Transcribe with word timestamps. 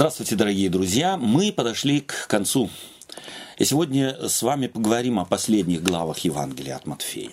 Здравствуйте, 0.00 0.34
дорогие 0.34 0.70
друзья. 0.70 1.18
Мы 1.18 1.52
подошли 1.52 2.00
к 2.00 2.26
концу. 2.26 2.70
И 3.58 3.66
сегодня 3.66 4.16
с 4.30 4.40
вами 4.40 4.66
поговорим 4.66 5.18
о 5.18 5.26
последних 5.26 5.82
главах 5.82 6.20
Евангелия 6.20 6.76
от 6.76 6.86
Матфея. 6.86 7.32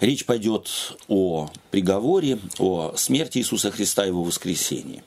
Речь 0.00 0.24
пойдет 0.24 0.70
о 1.08 1.50
приговоре, 1.70 2.38
о 2.58 2.94
смерти 2.96 3.36
Иисуса 3.36 3.70
Христа 3.70 4.04
и 4.04 4.08
его 4.08 4.22
воскресении. 4.22 5.04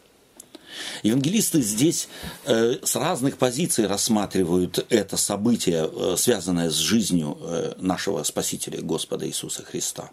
Евангелисты 1.02 1.60
здесь 1.64 2.08
э, 2.46 2.76
с 2.84 2.96
разных 2.96 3.40
позиций 3.40 3.88
рассматривают 3.88 4.86
это 4.90 5.18
событие, 5.18 5.90
э, 5.92 6.18
связанное 6.20 6.70
с 6.70 6.76
жизнью 6.76 7.36
э, 7.42 7.74
нашего 7.80 8.22
Спасителя 8.22 8.80
Господа 8.80 9.28
Иисуса 9.28 9.64
Христа. 9.64 10.12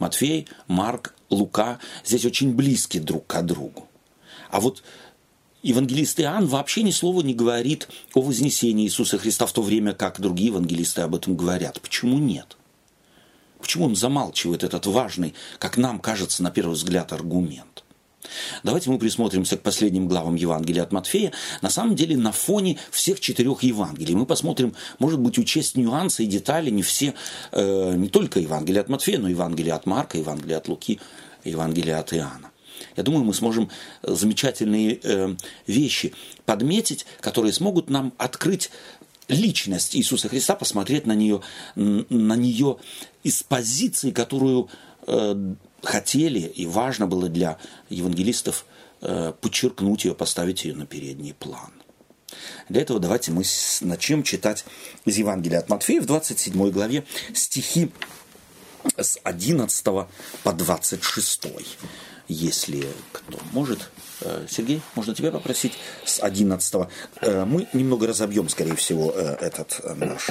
Матфей, 0.00 0.48
Марк, 0.66 1.14
Лука 1.30 1.78
здесь 2.04 2.24
очень 2.24 2.52
близки 2.52 2.98
друг 2.98 3.28
к 3.28 3.40
другу. 3.42 3.88
А 4.50 4.60
вот 4.60 4.82
евангелист 5.64 6.20
Иоанн 6.20 6.46
вообще 6.46 6.82
ни 6.82 6.90
слова 6.90 7.22
не 7.22 7.34
говорит 7.34 7.88
о 8.12 8.20
вознесении 8.20 8.84
Иисуса 8.84 9.18
Христа 9.18 9.46
в 9.46 9.52
то 9.52 9.62
время, 9.62 9.94
как 9.94 10.20
другие 10.20 10.48
евангелисты 10.48 11.00
об 11.00 11.14
этом 11.14 11.36
говорят. 11.36 11.80
Почему 11.80 12.18
нет? 12.18 12.56
Почему 13.58 13.86
он 13.86 13.96
замалчивает 13.96 14.62
этот 14.62 14.84
важный, 14.86 15.34
как 15.58 15.78
нам 15.78 15.98
кажется, 15.98 16.42
на 16.42 16.50
первый 16.50 16.74
взгляд, 16.74 17.12
аргумент? 17.12 17.82
Давайте 18.62 18.90
мы 18.90 18.98
присмотримся 18.98 19.56
к 19.56 19.62
последним 19.62 20.06
главам 20.06 20.34
Евангелия 20.34 20.82
от 20.82 20.92
Матфея. 20.92 21.32
На 21.62 21.70
самом 21.70 21.94
деле 21.96 22.16
на 22.16 22.32
фоне 22.32 22.78
всех 22.90 23.20
четырех 23.20 23.62
Евангелий. 23.62 24.14
Мы 24.14 24.26
посмотрим, 24.26 24.74
может 24.98 25.20
быть, 25.20 25.38
учесть 25.38 25.76
нюансы 25.76 26.24
и 26.24 26.26
детали, 26.26 26.70
не 26.70 26.82
все, 26.82 27.14
э, 27.52 27.94
не 27.96 28.08
только 28.08 28.40
Евангелие 28.40 28.80
от 28.82 28.88
Матфея, 28.88 29.18
но 29.18 29.28
и 29.28 29.32
Евангелие 29.32 29.72
от 29.72 29.86
Марка, 29.86 30.18
Евангелие 30.18 30.58
от 30.58 30.68
Луки, 30.68 31.00
Евангелие 31.44 31.96
от 31.96 32.12
Иоанна. 32.12 32.50
Я 32.96 33.02
думаю, 33.02 33.24
мы 33.24 33.34
сможем 33.34 33.70
замечательные 34.02 34.98
э, 35.02 35.34
вещи 35.66 36.14
подметить, 36.46 37.06
которые 37.20 37.52
смогут 37.52 37.90
нам 37.90 38.12
открыть 38.18 38.70
личность 39.28 39.96
Иисуса 39.96 40.28
Христа, 40.28 40.54
посмотреть 40.54 41.06
на 41.06 41.14
нее, 41.14 41.40
на 41.74 42.36
нее 42.36 42.76
из 43.22 43.42
позиции, 43.42 44.10
которую 44.10 44.68
э, 45.06 45.54
хотели 45.82 46.40
и 46.40 46.66
важно 46.66 47.06
было 47.06 47.28
для 47.28 47.58
евангелистов 47.88 48.66
э, 49.00 49.32
подчеркнуть 49.40 50.04
ее, 50.04 50.14
поставить 50.14 50.64
ее 50.64 50.74
на 50.74 50.86
передний 50.86 51.34
план. 51.34 51.72
Для 52.68 52.82
этого 52.82 53.00
давайте 53.00 53.30
мы 53.30 53.44
начнем 53.80 54.22
читать 54.22 54.64
из 55.04 55.16
Евангелия 55.18 55.60
от 55.60 55.68
Матфея 55.68 56.00
в 56.00 56.06
27 56.06 56.70
главе 56.70 57.04
стихи 57.32 57.92
с 58.96 59.18
11 59.22 59.84
по 59.84 60.52
26. 60.52 61.42
Если 62.28 62.86
кто 63.12 63.38
может, 63.52 63.90
э, 64.22 64.46
Сергей, 64.48 64.80
можно 64.94 65.14
тебя 65.14 65.30
попросить 65.30 65.74
с 66.04 66.22
11. 66.22 66.88
Э, 67.20 67.44
мы 67.44 67.66
немного 67.72 68.06
разобьем, 68.06 68.48
скорее 68.48 68.76
всего, 68.76 69.10
этот 69.10 69.80
наш 69.96 70.30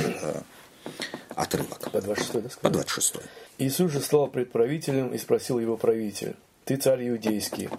отрывок. 1.36 1.92
По 1.92 2.02
26, 2.02 2.34
да? 2.34 2.50
По 2.62 2.70
26. 2.70 3.16
Иисус 3.58 3.92
же 3.92 4.00
стал 4.00 4.28
предправителем 4.28 5.14
и 5.14 5.18
спросил 5.18 5.60
его 5.60 5.78
правитель, 5.78 6.36
«Ты 6.66 6.78
царь 6.78 7.10
иудейский?» 7.10 7.70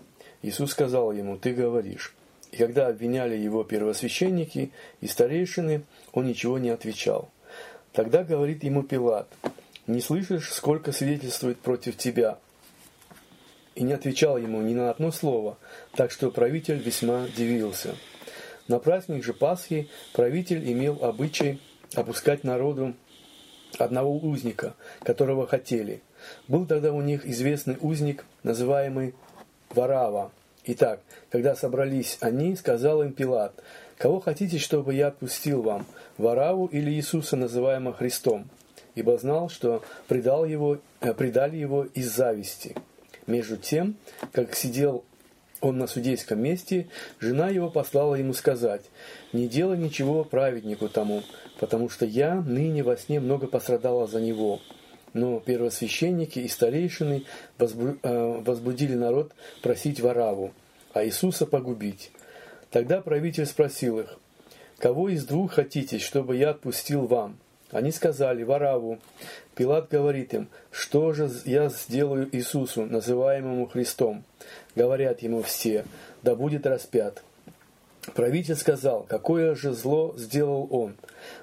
Иисус 0.42 0.70
сказал 0.70 1.12
ему, 1.12 1.36
«Ты 1.36 1.52
говоришь». 1.52 2.14
И 2.52 2.56
когда 2.56 2.86
обвиняли 2.86 3.36
его 3.36 3.64
первосвященники 3.64 4.70
и 5.00 5.06
старейшины, 5.08 5.84
он 6.12 6.26
ничего 6.26 6.58
не 6.58 6.70
отвечал. 6.70 7.30
Тогда 7.92 8.22
говорит 8.22 8.62
ему 8.62 8.82
Пилат, 8.82 9.28
«Не 9.86 10.00
слышишь, 10.00 10.52
сколько 10.52 10.92
свидетельствует 10.92 11.58
против 11.58 11.96
тебя?» 11.96 12.38
И 13.74 13.82
не 13.82 13.92
отвечал 13.92 14.38
ему 14.38 14.60
ни 14.62 14.74
на 14.74 14.90
одно 14.90 15.10
слово, 15.10 15.58
так 15.96 16.10
что 16.10 16.30
правитель 16.30 16.78
весьма 16.78 17.26
дивился. 17.36 17.94
На 18.68 18.78
праздник 18.78 19.24
же 19.24 19.34
Пасхи 19.34 19.88
правитель 20.12 20.70
имел 20.72 20.98
обычай 21.02 21.60
опускать 21.94 22.44
народу 22.44 22.94
одного 23.78 24.16
узника, 24.16 24.74
которого 25.02 25.46
хотели. 25.46 26.02
Был 26.48 26.66
тогда 26.66 26.92
у 26.92 27.02
них 27.02 27.26
известный 27.26 27.76
узник, 27.80 28.24
называемый 28.42 29.14
Варава. 29.70 30.30
Итак, 30.66 31.00
когда 31.30 31.54
собрались 31.54 32.16
они, 32.20 32.56
сказал 32.56 33.02
им 33.02 33.12
Пилат, 33.12 33.52
«Кого 33.98 34.20
хотите, 34.20 34.58
чтобы 34.58 34.94
я 34.94 35.08
отпустил 35.08 35.62
вам, 35.62 35.86
Вараву 36.16 36.66
или 36.66 36.90
Иисуса, 36.90 37.36
называемого 37.36 37.94
Христом?» 37.94 38.48
Ибо 38.94 39.18
знал, 39.18 39.48
что 39.48 39.82
предал 40.08 40.44
его, 40.44 40.78
э, 41.00 41.12
предали 41.12 41.56
его 41.56 41.84
из 41.84 42.14
зависти. 42.14 42.76
Между 43.26 43.56
тем, 43.56 43.96
как 44.32 44.54
сидел 44.54 45.04
он 45.60 45.78
на 45.78 45.86
судейском 45.86 46.40
месте, 46.40 46.88
жена 47.20 47.48
его 47.48 47.70
послала 47.70 48.16
ему 48.16 48.34
сказать, 48.34 48.82
«Не 49.32 49.48
делай 49.48 49.78
ничего 49.78 50.24
праведнику 50.24 50.88
тому, 50.88 51.22
потому 51.58 51.88
что 51.88 52.04
я 52.04 52.34
ныне 52.34 52.82
во 52.82 52.96
сне 52.96 53.20
много 53.20 53.46
пострадала 53.46 54.06
за 54.06 54.20
него». 54.20 54.60
Но 55.14 55.38
первосвященники 55.38 56.40
и 56.40 56.48
старейшины 56.48 57.24
э, 57.58 58.42
возбудили 58.44 58.94
народ 58.94 59.32
просить 59.62 60.00
Вараву, 60.00 60.52
а 60.92 61.04
Иисуса 61.04 61.46
погубить. 61.46 62.10
Тогда 62.70 63.00
правитель 63.00 63.46
спросил 63.46 64.00
их, 64.00 64.18
«Кого 64.78 65.08
из 65.08 65.24
двух 65.24 65.52
хотите, 65.52 66.00
чтобы 66.00 66.36
я 66.36 66.50
отпустил 66.50 67.06
вам?» 67.06 67.38
Они 67.70 67.90
сказали 67.90 68.42
Вараву. 68.42 68.98
Пилат 69.54 69.88
говорит 69.90 70.34
им, 70.34 70.48
«Что 70.70 71.12
же 71.12 71.30
я 71.44 71.68
сделаю 71.68 72.28
Иисусу, 72.34 72.86
называемому 72.86 73.66
Христом?» 73.66 74.24
Говорят 74.74 75.22
ему 75.22 75.42
все, 75.42 75.84
да 76.22 76.34
будет 76.34 76.66
распят. 76.66 77.22
Правитель 78.14 78.56
сказал, 78.56 79.06
какое 79.08 79.54
же 79.54 79.72
зло 79.72 80.14
сделал 80.16 80.68
он. 80.70 80.96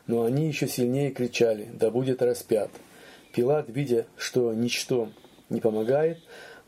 Но 0.06 0.24
они 0.24 0.48
еще 0.48 0.68
сильнее 0.68 1.12
кричали, 1.12 1.68
да 1.74 1.90
будет 1.90 2.22
распят. 2.22 2.70
Пилат, 3.34 3.70
видя, 3.70 4.06
что 4.18 4.54
ничто 4.54 5.10
не 5.50 5.62
помогает, 5.62 6.20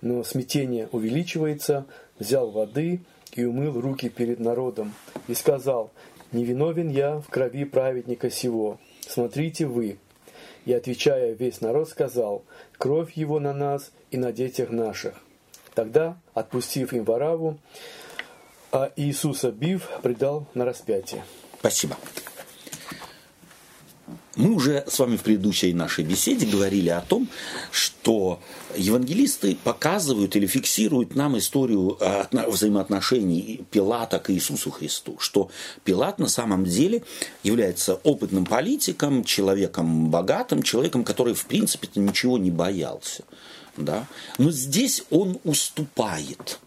но 0.02 0.24
смятение 0.24 0.88
увеличивается, 0.92 1.86
взял 2.18 2.50
воды 2.50 3.02
и 3.34 3.44
умыл 3.44 3.80
руки 3.80 4.10
перед 4.10 4.40
народом 4.40 4.94
и 5.28 5.34
сказал, 5.34 5.92
«Невиновен 6.32 6.90
я 6.90 7.20
в 7.20 7.30
крови 7.30 7.66
праведника 7.66 8.30
сего, 8.30 8.80
смотрите 9.10 9.66
вы». 9.66 9.98
И, 10.66 10.74
отвечая, 10.74 11.34
весь 11.34 11.62
народ 11.62 11.90
сказал, 11.90 12.44
«Кровь 12.78 13.14
его 13.14 13.40
на 13.40 13.54
нас 13.54 13.92
и 14.12 14.18
на 14.18 14.32
детях 14.32 14.70
наших». 14.70 15.16
Тогда, 15.74 16.18
отпустив 16.34 16.94
им 16.94 17.04
Вараву, 17.04 17.58
а 18.72 18.92
Иисуса 18.96 19.52
бив, 19.52 19.90
предал 20.02 20.48
на 20.54 20.66
распятие. 20.66 21.24
Спасибо. 21.60 21.96
Мы 24.36 24.54
уже 24.54 24.84
с 24.88 24.98
вами 24.98 25.16
в 25.18 25.22
предыдущей 25.22 25.74
нашей 25.74 26.04
беседе 26.04 26.48
говорили 26.48 26.90
о 26.90 27.02
том, 27.02 27.28
что 27.72 28.40
евангелисты 28.76 29.56
показывают 29.64 30.36
или 30.36 30.48
фиксируют 30.48 31.16
нам 31.16 31.38
историю 31.38 32.00
взаимоотношений 32.32 33.62
Пилата 33.70 34.18
к 34.18 34.32
Иисусу 34.32 34.72
Христу, 34.72 35.18
что 35.20 35.52
Пилат 35.84 36.18
на 36.18 36.28
самом 36.28 36.66
деле 36.66 37.04
является 37.44 37.96
опытным 37.96 38.46
политиком, 38.46 39.24
человеком 39.24 40.10
богатым, 40.10 40.64
человеком, 40.64 41.04
который 41.04 41.36
в 41.36 41.46
принципе 41.46 41.88
ничего 41.96 42.40
не 42.40 42.50
боялся 42.50 43.24
да, 43.78 44.08
но 44.38 44.52
здесь 44.52 45.04
он 45.10 45.40
уступает. 45.44 46.60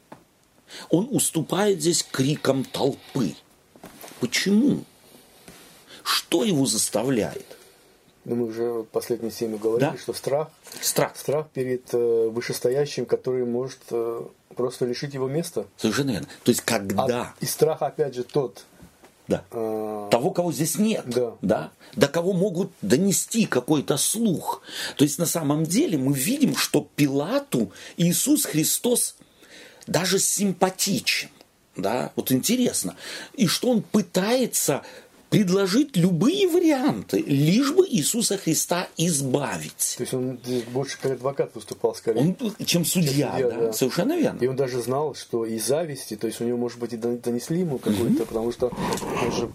Он 0.90 1.08
уступает 1.10 1.80
здесь 1.80 2.02
крикам 2.02 2.64
толпы. 2.64 3.34
Почему? 4.20 4.84
Что 6.02 6.44
его 6.44 6.66
заставляет? 6.66 7.55
Ну, 8.26 8.34
мы 8.34 8.46
уже 8.46 8.84
последние 8.90 9.30
семь 9.30 9.56
говорили, 9.56 9.90
да? 9.90 9.96
что 9.96 10.12
страх, 10.12 10.50
страх. 10.80 11.16
страх 11.16 11.48
перед 11.50 11.94
э, 11.94 12.28
вышестоящим, 12.28 13.06
который 13.06 13.44
может 13.44 13.78
э, 13.92 14.22
просто 14.56 14.84
лишить 14.84 15.14
его 15.14 15.28
места. 15.28 15.66
Совершенно 15.76 16.10
верно. 16.10 16.26
То 16.42 16.50
есть 16.50 16.62
когда... 16.62 17.04
А, 17.04 17.34
и 17.38 17.46
страх, 17.46 17.82
опять 17.82 18.16
же, 18.16 18.24
тот, 18.24 18.64
да. 19.28 19.44
А... 19.52 20.08
Того, 20.10 20.32
кого 20.32 20.50
здесь 20.50 20.76
нет. 20.76 21.04
Да. 21.06 21.34
да. 21.40 21.70
До 21.94 22.08
кого 22.08 22.32
могут 22.32 22.72
донести 22.82 23.46
какой-то 23.46 23.96
слух. 23.96 24.60
То 24.96 25.04
есть 25.04 25.20
на 25.20 25.26
самом 25.26 25.64
деле 25.64 25.96
мы 25.96 26.12
видим, 26.12 26.56
что 26.56 26.88
Пилату 26.96 27.70
Иисус 27.96 28.44
Христос 28.44 29.14
даже 29.86 30.18
симпатичен. 30.18 31.28
Да? 31.76 32.10
Вот 32.16 32.32
интересно. 32.32 32.96
И 33.34 33.46
что 33.46 33.70
он 33.70 33.82
пытается 33.82 34.82
предложить 35.30 35.96
любые 35.96 36.46
варианты, 36.48 37.18
лишь 37.26 37.72
бы 37.72 37.86
Иисуса 37.88 38.36
Христа 38.38 38.88
избавить. 38.96 39.94
То 39.96 40.02
есть 40.02 40.14
он 40.14 40.38
здесь 40.44 40.62
больше 40.64 40.98
как 41.00 41.12
адвокат 41.12 41.54
выступал 41.54 41.94
скорее. 41.94 42.20
Он, 42.20 42.36
чем 42.64 42.84
судья, 42.84 43.32
судья, 43.32 43.50
да, 43.50 43.56
да. 43.66 43.72
совершенно 43.72 44.16
верно. 44.16 44.38
И 44.40 44.46
он 44.46 44.56
даже 44.56 44.80
знал, 44.80 45.14
что 45.14 45.44
из 45.44 45.66
зависти, 45.66 46.16
то 46.16 46.26
есть 46.26 46.40
у 46.40 46.44
него, 46.44 46.56
может 46.58 46.78
быть, 46.78 46.92
и 46.92 46.96
дон- 46.96 47.20
донесли 47.20 47.60
ему 47.60 47.78
какой-то, 47.78 48.24
потому 48.24 48.52
что 48.52 48.66
он 49.24 49.32
же 49.32 49.48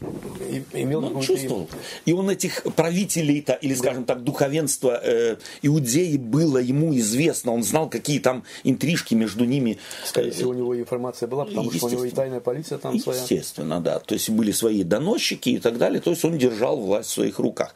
и- 0.49 0.81
имел 0.81 1.01
Ну, 1.01 1.07
какую-то... 1.07 1.27
чувствовал. 1.33 1.69
И 2.05 2.13
он 2.13 2.29
этих 2.29 2.63
правителей-то, 2.75 3.53
или, 3.53 3.73
скажем 3.73 4.03
так, 4.03 4.23
духовенства 4.23 4.99
э, 5.01 5.37
Иудеи 5.61 6.17
было 6.17 6.57
ему 6.57 6.95
известно. 6.97 7.53
Он 7.53 7.63
знал, 7.63 7.89
какие 7.89 8.19
там 8.19 8.43
интрижки 8.63 9.13
между 9.15 9.45
ними. 9.45 9.77
Скорее 10.05 10.31
всего, 10.31 10.51
у 10.51 10.53
него 10.53 10.77
информация 10.77 11.27
была, 11.27 11.45
потому 11.45 11.71
что 11.71 11.85
у 11.85 11.89
него 11.89 12.05
и 12.05 12.11
тайная 12.11 12.41
полиция 12.41 12.77
там 12.77 12.99
своя. 12.99 13.19
Естественно, 13.21 13.79
да. 13.79 13.99
То 13.99 14.15
есть 14.15 14.29
были 14.29 14.51
свои 14.51 14.83
доносчики 14.83 15.49
и 15.49 15.60
так 15.61 15.77
далее. 15.77 16.01
То 16.01 16.09
есть 16.09 16.23
он 16.25 16.37
держал 16.37 16.77
власть 16.77 17.09
в 17.09 17.13
своих 17.13 17.39
руках. 17.39 17.73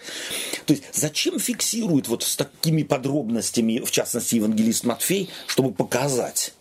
То 0.65 0.73
есть 0.73 0.83
зачем 0.93 1.39
фиксирует 1.39 2.07
вот 2.07 2.23
с 2.23 2.35
такими 2.35 2.83
подробностями, 2.83 3.79
в 3.79 3.91
частности, 3.91 4.35
евангелист 4.35 4.83
Матфей, 4.83 5.29
чтобы 5.47 5.71
показать 5.71 6.53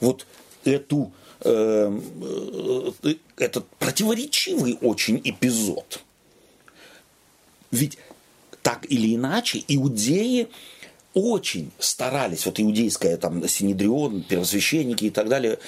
вот 0.00 0.26
эту 0.64 1.12
э, 1.40 2.00
э, 3.02 3.14
этот 3.36 3.66
противоречивый 3.78 4.78
очень 4.80 5.20
эпизод. 5.24 6.00
Ведь 7.70 7.98
так 8.62 8.84
или 8.90 9.14
иначе 9.14 9.62
иудеи 9.68 10.48
очень 11.16 11.72
старались, 11.78 12.44
вот 12.44 12.60
иудейская 12.60 13.16
там 13.16 13.48
Синедрион, 13.48 14.22
первосвященники 14.22 15.06
и 15.06 15.10
так 15.10 15.28
далее, 15.28 15.58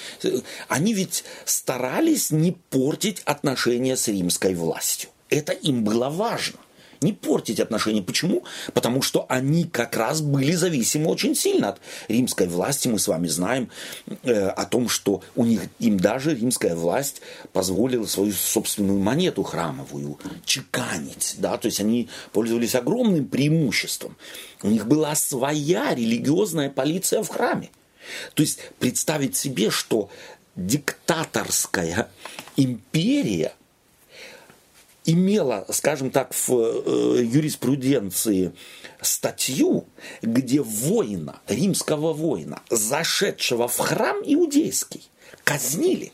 они 0.67 0.93
ведь 0.93 1.23
старались 1.43 2.29
не 2.29 2.51
портить 2.51 3.23
отношения 3.25 3.97
с 3.97 4.07
римской 4.07 4.53
властью. 4.53 5.09
Это 5.27 5.51
им 5.53 5.83
было 5.83 6.09
важно. 6.09 6.59
Не 7.01 7.13
портить 7.13 7.59
отношения. 7.59 8.01
Почему? 8.01 8.43
Потому 8.73 9.01
что 9.01 9.25
они 9.29 9.63
как 9.63 9.95
раз 9.95 10.21
были 10.21 10.51
зависимы 10.51 11.09
очень 11.09 11.35
сильно 11.35 11.69
от 11.69 11.81
римской 12.07 12.47
власти. 12.47 12.87
Мы 12.89 12.99
с 12.99 13.07
вами 13.07 13.27
знаем 13.27 13.69
э, 14.23 14.47
о 14.47 14.65
том, 14.65 14.89
что 14.89 15.21
у 15.35 15.45
них, 15.45 15.61
им 15.79 15.99
даже 15.99 16.35
римская 16.35 16.75
власть 16.75 17.21
позволила 17.53 18.05
свою 18.05 18.33
собственную 18.33 18.99
монету 18.99 19.43
храмовую 19.43 20.19
чеканить. 20.45 21.35
Да? 21.37 21.57
То 21.57 21.67
есть 21.67 21.79
они 21.79 22.09
пользовались 22.33 22.75
огромным 22.75 23.25
преимуществом. 23.27 24.17
У 24.61 24.67
них 24.67 24.85
была 24.85 25.15
своя 25.15 25.95
религиозная 25.95 26.69
полиция 26.69 27.23
в 27.23 27.29
храме. 27.29 27.69
То 28.33 28.43
есть 28.43 28.59
представить 28.79 29.37
себе, 29.37 29.69
что 29.69 30.09
диктаторская 30.55 32.09
империя 32.57 33.53
имела, 35.11 35.65
скажем 35.69 36.11
так, 36.11 36.33
в 36.33 36.51
э, 36.51 37.23
юриспруденции 37.23 38.53
статью, 39.01 39.85
где 40.21 40.61
воина, 40.61 41.41
римского 41.47 42.13
воина, 42.13 42.61
зашедшего 42.69 43.67
в 43.67 43.77
храм 43.77 44.17
иудейский, 44.23 45.09
казнили. 45.43 46.11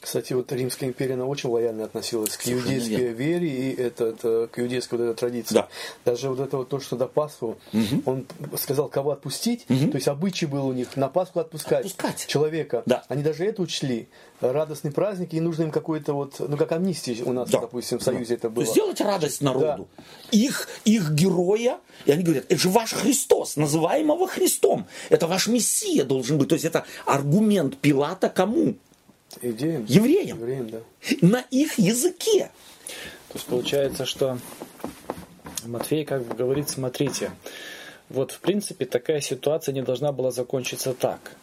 Кстати, 0.00 0.34
вот 0.34 0.52
Римская 0.52 0.88
империя, 0.90 1.14
она 1.14 1.24
очень 1.24 1.48
лояльно 1.50 1.84
относилась 1.84 2.36
к 2.36 2.42
Совершенно 2.42 2.74
иудейской 2.74 2.96
верно. 2.96 3.16
вере 3.16 3.48
и 3.48 3.74
это, 3.80 4.04
это, 4.06 4.48
к 4.52 4.58
иудейской 4.60 4.98
вот 4.98 5.04
этой 5.04 5.16
традиции. 5.18 5.54
Да. 5.54 5.68
Даже 6.04 6.28
вот 6.28 6.38
это 6.38 6.58
вот 6.58 6.68
то, 6.68 6.78
что 6.80 6.96
до 6.96 7.06
Пасху, 7.08 7.56
он 8.04 8.26
сказал, 8.58 8.88
кого 8.88 9.10
отпустить, 9.12 9.64
то 9.66 9.74
есть 9.94 10.06
обычай 10.08 10.46
был 10.46 10.66
у 10.66 10.72
них 10.72 10.96
на 10.96 11.08
Пасху 11.08 11.40
отпускать, 11.40 11.86
Отпускать. 11.86 12.26
человека. 12.26 12.82
Да. 12.86 13.04
Они 13.08 13.22
даже 13.22 13.44
это 13.46 13.62
учли. 13.62 14.08
Радостный 14.40 14.92
праздник, 14.92 15.32
и 15.32 15.40
нужно 15.40 15.62
им 15.62 15.70
какой-то 15.70 16.12
вот, 16.12 16.34
ну 16.40 16.56
как 16.58 16.70
амнистия 16.72 17.16
у 17.24 17.32
нас, 17.32 17.48
Да. 17.50 17.60
допустим, 17.60 17.98
в 17.98 18.02
Союзе 18.02 18.34
это 18.34 18.42
То 18.42 18.50
было. 18.50 18.66
сделать 18.66 19.00
радость 19.00 19.40
народу. 19.40 19.88
Их, 20.30 20.68
их 20.84 21.10
героя, 21.12 21.78
и 22.04 22.12
они 22.12 22.22
говорят, 22.22 22.44
это 22.50 22.60
же 22.60 22.68
ваш 22.68 22.92
Христос, 22.92 23.56
называемого 23.56 24.28
Христом. 24.28 24.86
Это 25.08 25.26
ваш 25.26 25.48
Мессия 25.48 26.04
должен 26.04 26.36
быть. 26.36 26.50
То 26.50 26.54
есть 26.54 26.66
это 26.66 26.84
аргумент 27.06 27.78
Пилата 27.78 28.28
кому? 28.28 28.74
Евреям. 29.42 29.84
Евреям, 30.38 30.70
да. 30.70 30.78
На 31.20 31.40
их 31.50 31.78
языке. 31.78 32.50
То 33.28 33.34
есть 33.34 33.46
получается, 33.46 34.06
что 34.06 34.38
Матфей 35.64 36.04
как 36.04 36.24
бы 36.24 36.34
говорит, 36.34 36.68
смотрите, 36.68 37.30
вот 38.08 38.30
в 38.30 38.40
принципе 38.40 38.86
такая 38.86 39.20
ситуация 39.20 39.72
не 39.72 39.82
должна 39.82 40.12
была 40.12 40.30
закончиться 40.30 40.94
так. 40.94 41.36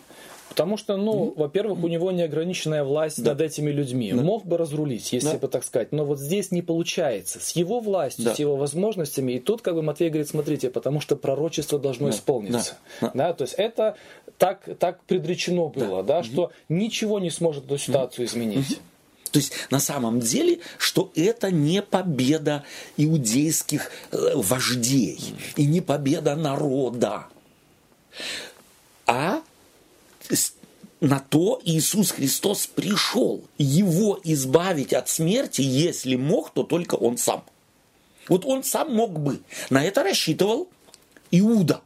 Потому 0.53 0.77
что, 0.77 0.97
ну, 0.97 1.33
во-первых, 1.35 1.83
у 1.83 1.87
него 1.87 2.11
неограниченная 2.11 2.83
власть 2.83 3.17
над 3.17 3.41
этими 3.41 3.71
людьми. 3.71 4.13
Мог 4.13 4.45
бы 4.45 4.57
разрулить, 4.57 5.11
если 5.11 5.31
Да. 5.31 5.37
бы 5.39 5.47
так 5.47 5.63
сказать. 5.63 5.91
Но 5.91 6.05
вот 6.05 6.19
здесь 6.19 6.51
не 6.51 6.61
получается. 6.61 7.39
С 7.39 7.51
его 7.55 7.79
властью, 7.79 8.25
Да. 8.25 8.35
с 8.35 8.39
его 8.39 8.55
возможностями. 8.55 9.33
И 9.33 9.39
тут 9.39 9.63
как 9.63 9.73
бы 9.73 9.81
Матвей 9.81 10.09
говорит, 10.09 10.29
смотрите, 10.29 10.69
потому 10.69 11.01
что 11.01 11.15
пророчество 11.15 11.79
должно 11.79 12.11
исполниться. 12.11 12.77
Да. 13.01 13.11
Да, 13.15 13.33
то 13.33 13.43
есть 13.45 13.55
это 13.57 13.95
так, 14.37 14.67
так 14.77 15.03
предречено 15.05 15.69
было, 15.69 16.03
да, 16.03 16.21
что 16.21 16.51
ничего 16.69 17.17
не 17.19 17.31
сможет 17.31 17.65
эту 17.65 17.79
ситуацию 17.79 18.27
изменить. 18.27 18.79
То 19.31 19.39
есть 19.39 19.53
на 19.71 19.79
самом 19.79 20.19
деле, 20.19 20.59
что 20.77 21.11
это 21.15 21.49
не 21.49 21.81
победа 21.81 22.63
иудейских 22.97 23.89
э, 24.11 24.17
вождей 24.35 25.19
и 25.55 25.65
не 25.65 25.81
победа 25.81 26.35
народа, 26.35 27.25
а 29.07 29.41
на 31.01 31.19
то 31.19 31.61
Иисус 31.65 32.11
Христос 32.11 32.67
пришел. 32.67 33.43
Его 33.57 34.19
избавить 34.23 34.93
от 34.93 35.09
смерти, 35.09 35.61
если 35.61 36.15
мог, 36.15 36.53
то 36.53 36.63
только 36.63 36.95
Он 36.95 37.17
сам. 37.17 37.43
Вот 38.29 38.45
он 38.45 38.63
сам 38.63 38.93
мог 38.93 39.19
бы. 39.19 39.41
На 39.69 39.83
это 39.83 40.03
рассчитывал 40.03 40.69
Иуда. 41.31 41.81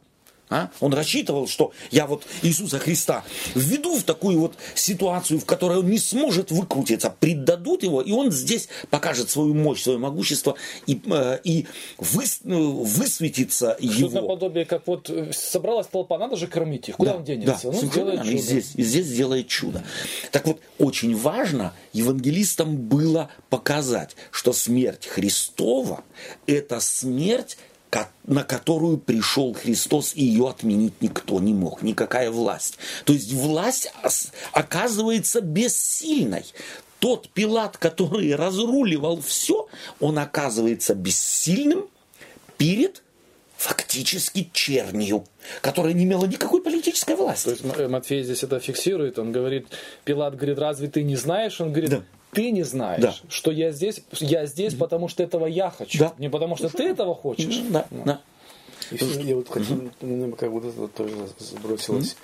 А? 0.50 0.70
Он 0.80 0.94
рассчитывал, 0.94 1.46
что 1.46 1.72
я 1.90 2.06
вот 2.06 2.24
Иисуса 2.42 2.78
Христа 2.78 3.24
введу 3.54 3.96
в 3.98 4.02
такую 4.02 4.40
вот 4.40 4.54
ситуацию, 4.74 5.40
в 5.40 5.44
которой 5.44 5.78
он 5.78 5.90
не 5.90 5.98
сможет 5.98 6.50
выкрутиться, 6.50 7.14
предадут 7.18 7.82
его, 7.82 8.00
и 8.00 8.12
он 8.12 8.30
здесь 8.32 8.68
покажет 8.90 9.30
свою 9.30 9.54
мощь, 9.54 9.82
свое 9.82 9.98
могущество, 9.98 10.54
и, 10.86 11.00
э, 11.04 11.38
и 11.44 11.66
выс- 11.98 12.40
э, 12.44 12.54
высветится 12.54 13.76
Что-то 13.78 13.94
его. 13.98 14.20
наподобие, 14.22 14.64
как 14.64 14.86
вот 14.86 15.10
э, 15.10 15.32
собралась 15.32 15.86
толпа, 15.86 16.18
надо 16.18 16.36
же 16.36 16.46
кормить 16.46 16.88
их. 16.88 16.96
Куда 16.96 17.16
он 17.16 17.24
денется? 17.24 17.70
Да, 17.70 17.72
ну, 17.72 17.86
сделает 17.86 18.24
верно. 18.24 18.28
И 18.30 18.32
чудо. 18.38 18.42
здесь, 18.42 18.70
и 18.74 18.82
здесь 18.82 19.06
сделает 19.06 19.48
чудо. 19.48 19.84
Так 20.32 20.46
вот, 20.46 20.60
очень 20.78 21.16
важно 21.16 21.74
евангелистам 21.92 22.76
было 22.76 23.30
показать, 23.50 24.16
что 24.30 24.52
смерть 24.52 25.06
Христова– 25.06 26.04
это 26.46 26.80
смерть, 26.80 27.58
на 28.24 28.44
которую 28.44 28.98
пришел 28.98 29.54
Христос, 29.54 30.12
и 30.14 30.24
ее 30.24 30.48
отменить 30.48 31.00
никто 31.00 31.40
не 31.40 31.54
мог, 31.54 31.82
никакая 31.82 32.30
власть. 32.30 32.78
То 33.04 33.12
есть 33.12 33.32
власть 33.32 33.92
оказывается 34.52 35.40
бессильной. 35.40 36.44
Тот 36.98 37.28
Пилат, 37.28 37.78
который 37.78 38.34
разруливал 38.34 39.20
все, 39.20 39.68
он 40.00 40.18
оказывается 40.18 40.94
бессильным 40.94 41.88
перед 42.56 43.02
фактически 43.56 44.50
чернью, 44.52 45.24
которая 45.60 45.92
не 45.92 46.04
имела 46.04 46.26
никакой 46.26 46.62
политической 46.62 47.16
власти. 47.16 47.44
То 47.44 47.50
есть 47.50 47.88
Матфей 47.88 48.22
здесь 48.22 48.42
это 48.42 48.60
фиксирует. 48.60 49.18
Он 49.18 49.32
говорит, 49.32 49.66
Пилат 50.04 50.36
говорит, 50.36 50.58
разве 50.58 50.88
ты 50.88 51.02
не 51.02 51.16
знаешь? 51.16 51.60
Он 51.60 51.72
говорит, 51.72 51.90
Да. 51.90 52.02
Ты 52.32 52.50
не 52.50 52.62
знаешь, 52.62 53.02
Да. 53.02 53.14
что 53.28 53.50
я 53.50 53.70
здесь, 53.72 54.00
я 54.20 54.46
здесь, 54.46 54.74
потому 54.74 55.08
что 55.08 55.22
этого 55.22 55.46
я 55.46 55.70
хочу. 55.70 55.98
Да. 55.98 56.14
Не 56.18 56.28
потому 56.28 56.56
что 56.56 56.68
ты 56.68 56.84
этого 56.84 57.14
хочешь. 57.14 57.60
Да, 57.70 57.86
да. 57.90 58.20
Еще 58.90 59.20
я 59.22 59.36
вот 59.36 59.48
хочу, 59.48 59.90
мне 60.00 60.32
как 60.32 60.50
будто 60.50 60.68
это 60.68 60.88
тоже 60.88 61.14
сбросилось. 61.38 62.16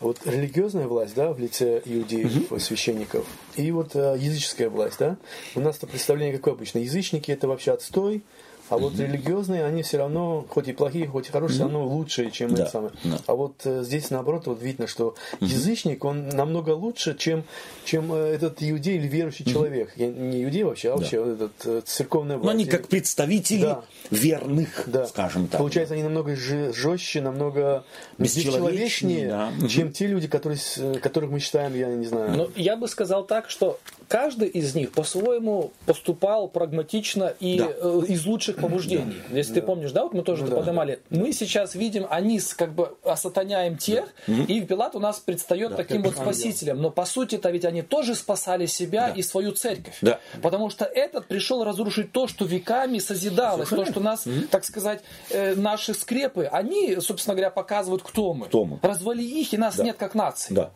Вот 0.00 0.18
религиозная 0.24 0.86
власть, 0.86 1.14
да, 1.16 1.32
в 1.32 1.40
лице 1.40 1.82
иудеев, 1.84 2.52
священников, 2.62 3.26
и 3.56 3.72
вот 3.72 3.96
э, 3.96 4.16
языческая 4.16 4.70
власть, 4.70 4.96
да. 5.00 5.16
У 5.56 5.60
нас-то 5.60 5.88
представление 5.88 6.36
какое 6.36 6.54
обычно. 6.54 6.78
Язычники 6.78 7.32
это 7.32 7.48
вообще 7.48 7.72
отстой, 7.72 8.22
а 8.70 8.78
вот 8.78 8.98
религиозные, 8.98 9.64
они 9.64 9.82
все 9.82 9.98
равно, 9.98 10.44
хоть 10.48 10.68
и 10.68 10.72
плохие, 10.72 11.06
хоть 11.06 11.28
и 11.28 11.32
хорошие, 11.32 11.54
все 11.56 11.62
равно 11.64 11.86
лучшие, 11.86 12.30
чем 12.30 12.54
Да, 12.54 12.62
эти 12.64 12.70
самые. 12.70 12.92
да. 13.04 13.18
А 13.26 13.34
вот 13.34 13.54
э, 13.64 13.82
здесь 13.84 14.10
наоборот 14.10 14.46
вот 14.46 14.62
видно, 14.62 14.86
что 14.86 15.14
язычник, 15.40 16.04
он 16.04 16.28
намного 16.28 16.70
лучше, 16.70 17.16
чем, 17.16 17.44
чем 17.84 18.12
э, 18.12 18.16
этот 18.34 18.62
иудей 18.62 18.96
или 18.96 19.06
верующий 19.08 19.44
человек. 19.44 19.92
Я, 19.96 20.08
не 20.08 20.44
иудей 20.44 20.62
вообще, 20.64 20.92
а 20.92 20.96
вообще 20.96 21.20
вот 21.20 21.28
этот 21.34 21.52
э, 21.66 21.82
церковная 21.86 22.36
Но 22.36 22.42
власть. 22.42 22.54
они 22.54 22.64
как 22.66 22.88
представители 22.88 23.62
Да. 23.62 23.82
верных, 24.10 24.84
Да. 24.86 25.06
скажем 25.06 25.46
так. 25.48 25.58
Получается, 25.58 25.94
они 25.94 26.02
намного 26.02 26.34
жестче, 26.36 27.20
намного 27.20 27.84
Бесчеловечнее, 28.18 29.28
да. 29.28 29.68
чем 29.68 29.92
те 29.92 30.06
люди, 30.06 30.28
которые, 30.28 30.58
с- 30.58 30.98
которых 31.00 31.30
мы 31.30 31.40
считаем, 31.40 31.74
я 31.74 31.88
не 31.88 32.06
знаю. 32.06 32.36
Но 32.36 32.48
я 32.56 32.76
бы 32.76 32.88
сказал 32.88 33.24
так, 33.24 33.50
что 33.50 33.78
каждый 34.08 34.48
из 34.48 34.74
них 34.74 34.92
по-своему 34.92 35.72
поступал 35.86 36.48
прагматично 36.48 37.34
и 37.40 37.58
Да. 37.58 37.68
э, 37.80 38.00
из 38.08 38.24
лучших 38.26 38.57
побуждений. 38.58 39.16
Если 39.30 39.54
ты 39.54 39.62
помнишь, 39.62 39.92
да, 39.92 40.04
вот 40.04 40.14
мы 40.14 40.22
тоже 40.22 40.42
Ну 40.42 40.48
это 40.48 40.56
да. 40.56 40.62
поднимали. 40.62 41.00
Мы 41.10 41.32
сейчас 41.32 41.74
видим, 41.74 42.06
они 42.10 42.40
как 42.56 42.74
бы 42.74 42.96
осатаняем 43.04 43.76
тех, 43.76 44.06
и 44.26 44.60
Пилат 44.60 44.94
у 44.94 45.00
нас 45.00 45.18
предстает 45.18 45.76
таким 45.76 46.02
вот 46.02 46.14
спасителем. 46.16 46.80
Но 46.80 46.90
по 46.90 47.04
сути-то 47.04 47.50
ведь 47.50 47.64
они 47.64 47.82
тоже 47.82 48.14
спасали 48.14 48.66
себя 48.66 49.08
и 49.08 49.22
свою 49.22 49.52
церковь. 49.52 49.98
Да. 50.00 50.20
Потому 50.42 50.70
что 50.70 50.84
этот 50.84 51.26
пришел 51.26 51.64
разрушить 51.64 52.12
то, 52.12 52.26
что 52.26 52.44
веками 52.44 52.98
созидалось, 52.98 53.68
то, 53.68 53.84
что 53.84 54.00
нас, 54.00 54.24
так 54.50 54.64
сказать, 54.64 55.00
э, 55.30 55.54
наши 55.54 55.94
скрепы, 55.94 56.44
они, 56.50 56.96
собственно 57.00 57.34
говоря, 57.34 57.50
показывают, 57.50 58.02
кто 58.02 58.34
мы. 58.34 58.46
Кто 58.46 58.64
мы. 58.64 58.78
Развали 58.82 59.22
их, 59.22 59.52
и 59.52 59.56
нас 59.56 59.78
нет 59.78 59.96
как 59.96 60.14
нации. 60.14 60.54
Да. 60.54 60.70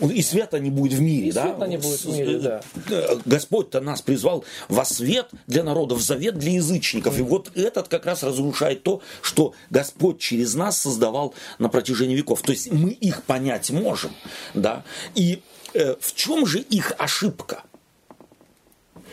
И 0.00 0.22
света 0.22 0.58
не 0.58 0.70
будет 0.70 0.94
в 0.94 1.00
мире, 1.00 1.28
И 1.28 1.32
да? 1.32 1.42
света 1.42 1.66
не 1.66 1.76
будет 1.76 2.00
в 2.00 2.12
мире, 2.12 2.38
да. 2.38 2.62
Э, 2.90 3.16
Господь-то 3.24 3.80
нас 3.80 4.00
призвал 4.00 4.44
во 4.68 4.84
свет 4.84 5.30
для 5.46 5.62
народов, 5.62 5.98
в 5.98 6.02
завет 6.02 6.38
для 6.38 6.52
язычников. 6.52 7.18
И 7.18 7.22
вот 7.22 7.50
этот 7.54 7.88
как 7.88 8.06
раз 8.06 8.22
разрушает 8.22 8.82
то, 8.82 9.02
что 9.20 9.54
Господь 9.70 10.18
через 10.18 10.54
нас 10.54 10.80
создавал 10.80 11.34
на 11.58 11.68
протяжении 11.68 12.16
веков. 12.16 12.42
То 12.42 12.52
есть 12.52 12.72
мы 12.72 12.90
их 12.90 13.22
понять 13.24 13.70
можем, 13.70 14.12
да? 14.54 14.84
И 15.14 15.42
э, 15.74 15.96
в 16.00 16.14
чем 16.14 16.46
же 16.46 16.60
их 16.60 16.94
ошибка? 16.98 17.62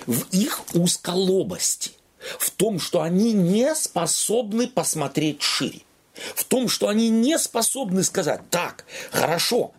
В 0.07 0.23
их 0.31 0.63
узколобости. 0.73 1.91
В 2.39 2.49
том, 2.51 2.79
что 2.79 3.01
они 3.01 3.33
не 3.33 3.75
способны 3.75 4.67
посмотреть 4.67 5.41
шире. 5.41 5.81
В 6.35 6.43
том, 6.43 6.69
что 6.69 6.87
они 6.87 7.09
не 7.09 7.37
способны 7.37 8.03
сказать, 8.03 8.41
так, 8.49 8.85
хорошо, 9.11 9.73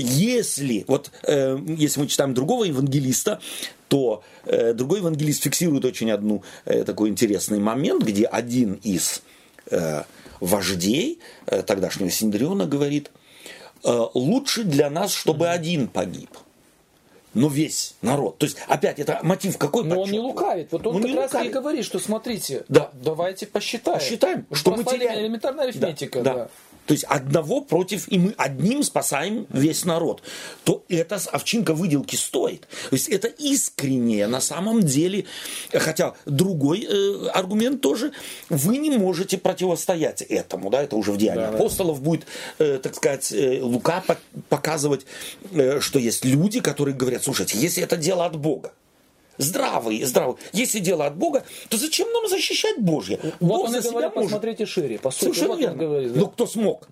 если, 0.00 0.84
вот 0.88 1.10
э, 1.22 1.58
если 1.66 2.00
мы 2.00 2.06
читаем 2.06 2.34
другого 2.34 2.64
евангелиста, 2.64 3.40
то 3.88 4.22
э, 4.44 4.72
другой 4.74 4.98
евангелист 4.98 5.42
фиксирует 5.42 5.84
очень 5.84 6.10
одну 6.10 6.42
э, 6.64 6.84
такой 6.84 7.08
интересный 7.08 7.58
момент, 7.58 8.02
где 8.04 8.24
один 8.26 8.74
из 8.82 9.22
э, 9.70 10.02
вождей 10.40 11.20
э, 11.46 11.62
тогдашнего 11.62 12.10
Синдриона 12.10 12.66
говорит, 12.66 13.10
э, 13.84 14.00
лучше 14.14 14.64
для 14.64 14.90
нас, 14.90 15.12
чтобы 15.12 15.48
один 15.48 15.88
погиб, 15.88 16.30
но 17.34 17.48
весь 17.48 17.94
народ. 18.02 18.38
То 18.38 18.46
есть, 18.46 18.56
опять, 18.68 18.98
это 18.98 19.20
мотив 19.22 19.58
какой? 19.58 19.84
Но 19.84 20.00
он 20.02 20.10
не 20.10 20.18
лукавит. 20.18 20.72
Вот 20.72 20.86
он 20.86 20.96
Он 20.96 21.02
как 21.02 21.14
раз 21.14 21.32
лукавит. 21.32 21.50
и 21.50 21.54
говорит, 21.54 21.84
что 21.84 21.98
смотрите, 21.98 22.64
Да. 22.68 22.90
давайте 22.94 23.46
посчитаем. 23.46 23.98
Посчитаем, 23.98 24.46
что 24.52 24.74
мы 24.74 24.84
теряем. 24.84 25.20
Элементарная 25.20 25.64
арифметика, 25.64 26.22
Да, 26.22 26.34
да. 26.34 26.34
да. 26.44 26.50
То 26.88 26.94
есть 26.94 27.04
одного 27.04 27.60
против, 27.60 28.08
и 28.10 28.18
мы 28.18 28.34
одним 28.36 28.82
спасаем 28.82 29.46
весь 29.50 29.84
народ. 29.84 30.22
То 30.64 30.82
это 30.88 31.18
с- 31.18 31.28
овчинка 31.28 31.74
выделки 31.74 32.16
стоит. 32.16 32.62
То 32.90 32.96
есть 32.96 33.08
это 33.08 33.28
искреннее 33.28 34.26
на 34.26 34.40
самом 34.40 34.82
деле. 34.82 35.26
Хотя 35.72 36.14
другой 36.26 36.84
э, 36.90 37.26
аргумент 37.28 37.80
тоже. 37.82 38.12
Вы 38.48 38.78
не 38.78 38.90
можете 38.96 39.38
противостоять 39.38 40.22
этому. 40.22 40.70
Да, 40.70 40.82
это 40.82 40.96
уже 40.96 41.12
в 41.12 41.16
Деянии 41.18 41.40
Да, 41.42 41.50
да. 41.50 41.56
апостолов 41.58 42.00
будет, 42.02 42.24
э, 42.58 42.80
так 42.82 42.94
сказать, 42.96 43.30
э, 43.32 43.60
Лука 43.62 44.02
по- 44.06 44.18
показывать, 44.48 45.04
э, 45.52 45.80
что 45.80 45.98
есть 45.98 46.24
люди, 46.24 46.60
которые 46.60 46.94
говорят, 46.96 47.22
слушайте, 47.22 47.58
если 47.58 47.82
это 47.82 47.96
дело 47.98 48.24
от 48.24 48.36
Бога, 48.36 48.72
здравый, 49.38 50.02
здравый. 50.04 50.36
Если 50.52 50.80
дело 50.80 51.06
от 51.06 51.16
Бога, 51.16 51.44
то 51.68 51.76
зачем 51.78 52.10
нам 52.12 52.28
защищать 52.28 52.78
Божье? 52.78 53.18
Вот 53.22 53.34
Бог 53.40 53.64
он 53.66 53.72
за 53.72 53.78
и 53.78 53.82
себя 53.82 53.90
говорит, 53.92 54.14
может. 54.16 54.30
посмотрите 54.30 54.66
шире. 54.66 54.98
По 54.98 55.10
сути, 55.10 55.22
Совершенно 55.24 55.48
вот 55.48 55.60
верно. 55.60 55.76
говорит. 55.76 56.12
да. 56.12 56.20
Но 56.20 56.26
кто 56.26 56.46
смог? 56.46 56.88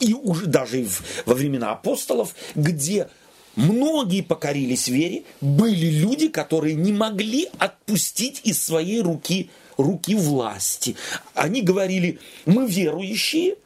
И 0.00 0.12
уже 0.14 0.46
даже 0.46 0.80
и 0.80 0.84
в- 0.84 1.02
во 1.26 1.34
времена 1.34 1.72
апостолов, 1.72 2.34
где 2.54 3.08
многие 3.56 4.22
покорились 4.22 4.88
вере, 4.88 5.22
были 5.40 5.86
люди, 5.86 6.28
которые 6.28 6.74
не 6.74 6.92
могли 6.92 7.48
отпустить 7.58 8.40
из 8.44 8.62
своей 8.62 9.00
руки 9.00 9.50
руки 9.76 10.14
власти. 10.14 10.94
Они 11.34 11.60
говорили, 11.60 12.18
мы 12.46 12.66
верующие, 12.66 13.56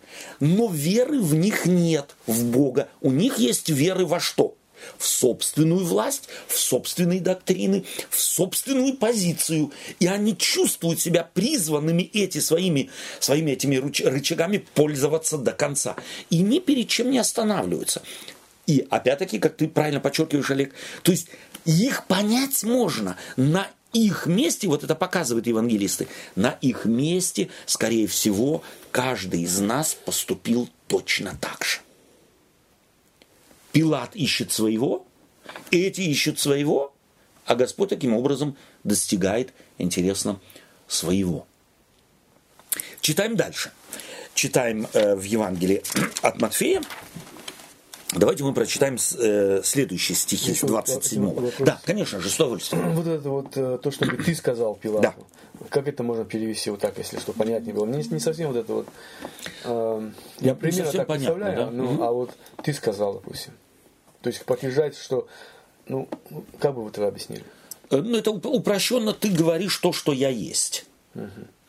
но 0.40 0.66
веры 0.68 1.20
в 1.20 1.34
них 1.34 1.66
нет, 1.66 2.16
в 2.26 2.44
Бога. 2.50 2.88
У 3.02 3.10
них 3.10 3.38
есть 3.38 3.68
веры 3.68 4.06
во 4.06 4.18
что? 4.18 4.54
В 4.96 5.06
собственную 5.06 5.84
власть, 5.84 6.28
в 6.46 6.58
собственные 6.58 7.20
доктрины, 7.20 7.84
в 8.10 8.20
собственную 8.20 8.94
позицию. 8.94 9.72
И 10.00 10.06
они 10.06 10.36
чувствуют 10.36 11.00
себя 11.00 11.28
призванными 11.32 12.02
эти 12.02 12.38
своими, 12.38 12.90
своими 13.20 13.52
этими 13.52 13.76
рычагами 13.76 14.64
пользоваться 14.74 15.38
до 15.38 15.52
конца. 15.52 15.96
И 16.30 16.38
ни 16.38 16.58
перед 16.58 16.88
чем 16.88 17.10
не 17.10 17.18
останавливаются. 17.18 18.02
И 18.66 18.86
опять-таки, 18.90 19.38
как 19.38 19.56
ты 19.56 19.66
правильно 19.66 20.00
подчеркиваешь, 20.00 20.50
Олег, 20.50 20.74
то 21.02 21.10
есть 21.10 21.28
их 21.64 22.06
понять 22.06 22.62
можно 22.64 23.16
на 23.36 23.66
их 23.92 24.26
месте, 24.26 24.68
вот 24.68 24.84
это 24.84 24.94
показывают 24.94 25.46
евангелисты, 25.46 26.08
на 26.36 26.50
их 26.60 26.84
месте, 26.84 27.48
скорее 27.66 28.06
всего, 28.06 28.62
каждый 28.90 29.42
из 29.42 29.58
нас 29.58 29.94
поступил 29.94 30.68
точно 30.86 31.36
так 31.40 31.64
же. 31.64 31.78
Пилат 33.78 34.16
ищет 34.16 34.50
своего, 34.50 35.06
эти 35.70 36.00
ищут 36.00 36.40
своего, 36.40 36.92
а 37.46 37.54
Господь 37.54 37.90
таким 37.90 38.12
образом 38.12 38.56
достигает, 38.82 39.52
интересно, 39.78 40.40
своего. 40.88 41.46
Читаем 43.00 43.36
дальше. 43.36 43.70
Читаем 44.34 44.88
э, 44.94 45.14
в 45.14 45.22
Евангелии 45.22 45.84
от 46.22 46.40
Матфея. 46.40 46.82
Давайте 48.16 48.42
мы 48.42 48.52
прочитаем 48.52 48.96
э, 48.96 49.60
следующие 49.62 50.16
стихи 50.16 50.54
с 50.54 50.56
Еще 50.56 50.66
27 50.66 51.24
вопрос. 51.26 51.54
Да, 51.60 51.80
конечно 51.84 52.18
же, 52.18 52.30
с 52.30 52.34
удовольствием. 52.34 52.96
Вот 52.96 53.06
это 53.06 53.30
вот 53.30 53.56
э, 53.56 53.78
то, 53.80 53.92
что 53.92 54.06
ты 54.06 54.34
сказал 54.34 54.74
Пилату. 54.74 55.02
Да. 55.02 55.66
Как 55.70 55.86
это 55.86 56.02
можно 56.02 56.24
перевести 56.24 56.70
вот 56.70 56.80
так, 56.80 56.98
если 56.98 57.20
что 57.20 57.32
понятнее 57.32 57.74
было? 57.76 57.86
Не, 57.86 58.02
не 58.02 58.18
совсем 58.18 58.48
вот 58.48 58.56
это 58.56 58.72
вот. 58.72 58.88
э, 59.62 60.10
я 60.40 60.50
не 60.50 60.56
примерно 60.56 60.90
так 60.90 61.06
понятно, 61.06 61.34
представляю, 61.34 61.56
да? 61.56 61.70
ну, 61.70 61.92
Мгм. 61.92 62.02
а 62.02 62.10
вот 62.10 62.30
ты 62.64 62.72
сказал, 62.72 63.14
допустим. 63.14 63.52
То 64.22 64.30
есть 64.30 64.44
подтверждать, 64.44 64.96
что, 64.96 65.28
ну, 65.86 66.08
как 66.58 66.74
бы 66.74 66.82
вы 66.84 66.90
это 66.90 67.06
объяснили? 67.06 67.44
Э, 67.90 67.96
Ну, 67.98 68.16
это 68.18 68.30
уп- 68.30 68.46
упрощенно 68.48 69.12
ты 69.12 69.28
говоришь 69.30 69.76
то, 69.78 69.92
что 69.92 70.12
я 70.12 70.28
есть. 70.28 70.84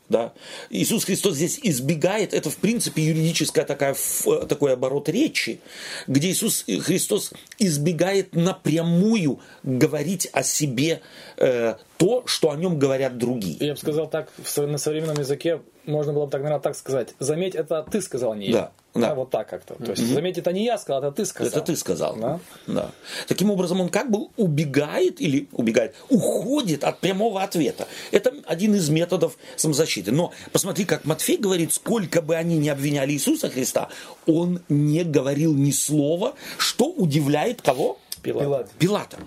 Да? 0.10 0.34
Иисус 0.72 1.06
Христос 1.06 1.36
здесь 1.36 1.60
избегает, 1.62 2.34
это 2.34 2.50
в 2.50 2.58
принципе 2.58 3.04
юридическая 3.04 3.64
такая, 3.64 3.92
ф- 3.92 4.26
такой 4.48 4.74
оборот 4.74 5.08
речи, 5.08 5.60
где 6.08 6.32
Иисус 6.32 6.66
Христос 6.68 7.32
избегает 7.60 8.34
напрямую 8.34 9.40
говорить 9.62 10.28
о 10.34 10.42
себе 10.42 11.02
э, 11.38 11.76
то, 11.98 12.24
что 12.26 12.50
о 12.50 12.56
нем 12.56 12.80
говорят 12.80 13.20
другие. 13.20 13.58
Я 13.60 13.74
бы 13.74 13.80
сказал 13.80 14.10
так, 14.10 14.32
на 14.58 14.80
современном 14.80 15.20
языке 15.20 15.62
можно 15.86 16.12
было 16.12 16.26
бы 16.26 16.32
так, 16.32 16.42
наверное, 16.42 16.62
так 16.64 16.76
сказать. 16.76 17.10
Заметь, 17.20 17.54
это 17.54 17.86
ты 17.92 18.02
сказал, 18.02 18.34
не 18.34 18.48
я. 18.48 18.54
Да, 18.54 18.72
да. 18.94 19.14
вот 19.14 19.30
так 19.30 19.48
как-то. 19.48 19.76
То 19.76 19.92
есть, 19.92 20.06
заметь, 20.08 20.38
это 20.38 20.52
не 20.52 20.66
я 20.66 20.78
сказал, 20.78 21.04
это 21.04 21.12
ты 21.12 21.26
сказал. 21.26 21.52
Это 21.52 21.62
ты 21.62 21.76
сказал. 21.76 22.16
Да? 22.16 22.40
Да. 22.68 22.92
Таким 23.28 23.52
образом, 23.52 23.82
он 23.82 23.90
как 23.90 24.10
бы 24.10 24.28
убегает 24.36 25.22
или 25.22 25.48
убегает, 25.52 25.96
уходит 26.10 26.84
от 26.84 27.00
прямого 27.00 27.44
ответа. 27.44 27.88
Это 28.12 28.34
один 28.46 28.76
из 28.76 28.90
методов 28.90 29.38
самозащиты. 29.56 30.12
Но 30.12 30.34
посмотри, 30.52 30.86
как 30.86 31.06
Матфей 31.06 31.38
говорит, 31.38 31.74
сколько 31.74 32.22
бы 32.22 32.36
они 32.36 32.58
ни 32.58 32.70
обвиняли 32.70 33.12
Иисуса 33.12 33.50
Христа, 33.50 33.90
он 34.26 34.62
не 34.70 35.04
говорил 35.04 35.54
ни 35.54 35.72
слова, 35.72 36.34
что 36.58 36.86
удивляет 36.86 37.62
кого? 37.62 38.00
Пилат. 38.22 38.44
Пилат. 38.44 38.72
Пилата. 38.80 39.18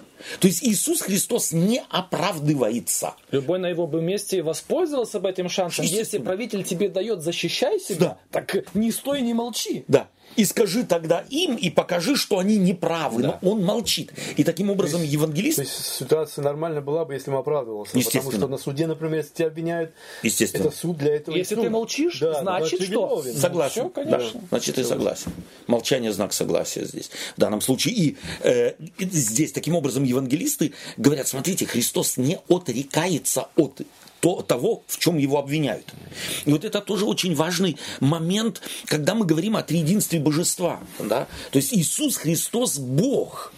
То 0.40 0.46
есть 0.46 0.62
Иисус 0.62 1.00
Христос 1.00 1.52
не 1.52 1.82
оправдывается. 1.90 3.14
Любой 3.30 3.58
на 3.58 3.66
его 3.66 3.86
бы 3.86 4.00
месте 4.00 4.42
воспользовался 4.42 5.20
бы 5.20 5.28
этим 5.30 5.48
шансом. 5.48 5.84
Если 5.84 6.18
правитель 6.18 6.62
тебе 6.64 6.88
дает, 6.88 7.22
защищай 7.22 7.80
себя, 7.80 7.98
Да. 7.98 8.18
так 8.30 8.74
не 8.74 8.90
стой, 8.92 9.22
не 9.22 9.34
молчи. 9.34 9.84
Да. 9.88 10.08
И 10.36 10.44
скажи 10.44 10.84
тогда 10.84 11.24
им, 11.30 11.56
и 11.56 11.70
покажи, 11.70 12.16
что 12.16 12.38
они 12.38 12.56
неправы. 12.56 13.22
Да. 13.22 13.38
Но 13.42 13.50
он 13.52 13.64
молчит. 13.64 14.12
И 14.36 14.44
таким 14.44 14.70
образом 14.70 15.02
евангелист... 15.02 15.56
То 15.56 15.62
есть 15.62 15.84
ситуация 15.84 16.42
нормальная 16.42 16.80
была 16.80 17.04
бы, 17.04 17.14
если 17.14 17.30
бы 17.30 17.38
оправдывался. 17.38 17.90
Потому 17.92 18.00
Естественно. 18.00 18.38
что 18.38 18.48
на 18.48 18.58
суде, 18.58 18.86
например, 18.86 19.18
если 19.18 19.34
тебя 19.34 19.46
обвиняют, 19.48 19.92
Естественно. 20.22 20.66
это 20.68 20.76
суд 20.76 20.96
для 20.98 21.16
этого. 21.16 21.36
Если 21.36 21.54
ты 21.54 21.70
молчишь, 21.70 22.18
Да, 22.20 22.40
значит 22.40 22.78
ты 22.78 22.84
что? 22.86 22.92
виновен. 22.92 23.34
Согласен. 23.34 23.82
Всё, 23.82 23.88
конечно. 23.90 24.40
Да, 24.40 24.46
значит, 24.50 24.74
ты 24.74 24.84
согласен. 24.84 25.32
Молчание 25.66 26.12
знак 26.12 26.32
согласия 26.32 26.84
здесь, 26.84 27.10
в 27.36 27.40
данном 27.40 27.60
случае. 27.60 27.94
И 27.94 28.16
э, 28.42 28.72
и 28.98 29.04
здесь 29.10 29.52
таким 29.52 29.74
образом 29.74 30.04
евангелисты 30.04 30.72
говорят, 30.96 31.28
смотрите, 31.28 31.66
Христос 31.66 32.16
не 32.16 32.38
отрекается 32.48 33.48
от 33.56 33.80
то- 34.22 34.40
того, 34.42 34.84
в 34.86 34.98
чем 34.98 35.18
его 35.18 35.38
обвиняют. 35.38 35.92
И 36.44 36.52
вот 36.52 36.64
это 36.64 36.80
тоже 36.80 37.04
очень 37.06 37.34
важный 37.34 37.76
момент, 37.98 38.62
когда 38.86 39.16
мы 39.16 39.26
говорим 39.26 39.56
о 39.56 39.62
триединстве 39.64 40.20
божества. 40.20 40.78
Да? 41.00 41.26
То 41.50 41.58
есть 41.58 41.74
Иисус 41.74 42.16
Христос 42.18 42.78
Бог. 42.78 43.52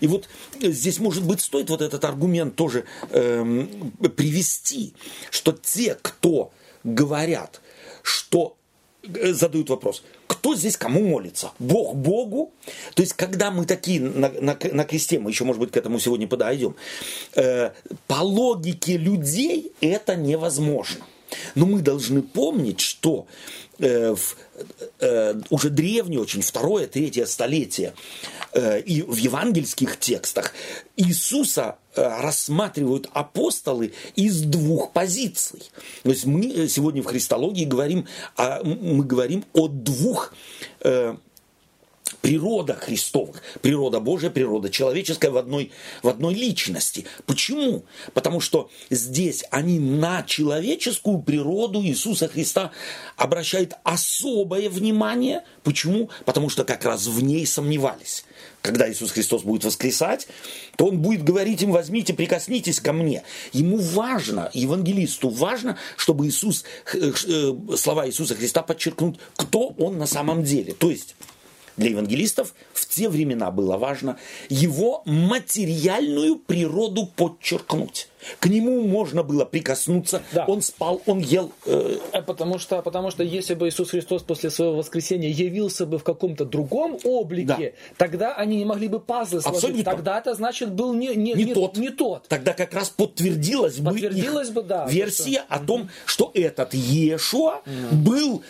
И 0.00 0.06
вот 0.06 0.28
э, 0.60 0.70
здесь, 0.72 0.98
может 0.98 1.24
быть, 1.24 1.40
стоит 1.40 1.70
вот 1.70 1.80
этот 1.80 2.04
аргумент 2.04 2.54
тоже 2.54 2.84
эм, 3.10 3.92
привести, 4.14 4.92
что 5.30 5.52
те, 5.52 5.96
кто 6.00 6.52
говорят, 6.84 7.62
что 8.02 8.56
задают 9.02 9.70
вопрос, 9.70 10.02
кто 10.26 10.54
здесь 10.54 10.76
кому 10.76 11.06
молится? 11.06 11.52
Бог 11.58 11.94
Богу? 11.94 12.52
То 12.94 13.02
есть, 13.02 13.14
когда 13.14 13.50
мы 13.50 13.66
такие 13.66 14.00
на, 14.00 14.30
на, 14.30 14.56
на 14.72 14.84
кресте, 14.84 15.18
мы 15.18 15.30
еще, 15.30 15.44
может 15.44 15.60
быть, 15.60 15.70
к 15.70 15.76
этому 15.76 15.98
сегодня 15.98 16.28
подойдем, 16.28 16.74
э, 17.34 17.70
по 18.06 18.22
логике 18.22 18.96
людей 18.96 19.72
это 19.80 20.16
невозможно. 20.16 21.04
Но 21.54 21.66
мы 21.66 21.80
должны 21.80 22.22
помнить, 22.22 22.80
что 22.80 23.26
э, 23.80 24.14
в, 24.14 24.36
э, 25.00 25.40
уже 25.50 25.70
древнее, 25.70 26.20
очень 26.20 26.42
второе, 26.42 26.86
третье 26.86 27.26
столетие 27.26 27.94
э, 28.52 28.80
и 28.80 29.02
в 29.02 29.16
евангельских 29.16 29.98
текстах 29.98 30.52
Иисуса 30.96 31.76
э, 31.94 32.02
рассматривают 32.02 33.08
апостолы 33.12 33.92
из 34.16 34.42
двух 34.42 34.92
позиций. 34.92 35.62
То 36.02 36.10
есть 36.10 36.26
мы 36.26 36.46
э, 36.46 36.68
сегодня 36.68 37.02
в 37.02 37.06
христологии 37.06 37.64
говорим, 37.64 38.06
о, 38.36 38.62
мы 38.62 39.04
говорим 39.04 39.44
о 39.52 39.68
двух 39.68 40.32
э, 40.80 41.16
природа 42.20 42.74
Христовых, 42.74 43.42
природа 43.62 44.00
Божья, 44.00 44.30
природа 44.30 44.70
человеческая 44.70 45.30
в 45.30 45.36
одной, 45.36 45.72
в 46.02 46.08
одной 46.08 46.34
личности. 46.34 47.06
Почему? 47.26 47.84
Потому 48.14 48.40
что 48.40 48.70
здесь 48.90 49.44
они 49.50 49.78
на 49.78 50.22
человеческую 50.22 51.22
природу 51.22 51.82
Иисуса 51.82 52.28
Христа 52.28 52.72
обращают 53.16 53.74
особое 53.84 54.68
внимание. 54.68 55.44
Почему? 55.62 56.10
Потому 56.24 56.48
что 56.48 56.64
как 56.64 56.84
раз 56.84 57.06
в 57.06 57.22
ней 57.22 57.46
сомневались. 57.46 58.24
Когда 58.62 58.90
Иисус 58.90 59.12
Христос 59.12 59.42
будет 59.42 59.64
воскресать, 59.64 60.28
то 60.76 60.86
Он 60.86 60.98
будет 60.98 61.24
говорить 61.24 61.62
им, 61.62 61.72
возьмите, 61.72 62.12
прикоснитесь 62.12 62.80
ко 62.80 62.92
мне. 62.92 63.22
Ему 63.52 63.78
важно, 63.78 64.50
евангелисту 64.52 65.30
важно, 65.30 65.78
чтобы 65.96 66.26
Иисус, 66.26 66.64
э, 66.92 67.12
э, 67.26 67.52
слова 67.76 68.06
Иисуса 68.06 68.34
Христа 68.34 68.62
подчеркнут, 68.62 69.18
кто 69.36 69.68
Он 69.78 69.96
на 69.98 70.06
самом 70.06 70.44
деле. 70.44 70.74
То 70.74 70.90
есть, 70.90 71.16
для 71.76 71.90
евангелистов 71.90 72.54
в 72.72 72.86
те 72.86 73.08
времена 73.08 73.50
было 73.50 73.76
важно 73.76 74.18
его 74.48 75.02
материальную 75.06 76.36
природу 76.36 77.06
подчеркнуть. 77.06 78.09
К 78.38 78.46
нему 78.46 78.82
можно 78.86 79.22
было 79.22 79.44
прикоснуться. 79.44 80.22
Да. 80.32 80.44
Он 80.46 80.62
спал, 80.62 81.02
он 81.06 81.20
ел. 81.20 81.52
Э... 81.66 81.98
э 82.12 82.22
потому, 82.22 82.58
что, 82.58 82.82
потому 82.82 83.10
что 83.10 83.22
если 83.22 83.54
бы 83.54 83.68
Иисус 83.68 83.90
Христос 83.90 84.22
после 84.22 84.50
своего 84.50 84.76
воскресения 84.76 85.30
явился 85.30 85.86
бы 85.86 85.98
в 85.98 86.04
каком-то 86.04 86.44
другом 86.44 86.98
облике, 87.04 87.74
да. 87.96 87.96
тогда 87.96 88.34
они 88.34 88.56
не 88.56 88.64
могли 88.64 88.88
бы 88.88 89.00
пазлы 89.00 89.40
сложить. 89.40 89.64
Абсолютно. 89.64 89.84
Тогда 89.84 90.18
это 90.18 90.34
значит 90.34 90.72
был 90.72 90.94
не, 90.94 91.08
не, 91.08 91.32
не, 91.34 91.44
не, 91.44 91.54
тот. 91.54 91.76
не 91.76 91.90
тот. 91.90 92.28
Тогда 92.28 92.52
как 92.52 92.74
раз 92.74 92.90
подтвердилась, 92.90 93.76
подтвердилась 93.76 94.50
бы, 94.50 94.62
бы 94.62 94.68
да, 94.68 94.86
версия 94.86 95.44
что... 95.46 95.54
о 95.54 95.58
том, 95.58 95.90
что 96.06 96.30
этот 96.34 96.74
Иешуа 96.74 97.62
mm. 97.64 97.94
был 97.94 98.42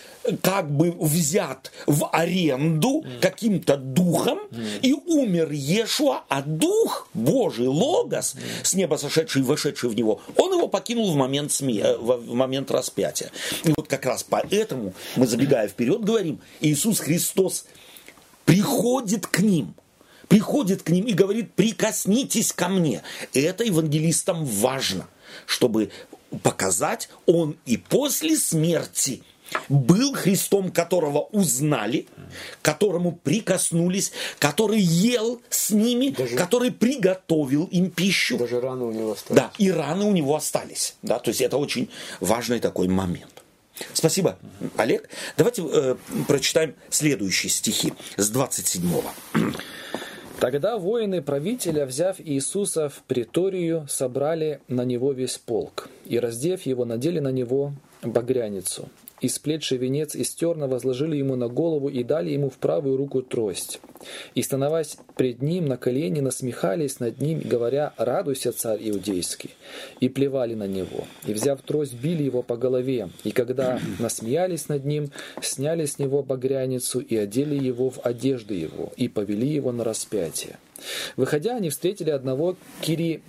как 0.42 0.70
бы 0.70 0.92
взят 0.92 1.72
в 1.86 2.08
аренду 2.12 3.02
mm. 3.02 3.20
каким-то 3.20 3.76
духом 3.76 4.38
mm. 4.50 4.80
и 4.82 4.92
умер 4.92 5.50
Иешуа, 5.50 6.24
а 6.28 6.42
дух 6.42 7.08
Божий, 7.14 7.66
Логос, 7.66 8.34
mm. 8.34 8.40
с 8.62 8.74
неба 8.74 8.96
сошедший, 8.96 9.42
вошедший 9.60 9.88
в 9.90 9.94
него, 9.94 10.20
он 10.36 10.52
его 10.52 10.68
покинул 10.68 11.12
в 11.12 11.16
момент, 11.16 11.52
сме... 11.52 11.80
Э, 11.80 11.96
в 11.96 12.34
момент 12.34 12.70
распятия. 12.70 13.30
И 13.64 13.72
вот 13.76 13.88
как 13.88 14.06
раз 14.06 14.22
поэтому 14.22 14.94
мы, 15.16 15.26
забегая 15.26 15.68
вперед, 15.68 16.02
говорим, 16.02 16.40
Иисус 16.60 17.00
Христос 17.00 17.66
приходит 18.44 19.26
к 19.26 19.40
ним, 19.40 19.74
приходит 20.28 20.82
к 20.82 20.90
ним 20.90 21.06
и 21.06 21.12
говорит, 21.12 21.52
прикоснитесь 21.54 22.52
ко 22.52 22.68
мне. 22.68 23.02
И 23.32 23.40
это 23.40 23.64
евангелистам 23.64 24.44
важно, 24.44 25.06
чтобы 25.46 25.90
показать, 26.42 27.08
он 27.26 27.56
и 27.66 27.76
после 27.76 28.36
смерти– 28.36 29.22
был 29.69 30.14
Христом, 30.14 30.71
которого 30.71 31.21
узнали, 31.33 32.07
которому 32.62 33.12
прикоснулись, 33.12 34.12
который 34.38 34.80
ел 34.80 35.40
с 35.50 35.71
ними, 35.71 36.11
даже, 36.11 36.37
который 36.37 36.71
приготовил 36.71 37.64
им 37.66 37.90
пищу. 37.90 38.38
Даже 38.38 38.61
раны 38.61 38.85
у 38.85 38.92
него 38.92 39.12
остались. 39.12 39.37
Да, 39.37 39.50
и 39.59 39.71
раны 39.71 40.04
у 40.04 40.12
него 40.12 40.37
остались. 40.37 40.97
Да, 41.02 41.19
то 41.19 41.30
есть 41.30 41.40
это 41.40 41.57
очень 41.57 41.90
важный 42.21 42.61
такой 42.61 42.88
момент. 42.88 43.42
Спасибо, 43.92 44.38
Олег. 44.76 45.09
Давайте 45.37 45.62
э, 45.66 45.97
прочитаем 46.28 46.75
следующие 46.90 47.50
стихи 47.50 47.95
с 48.16 48.28
27 48.28 48.83
-го. 48.83 49.54
Тогда 50.38 50.78
воины 50.78 51.21
правителя, 51.21 51.85
взяв 51.85 52.16
Иисуса 52.19 52.88
в 52.88 53.02
приторию, 53.07 53.87
собрали 53.90 54.61
на 54.69 54.87
него 54.87 55.12
весь 55.12 55.37
полк, 55.37 55.90
и, 56.07 56.19
раздев 56.19 56.62
его, 56.62 56.87
надели 56.87 57.19
на 57.19 57.30
него 57.30 57.75
багряницу, 58.02 58.88
и 59.20 59.28
сплетший 59.28 59.78
венец 59.78 60.14
из 60.14 60.30
терна 60.34 60.66
возложили 60.66 61.16
ему 61.16 61.36
на 61.36 61.48
голову 61.48 61.88
и 61.88 62.02
дали 62.02 62.30
ему 62.30 62.50
в 62.50 62.58
правую 62.58 62.96
руку 62.96 63.22
трость. 63.22 63.80
И, 64.34 64.42
становясь 64.42 64.96
пред 65.16 65.42
ним 65.42 65.66
на 65.66 65.76
колени, 65.76 66.20
насмехались 66.20 67.00
над 67.00 67.20
ним, 67.20 67.40
говоря 67.44 67.92
«Радуйся, 67.96 68.52
царь 68.52 68.78
иудейский!» 68.88 69.50
И 70.00 70.08
плевали 70.08 70.54
на 70.54 70.66
него. 70.66 71.04
И, 71.26 71.34
взяв 71.34 71.60
трость, 71.62 71.94
били 71.94 72.22
его 72.22 72.42
по 72.42 72.56
голове. 72.56 73.10
И 73.24 73.30
когда 73.30 73.78
насмеялись 73.98 74.68
над 74.68 74.84
ним, 74.84 75.10
сняли 75.42 75.84
с 75.84 75.98
него 75.98 76.22
багряницу 76.22 77.00
и 77.00 77.16
одели 77.16 77.56
его 77.56 77.90
в 77.90 78.00
одежды 78.04 78.54
его, 78.54 78.92
и 78.96 79.08
повели 79.08 79.48
его 79.48 79.72
на 79.72 79.84
распятие. 79.84 80.58
Выходя, 81.16 81.56
они 81.56 81.68
встретили 81.68 82.10
одного 82.10 82.56
Кири 82.80 83.22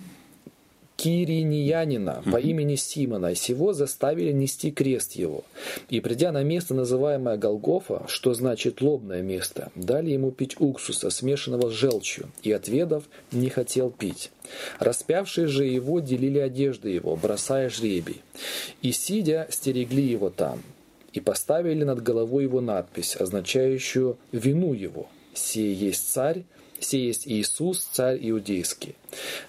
кириньянина 1.02 2.22
по 2.30 2.36
имени 2.36 2.76
Симона, 2.76 3.34
сего 3.34 3.72
заставили 3.72 4.30
нести 4.30 4.70
крест 4.70 5.12
его. 5.12 5.44
И 5.88 5.98
придя 5.98 6.30
на 6.30 6.44
место, 6.44 6.74
называемое 6.74 7.36
Голгофа, 7.36 8.04
что 8.06 8.34
значит 8.34 8.80
лобное 8.80 9.20
место, 9.20 9.72
дали 9.74 10.10
ему 10.10 10.30
пить 10.30 10.60
уксуса, 10.60 11.10
смешанного 11.10 11.70
с 11.70 11.72
желчью, 11.72 12.30
и, 12.44 12.52
отведав, 12.52 13.02
не 13.32 13.48
хотел 13.48 13.90
пить. 13.90 14.30
Распявшие 14.78 15.48
же 15.48 15.64
его 15.64 15.98
делили 15.98 16.38
одежды 16.38 16.90
его, 16.90 17.16
бросая 17.16 17.68
жребий. 17.68 18.22
И, 18.80 18.92
сидя, 18.92 19.48
стерегли 19.50 20.04
его 20.04 20.30
там, 20.30 20.62
и 21.12 21.18
поставили 21.18 21.82
над 21.82 22.00
головой 22.00 22.44
его 22.44 22.60
надпись, 22.60 23.16
означающую 23.16 24.18
«вину 24.30 24.72
его». 24.72 25.08
«Сие 25.34 25.72
есть 25.72 26.12
царь, 26.12 26.44
все 26.82 27.06
есть 27.06 27.26
Иисус, 27.26 27.88
царь 27.92 28.18
иудейский. 28.20 28.94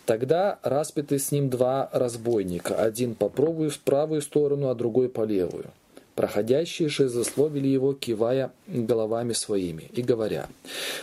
Тогда 0.06 0.60
распяты 0.64 1.20
с 1.20 1.32
ним 1.32 1.50
два 1.50 1.90
разбойника, 1.92 2.76
один 2.76 3.16
по 3.16 3.28
в 3.28 3.80
правую 3.80 4.22
сторону, 4.22 4.70
а 4.70 4.76
другой 4.76 5.10
по 5.10 5.26
левую. 5.26 5.66
Проходящие 6.16 6.90
же 6.90 7.10
засловили 7.10 7.68
его, 7.68 7.94
кивая 7.94 8.52
головами 8.68 9.34
своими 9.34 9.90
и 9.94 10.04
говоря, 10.04 10.48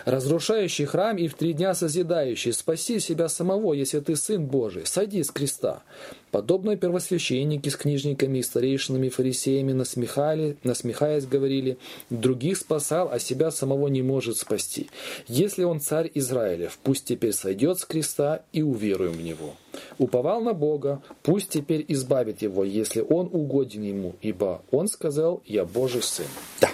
«Разрушающий 0.04 0.84
храм 0.84 1.16
и 1.16 1.26
в 1.26 1.34
три 1.34 1.52
дня 1.52 1.74
созидающий, 1.74 2.52
спаси 2.52 3.00
себя 3.00 3.28
самого, 3.28 3.72
если 3.72 3.98
ты 3.98 4.14
Сын 4.14 4.46
Божий, 4.46 4.86
сойди 4.86 5.22
с 5.24 5.30
креста». 5.30 5.82
Подобно 6.30 6.76
первосвященники 6.76 7.68
с 7.68 7.76
книжниками 7.76 8.38
и 8.38 8.42
старейшинами 8.42 9.08
фарисеями 9.08 9.72
насмехали, 9.72 10.56
насмехаясь, 10.62 11.26
говорили, 11.26 11.78
«Других 12.08 12.56
спасал, 12.56 13.10
а 13.12 13.18
себя 13.18 13.50
самого 13.50 13.88
не 13.88 14.02
может 14.02 14.36
спасти. 14.36 14.88
Если 15.26 15.64
он 15.64 15.80
царь 15.80 16.10
Израилев, 16.14 16.78
пусть 16.82 17.04
теперь 17.04 17.32
сойдет 17.32 17.80
с 17.80 17.84
креста 17.84 18.42
и 18.52 18.62
уверуем 18.62 19.12
в 19.12 19.22
него». 19.22 19.54
Уповал 19.98 20.40
на 20.40 20.52
Бога, 20.52 21.02
пусть 21.22 21.50
теперь 21.50 21.84
избавит 21.88 22.42
его, 22.42 22.64
если 22.64 23.00
он 23.00 23.28
угоден 23.32 23.82
ему, 23.82 24.16
ибо 24.20 24.62
он 24.70 24.88
сказал, 24.88 25.42
я 25.46 25.64
Божий 25.64 26.02
сын. 26.02 26.26
Да. 26.60 26.70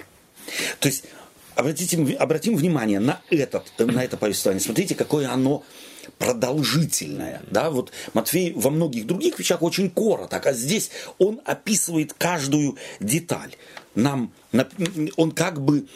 То 0.81 0.89
есть 0.89 1.05
обратите, 1.55 1.99
обратим 2.17 2.57
внимание 2.57 3.01
на, 3.01 3.21
этот, 3.31 3.65
на 3.79 4.05
это 4.05 4.17
повествование. 4.17 4.63
Смотрите, 4.63 4.95
какое 4.95 5.31
оно 5.31 5.65
продолжительное. 6.19 7.43
Да? 7.51 7.71
Вот 7.71 7.93
Матфей 8.15 8.53
во 8.53 8.71
многих 8.71 9.07
других 9.07 9.39
вещах 9.39 9.63
очень 9.63 9.91
короток, 9.91 10.47
а 10.47 10.53
здесь 10.53 10.91
он 11.19 11.41
описывает 11.45 12.13
каждую 12.13 12.77
деталь. 13.01 13.57
Нам, 13.95 14.33
он 15.17 15.33
как 15.33 15.61
бы, 15.61 15.87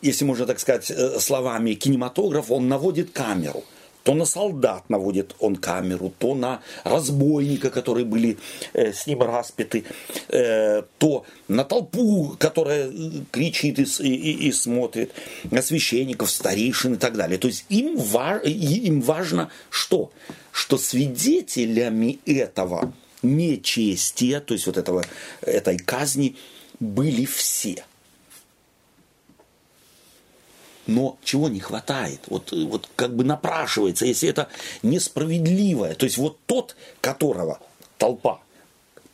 если 0.00 0.24
можно 0.24 0.46
так 0.46 0.60
сказать 0.60 0.90
э, 0.90 1.20
словами 1.20 1.74
кинематограф, 1.74 2.50
он 2.50 2.68
наводит 2.68 3.10
камеру– 3.10 3.64
то 4.08 4.14
на 4.14 4.24
солдат 4.24 4.88
наводит 4.88 5.36
он 5.38 5.56
камеру, 5.56 6.14
то 6.18 6.34
на 6.34 6.62
разбойника, 6.82 7.68
которые 7.68 8.06
были 8.06 8.38
э, 8.72 8.94
с 8.94 9.06
ним 9.06 9.20
распяты, 9.20 9.84
э, 10.30 10.82
то 10.96 11.26
на 11.46 11.62
толпу, 11.62 12.34
которая 12.38 12.90
кричит 13.30 13.78
и, 13.78 13.82
и, 13.82 14.48
и 14.48 14.52
смотрит, 14.52 15.12
на 15.50 15.60
священников, 15.60 16.30
старейшин 16.30 16.94
и 16.94 16.96
так 16.96 17.18
далее. 17.18 17.36
То 17.36 17.48
есть 17.48 17.66
им, 17.68 17.98
ва- 17.98 18.40
им 18.42 19.02
важно 19.02 19.50
что? 19.68 20.10
Что 20.52 20.78
свидетелями 20.78 22.18
этого 22.24 22.94
нечестия, 23.22 24.40
то 24.40 24.54
есть 24.54 24.66
вот 24.66 24.78
этого, 24.78 25.04
этой 25.42 25.76
казни, 25.76 26.36
были 26.80 27.26
все– 27.26 27.84
но 30.88 31.18
чего 31.22 31.48
не 31.48 31.60
хватает? 31.60 32.22
Вот, 32.28 32.52
э, 32.52 32.64
вот 32.64 32.88
как 32.96 33.14
бы 33.14 33.22
напрашивается, 33.22 34.06
если 34.06 34.28
это 34.28 34.48
несправедливое. 34.82 35.94
То 35.94 36.04
есть 36.04 36.16
вот 36.16 36.38
тот, 36.46 36.74
которого 37.00 37.60
толпа 37.98 38.40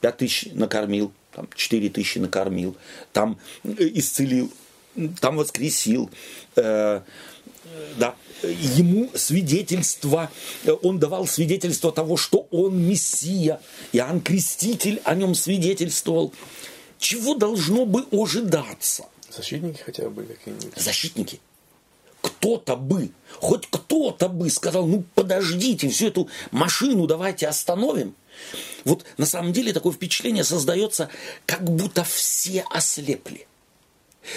пять 0.01 0.19
тысяч 0.19 0.49
накормил, 0.53 1.13
там 1.33 1.49
4 1.55 1.91
тысячи 1.91 2.19
накормил, 2.19 2.77
там 3.13 3.39
э, 3.65 3.91
исцелил, 3.95 4.53
там 5.21 5.37
воскресил, 5.37 6.11
э, 6.55 7.01
да, 7.99 8.15
ему 8.43 9.11
свидетельство, 9.15 10.31
он 10.83 11.01
давал 11.01 11.27
свидетельство 11.27 11.91
того, 11.91 12.17
что 12.17 12.47
он 12.53 12.87
Мессия, 12.87 13.61
Иоанн 13.93 14.21
Креститель 14.21 15.01
о 15.05 15.17
нем 15.17 15.35
свидетельствовал. 15.35 16.33
Чего 16.99 17.35
должно 17.35 17.85
бы 17.85 18.07
ожидаться? 18.13 19.07
Защитники 19.29 19.81
хотя 19.81 20.09
бы 20.09 20.23
какие-нибудь? 20.23 20.77
Защитники. 20.77 21.41
Кто-то 22.25 22.77
бы, 22.77 23.11
хоть 23.39 23.67
кто-то 23.71 24.29
бы 24.29 24.49
сказал, 24.49 24.87
ну 24.87 25.05
подождите, 25.15 25.91
всю 25.91 26.07
эту 26.07 26.29
машину 26.51 27.07
давайте 27.07 27.47
остановим. 27.47 28.15
Вот 28.85 29.05
на 29.19 29.27
самом 29.27 29.53
деле 29.53 29.75
такое 29.75 29.93
впечатление 29.93 30.43
создается, 30.43 31.11
как 31.45 31.63
будто 31.63 32.03
все 32.03 32.65
ослепли. 32.71 33.47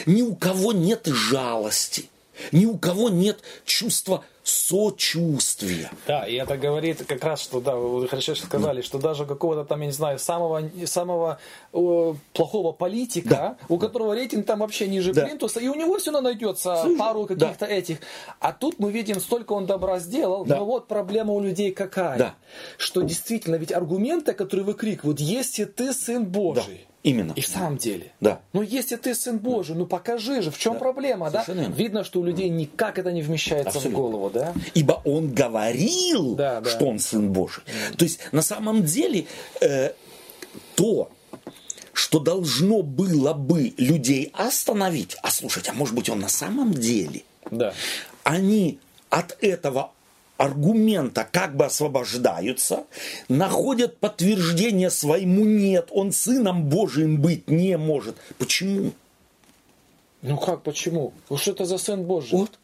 Ни 0.06 0.22
у 0.22 0.36
кого 0.36 0.74
нет 0.74 1.08
жалости– 1.08 2.10
ни 2.52 2.66
у 2.66 2.78
кого 2.78 3.10
нет 3.10 3.40
чувства 3.66 4.26
сочувствия. 4.48 5.92
Да, 6.08 6.26
и 6.26 6.36
это 6.36 6.58
говорит 6.58 7.04
как 7.06 7.24
раз, 7.24 7.42
что, 7.42 7.60
да, 7.60 7.76
вы 7.76 8.08
хорошо 8.08 8.34
сказали, 8.36 8.82
что 8.82 8.98
даже 8.98 9.26
какого-то 9.26 9.66
там, 9.66 9.82
я 9.82 9.88
не 9.88 9.92
знаю, 9.92 10.20
самого, 10.20 10.70
самого 10.86 11.40
э, 11.74 12.14
плохого 12.34 12.72
политика, 12.72 13.30
да. 13.30 13.58
у 13.68 13.78
которого 13.78 14.16
рейтинг 14.16 14.46
там 14.46 14.60
вообще 14.60 14.88
ниже 14.88 15.14
да. 15.14 15.26
плинтуса, 15.26 15.60
и 15.60 15.68
у 15.68 15.76
него 15.76 15.98
все 15.98 16.12
равно 16.12 16.30
найдется 16.30 16.78
Слушай, 16.82 16.98
пару 16.98 17.26
каких-то 17.26 17.66
да. 17.66 17.68
этих. 17.68 17.98
А 18.40 18.54
тут 18.54 18.80
мы 18.80 18.92
видим, 18.92 19.20
столько 19.20 19.52
он 19.54 19.66
добра 19.66 20.00
сделал, 20.00 20.46
да. 20.46 20.58
но 20.58 20.66
вот 20.66 20.88
проблема 20.88 21.34
у 21.34 21.42
людей 21.42 21.72
какая? 21.72 22.18
Да. 22.18 22.36
Что 22.78 23.02
действительно, 23.02 23.56
ведь 23.56 23.74
аргументы, 23.74 24.34
которые 24.34 24.66
выкрикивают, 24.66 25.20
если 25.20 25.66
ты 25.66 25.92
сын 25.92 26.26
Божий, 26.26 26.86
да 26.88 26.97
Именно. 27.04 27.34
И 27.34 27.42
в 27.42 27.48
самом 27.48 27.78
деле. 27.78 28.12
Да. 28.20 28.42
Ну, 28.54 28.62
если 28.62 28.96
ты 28.96 29.16
сын 29.16 29.38
Божий, 29.38 29.76
ну 29.76 29.86
покажи 29.86 30.42
же, 30.42 30.52
в 30.52 30.58
чем 30.58 30.74
да. 30.74 30.80
проблема, 30.80 31.30
Совершенно 31.32 31.70
да? 31.70 31.76
Видно, 31.76 32.04
что 32.04 32.20
у 32.20 32.24
людей 32.24 32.50
никак 32.50 33.00
это 33.00 33.12
не 33.12 33.22
вмещается 33.22 33.78
Абсолютно. 33.78 33.92
в 33.92 34.02
голову, 34.02 34.30
да? 34.30 34.54
Ибо 34.74 35.02
он 35.06 35.34
говорил, 35.34 36.36
да, 36.36 36.60
да. 36.60 36.70
что 36.70 36.86
он 36.86 37.00
сын 37.00 37.32
Божий. 37.32 37.64
Mm. 37.66 37.98
То 37.98 38.04
есть, 38.04 38.20
на 38.32 38.42
самом 38.42 38.84
деле, 38.84 39.26
э, 39.62 39.92
то, 40.76 41.10
что 41.94 42.20
должно 42.20 42.82
было 42.82 43.34
бы 43.34 43.74
людей 43.78 44.32
остановить, 44.34 45.18
а 45.24 45.32
слушать, 45.32 45.70
а 45.70 45.74
может 45.74 45.96
быть 45.96 46.10
он 46.10 46.20
на 46.20 46.30
самом 46.30 46.74
деле, 46.74 47.24
да. 47.50 47.74
они 48.24 48.80
от 49.10 49.38
этого 49.42 49.92
аргумента 50.38 51.28
как 51.32 51.56
бы 51.56 51.66
освобождаются, 51.66 52.86
находят 53.30 53.98
подтверждение 53.98 54.90
своему 54.90 55.46
«нет», 55.46 55.90
он 55.92 56.12
сыном 56.12 56.66
Божиим 56.70 57.22
быть 57.22 57.50
не 57.50 57.78
может. 57.78 58.16
Почему? 58.38 58.92
Ну 60.22 60.38
как 60.38 60.64
почему? 60.64 61.14
Ну 61.30 61.38
что 61.38 61.52
это 61.52 61.66
за 61.66 61.78
сын 61.78 62.04
Божий? 62.04 62.38
Вот. 62.38 62.60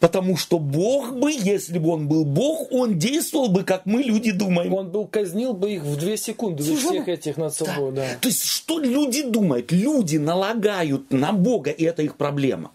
Потому 0.00 0.36
что 0.36 0.60
Бог 0.60 1.16
бы, 1.16 1.32
если 1.32 1.78
бы 1.78 1.90
он 1.90 2.06
был 2.06 2.24
Бог, 2.24 2.70
он 2.70 2.98
действовал 2.98 3.48
бы, 3.48 3.64
как 3.64 3.84
мы 3.84 4.02
люди 4.02 4.30
думаем. 4.30 4.72
Он 4.72 4.90
был 4.90 5.06
казнил 5.06 5.54
бы 5.54 5.72
их 5.72 5.82
в 5.82 5.96
две 5.96 6.16
секунды, 6.16 6.62
Слушай, 6.62 6.90
всех 6.90 7.08
этих 7.08 7.36
над 7.36 7.52
собой. 7.52 7.92
Да. 7.92 8.02
Да. 8.02 8.18
То 8.20 8.28
есть, 8.28 8.44
что 8.44 8.78
люди 8.78 9.24
думают? 9.24 9.72
Люди 9.72 10.16
налагают 10.16 11.10
на 11.10 11.32
Бога, 11.32 11.70
и 11.70 11.82
это 11.82 12.02
их 12.02 12.14
проблема. 12.14 12.70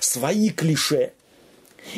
Свои 0.00 0.48
клише, 0.48 1.12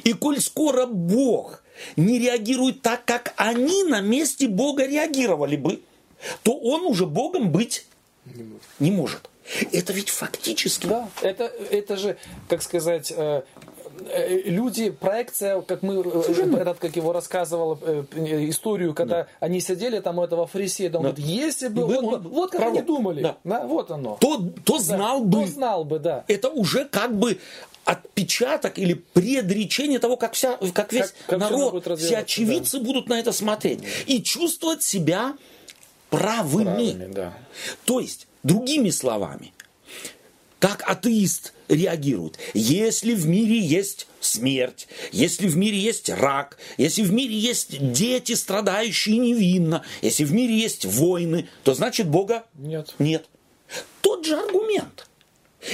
и 0.02 0.12
коль 0.12 0.40
скоро 0.40 0.86
Бог 0.86 1.62
не 1.96 2.18
реагирует 2.18 2.82
так, 2.82 3.04
как 3.04 3.34
они 3.36 3.84
на 3.84 4.00
месте 4.00 4.48
Бога 4.48 4.86
реагировали 4.86 5.56
бы, 5.56 5.82
то 6.42 6.56
он 6.56 6.86
уже 6.86 7.06
Богом 7.06 7.50
быть 7.50 7.86
не 8.78 8.90
может. 8.90 9.28
Это 9.72 9.92
ведь 9.92 10.08
фактически... 10.08 10.86
Да, 10.86 11.08
это, 11.20 11.44
это 11.44 11.96
же, 11.96 12.16
как 12.48 12.62
сказать, 12.62 13.12
э, 13.14 13.42
э, 14.08 14.40
люди, 14.46 14.88
проекция, 14.88 15.60
как 15.60 15.82
мы, 15.82 16.02
Совершенно. 16.02 16.56
этот, 16.56 16.78
как 16.78 16.96
его 16.96 17.12
рассказывал 17.12 17.78
э, 17.82 18.04
историю, 18.48 18.94
когда 18.94 19.24
да. 19.24 19.28
они 19.40 19.60
сидели 19.60 20.00
там 20.00 20.18
у 20.18 20.24
этого 20.24 20.46
фарисея, 20.46 20.86
он 20.86 20.92
да. 20.92 20.98
говорит, 21.00 21.18
если 21.18 21.68
бы, 21.68 21.84
вот, 21.84 22.04
он, 22.04 22.28
вот 22.28 22.50
как 22.52 22.60
пророк. 22.62 22.76
они 22.78 22.86
думали, 22.86 23.22
да. 23.22 23.36
Да, 23.44 23.66
вот 23.66 23.90
оно. 23.90 24.16
То, 24.18 24.42
то 24.64 24.78
знал 24.78 25.20
да, 25.20 25.26
бы. 25.26 25.46
То 25.46 25.52
знал 25.52 25.84
бы, 25.84 25.98
да. 25.98 26.24
Это 26.26 26.48
уже 26.48 26.86
как 26.86 27.14
бы 27.14 27.38
отпечаток 27.84 28.78
или 28.78 28.94
предречение 28.94 29.98
того, 29.98 30.16
как, 30.16 30.34
вся, 30.34 30.58
как 30.72 30.92
весь 30.92 31.12
как, 31.26 31.26
как 31.26 31.38
народ, 31.38 31.98
все 31.98 32.18
очевидцы 32.18 32.78
да. 32.78 32.84
будут 32.84 33.08
на 33.08 33.18
это 33.18 33.32
смотреть 33.32 33.80
и 34.06 34.22
чувствовать 34.22 34.82
себя 34.82 35.36
правыми. 36.10 36.64
правыми 36.64 37.12
да. 37.12 37.34
То 37.84 38.00
есть, 38.00 38.26
другими 38.42 38.90
словами, 38.90 39.52
как 40.58 40.82
атеист 40.88 41.52
реагирует. 41.68 42.38
Если 42.54 43.14
в 43.14 43.26
мире 43.26 43.58
есть 43.58 44.06
смерть, 44.20 44.88
если 45.12 45.46
в 45.46 45.56
мире 45.56 45.78
есть 45.78 46.08
рак, 46.08 46.58
если 46.78 47.02
в 47.02 47.12
мире 47.12 47.36
есть 47.36 47.92
дети, 47.92 48.34
страдающие 48.34 49.18
невинно, 49.18 49.84
если 50.02 50.24
в 50.24 50.32
мире 50.32 50.56
есть 50.58 50.84
войны, 50.86 51.48
то 51.64 51.74
значит 51.74 52.08
Бога 52.08 52.44
нет. 52.54 52.94
нет. 52.98 53.26
Тот 54.00 54.24
же 54.24 54.36
аргумент. 54.36 55.06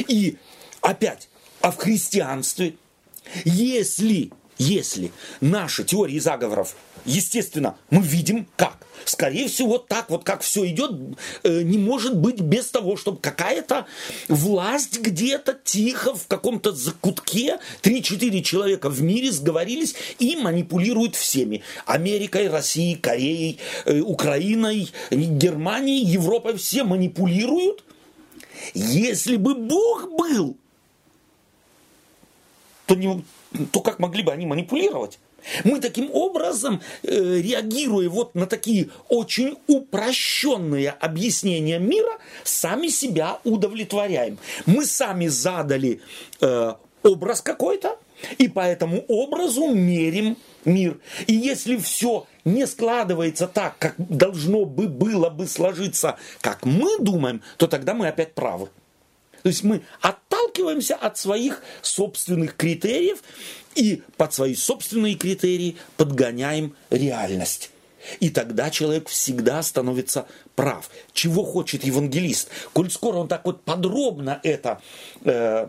И 0.08 0.36
опять, 0.80 1.28
а 1.60 1.70
в 1.70 1.76
христианстве, 1.76 2.74
если, 3.44 4.30
если 4.58 5.12
наши 5.40 5.84
теории 5.84 6.18
заговоров, 6.18 6.74
естественно, 7.04 7.76
мы 7.90 8.02
видим 8.02 8.46
как, 8.56 8.86
скорее 9.04 9.48
всего, 9.48 9.78
так 9.78 10.08
вот 10.10 10.24
как 10.24 10.40
все 10.40 10.66
идет, 10.66 10.92
э, 11.42 11.62
не 11.62 11.78
может 11.78 12.16
быть 12.16 12.40
без 12.40 12.70
того, 12.70 12.96
чтобы 12.96 13.18
какая-то 13.20 13.86
власть 14.28 15.00
где-то 15.00 15.58
тихо 15.62 16.14
в 16.14 16.26
каком-то 16.26 16.72
закутке, 16.72 17.58
3-4 17.82 18.42
человека 18.42 18.88
в 18.88 19.02
мире 19.02 19.32
сговорились 19.32 19.94
и 20.18 20.36
манипулируют 20.36 21.14
всеми. 21.14 21.62
Америкой, 21.86 22.48
Россией, 22.48 22.96
Кореей, 22.96 23.58
э, 23.84 24.00
Украиной, 24.00 24.90
Германией, 25.10 26.04
Европой, 26.04 26.56
все 26.56 26.84
манипулируют. 26.84 27.84
Если 28.74 29.36
бы 29.36 29.54
Бог 29.54 30.10
был 30.16 30.56
то, 32.90 32.96
не, 32.96 33.22
то 33.70 33.80
как 33.80 34.00
могли 34.00 34.24
бы 34.24 34.32
они 34.32 34.46
манипулировать? 34.46 35.20
Мы 35.62 35.80
таким 35.80 36.10
образом, 36.12 36.80
э, 37.04 37.40
реагируя 37.40 38.08
вот 38.08 38.34
на 38.34 38.46
такие 38.46 38.88
очень 39.08 39.58
упрощенные 39.68 40.90
объяснения 40.90 41.78
мира, 41.78 42.18
сами 42.42 42.88
себя 42.88 43.38
удовлетворяем. 43.44 44.38
Мы 44.66 44.84
сами 44.84 45.28
задали 45.28 46.00
э, 46.40 46.74
образ 47.04 47.42
какой-то, 47.42 47.96
и 48.38 48.48
по 48.48 48.60
этому 48.60 49.04
образу 49.06 49.68
мерим 49.68 50.36
мир. 50.64 50.98
И 51.28 51.34
если 51.34 51.76
все 51.76 52.26
не 52.44 52.66
складывается 52.66 53.46
так, 53.46 53.76
как 53.78 53.94
должно 53.98 54.64
бы 54.64 54.88
было 54.88 55.30
бы 55.30 55.46
сложиться, 55.46 56.18
как 56.40 56.66
мы 56.66 56.98
думаем, 56.98 57.40
то 57.56 57.68
тогда 57.68 57.94
мы 57.94 58.08
опять 58.08 58.34
правы. 58.34 58.68
То 59.42 59.48
есть 59.48 59.62
мы 59.62 59.82
отталкиваемся 60.00 60.96
от 60.96 61.16
своих 61.18 61.62
собственных 61.82 62.56
критериев 62.56 63.22
и 63.74 64.02
под 64.16 64.34
свои 64.34 64.54
собственные 64.54 65.14
критерии 65.14 65.76
подгоняем 65.96 66.74
реальность. 66.90 67.70
И 68.18 68.30
тогда 68.30 68.70
человек 68.70 69.08
всегда 69.08 69.62
становится 69.62 70.26
прав. 70.56 70.90
Чего 71.12 71.44
хочет 71.44 71.84
евангелист? 71.84 72.48
Коль 72.72 72.90
скоро 72.90 73.18
он 73.18 73.28
так 73.28 73.44
вот 73.44 73.62
подробно 73.62 74.40
это 74.42 74.80
э, 75.24 75.68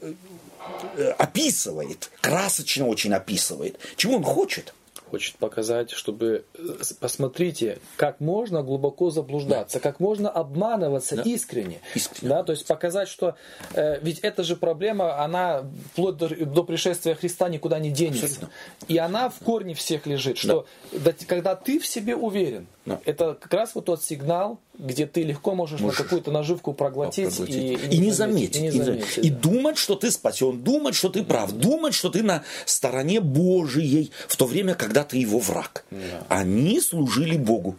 э, 0.00 1.10
описывает, 1.18 2.10
красочно 2.20 2.86
очень 2.86 3.12
описывает, 3.12 3.78
чего 3.96 4.16
он 4.16 4.22
хочет– 4.22 4.74
хочет 5.14 5.36
показать, 5.36 5.92
чтобы 5.92 6.44
э, 6.54 6.58
посмотрите, 6.98 7.78
как 7.96 8.18
можно 8.18 8.64
глубоко 8.64 9.10
заблуждаться, 9.10 9.78
да. 9.78 9.82
как 9.82 10.00
можно 10.00 10.28
обманываться 10.28 11.14
да. 11.14 11.22
искренне. 11.22 11.80
искренне. 11.94 12.30
Да, 12.30 12.42
то 12.42 12.50
есть 12.50 12.66
показать, 12.66 13.06
что 13.06 13.36
э, 13.74 14.00
ведь 14.02 14.18
эта 14.18 14.42
же 14.42 14.56
проблема, 14.56 15.22
она 15.22 15.64
вплоть 15.92 16.16
до, 16.16 16.28
до 16.28 16.64
пришествия 16.64 17.14
Христа 17.14 17.48
никуда 17.48 17.78
не 17.78 17.90
денется. 17.90 18.24
Абсолютно. 18.26 18.50
И 18.88 18.98
она 18.98 19.28
в 19.28 19.38
корне 19.38 19.74
всех 19.74 20.06
лежит, 20.06 20.36
что 20.36 20.66
да. 20.90 21.12
когда 21.28 21.54
ты 21.54 21.78
в 21.78 21.86
себе 21.86 22.16
уверен, 22.16 22.66
да. 22.86 23.00
это 23.04 23.34
как 23.34 23.52
раз 23.52 23.74
вот 23.74 23.86
тот 23.86 24.02
сигнал, 24.02 24.58
где 24.78 25.06
ты 25.06 25.22
легко 25.22 25.54
можешь, 25.54 25.80
можешь. 25.80 25.98
на 25.98 26.04
какую-то 26.04 26.30
наживку 26.30 26.72
проглотить, 26.74 27.28
проглотить. 27.28 27.56
И, 27.56 27.74
и, 27.74 27.96
и, 27.96 27.98
не 27.98 28.10
заметить. 28.10 28.56
И, 28.56 28.62
не 28.62 28.70
заметить, 28.70 29.18
и, 29.18 29.30
да. 29.30 29.38
думать, 29.38 29.78
что 29.78 29.94
ты 29.94 30.10
спасен, 30.10 30.62
думать, 30.62 30.94
что 30.94 31.08
ты 31.08 31.22
прав, 31.24 31.52
думать, 31.52 31.94
что 31.94 32.10
ты 32.10 32.22
на 32.22 32.44
стороне 32.66 33.20
Божией, 33.20 34.12
в 34.28 34.36
то 34.36 34.46
время, 34.46 34.74
когда 34.74 35.04
ты 35.04 35.16
его 35.16 35.38
враг. 35.38 35.84
Да. 35.90 36.26
Они 36.28 36.80
служили 36.80 37.36
Богу. 37.36 37.76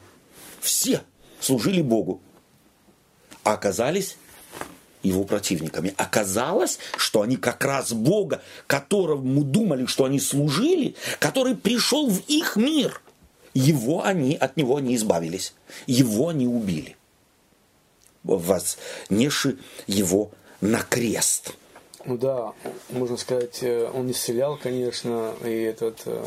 Все 0.59 1.01
служили 1.39 1.81
Богу. 1.81 2.21
А 3.43 3.53
оказались 3.53 4.17
его 5.03 5.23
противниками. 5.23 5.93
Оказалось, 5.97 6.79
что 6.97 7.21
они 7.21 7.37
как 7.37 7.63
раз 7.63 7.93
Бога, 7.93 8.41
которому 8.65 9.43
думали, 9.43 9.85
что 9.85 10.05
они 10.05 10.19
служили, 10.19 10.95
который 11.19 11.55
пришел 11.55 12.09
в 12.09 12.21
их 12.27 12.55
мир– 12.55 13.01
его 13.55 14.03
они, 14.03 14.35
от 14.35 14.57
него 14.57 14.79
не 14.79 14.95
избавились. 14.95 15.53
Его 15.87 16.29
они 16.29 16.45
убили. 16.45 16.95
вознеши 18.23 19.57
его 19.87 20.29
на 20.61 20.81
крест. 20.81 21.55
Ну 22.05 22.17
да, 22.17 22.53
можно 22.89 23.17
сказать, 23.17 23.63
э, 23.63 23.89
он 23.91 24.11
исцелял, 24.11 24.57
конечно, 24.57 25.33
и 25.43 25.49
этот 25.49 26.03
э, 26.05 26.23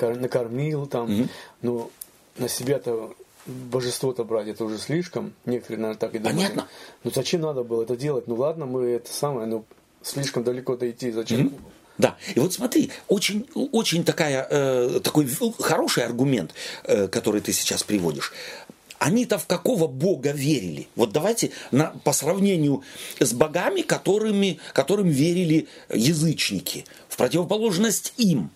накормил 0.00 0.86
там, 0.86 1.20
угу. 1.20 1.28
но 1.60 1.90
на 2.38 2.48
себя-то 2.48 3.14
божество-то 3.46 4.24
брать, 4.24 4.48
это 4.48 4.64
уже 4.64 4.78
слишком. 4.78 5.34
Некоторые, 5.44 5.80
наверное, 5.80 5.98
так 5.98 6.14
и 6.14 6.18
думают. 6.18 6.38
Понятно. 6.38 6.68
Ну 7.04 7.10
зачем 7.14 7.42
надо 7.42 7.64
было 7.64 7.82
это 7.82 7.96
делать? 7.96 8.28
Ну 8.28 8.36
ладно, 8.36 8.64
мы 8.64 8.86
это 8.86 9.12
самое, 9.12 9.46
ну 9.46 9.64
слишком 10.02 10.42
далеко 10.42 10.76
дойти, 10.76 11.10
зачем? 11.10 11.46
Угу. 11.46 11.54
Да, 12.00 12.16
и 12.34 12.40
вот 12.40 12.54
смотри, 12.54 12.90
очень, 13.08 13.46
очень 13.54 14.04
такая, 14.04 14.46
э, 14.48 15.00
такой 15.04 15.28
хороший 15.58 16.02
аргумент, 16.02 16.54
э, 16.84 17.08
который 17.08 17.42
ты 17.42 17.52
сейчас 17.52 17.82
приводишь. 17.82 18.32
Они-то 18.98 19.36
в 19.36 19.46
какого 19.46 19.86
бога 19.86 20.30
верили? 20.30 20.88
Вот 20.96 21.12
давайте 21.12 21.50
на, 21.72 21.88
по 22.04 22.14
сравнению 22.14 22.82
с 23.18 23.34
богами, 23.34 23.82
которыми, 23.82 24.58
которым 24.72 25.10
верили 25.10 25.68
язычники, 25.92 26.86
в 27.10 27.18
противоположность 27.18 28.14
им, 28.16 28.50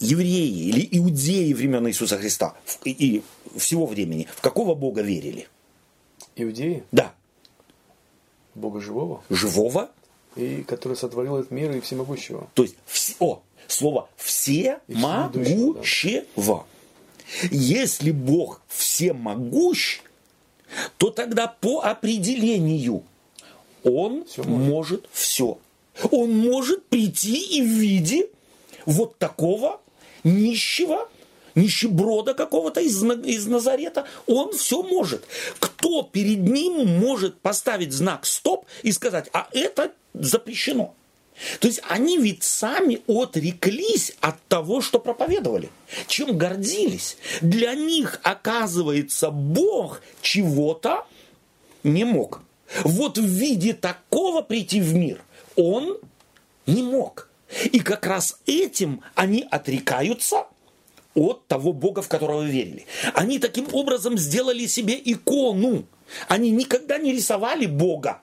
евреи 0.00 0.68
или 0.68 0.88
иудеи 0.92 1.52
времен 1.52 1.88
Иисуса 1.88 2.16
Христа 2.16 2.54
и, 2.84 2.90
и 2.90 3.22
всего 3.58 3.84
времени, 3.84 4.28
в 4.34 4.40
какого 4.40 4.74
бога 4.74 5.02
верили? 5.02 5.46
Иудеи? 6.36 6.84
Да. 6.90 7.12
Бога 8.54 8.80
живого? 8.80 9.22
Живого. 9.28 9.90
И 10.38 10.62
который 10.62 10.96
сотворил 10.96 11.36
этот 11.36 11.50
мир 11.50 11.72
и 11.72 11.80
всемогущего. 11.80 12.48
То 12.54 12.62
есть, 12.62 12.76
о, 13.18 13.42
слово 13.66 14.08
всемогущего. 14.16 15.76
Да. 16.36 16.64
Если 17.50 18.10
Бог 18.12 18.62
всемогущ, 18.68 20.00
то 20.96 21.10
тогда 21.10 21.46
по 21.46 21.80
определению 21.82 23.02
Он 23.82 24.24
все 24.24 24.42
может. 24.44 24.68
может 24.68 25.08
все. 25.12 25.58
Он 26.10 26.36
может 26.38 26.86
прийти 26.86 27.58
и 27.58 27.62
в 27.62 27.66
виде 27.66 28.28
вот 28.86 29.18
такого 29.18 29.80
нищего, 30.24 31.08
нищеброда 31.54 32.34
какого-то 32.34 32.80
из, 32.80 33.02
из 33.02 33.46
Назарета, 33.46 34.06
он 34.26 34.52
все 34.52 34.82
может. 34.82 35.24
Кто 35.58 36.02
перед 36.02 36.38
ним 36.38 36.98
может 36.98 37.40
поставить 37.40 37.92
знак 37.92 38.24
стоп 38.26 38.66
и 38.82 38.92
сказать, 38.92 39.28
а 39.32 39.48
это 39.52 39.92
запрещено? 40.18 40.94
То 41.60 41.68
есть 41.68 41.80
они 41.88 42.18
ведь 42.18 42.42
сами 42.42 43.00
отреклись 43.06 44.12
от 44.20 44.42
того, 44.48 44.80
что 44.80 44.98
проповедовали, 44.98 45.70
чем 46.06 46.36
гордились. 46.36 47.16
Для 47.40 47.74
них, 47.74 48.20
оказывается, 48.22 49.30
Бог 49.30 50.02
чего-то 50.20 51.06
не 51.84 52.04
мог. 52.04 52.42
Вот 52.82 53.18
в 53.18 53.24
виде 53.24 53.72
такого 53.72 54.42
прийти 54.42 54.80
в 54.80 54.94
мир 54.94 55.22
он 55.56 55.98
не 56.66 56.82
мог. 56.82 57.30
И 57.72 57.80
как 57.80 58.06
раз 58.06 58.40
этим 58.46 59.02
они 59.14 59.46
отрекаются 59.50 60.46
от 61.14 61.46
того 61.46 61.72
Бога, 61.72 62.02
в 62.02 62.08
которого 62.08 62.42
верили. 62.42 62.86
Они 63.14 63.38
таким 63.38 63.68
образом 63.72 64.18
сделали 64.18 64.66
себе 64.66 65.00
икону. 65.02 65.86
Они 66.26 66.50
никогда 66.50 66.98
не 66.98 67.12
рисовали 67.12 67.66
Бога 67.66 68.20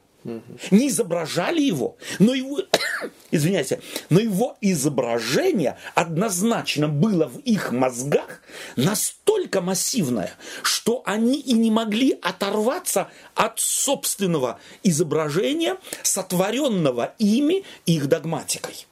не 0.72 0.90
изображали 0.90 1.62
его, 1.62 1.98
но 2.20 2.34
его, 2.34 2.60
извиняйте, 3.32 3.80
но 4.10 4.20
его 4.20 4.58
изображение 4.60 5.78
однозначно 5.94 6.88
было 6.88 7.28
в 7.28 7.40
их 7.40 7.72
мозгах 7.72 8.42
настолько 8.76 9.62
массивное, 9.62 10.34
что 10.64 11.04
они 11.06 11.40
и 11.40 11.54
не 11.54 11.70
могли 11.70 12.18
оторваться 12.22 13.10
от 13.36 13.60
собственного 13.60 14.60
изображения, 14.84 15.78
сотворенного 16.02 17.14
ими 17.20 17.64
их 17.86 18.08
догматикой. 18.08 18.88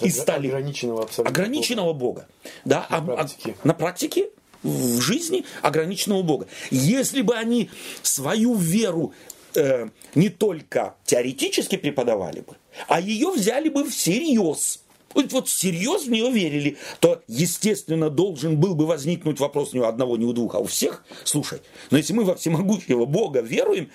И 0.00 0.08
стали 0.08 0.48
ограниченного, 0.48 1.08
ограниченного 1.18 1.92
Бога. 1.92 2.26
Да, 2.64 2.86
на, 2.88 2.96
а, 2.96 3.02
практике. 3.02 3.56
А, 3.62 3.68
на 3.68 3.74
практике 3.74 4.30
в 4.62 5.00
жизни 5.00 5.44
ограниченного 5.62 6.22
Бога. 6.22 6.46
Если 6.70 7.22
бы 7.22 7.34
они 7.34 7.70
свою 8.02 8.54
веру 8.54 9.12
э, 9.54 9.88
не 10.14 10.28
только 10.28 10.94
теоретически 11.04 11.76
преподавали 11.76 12.40
бы, 12.40 12.56
а 12.88 13.00
ее 13.00 13.30
взяли 13.30 13.68
бы 13.68 13.88
всерьез. 13.88 14.82
Вот, 15.12 15.32
вот 15.32 15.48
всерьез 15.48 16.04
в 16.04 16.10
нее 16.10 16.30
верили, 16.30 16.76
то, 17.00 17.22
естественно, 17.26 18.10
должен 18.10 18.58
был 18.58 18.74
бы 18.74 18.86
возникнуть 18.86 19.40
вопрос 19.40 19.72
не 19.72 19.80
у 19.80 19.84
одного, 19.84 20.16
не 20.16 20.24
у 20.24 20.32
двух, 20.32 20.54
а 20.54 20.58
у 20.58 20.66
всех. 20.66 21.04
Слушай, 21.24 21.60
но 21.90 21.98
если 21.98 22.12
мы 22.12 22.24
во 22.24 22.36
всемогущего 22.36 23.06
Бога 23.06 23.40
веруем, 23.40 23.90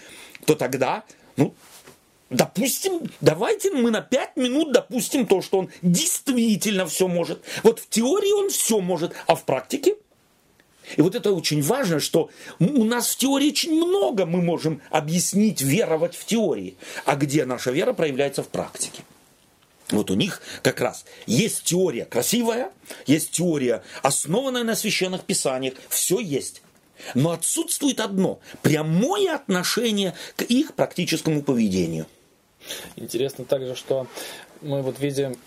то 0.46 0.56
тогда, 0.56 1.04
ну, 1.38 1.54
Допустим, 2.32 3.02
давайте 3.22 3.72
мы 3.72 3.92
на 3.92 4.02
пять 4.02 4.36
минут 4.36 4.74
допустим 4.74 5.28
то, 5.28 5.44
что 5.44 5.60
он 5.60 5.70
действительно 5.84 6.88
все 6.88 7.08
может. 7.08 7.44
Вот 7.62 7.80
в 7.80 7.88
теории 7.88 8.32
он 8.34 8.50
все 8.50 8.82
может, 8.82 9.14
а 9.28 9.36
в 9.36 9.46
практике 9.46 9.96
и 10.96 11.02
вот 11.02 11.16
это 11.16 11.34
очень 11.34 11.62
важно, 11.62 12.00
что 12.00 12.30
у 12.60 12.84
нас 12.84 13.10
в 13.10 13.18
теории 13.18 13.50
очень 13.50 13.74
много 13.74 14.26
мы 14.26 14.42
можем 14.42 14.82
объяснить, 14.90 15.62
веровать 15.62 16.16
в 16.16 16.26
теории, 16.26 16.78
а 17.06 17.16
где 17.16 17.46
наша 17.46 17.72
вера 17.72 17.94
проявляется 17.94 18.44
в 18.44 18.48
практике. 18.48 19.04
Вот 19.90 20.10
у 20.10 20.16
них 20.16 20.42
как 20.64 20.82
раз 20.82 21.06
есть 21.28 21.64
теория 21.64 22.06
красивая, 22.06 22.72
есть 23.06 23.32
теория, 23.32 23.84
основанная 24.02 24.64
на 24.64 24.76
священных 24.76 25.24
писаниях, 25.24 25.76
все 25.90 26.20
есть. 26.20 26.62
Но 27.14 27.32
отсутствует 27.32 28.00
одно– 28.00 28.40
прямое 28.62 29.36
отношение 29.36 30.16
к 30.38 30.44
их 30.44 30.74
практическому 30.74 31.44
поведению. 31.44 32.08
Интересно 32.96 33.46
также, 33.46 33.76
что 33.76 34.08
мы 34.62 34.82
вот 34.82 35.00
видим, 35.00 35.38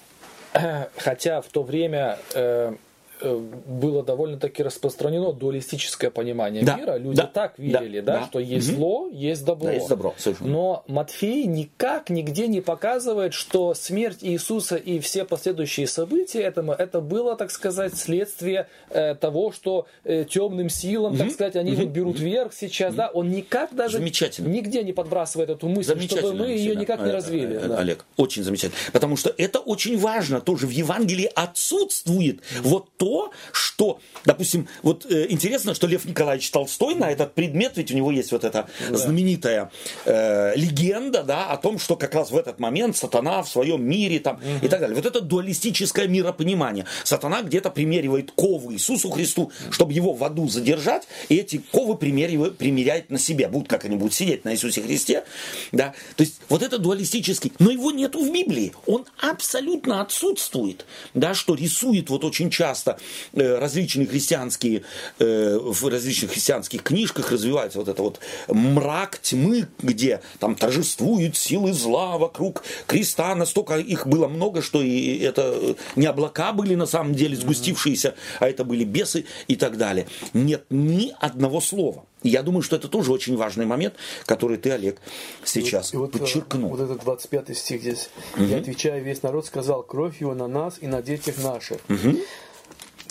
хотя 0.96 1.40
в 1.40 1.48
то 1.48 1.62
время 1.62 2.18
э, 2.34 2.76
было 3.20 4.02
довольно-таки 4.02 4.62
распространено 4.62 5.32
дуалистическое 5.32 6.10
понимание 6.10 6.62
да, 6.62 6.76
мира. 6.76 6.96
Люди 6.96 7.16
да, 7.16 7.26
так 7.26 7.58
верили, 7.58 8.00
да, 8.00 8.12
да, 8.12 8.20
да. 8.20 8.26
что 8.26 8.38
есть 8.38 8.70
угу. 8.70 8.76
зло, 8.76 9.08
есть 9.10 9.44
добро. 9.44 9.66
Да, 9.66 9.72
есть 9.72 9.88
добро 9.88 10.14
Но 10.40 10.84
Матфей 10.86 11.44
никак 11.44 12.10
нигде 12.10 12.48
не 12.48 12.60
показывает, 12.60 13.34
что 13.34 13.74
смерть 13.74 14.18
Иисуса 14.22 14.76
и 14.76 14.98
все 15.00 15.24
последующие 15.24 15.86
события 15.86 16.40
этому, 16.40 16.72
это 16.72 17.00
было, 17.00 17.36
так 17.36 17.50
сказать, 17.50 17.96
следствие 17.96 18.68
э, 18.90 19.14
того, 19.14 19.52
что 19.52 19.86
э, 20.04 20.24
темным 20.28 20.68
силам, 20.68 21.12
угу. 21.12 21.18
так 21.18 21.30
сказать, 21.32 21.56
они 21.56 21.72
угу. 21.72 21.86
берут 21.86 22.20
верх 22.20 22.52
сейчас. 22.52 22.90
Угу. 22.90 22.96
Да, 22.96 23.08
он 23.08 23.30
никак 23.30 23.74
даже 23.74 24.00
нигде 24.00 24.82
не 24.82 24.92
подбрасывает 24.92 25.50
эту 25.50 25.68
мысль, 25.68 25.98
чтобы 26.08 26.34
мы 26.34 26.46
ее 26.48 26.76
никак 26.76 27.00
не 27.00 27.10
развили. 27.10 27.56
Э. 27.56 27.76
Олег, 27.76 28.04
очень 28.16 28.42
замечательно. 28.42 28.78
Потому 28.92 29.16
что 29.16 29.34
это 29.36 29.58
очень 29.58 29.98
важно. 29.98 30.40
Тоже 30.40 30.66
в 30.66 30.70
Евангелии 30.70 31.30
отсутствует 31.34 32.40
вот 32.62 32.88
то, 32.96 33.07
то, 33.08 33.32
что, 33.52 34.00
допустим, 34.26 34.68
вот 34.82 35.06
э, 35.10 35.26
интересно, 35.30 35.72
что 35.74 35.86
Лев 35.86 36.04
Николаевич 36.04 36.50
Толстой 36.50 36.94
на 36.94 37.10
этот 37.10 37.32
предмет, 37.32 37.72
ведь 37.76 37.90
у 37.90 37.96
него 37.96 38.10
есть 38.10 38.32
вот 38.32 38.44
эта 38.44 38.68
да. 38.90 38.96
знаменитая 38.98 39.70
э, 40.04 40.54
легенда, 40.56 41.22
да, 41.22 41.46
о 41.46 41.56
том, 41.56 41.78
что 41.78 41.96
как 41.96 42.14
раз 42.14 42.30
в 42.30 42.36
этот 42.36 42.60
момент 42.60 42.96
сатана 42.98 43.42
в 43.42 43.48
своем 43.48 43.82
мире 43.82 44.20
там 44.20 44.36
угу. 44.36 44.66
и 44.66 44.68
так 44.68 44.80
далее. 44.80 44.94
Вот 44.94 45.06
это 45.06 45.22
дуалистическое 45.22 46.06
миропонимание. 46.06 46.84
Сатана 47.04 47.40
где-то 47.40 47.70
примеривает 47.70 48.30
ковы 48.32 48.74
Иисусу 48.74 49.08
Христу, 49.10 49.50
чтобы 49.70 49.94
его 49.94 50.12
в 50.12 50.22
аду 50.22 50.48
задержать, 50.48 51.08
и 51.30 51.36
эти 51.36 51.62
ковы 51.72 51.96
примеривает, 51.96 52.58
примеряет 52.58 53.10
на 53.10 53.18
себя. 53.18 53.48
Будут 53.48 53.68
как 53.68 53.86
они 53.86 53.96
будут 53.96 54.12
сидеть 54.12 54.44
на 54.44 54.52
Иисусе 54.52 54.82
Христе, 54.82 55.24
да. 55.72 55.94
То 56.16 56.24
есть 56.24 56.40
вот 56.50 56.62
это 56.62 56.78
дуалистический, 56.78 57.52
но 57.58 57.70
его 57.70 57.90
нету 57.90 58.22
в 58.22 58.30
Библии. 58.30 58.74
Он 58.86 59.06
абсолютно 59.18 60.02
отсутствует, 60.02 60.84
да, 61.14 61.32
что 61.32 61.54
рисует 61.54 62.10
вот 62.10 62.24
очень 62.24 62.50
часто 62.50 62.97
Э, 63.32 63.58
различные 63.58 64.06
христианские, 64.06 64.82
э, 65.18 65.58
в 65.58 65.88
различных 65.88 66.32
христианских 66.32 66.82
книжках 66.82 67.30
развивается 67.30 67.78
вот 67.78 67.88
это 67.88 68.02
вот 68.02 68.20
мрак 68.48 69.18
тьмы, 69.20 69.66
где 69.82 70.20
там 70.38 70.54
торжествуют 70.54 71.36
силы 71.36 71.72
зла 71.72 72.18
вокруг 72.18 72.62
креста, 72.86 73.34
настолько 73.34 73.78
их 73.78 74.06
было 74.06 74.28
много, 74.28 74.62
что 74.62 74.82
и 74.82 75.18
это 75.18 75.76
не 75.96 76.06
облака 76.06 76.52
были 76.52 76.74
на 76.74 76.86
самом 76.86 77.14
деле 77.14 77.36
сгустившиеся, 77.36 78.14
а 78.40 78.48
это 78.48 78.64
были 78.64 78.84
бесы 78.84 79.24
и 79.46 79.56
так 79.56 79.76
далее. 79.76 80.06
Нет 80.32 80.64
ни 80.70 81.12
одного 81.20 81.60
слова. 81.60 82.04
Я 82.22 82.42
думаю, 82.42 82.62
что 82.62 82.76
это 82.76 82.88
тоже 82.88 83.12
очень 83.12 83.36
важный 83.36 83.64
момент, 83.64 83.94
который 84.26 84.56
ты, 84.56 84.72
Олег, 84.72 85.00
сейчас 85.44 85.94
и 85.94 85.96
вот, 85.96 86.14
э, 86.16 86.18
подчеркнул. 86.18 86.70
Вот 86.70 86.80
этот 86.80 87.02
25 87.02 87.56
стих 87.56 87.80
здесь. 87.80 88.10
Угу. 88.34 88.44
«И 88.44 88.54
отвечая 88.54 89.00
весь 89.00 89.22
народ, 89.22 89.46
сказал, 89.46 89.82
кровь 89.82 90.20
его 90.20 90.34
на 90.34 90.48
нас 90.48 90.78
и 90.80 90.88
на 90.88 91.00
детях 91.00 91.38
наших». 91.38 91.78
Угу. 91.88 92.18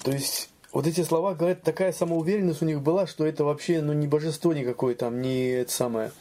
То 0.03 0.11
есть 0.11 0.49
вот 0.71 0.85
эти 0.85 1.01
слова 1.01 1.33
говорят, 1.33 1.63
такая 1.63 1.91
самоуверенность 1.91 2.61
у 2.61 2.65
них 2.65 2.81
была, 2.81 3.07
что 3.07 3.25
это 3.25 3.43
вообще 3.43 3.81
ну, 3.81 3.93
не 3.93 4.07
божество 4.07 4.53
никакое 4.53 4.95
там, 4.95 5.21
не 5.21 5.61
это 5.61 5.71
самое. 5.71 6.11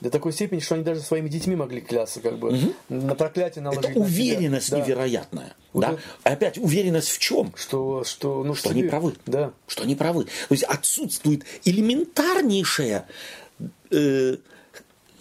До 0.00 0.10
такой 0.10 0.32
степени, 0.32 0.58
что 0.58 0.74
они 0.74 0.82
даже 0.82 1.00
своими 1.00 1.28
детьми 1.28 1.54
могли 1.54 1.80
клясться, 1.80 2.20
как 2.20 2.36
бы, 2.36 2.48
угу. 2.48 2.74
на 2.88 3.14
проклятие 3.14 3.62
наложить. 3.62 3.90
Это 3.90 4.00
уверенность 4.00 4.66
себя. 4.66 4.78
невероятная. 4.78 5.54
Вот 5.72 5.82
да? 5.82 5.92
это... 5.92 6.00
Опять 6.24 6.58
уверенность 6.58 7.08
в 7.10 7.18
чем? 7.20 7.52
Что, 7.56 8.02
что, 8.02 8.42
ну, 8.42 8.54
что 8.54 8.70
они 8.70 8.82
правы. 8.82 9.14
Да. 9.26 9.52
Что 9.68 9.84
они 9.84 9.94
правы. 9.94 10.24
То 10.24 10.54
есть 10.54 10.64
отсутствует 10.64 11.44
элементарнейшая 11.64 13.06
э, 13.92 14.36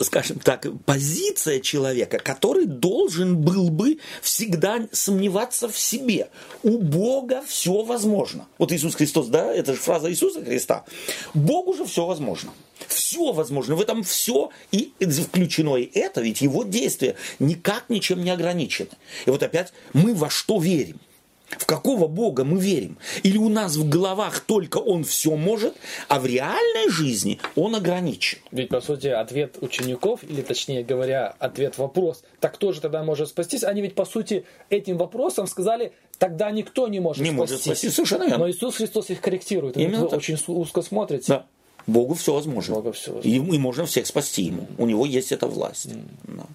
скажем 0.04 0.40
так, 0.40 0.68
позиция 0.86 1.60
человека, 1.60 2.20
который 2.20 2.66
должен 2.66 3.38
был 3.38 3.70
бы 3.70 4.00
всегда 4.22 4.88
сомневаться 4.92 5.70
в 5.70 5.78
себе. 5.78 6.30
У 6.64 6.78
Бога 6.78 7.44
все 7.48 7.84
возможно. 7.84 8.48
Вот 8.58 8.72
Иисус 8.72 8.96
Христос, 8.96 9.28
да, 9.28 9.54
это 9.54 9.74
же 9.74 9.80
фраза 9.80 10.10
Иисуса 10.10 10.44
Христа. 10.44 10.86
Богу 11.34 11.74
же 11.74 11.86
все 11.86 12.06
возможно. 12.06 12.52
Все 12.88 13.32
возможно. 13.32 13.76
В 13.76 13.82
этом 13.82 14.04
все 14.04 14.50
и 14.72 14.94
включено 15.00 15.76
и 15.78 15.90
это, 15.98 16.22
ведь 16.22 16.42
его 16.42 16.64
действия 16.64 17.16
никак 17.40 17.86
ничем 17.90 18.24
не 18.24 18.32
ограничены. 18.32 18.90
И 19.26 19.30
вот 19.30 19.44
опять 19.44 19.74
мы 19.94 20.14
во 20.14 20.30
что 20.30 20.60
верим? 20.60 21.00
В 21.58 21.66
какого 21.66 22.08
Бога 22.08 22.44
мы 22.44 22.60
верим? 22.60 22.98
Или 23.24 23.38
у 23.38 23.50
нас 23.50 23.76
в 23.76 23.88
головах 23.88 24.40
только 24.42 24.78
Он 24.78 25.04
все 25.04 25.36
может, 25.36 25.76
а 26.08 26.20
в 26.20 26.26
реальной 26.26 26.90
жизни 26.90 27.40
Он 27.56 27.76
ограничен? 27.76 28.40
Ведь, 28.52 28.70
по 28.70 28.82
сути, 28.82 29.08
ответ 29.08 29.58
учеников, 29.62 30.22
или 30.24 30.42
точнее 30.42 30.84
говоря, 30.84 31.36
ответ 31.40 31.78
вопрос, 31.78 32.24
так 32.40 32.56
кто 32.56 32.72
же 32.72 32.82
тогда 32.82 33.04
может 33.04 33.30
спастись? 33.30 33.64
Они 33.64 33.82
ведь, 33.82 33.96
по 33.96 34.06
сути, 34.06 34.46
этим 34.70 34.98
вопросом 34.98 35.48
сказали, 35.48 35.94
тогда 36.18 36.52
никто 36.52 36.88
не 36.88 37.00
может 37.00 37.22
не 37.22 37.32
спастись. 37.32 37.38
может 37.38 37.62
спастись, 37.62 37.94
совершенно 37.94 38.24
верно. 38.24 38.40
Но 38.40 38.50
Иисус 38.50 38.76
Христос 38.76 39.10
их 39.10 39.22
корректирует. 39.22 39.78
Именно 39.78 40.04
вы 40.04 40.10
так. 40.10 40.20
очень 40.20 40.38
узко 40.48 40.82
смотрите. 40.82 41.26
Да. 41.28 41.46
Богу 41.88 42.14
все 42.14 42.34
возможно. 42.34 42.76
Богу 42.76 42.92
всё 42.92 43.14
возможно. 43.14 43.52
И, 43.52 43.56
и 43.56 43.60
можно 43.60 43.86
всех 43.86 44.06
спасти 44.08 44.44
ему. 44.44 44.68
У 44.78 44.86
него 44.86 45.06
есть 45.06 45.32
эта 45.32 45.48
власть. 45.48 45.90
Да. 46.24 46.46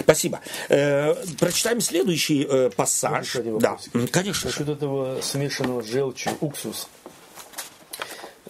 Спасибо. 0.00 0.40
Э, 0.68 1.14
прочитаем 1.38 1.80
следующий 1.80 2.46
э, 2.48 2.70
пассаж. 2.74 3.36
Да, 3.60 3.78
конечно. 4.10 4.50
Насчет 4.50 4.68
этого 4.68 5.20
смешанного 5.20 5.82
с 5.82 5.86
желчью 5.86 6.32
уксус. 6.40 6.88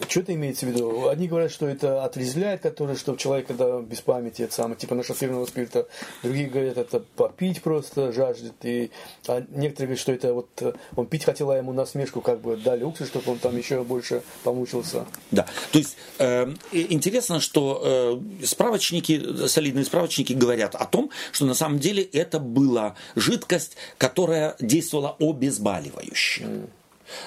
Что 0.09 0.19
это 0.19 0.33
имеется 0.33 0.65
в 0.65 0.69
виду? 0.69 1.07
Одни 1.07 1.27
говорят, 1.27 1.51
что 1.51 1.67
это 1.67 2.03
отрезвляет, 2.03 2.61
который, 2.61 2.95
что 2.97 3.15
человек, 3.15 3.47
когда 3.47 3.79
без 3.79 4.01
памяти, 4.01 4.41
это 4.41 4.53
самое, 4.53 4.75
типа 4.75 4.95
нашатырного 4.95 5.45
спирта. 5.45 5.87
Другие 6.21 6.47
говорят, 6.47 6.77
это 6.77 6.99
попить 6.99 7.61
просто 7.61 8.11
жаждет. 8.11 8.53
И, 8.63 8.91
а 9.27 9.45
некоторые 9.49 9.87
говорят, 9.87 9.99
что 9.99 10.11
это 10.11 10.33
вот 10.33 10.49
э, 10.61 10.73
он 10.95 11.07
пить 11.07 11.23
хотел, 11.23 11.49
а 11.51 11.57
ему 11.57 11.71
насмешку 11.71 12.21
как 12.21 12.41
бы 12.41 12.57
дали 12.57 12.83
уксус, 12.83 13.07
чтобы 13.07 13.31
он 13.31 13.39
там 13.39 13.57
еще 13.57 13.83
больше 13.83 14.21
помучился. 14.43 15.05
Да, 15.31 15.47
то 15.71 15.77
есть 15.77 15.97
э, 16.19 16.53
интересно, 16.71 17.39
что 17.39 18.19
э, 18.41 18.45
справочники, 18.45 19.47
солидные 19.47 19.85
справочники 19.85 20.33
говорят 20.33 20.75
о 20.75 20.85
том, 20.85 21.09
что 21.31 21.45
на 21.45 21.53
самом 21.53 21.79
деле 21.79 22.03
это 22.03 22.39
была 22.39 22.95
жидкость, 23.15 23.77
которая 23.97 24.55
действовала 24.59 25.15
обезболивающе. 25.19 26.67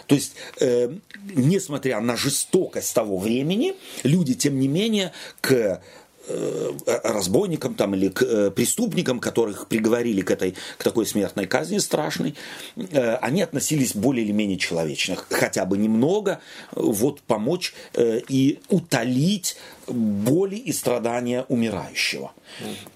То 0.07 0.15
есть, 0.15 0.35
э, 0.61 0.91
несмотря 1.35 2.01
на 2.01 2.17
жестокость 2.17 2.95
того 2.95 3.19
времени, 3.19 3.75
люди, 4.03 4.35
тем 4.35 4.59
не 4.59 4.69
менее, 4.69 5.13
к 5.41 5.81
э, 6.29 6.73
разбойникам 7.05 7.75
там, 7.75 7.95
или 7.95 8.09
к 8.09 8.23
э, 8.23 8.51
преступникам, 8.51 9.19
которых 9.19 9.67
приговорили 9.67 10.21
к, 10.21 10.31
этой, 10.31 10.55
к 10.77 10.85
такой 10.85 11.07
смертной 11.07 11.47
казни 11.47 11.79
страшной, 11.79 12.35
э, 12.77 13.15
они 13.17 13.43
относились 13.43 13.95
более 13.95 14.25
или 14.25 14.33
менее 14.33 14.59
человечно. 14.59 15.17
Хотя 15.17 15.65
бы 15.65 15.79
немного 15.79 16.41
вот 16.73 17.23
помочь 17.23 17.75
и 17.97 18.61
утолить 18.69 19.57
боли 19.87 20.57
и 20.57 20.73
страдания 20.73 21.45
умирающего. 21.49 22.33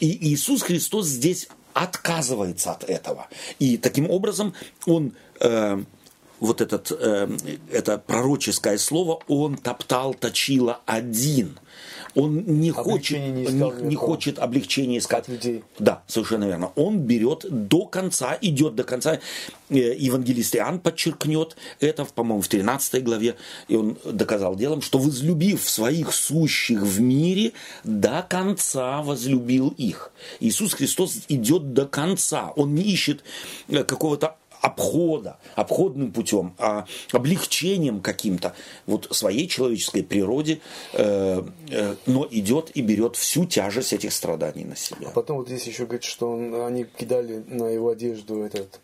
И 0.01 0.33
Иисус 0.33 0.63
Христос 0.63 1.07
здесь 1.07 1.49
отказывается 1.73 2.73
от 2.73 2.85
этого. 2.85 3.29
И 3.59 3.77
таким 3.77 4.11
образом 4.11 4.55
он... 4.87 5.13
вот 6.43 6.61
этот, 6.61 6.91
э, 6.91 7.29
это 7.71 7.99
пророческое 7.99 8.77
слово, 8.77 9.21
он 9.29 9.57
топтал, 9.57 10.13
точила 10.13 10.81
один. 10.87 11.59
Он 12.15 12.45
не 12.45 12.71
хочет, 12.71 13.19
Облегчения 13.19 13.33
не 13.33 13.53
не, 13.53 13.89
не 13.89 13.97
хочет 13.97 14.39
облегчения 14.39 14.99
искать. 14.99 15.25
От 15.25 15.29
людей. 15.29 15.65
Да, 15.79 16.03
совершенно 16.07 16.45
верно. 16.45 16.73
Он 16.75 16.99
берет 16.99 17.47
до 17.49 17.87
конца, 17.87 18.37
идет 18.41 18.75
до 18.75 18.85
конца. 18.85 19.21
Э, 19.71 19.95
Евангелист 19.97 20.57
Иоанн 20.57 20.81
подчеркнет 20.81 21.57
это, 21.81 22.05
по-моему, 22.05 22.43
в 22.43 22.49
13 22.49 23.03
главе, 23.03 23.37
и 23.69 23.77
он 23.77 23.97
доказал 24.05 24.57
делом, 24.57 24.83
что 24.83 24.99
возлюбив 24.99 25.67
своих 25.69 26.13
сущих 26.13 26.83
в 26.83 27.01
мире, 27.01 27.53
до 27.85 28.27
конца 28.29 29.01
возлюбил 29.01 29.69
их. 29.79 30.11
Иисус 30.41 30.75
Христос 30.75 31.21
идет 31.29 31.73
до 31.73 31.87
конца. 31.87 32.53
Он 32.57 32.75
не 32.75 32.83
ищет 32.83 33.23
э, 33.69 33.85
какого-то 33.85 34.37
обхода, 34.63 35.39
обходным 35.57 36.13
путем, 36.13 36.55
а 36.57 36.87
облегчением 37.13 38.01
каким-то 38.01 38.55
вот 38.87 39.09
своей 39.11 39.47
человеческой 39.49 40.03
природе, 40.03 40.61
э, 40.95 41.43
э, 41.71 41.97
но 42.07 42.27
идет 42.31 42.71
и 42.75 42.81
берет 42.81 43.17
всю 43.17 43.45
тяжесть 43.45 43.93
этих 43.93 44.13
страданий 44.13 44.65
на 44.65 44.77
себя. 44.77 45.09
А 45.09 45.11
потом 45.11 45.39
вот 45.39 45.49
здесь 45.49 45.67
еще 45.67 45.85
говорит, 45.85 46.05
что 46.05 46.31
он, 46.33 46.55
они 46.65 46.85
кидали 46.85 47.43
на 47.49 47.67
его 47.67 47.91
одежду 47.91 48.41
этот 48.43 48.81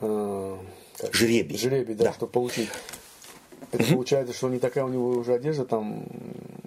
э, 0.00 0.56
как- 0.96 1.14
Жребий. 1.14 1.58
Жребий, 1.58 1.94
да, 1.94 2.04
Да. 2.06 2.12
чтобы 2.14 2.32
получить. 2.32 2.68
Это 3.72 3.84
получается, 3.84 4.34
что 4.34 4.48
не 4.48 4.58
такая 4.58 4.84
у 4.84 4.88
него 4.88 5.10
уже 5.10 5.34
одежда 5.34 5.64
там, 5.66 6.04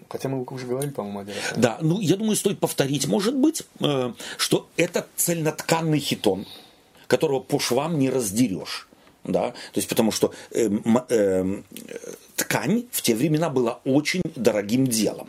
хотя 0.10 0.30
мы 0.30 0.44
уже 0.44 0.68
говорили, 0.68 0.92
по-моему, 0.92 1.20
один 1.22 1.34
раз. 1.34 1.54
Да, 1.58 1.78
ну 1.82 2.00
я 2.00 2.16
думаю, 2.16 2.36
стоит 2.36 2.60
повторить, 2.60 3.08
может 3.08 3.36
быть, 3.36 3.64
э, 3.82 4.14
что 4.38 4.70
это 4.78 5.08
цельнотканный 5.18 6.00
хитон, 6.00 6.46
которого 7.14 7.40
по 7.40 7.60
швам 7.60 8.00
не 8.00 8.10
раздерешь. 8.10 8.88
Да? 9.24 9.52
То 9.74 9.80
есть 9.80 9.88
потому 9.88 10.12
что 10.12 10.32
э, 10.52 10.66
м- 10.66 11.06
э, 11.10 11.62
ткань 12.36 12.84
в 12.92 13.02
те 13.02 13.16
времена 13.16 13.50
была 13.50 13.80
очень 13.86 14.22
дорогим 14.36 14.86
делом. 14.88 15.28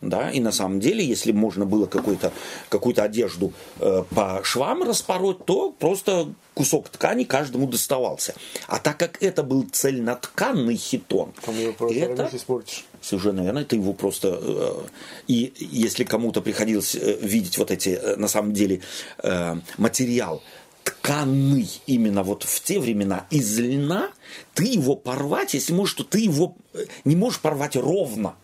Да? 0.00 0.30
И 0.36 0.40
на 0.40 0.52
самом 0.52 0.80
деле, 0.80 1.04
если 1.14 1.32
можно 1.32 1.64
было 1.66 1.86
какую-то, 1.86 2.32
какую-то 2.68 3.02
одежду 3.04 3.52
э, 3.80 4.02
по 4.16 4.40
швам 4.42 4.82
распороть, 4.82 5.44
то 5.44 5.70
просто 5.70 6.26
кусок 6.54 6.88
ткани 6.88 7.24
каждому 7.24 7.66
доставался. 7.68 8.34
А 8.66 8.78
так 8.78 8.96
как 8.98 9.22
это 9.22 9.42
был 9.44 9.66
цельнотканный 9.70 10.76
хитон, 10.76 11.32
Там 11.44 11.56
его 11.60 11.72
просто 11.72 11.98
это... 12.00 12.30
испортишь. 12.32 12.84
Совершенно 13.02 13.42
верно, 13.42 13.60
это 13.60 13.76
его 13.76 13.92
просто... 13.92 14.28
э, 14.42 14.86
И 15.28 15.52
если 15.60 16.02
кому-то 16.04 16.40
приходилось 16.42 16.96
э, 16.96 17.18
видеть 17.22 17.58
вот 17.58 17.70
эти, 17.70 17.90
э, 17.90 18.16
на 18.16 18.26
самом 18.28 18.52
деле, 18.52 18.80
э, 19.22 19.56
материал 19.76 20.42
тканый 20.88 21.68
именно 21.86 22.22
вот 22.22 22.44
в 22.44 22.62
те 22.62 22.80
времена 22.80 23.26
из 23.30 23.58
льна, 23.58 24.10
ты 24.54 24.64
его 24.64 24.96
порвать, 24.96 25.52
если 25.52 25.74
можешь, 25.74 25.94
то 25.94 26.04
ты 26.04 26.20
его 26.20 26.56
э, 26.72 26.86
не 27.04 27.14
можешь 27.14 27.40
порвать 27.40 27.76
ровно. 27.76 28.34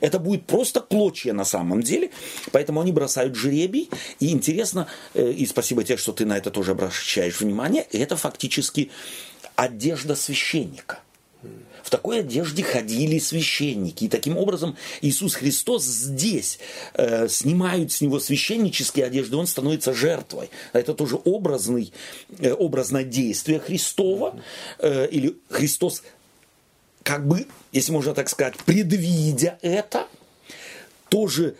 Это 0.00 0.18
будет 0.18 0.46
просто 0.46 0.80
клочья 0.80 1.32
на 1.32 1.44
самом 1.44 1.82
деле, 1.82 2.10
поэтому 2.52 2.82
они 2.82 2.92
бросают 2.92 3.36
жребий. 3.36 3.88
И 4.20 4.30
интересно, 4.32 4.86
э, 5.14 5.30
и 5.30 5.46
спасибо 5.46 5.82
тебе, 5.82 5.96
что 5.96 6.12
ты 6.12 6.26
на 6.26 6.36
это 6.36 6.50
тоже 6.50 6.72
обращаешь 6.72 7.40
внимание, 7.40 7.86
это 7.90 8.16
фактически 8.16 8.90
одежда 9.56 10.14
священника. 10.14 10.98
В 11.84 11.90
такой 11.90 12.20
одежде 12.20 12.62
ходили 12.62 13.18
священники. 13.18 14.04
И 14.04 14.08
таким 14.08 14.38
образом 14.38 14.74
Иисус 15.02 15.34
Христос 15.34 15.84
здесь 15.84 16.58
э, 16.94 17.28
снимают 17.28 17.92
с 17.92 18.00
него 18.00 18.18
священнические 18.18 19.04
одежды, 19.04 19.36
он 19.36 19.46
становится 19.46 19.92
жертвой. 19.92 20.48
Это 20.72 20.94
тоже 20.94 21.16
образный, 21.16 21.92
э, 22.38 22.54
образное 22.54 23.04
действие 23.04 23.60
Христова. 23.60 24.40
Э, 24.78 25.06
или 25.10 25.36
Христос, 25.50 26.02
как 27.02 27.28
бы, 27.28 27.46
если 27.70 27.92
можно 27.92 28.14
так 28.14 28.30
сказать, 28.30 28.54
предвидя 28.64 29.58
это, 29.60 30.08
тоже 31.10 31.54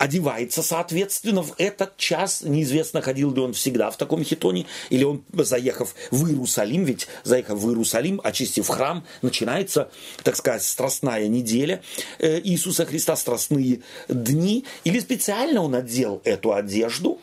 одевается, 0.00 0.62
соответственно, 0.62 1.42
в 1.42 1.54
этот 1.58 1.98
час. 1.98 2.40
Неизвестно, 2.40 3.02
ходил 3.02 3.34
ли 3.34 3.40
он 3.42 3.52
всегда 3.52 3.90
в 3.90 3.98
таком 3.98 4.24
хитоне, 4.24 4.64
или 4.88 5.04
он, 5.04 5.22
заехав 5.30 5.94
в 6.10 6.26
Иерусалим, 6.26 6.84
ведь 6.84 7.06
заехав 7.22 7.58
в 7.58 7.68
Иерусалим, 7.68 8.18
очистив 8.24 8.66
храм, 8.66 9.04
начинается, 9.20 9.90
так 10.22 10.36
сказать, 10.36 10.62
страстная 10.62 11.28
неделя 11.28 11.82
э, 12.18 12.40
Иисуса 12.42 12.86
Христа, 12.86 13.14
страстные 13.14 13.82
дни, 14.08 14.64
или 14.84 14.98
специально 15.00 15.62
он 15.62 15.74
одел 15.74 16.22
эту 16.24 16.54
одежду, 16.54 17.18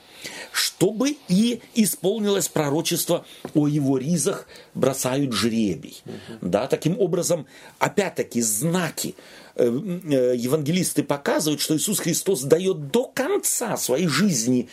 чтобы 0.52 1.18
и 1.28 1.62
исполнилось 1.74 2.48
пророчество 2.48 3.26
о 3.56 3.68
его 3.68 3.98
ризах 3.98 4.48
бросают 4.76 5.34
жребий. 5.34 6.04
Да, 6.42 6.68
таким 6.68 7.00
образом, 7.00 7.48
опять-таки, 7.80 8.42
знаки 8.42 9.16
евангелисты 9.63 11.04
показывают, 11.04 11.62
что 11.62 11.76
Иисус 11.76 12.00
Христос 12.00 12.43
дает 12.43 12.91
до 12.91 13.06
конца 13.06 13.78
своей 13.78 14.08
жизни 14.08 14.70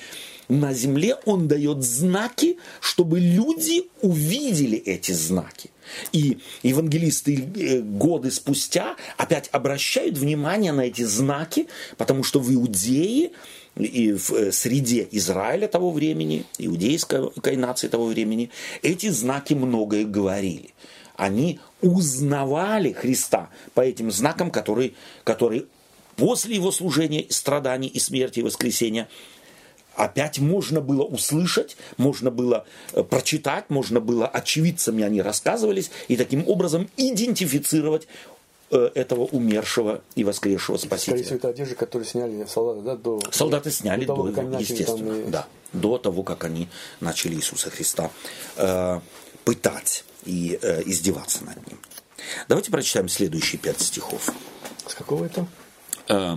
на 0.48 0.74
земле, 0.74 1.16
Он 1.24 1.48
дает 1.48 1.82
знаки, 1.82 2.58
чтобы 2.80 3.18
люди 3.20 3.84
увидели 4.02 4.78
эти 4.78 5.12
знаки. 5.12 5.70
И 6.12 6.38
евангелисты 6.62 7.34
э, 7.56 7.80
годы 7.80 8.30
спустя 8.30 8.96
опять 9.16 9.48
обращают 9.52 10.16
внимание 10.18 10.72
на 10.72 10.82
эти 10.82 11.02
знаки, 11.02 11.68
потому 11.96 12.22
что 12.24 12.40
в 12.40 12.52
Иудее 12.52 13.30
и 13.76 14.12
в 14.12 14.32
э, 14.32 14.52
среде 14.52 15.06
Израиля 15.12 15.68
того 15.68 15.90
времени, 15.90 16.44
иудейской 16.58 17.56
нации 17.56 17.88
того 17.88 18.06
времени, 18.06 18.50
эти 18.82 19.08
знаки 19.08 19.54
многое 19.54 20.04
говорили. 20.04 20.70
Они 21.16 21.60
узнавали 21.80 22.92
Христа 22.92 23.50
по 23.74 23.80
этим 23.80 24.10
знакам, 24.10 24.50
которые, 24.50 24.94
которые 25.22 25.66
после 26.16 26.56
его 26.56 26.72
служения, 26.72 27.26
страданий 27.30 27.88
и 27.88 27.98
смерти 27.98 28.40
и 28.40 28.42
воскресения, 28.42 29.08
опять 29.94 30.38
можно 30.38 30.80
было 30.80 31.02
услышать, 31.02 31.76
можно 31.96 32.30
было 32.30 32.66
э, 32.92 33.02
прочитать, 33.02 33.70
можно 33.70 34.00
было 34.00 34.26
очевидцами 34.26 35.04
они 35.04 35.22
рассказывались, 35.22 35.90
и 36.08 36.16
таким 36.16 36.48
образом 36.48 36.90
идентифицировать 36.96 38.08
э, 38.70 38.90
этого 38.94 39.22
умершего 39.26 40.02
и 40.16 40.24
воскресшего 40.24 40.78
Спасителя. 40.78 41.18
Скорее 41.18 41.22
всего, 41.24 41.36
это 41.36 41.48
одежда, 41.48 41.74
которую 41.76 42.06
сняли 42.06 42.44
солдаты, 42.46 42.80
да, 42.82 42.96
до... 42.96 43.20
Солдаты 43.30 43.70
сняли 43.70 44.04
до, 44.04 44.16
до 44.16 44.16
того, 44.16 44.28
его, 44.28 44.42
начали 44.42 44.72
естественно, 44.72 45.22
там 45.22 45.30
да, 45.30 45.46
до 45.72 45.98
того, 45.98 46.22
как 46.24 46.42
они 46.42 46.68
начали 46.98 47.34
Иисуса 47.36 47.70
Христа 47.70 48.10
э, 48.56 49.00
пытать 49.44 50.04
и 50.24 50.58
э, 50.60 50.82
издеваться 50.86 51.44
над 51.44 51.56
ним. 51.66 51.78
Давайте 52.48 52.70
прочитаем 52.70 53.08
следующие 53.08 53.60
пять 53.60 53.80
стихов. 53.80 54.30
С 54.86 54.94
какого 54.94 55.24
это? 55.24 55.46
Э, 56.08 56.36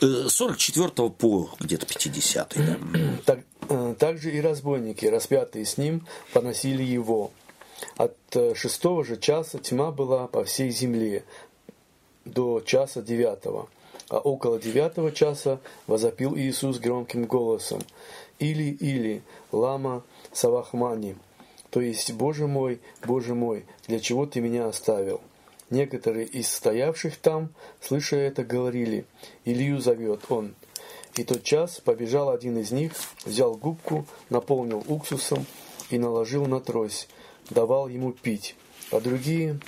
э, 0.00 0.26
44 0.28 1.10
по 1.10 1.50
где-то 1.58 1.86
50 1.86 2.54
да. 2.56 2.78
Так, 3.24 3.40
э, 3.68 3.94
также 3.98 4.30
и 4.30 4.40
разбойники, 4.40 5.06
распятые 5.06 5.64
с 5.64 5.76
ним, 5.78 6.06
поносили 6.32 6.82
его. 6.82 7.30
От 7.96 8.16
э, 8.34 8.54
шестого 8.54 9.04
же 9.04 9.16
часа 9.16 9.58
тьма 9.58 9.90
была 9.90 10.26
по 10.26 10.44
всей 10.44 10.70
земле 10.70 11.24
до 12.24 12.60
часа 12.60 13.02
девятого. 13.02 13.68
А 14.08 14.18
около 14.18 14.58
девятого 14.58 15.12
часа 15.12 15.60
возопил 15.86 16.36
Иисус 16.36 16.78
громким 16.78 17.24
голосом. 17.24 17.80
Или, 18.38 18.70
или, 18.70 19.22
лама 19.52 20.02
савахмани, 20.32 21.16
то 21.70 21.80
есть, 21.80 22.12
Боже 22.12 22.46
мой, 22.46 22.80
Боже 23.04 23.34
мой, 23.34 23.64
для 23.86 24.00
чего 24.00 24.26
ты 24.26 24.40
меня 24.40 24.66
оставил? 24.66 25.20
Некоторые 25.70 26.26
из 26.26 26.52
стоявших 26.52 27.16
там, 27.16 27.50
слыша 27.80 28.16
это, 28.16 28.42
говорили, 28.42 29.04
Илью 29.44 29.78
зовет 29.78 30.24
он. 30.28 30.54
И 31.14 31.22
тот 31.22 31.44
час 31.44 31.80
побежал 31.80 32.30
один 32.30 32.58
из 32.58 32.72
них, 32.72 32.92
взял 33.24 33.54
губку, 33.54 34.04
наполнил 34.30 34.82
уксусом 34.88 35.46
и 35.90 35.98
наложил 35.98 36.46
на 36.46 36.60
трость, 36.60 37.08
давал 37.50 37.88
ему 37.88 38.12
пить. 38.12 38.56
А 38.90 39.00
другие 39.00 39.60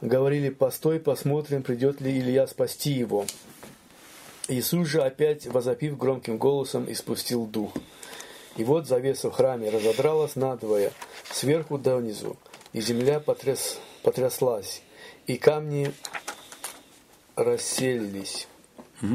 говорили, 0.00 0.48
постой, 0.48 0.98
посмотрим, 0.98 1.62
придет 1.62 2.00
ли 2.00 2.18
Илья 2.18 2.48
спасти 2.48 2.90
его. 2.90 3.24
Иисус 4.48 4.88
же 4.88 5.02
опять, 5.02 5.46
возопив 5.46 5.96
громким 5.96 6.38
голосом, 6.38 6.90
испустил 6.90 7.46
дух. 7.46 7.72
И 8.56 8.64
вот 8.64 8.86
завеса 8.86 9.30
в 9.30 9.34
храме 9.34 9.70
разодралась 9.70 10.36
надвое, 10.36 10.92
сверху 11.30 11.78
донизу, 11.78 12.36
и 12.72 12.80
земля 12.80 13.20
потряс, 13.20 13.78
потряслась, 14.02 14.82
и 15.26 15.36
камни 15.36 15.92
расселились. 17.36 18.46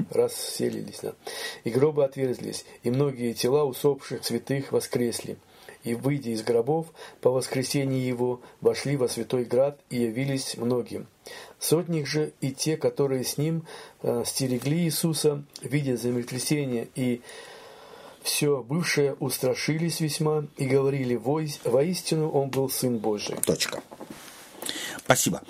Расселились, 0.09 0.99
да. 1.01 1.13
И 1.63 1.69
гробы 1.69 2.03
отверзлись, 2.03 2.65
и 2.83 2.89
многие 2.89 3.33
тела 3.33 3.65
усопших 3.65 4.25
святых 4.25 4.71
воскресли. 4.71 5.38
И, 5.83 5.93
выйдя 5.93 6.31
из 6.31 6.41
гробов, 6.41 6.88
по 7.21 7.29
воскресении 7.29 8.01
его 8.01 8.41
вошли 8.61 8.97
во 8.97 9.07
святой 9.07 9.43
град 9.43 9.79
и 9.91 9.97
явились 9.97 10.57
многим. 10.57 11.05
Сотник 11.59 12.07
же 12.07 12.33
и 12.41 12.51
те, 12.51 12.75
которые 12.75 13.23
с 13.23 13.38
ним 13.38 13.67
э, 14.01 14.23
стерегли 14.25 14.79
Иисуса, 14.79 15.43
видя 15.61 15.95
землетрясение 15.95 16.88
и 16.95 17.21
все 18.26 18.63
бывшее, 18.63 19.13
устрашились 19.19 19.99
весьма 20.01 20.45
и 20.57 20.65
говорили, 20.65 21.15
«Вой- 21.15 21.59
воистину 21.63 22.30
он 22.30 22.49
был 22.49 22.69
Сын 22.69 22.97
Божий. 22.97 23.36
Точка. 23.45 23.82
Спасибо. 24.97 25.43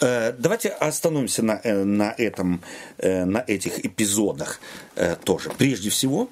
Э, 0.00 0.32
Давайте 0.38 0.68
остановимся 0.68 1.42
на, 1.42 1.60
э, 1.64 1.82
на, 1.84 2.14
этом, 2.16 2.62
э, 2.98 3.24
на 3.24 3.44
этих 3.46 3.84
эпизодах 3.84 4.60
тоже. 5.24 5.50
Прежде 5.58 5.90
всего, 5.90 6.28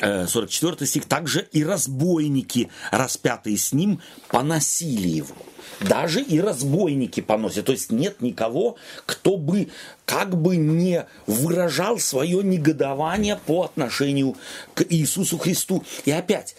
44 0.00 0.86
стих. 0.86 1.04
«Также 1.04 1.46
и 1.52 1.64
разбойники, 1.64 2.70
распятые 2.90 3.56
с 3.58 3.72
ним, 3.72 4.00
поносили 4.28 5.08
его». 5.08 5.36
Даже 5.80 6.20
и 6.20 6.40
разбойники 6.40 7.20
поносят. 7.20 7.66
То 7.66 7.72
есть 7.72 7.90
нет 7.90 8.20
никого, 8.20 8.76
кто 9.06 9.36
бы 9.36 9.68
как 10.04 10.36
бы 10.36 10.56
не 10.56 11.06
выражал 11.26 11.98
свое 11.98 12.42
негодование 12.42 13.36
по 13.46 13.62
отношению 13.64 14.36
к 14.74 14.84
Иисусу 14.90 15.38
Христу. 15.38 15.84
И 16.04 16.10
опять, 16.10 16.54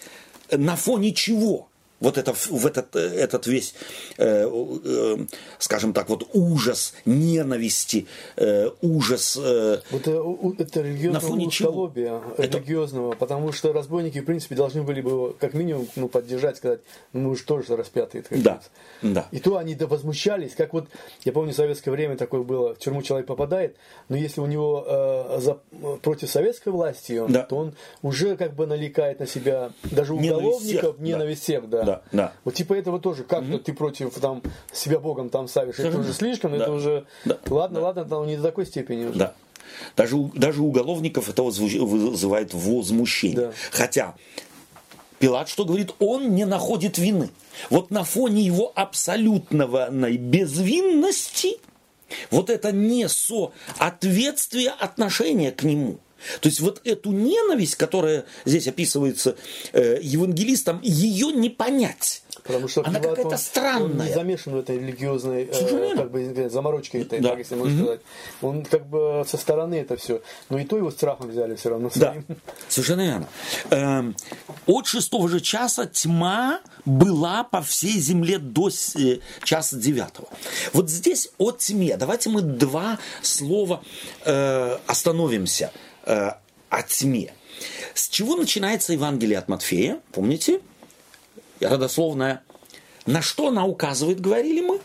на 0.50 0.74
фоне 0.74 1.12
чего? 1.12 1.68
Вот 2.02 2.18
это, 2.18 2.32
в 2.34 2.66
этот, 2.66 2.94
э, 2.96 3.00
этот 3.00 3.46
весь, 3.46 3.74
э, 4.18 4.46
э, 4.84 5.16
скажем 5.58 5.92
так, 5.92 6.08
вот 6.08 6.28
ужас 6.34 6.94
ненависти, 7.06 8.06
э, 8.36 8.68
ужас... 8.82 9.38
э, 9.42 9.78
это, 9.90 10.10
это 10.58 10.82
чего? 11.50 11.70
узколобия, 11.70 12.20
Это- 12.38 12.58
религиозного, 12.58 13.12
потому 13.12 13.52
что 13.52 13.72
разбойники, 13.72 14.20
в 14.20 14.24
принципе, 14.24 14.54
должны 14.54 14.82
были 14.82 15.00
бы 15.00 15.34
как 15.38 15.54
минимум, 15.54 15.88
ну, 15.96 16.08
поддержать, 16.08 16.56
сказать, 16.56 16.80
ну, 17.12 17.30
мы 17.30 17.36
же 17.36 17.44
тоже 17.44 17.76
распятые. 17.76 18.22
как 18.22 18.42
Да, 18.42 18.60
да. 19.02 19.26
И 19.30 19.38
то 19.38 19.56
они 19.56 19.74
да 19.74 19.86
возмущались, 19.86 20.54
как 20.54 20.72
вот, 20.72 20.88
я 21.24 21.32
помню, 21.32 21.52
в 21.52 21.56
советское 21.56 21.90
время 21.90 22.16
такое 22.16 22.42
было, 22.42 22.74
в 22.74 22.78
тюрьму 22.78 23.02
человек 23.02 23.26
попадает, 23.26 23.76
но 24.08 24.16
если 24.16 24.40
у 24.40 24.46
него 24.46 24.84
э, 24.86 25.38
за- 25.40 25.58
против 26.02 26.30
советской 26.30 26.70
власти, 26.70 27.12
он, 27.18 27.32
Да. 27.32 27.42
то 27.42 27.56
он 27.56 27.74
уже 28.02 28.36
как 28.36 28.54
бы 28.54 28.66
наликает 28.66 29.20
на 29.20 29.26
себя, 29.26 29.70
даже 29.84 30.14
у 30.14 30.18
Ненависть 30.20 30.42
уголовников, 30.46 30.80
всех, 30.82 30.96
да. 30.98 31.04
ненависть 31.04 31.42
всех, 31.42 31.68
да. 31.68 31.82
Да, 31.82 31.91
да. 32.12 32.32
Вот 32.44 32.54
типа 32.54 32.74
этого 32.74 32.98
тоже, 32.98 33.24
как-то 33.24 33.58
ты 33.58 33.72
против 33.74 34.14
там 34.14 34.42
себя 34.72 34.98
Богом 34.98 35.28
там 35.28 35.48
ставишь, 35.48 35.78
это 35.78 35.98
уже 35.98 36.12
слишком, 36.12 36.52
Да. 36.52 36.58
это 36.58 36.72
уже, 36.72 37.04
Да. 37.24 37.38
ладно, 37.50 37.80
ладно, 37.80 38.04
там 38.04 38.26
не 38.26 38.36
до 38.36 38.42
такой 38.44 38.66
степени 38.66 39.06
уже. 39.06 39.18
Да. 39.18 39.34
Даже, 39.96 40.16
даже 40.34 40.62
уголовников 40.62 41.28
это 41.28 41.42
вызывает 41.42 42.54
возмущение. 42.54 43.36
Да. 43.36 43.52
Хотя 43.70 44.14
Пилат 45.18 45.48
что 45.48 45.64
говорит? 45.64 45.92
Он 46.00 46.34
не 46.34 46.44
находит 46.44 46.98
вины. 46.98 47.30
Вот 47.70 47.90
на 47.90 48.02
фоне 48.04 48.42
его 48.42 48.72
абсолютного 48.74 49.88
безвинности 49.90 51.58
вот 52.30 52.50
это 52.50 52.72
несоответствие 52.72 54.70
отношения 54.70 55.52
к 55.52 55.62
нему. 55.62 55.98
То 56.40 56.48
есть 56.48 56.60
вот 56.60 56.80
эту 56.84 57.12
ненависть, 57.12 57.76
которая 57.76 58.24
здесь 58.44 58.66
описывается 58.68 59.36
э, 59.72 59.98
евангелистом, 60.02 60.80
ее 60.82 61.28
не 61.32 61.50
понять. 61.50 62.22
Потому 62.44 62.66
что 62.66 62.82
Она 62.84 62.98
какая-то 62.98 63.28
он- 63.28 63.38
странная. 63.38 63.82
Он 64.00 64.06
не 64.08 64.12
замешан 64.14 64.54
в 64.54 64.58
этой 64.58 64.78
религиозной 64.78 65.44
э, 65.44 65.94
как 65.96 66.10
бы, 66.10 66.48
заморочке 66.50 67.02
этой, 67.02 67.20
Да. 67.20 67.30
так, 67.30 67.38
если 67.38 67.54
можно 67.54 67.82
сказать. 67.82 68.00
Он 68.40 68.64
как 68.64 68.86
бы 68.88 69.24
со 69.28 69.36
стороны 69.36 69.76
это 69.76 69.96
все. 69.96 70.22
Но 70.48 70.58
и 70.58 70.64
то 70.64 70.76
его 70.76 70.90
страхом 70.90 71.30
взяли 71.30 71.54
все 71.54 71.68
равно 71.70 71.90
Да, 71.94 72.10
своим. 72.12 72.24
совершенно 72.68 73.00
верно. 73.02 73.28
Эм, 73.70 74.16
от 74.66 74.86
шестого 74.86 75.28
же 75.28 75.40
часа 75.40 75.86
тьма 75.86 76.60
была 76.84 77.44
по 77.44 77.62
всей 77.62 78.00
земле 78.00 78.38
до 78.38 78.70
э, 78.96 79.18
часа 79.44 79.76
девятого. 79.76 80.28
Вот 80.72 80.90
здесь 80.90 81.28
о 81.38 81.52
тьме. 81.52 81.96
Давайте 81.96 82.28
мы 82.30 82.40
два 82.42 82.98
слова 83.22 83.82
э, 84.24 84.78
остановимся 84.86 85.70
э, 86.04 86.30
о 86.68 86.82
тьме. 86.82 87.32
С 87.94 88.08
чего 88.08 88.36
начинается 88.36 88.92
Евангелие 88.92 89.38
от 89.38 89.48
Матфея? 89.48 90.00
Помните? 90.12 90.60
Родословная. 91.60 92.42
На 93.06 93.22
что 93.22 93.48
она 93.48 93.64
указывает, 93.66 94.20
говорили 94.20 94.60
мы? 94.60 94.80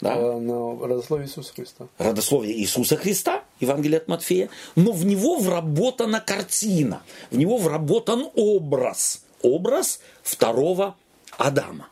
Да? 0.00 0.14
Э, 0.16 0.38
На 0.40 0.86
родословие 0.86 1.26
Иисуса 1.28 1.52
Христа. 1.54 1.86
родословие 1.98 2.56
Иисуса 2.58 2.96
Христа, 2.96 3.44
Евангелие 3.60 3.98
от 3.98 4.08
Матфея, 4.08 4.48
но 4.74 4.92
в 4.92 5.04
него 5.04 5.38
вработана 5.38 6.20
картина, 6.20 7.02
в 7.30 7.36
него 7.36 7.56
вработан 7.58 8.28
образ, 8.34 9.22
образ 9.42 10.00
второго 10.22 10.96
Адама. 11.38 11.88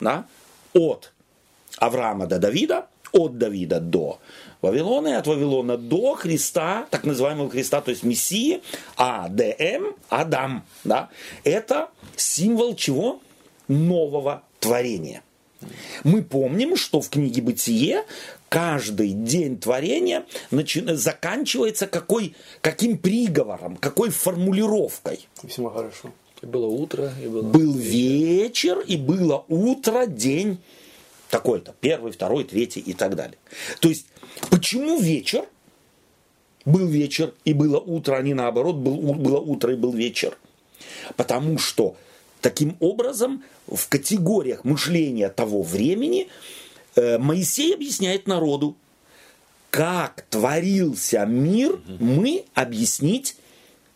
Да? 0.00 0.26
От 0.72 1.12
Авраама 1.78 2.26
до 2.26 2.38
Давида, 2.38 2.86
от 3.12 3.38
Давида 3.38 3.80
до 3.80 4.18
Вавилона, 4.62 5.08
и 5.08 5.12
от 5.12 5.26
Вавилона 5.26 5.76
до 5.76 6.14
Христа, 6.14 6.86
так 6.90 7.04
называемого 7.04 7.50
Христа, 7.50 7.80
то 7.80 7.90
есть 7.90 8.02
Мессии, 8.02 8.60
АДМ, 8.96 9.94
Адам. 10.08 10.64
Да? 10.84 11.08
Это 11.44 11.88
символ 12.16 12.74
чего? 12.74 13.20
Нового 13.68 14.42
творения. 14.60 15.22
Мы 16.04 16.22
помним, 16.22 16.76
что 16.76 17.00
в 17.00 17.10
книге 17.10 17.42
«Бытие» 17.42 18.04
каждый 18.48 19.10
день 19.10 19.58
творения 19.58 20.24
начи- 20.50 20.94
заканчивается 20.94 21.86
какой, 21.86 22.34
каким 22.60 22.96
приговором, 22.96 23.76
какой 23.76 24.10
формулировкой. 24.10 25.28
Весьма 25.42 25.70
хорошо. 25.70 26.12
И 26.40 26.46
было 26.46 26.66
утро, 26.66 27.12
и 27.22 27.26
было... 27.26 27.42
Был 27.42 27.72
вечер, 27.72 28.78
и 28.78 28.96
было 28.96 29.44
утро, 29.48 30.06
день 30.06 30.58
такой-то, 31.30 31.74
первый, 31.80 32.12
второй, 32.12 32.44
третий 32.44 32.80
и 32.80 32.92
так 32.94 33.14
далее. 33.16 33.38
То 33.80 33.88
есть, 33.88 34.06
почему 34.50 35.00
вечер? 35.00 35.44
Был 36.64 36.86
вечер 36.86 37.34
и 37.44 37.54
было 37.54 37.78
утро, 37.78 38.16
а 38.16 38.22
не 38.22 38.34
наоборот, 38.34 38.76
был, 38.76 38.96
было 39.14 39.38
утро 39.38 39.72
и 39.72 39.76
был 39.76 39.92
вечер. 39.92 40.36
Потому 41.16 41.58
что 41.58 41.96
таким 42.40 42.76
образом 42.80 43.42
в 43.66 43.88
категориях 43.88 44.64
мышления 44.64 45.28
того 45.28 45.62
времени 45.62 46.28
э, 46.94 47.18
Моисей 47.18 47.74
объясняет 47.74 48.26
народу, 48.26 48.76
как 49.70 50.24
творился 50.30 51.24
мир, 51.26 51.80
мы 52.00 52.44
объяснить 52.54 53.36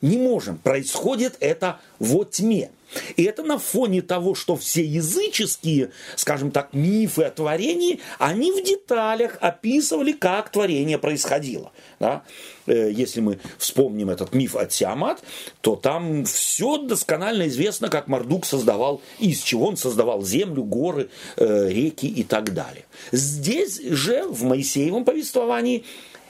не 0.01 0.19
можем. 0.19 0.59
Происходит 0.59 1.37
это 1.41 1.81
во 1.99 2.25
тьме. 2.25 2.71
И 3.17 3.25
это 3.25 3.43
на 3.43 3.59
фоне 3.59 4.03
того, 4.03 4.35
что 4.35 4.57
все 4.57 4.85
языческие, 4.85 5.91
скажем 6.17 6.51
так, 6.51 6.73
мифы 6.73 7.25
о 7.25 7.31
творении, 7.31 8.01
они 8.19 8.53
в 8.53 8.63
деталях 8.63 9.39
описывали, 9.41 10.13
как 10.13 10.51
творение 10.51 10.99
происходило. 10.99 11.73
Да? 12.01 12.23
Э, 12.67 12.91
если 12.91 13.21
мы 13.21 13.39
вспомним 13.59 14.11
этот 14.11 14.35
миф 14.35 14.57
от 14.57 14.71
Тиамат, 14.71 15.23
то 15.61 15.77
там 15.77 16.25
все 16.25 16.79
досконально 16.79 17.49
известно, 17.49 17.89
как 17.89 18.09
Мардук 18.09 18.45
создавал, 18.45 19.01
из 19.19 19.41
чего 19.41 19.69
он 19.69 19.77
создавал 19.77 20.23
землю, 20.23 20.65
горы, 20.65 21.09
э, 21.37 21.69
реки 21.71 22.07
и 22.07 22.23
так 22.23 22.53
далее. 22.53 22.85
Здесь 23.11 23.81
же, 23.81 24.27
в 24.29 24.43
Моисеевом 24.45 25.05
повествовании, 25.05 25.85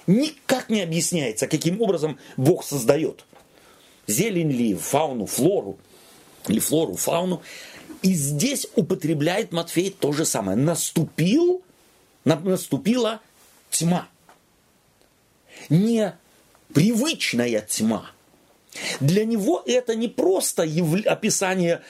никак 0.06 0.68
не 0.68 0.82
объясняется, 0.82 1.46
каким 1.46 1.80
образом 1.80 2.18
Бог 2.36 2.64
создает. 2.64 3.24
Зелень 4.06 4.50
ли, 4.50 4.74
фауну, 4.74 5.26
флору– 5.26 5.78
или 6.49 6.59
флору, 6.61 6.95
фауну. 6.95 7.43
И 8.03 8.14
здесь 8.14 8.66
употребляет 8.74 9.53
Матфей 9.53 9.90
то 9.90 10.12
же 10.12 10.24
самое. 10.24 10.57
Наступил, 10.57 11.62
наступила 12.24 13.20
тьма. 13.70 14.09
Не 15.68 16.14
привычная 16.74 17.61
тьма. 17.61 18.11
Для 19.01 19.24
него 19.24 19.62
это 19.66 19.95
не 19.95 20.09
просто 20.09 20.62
яв... 20.62 21.07
описание 21.07 21.82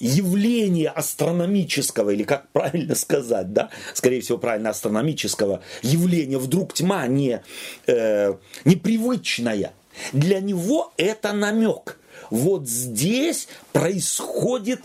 явления 0.00 0.88
астрономического, 0.88 2.10
или 2.10 2.22
как 2.22 2.48
правильно 2.50 2.94
сказать, 2.94 3.52
да, 3.52 3.68
скорее 3.92 4.22
всего, 4.22 4.38
правильно 4.38 4.70
астрономического 4.70 5.62
явления, 5.82 6.38
вдруг 6.38 6.72
тьма 6.72 7.06
не, 7.06 7.42
э, 7.86 8.34
непривычная. 8.64 9.72
Для 10.14 10.40
него 10.40 10.92
это 10.96 11.32
намек 11.34 11.99
вот 12.30 12.68
здесь 12.68 13.48
происходит 13.72 14.82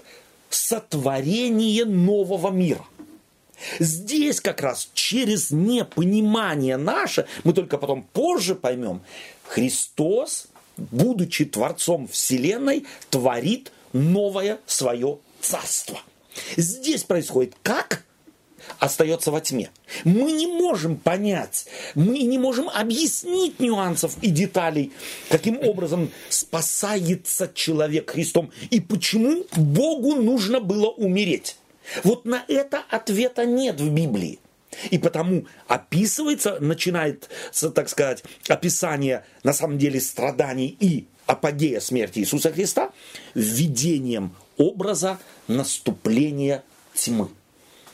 сотворение 0.50 1.86
нового 1.86 2.52
мира. 2.52 2.86
Здесь 3.80 4.42
как 4.42 4.62
раз 4.62 4.90
через 4.94 5.52
непонимание 5.52 6.78
наше, 6.78 7.26
мы 7.44 7.54
только 7.54 7.78
потом 7.78 8.04
позже 8.04 8.54
поймем, 8.54 9.02
Христос, 9.44 10.48
будучи 10.78 11.46
Творцом 11.46 12.08
Вселенной, 12.08 12.86
творит 13.10 13.72
новое 13.94 14.60
свое 14.66 15.20
царство. 15.40 16.00
Здесь 16.58 17.04
происходит 17.04 17.56
как? 17.64 18.04
Остается 18.80 19.32
во 19.32 19.42
тьме. 19.42 19.70
Мы 20.04 20.32
не 20.32 20.48
можем 20.48 20.98
понять, 20.98 21.66
мы 21.96 22.20
не 22.20 22.38
можем 22.38 22.70
объяснить 22.70 23.60
нюансов 23.60 24.18
и 24.22 24.30
деталей, 24.30 24.92
каким 25.30 25.60
образом 25.60 26.12
спасается 26.30 27.52
человек 27.54 28.12
Христом 28.12 28.52
и 28.70 28.80
почему 28.80 29.46
Богу 29.56 30.16
нужно 30.16 30.60
было 30.60 30.90
умереть. 30.90 31.58
Вот 32.04 32.26
на 32.26 32.44
это 32.48 32.84
ответа 32.90 33.46
нет 33.46 33.80
в 33.80 33.90
Библии. 33.92 34.40
И 34.90 34.98
потому 34.98 35.46
описывается, 35.68 36.60
начинается, 36.60 37.72
так 37.72 37.88
сказать, 37.90 38.24
описание 38.48 39.24
на 39.44 39.54
самом 39.54 39.78
деле 39.78 40.02
страданий 40.02 40.76
и 40.80 41.06
апогея 41.26 41.80
смерти 41.80 42.20
Иисуса 42.20 42.52
Христа 42.52 42.92
введением 43.34 44.36
образа 44.58 45.18
наступления 45.48 46.64
тьмы. 46.94 47.30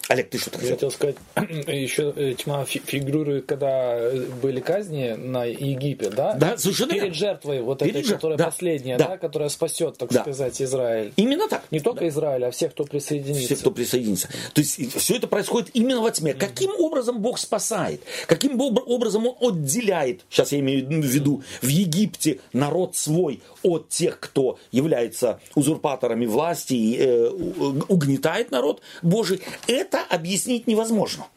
Олег, 0.10 0.30
ты 0.30 0.38
что-то 0.38 0.60
хотел? 0.60 0.76
Хотел 0.76 0.92
сказать, 0.92 1.16
еще 1.68 2.14
э, 2.16 2.34
тьма 2.34 2.66
фигурирует, 2.66 3.46
когда 3.46 3.98
были 4.42 4.60
казни 4.60 5.12
на 5.12 5.46
Египет, 5.46 6.16
да? 6.16 6.34
Да, 6.34 6.58
совершенно 6.58 6.94
Перед 6.94 7.16
жертвой, 7.16 7.62
вот 7.62 7.80
Перед 7.80 7.92
этой, 7.92 8.04
жертв... 8.04 8.18
которая 8.18 8.38
да. 8.38 8.46
последняя, 8.46 8.98
да. 8.98 9.08
да, 9.10 9.18
которая 9.18 9.50
спасет, 9.50 9.98
так 9.98 10.10
да. 10.12 10.22
сказать, 10.22 10.62
Израиль. 10.62 11.14
Именно 11.16 11.48
так. 11.48 11.64
Не 11.72 11.80
только 11.80 12.02
да. 12.02 12.08
Израиль, 12.10 12.46
а 12.46 12.52
всех, 12.52 12.72
кто 12.72 12.84
присоединится. 12.84 13.46
Всех, 13.46 13.60
кто 13.60 13.72
присоединится. 13.72 14.28
То 14.54 14.62
есть 14.62 14.98
все 14.98 15.16
это 15.16 15.28
происходит 15.28 15.70
именно 15.74 16.02
во 16.02 16.12
тьме. 16.12 16.34
Каким 16.34 16.72
образом 16.78 17.22
Бог 17.22 17.38
спасает? 17.38 18.02
Каким 18.28 18.60
образом 18.60 19.28
Он 19.40 19.62
отделяет, 19.62 20.22
сейчас 20.30 20.52
я 20.52 20.60
имею 20.60 20.86
в 20.86 21.06
виду, 21.06 21.44
в 21.62 21.68
Египте 21.68 22.40
народ 22.54 22.96
свой 22.96 23.42
от 23.64 23.90
тех, 23.90 24.20
кто 24.20 24.58
является 24.72 25.40
узурпаторами 25.56 26.26
власти 26.26 26.74
и 26.74 26.98
э, 26.98 27.30
угнетает 27.30 28.52
народ 28.52 28.82
Божий? 29.02 29.42
Это 29.68 29.91
объяснить 30.00 30.68
невозможно. 30.68 31.28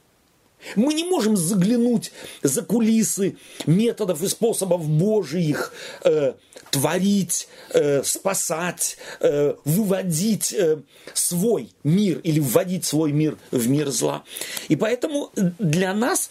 Мы 0.77 0.95
не 0.95 1.05
можем 1.05 1.37
заглянуть 1.37 2.13
за 2.43 2.63
кулисы 2.63 3.37
методов 3.67 4.23
и 4.23 4.29
способов 4.29 4.89
Божьих 4.89 5.73
э, 6.05 6.35
творить, 6.71 7.49
э, 7.71 8.03
спасать, 8.03 8.97
э, 9.21 9.55
выводить 9.65 10.53
э, 10.53 10.79
свой 11.13 11.71
мир 11.85 12.19
или 12.21 12.41
вводить 12.41 12.85
свой 12.85 13.13
мир 13.13 13.37
в 13.51 13.69
мир 13.69 13.91
зла. 13.91 14.25
И 14.69 14.77
поэтому 14.77 15.31
для 15.37 15.93
нас 15.95 16.31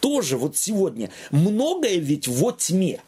тоже 0.00 0.36
вот 0.36 0.56
сегодня 0.56 1.10
многое 1.30 1.98
ведь 1.98 2.28
во 2.28 2.52
тьме. 2.52 3.00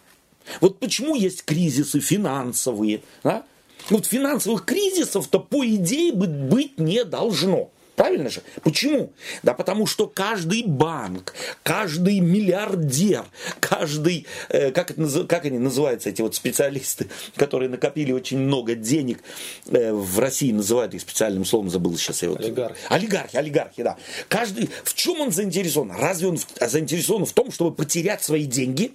Вот 0.61 0.79
почему 0.79 1.15
есть 1.15 1.45
кризисы 1.45 2.01
финансовые. 2.01 3.03
Да? 3.23 3.45
Вот 3.89 4.07
финансовых 4.07 4.65
кризисов-то 4.65 5.39
по 5.39 5.65
идее 5.67 6.13
быть 6.13 6.79
не 6.79 7.05
должно. 7.05 7.71
Правильно 8.01 8.31
же? 8.31 8.41
Почему? 8.63 9.13
Да 9.43 9.53
потому 9.53 9.87
что 9.87 10.07
каждый 10.07 10.63
банк, 10.63 11.35
каждый 11.63 12.21
миллиардер, 12.21 13.27
каждый, 13.61 14.27
э, 14.49 14.71
как, 14.71 14.93
это, 14.93 15.25
как 15.25 15.45
они 15.45 15.59
называются, 15.59 16.09
эти 16.09 16.23
вот 16.23 16.35
специалисты, 16.35 17.09
которые 17.37 17.69
накопили 17.69 18.13
очень 18.13 18.39
много 18.39 18.75
денег, 18.75 19.23
э, 19.67 19.93
в 19.93 20.19
России 20.19 20.51
называют 20.51 20.95
их 20.95 21.03
специальным 21.03 21.45
словом, 21.45 21.69
забыл 21.69 21.95
сейчас. 21.99 22.23
Я 22.23 22.31
вот, 22.31 22.41
олигархи. 22.41 22.81
Олигархи, 22.89 23.37
олигархи, 23.37 23.83
да. 23.83 23.99
Каждый, 24.29 24.71
в 24.83 24.95
чем 24.95 25.21
он 25.21 25.31
заинтересован? 25.31 25.91
Разве 25.91 26.29
он 26.29 26.39
заинтересован 26.59 27.27
в 27.27 27.33
том, 27.35 27.53
чтобы 27.53 27.75
потерять 27.75 28.23
свои 28.23 28.47
деньги? 28.47 28.95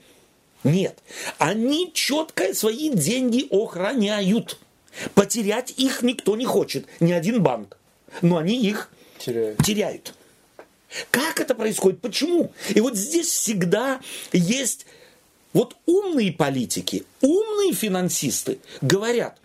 Нет. 0.63 0.97
Они 1.37 1.91
четко 1.93 2.55
свои 2.55 2.89
деньги 2.89 3.45
охраняют. 3.51 4.57
Потерять 5.13 5.75
их 5.77 6.01
никто 6.01 6.35
не 6.35 6.45
хочет, 6.45 6.87
ни 6.99 7.11
один 7.11 7.43
банк. 7.43 7.77
Но 8.23 8.37
они 8.37 8.59
их 8.65 8.89
теряют. 9.25 9.63
теряют. 9.63 10.13
Как 11.11 11.39
это 11.39 11.55
происходит? 11.55 12.01
Почему? 12.01 12.51
И 12.73 12.79
вот 12.79 12.95
здесь 12.95 13.27
всегда 13.27 13.99
есть 14.31 14.85
вот 15.53 15.75
умные 15.85 16.31
политики, 16.31 17.05
умные 17.21 17.73
финансисты 17.73 18.59
говорят, 18.81 19.37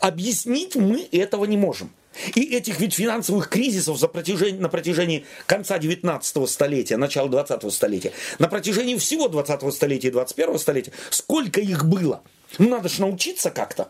объяснить 0.00 0.76
мы 0.76 1.08
этого 1.10 1.44
не 1.46 1.56
можем. 1.56 1.90
И 2.36 2.42
этих 2.54 2.78
ведь 2.78 2.94
финансовых 2.94 3.48
кризисов 3.48 3.98
за 3.98 4.06
протяжении, 4.06 4.60
на 4.60 4.68
протяжении 4.68 5.26
конца 5.46 5.78
19 5.78 6.48
столетия, 6.48 6.96
начала 6.96 7.28
20 7.28 7.72
столетия, 7.72 8.12
на 8.38 8.46
протяжении 8.46 8.96
всего 8.96 9.28
20 9.28 9.74
столетия 9.74 10.08
и 10.08 10.12
21 10.12 10.58
столетия, 10.60 10.92
сколько 11.10 11.60
их 11.60 11.86
было? 11.86 12.22
Ну, 12.58 12.68
надо 12.68 12.88
же 12.88 13.00
научиться 13.00 13.50
как-то. 13.50 13.88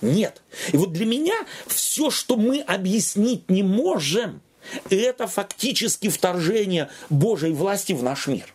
Нет. 0.00 0.42
И 0.72 0.76
вот 0.76 0.92
для 0.92 1.06
меня 1.06 1.34
все, 1.66 2.10
что 2.10 2.36
мы 2.36 2.60
объяснить 2.60 3.50
не 3.50 3.64
можем– 3.64 4.40
это 4.90 5.26
фактически 5.26 6.08
вторжение 6.08 6.90
Божьей 7.10 7.52
власти 7.52 7.92
в 7.92 8.02
наш 8.02 8.26
мир. 8.26 8.54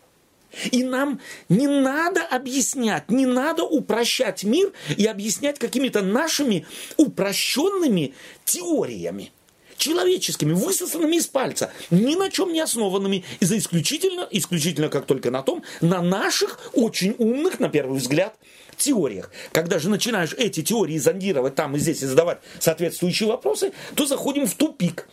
И 0.72 0.84
нам 0.84 1.20
не 1.47 1.68
надо 1.68 2.24
объяснять, 2.24 3.12
не 3.12 3.26
надо 3.26 3.64
упрощать 3.64 4.43
мир 4.43 4.72
и 4.97 5.05
объяснять 5.05 5.60
какими-то 5.60 6.01
нашими 6.01 6.66
упрощенными 6.97 8.14
теориями 8.45 9.32
человеческими, 9.78 10.51
высосанными 10.53 11.16
из 11.16 11.28
пальца, 11.28 11.72
ни 11.89 12.16
на 12.16 12.30
чем 12.30 12.51
не 12.51 12.60
основанными, 12.60 13.24
и 13.39 13.45
за 13.45 13.57
исключительно, 13.57 14.28
исключительно 14.30 14.89
как 14.89 15.05
только 15.05 15.32
на 15.32 15.41
том, 15.41 15.64
на 15.80 16.01
наших 16.01 16.72
очень 16.74 17.16
умных, 17.18 17.60
на 17.60 17.70
первый 17.70 17.97
взгляд, 17.97 18.36
теориях. 18.78 19.32
Когда 19.51 19.80
же 19.80 19.89
начинаешь 19.89 20.34
эти 20.34 20.62
теории 20.62 20.97
зондировать 20.97 21.55
там 21.55 21.76
и 21.76 21.80
здесь 21.80 22.01
и 22.03 22.05
задавать 22.05 22.39
соответствующие 22.60 23.30
вопросы, 23.30 23.72
то 23.95 24.05
заходим 24.05 24.45
в 24.45 24.53
тупик. 24.55 25.07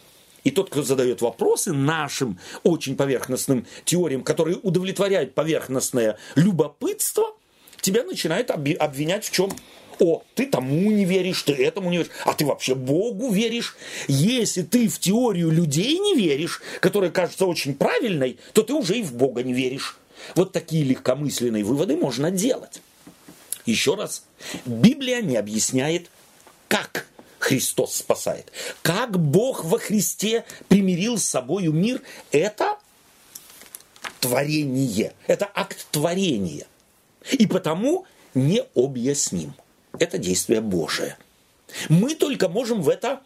И 0.47 0.53
тот, 0.53 0.71
кто 0.71 0.85
задает 0.85 1.23
вопросы 1.23 1.73
нашим 1.73 2.39
очень 2.63 2.97
поверхностным 2.97 3.67
теориям, 3.85 4.23
которые 4.23 4.59
удовлетворяют 4.59 5.35
поверхностное 5.35 6.19
любопытство, 6.37 7.35
тебя 7.81 8.05
начинает 8.05 8.53
обвинять 8.53 9.25
в 9.25 9.33
чем? 9.33 9.51
О, 9.99 10.23
ты 10.37 10.47
тому 10.47 10.93
не 10.93 11.05
веришь, 11.05 11.43
ты 11.43 11.53
этому 11.53 11.91
не 11.91 11.97
веришь, 11.97 12.13
а 12.25 12.33
ты 12.33 12.47
вообще 12.47 12.77
Богу 12.77 13.33
веришь. 13.33 13.77
Если 14.07 14.63
ты 14.63 14.87
в 14.87 15.01
теорию 15.01 15.51
людей 15.51 15.99
не 15.99 16.15
веришь, 16.15 16.63
которая 16.79 17.11
кажется 17.11 17.47
очень 17.47 17.75
правильной, 17.75 18.39
то 18.53 18.63
ты 18.63 18.73
уже 18.73 18.99
и 18.99 19.03
в 19.03 19.15
Бога 19.15 19.43
не 19.43 19.53
веришь. 19.53 19.99
Вот 20.37 20.53
такие 20.53 20.85
легкомысленные 20.85 21.65
выводы 21.65 21.97
можно 21.97 22.31
делать. 22.31 22.81
Еще 23.65 23.97
раз, 23.97 24.25
Библия 24.65 25.23
не 25.23 25.37
объясняет, 25.37 26.09
как 26.69 27.09
Христос 27.47 27.95
спасает. 27.95 28.51
Как 28.83 29.21
Бог 29.21 29.65
во 29.65 29.79
Христе 29.79 30.45
примирил 30.67 31.17
с 31.17 31.23
собою 31.23 31.73
мир, 31.73 32.03
это 32.33 32.77
творение. 34.19 35.13
Это 35.29 35.49
акт 35.55 35.87
творения. 35.93 36.67
И 37.31 37.47
потому 37.47 38.05
необъясним. 38.35 39.55
Это 39.97 40.19
действие 40.19 40.61
Божие. 40.61 41.17
Мы 41.89 42.17
только 42.17 42.49
можем 42.49 42.83
в 42.83 42.89
это 42.89 43.21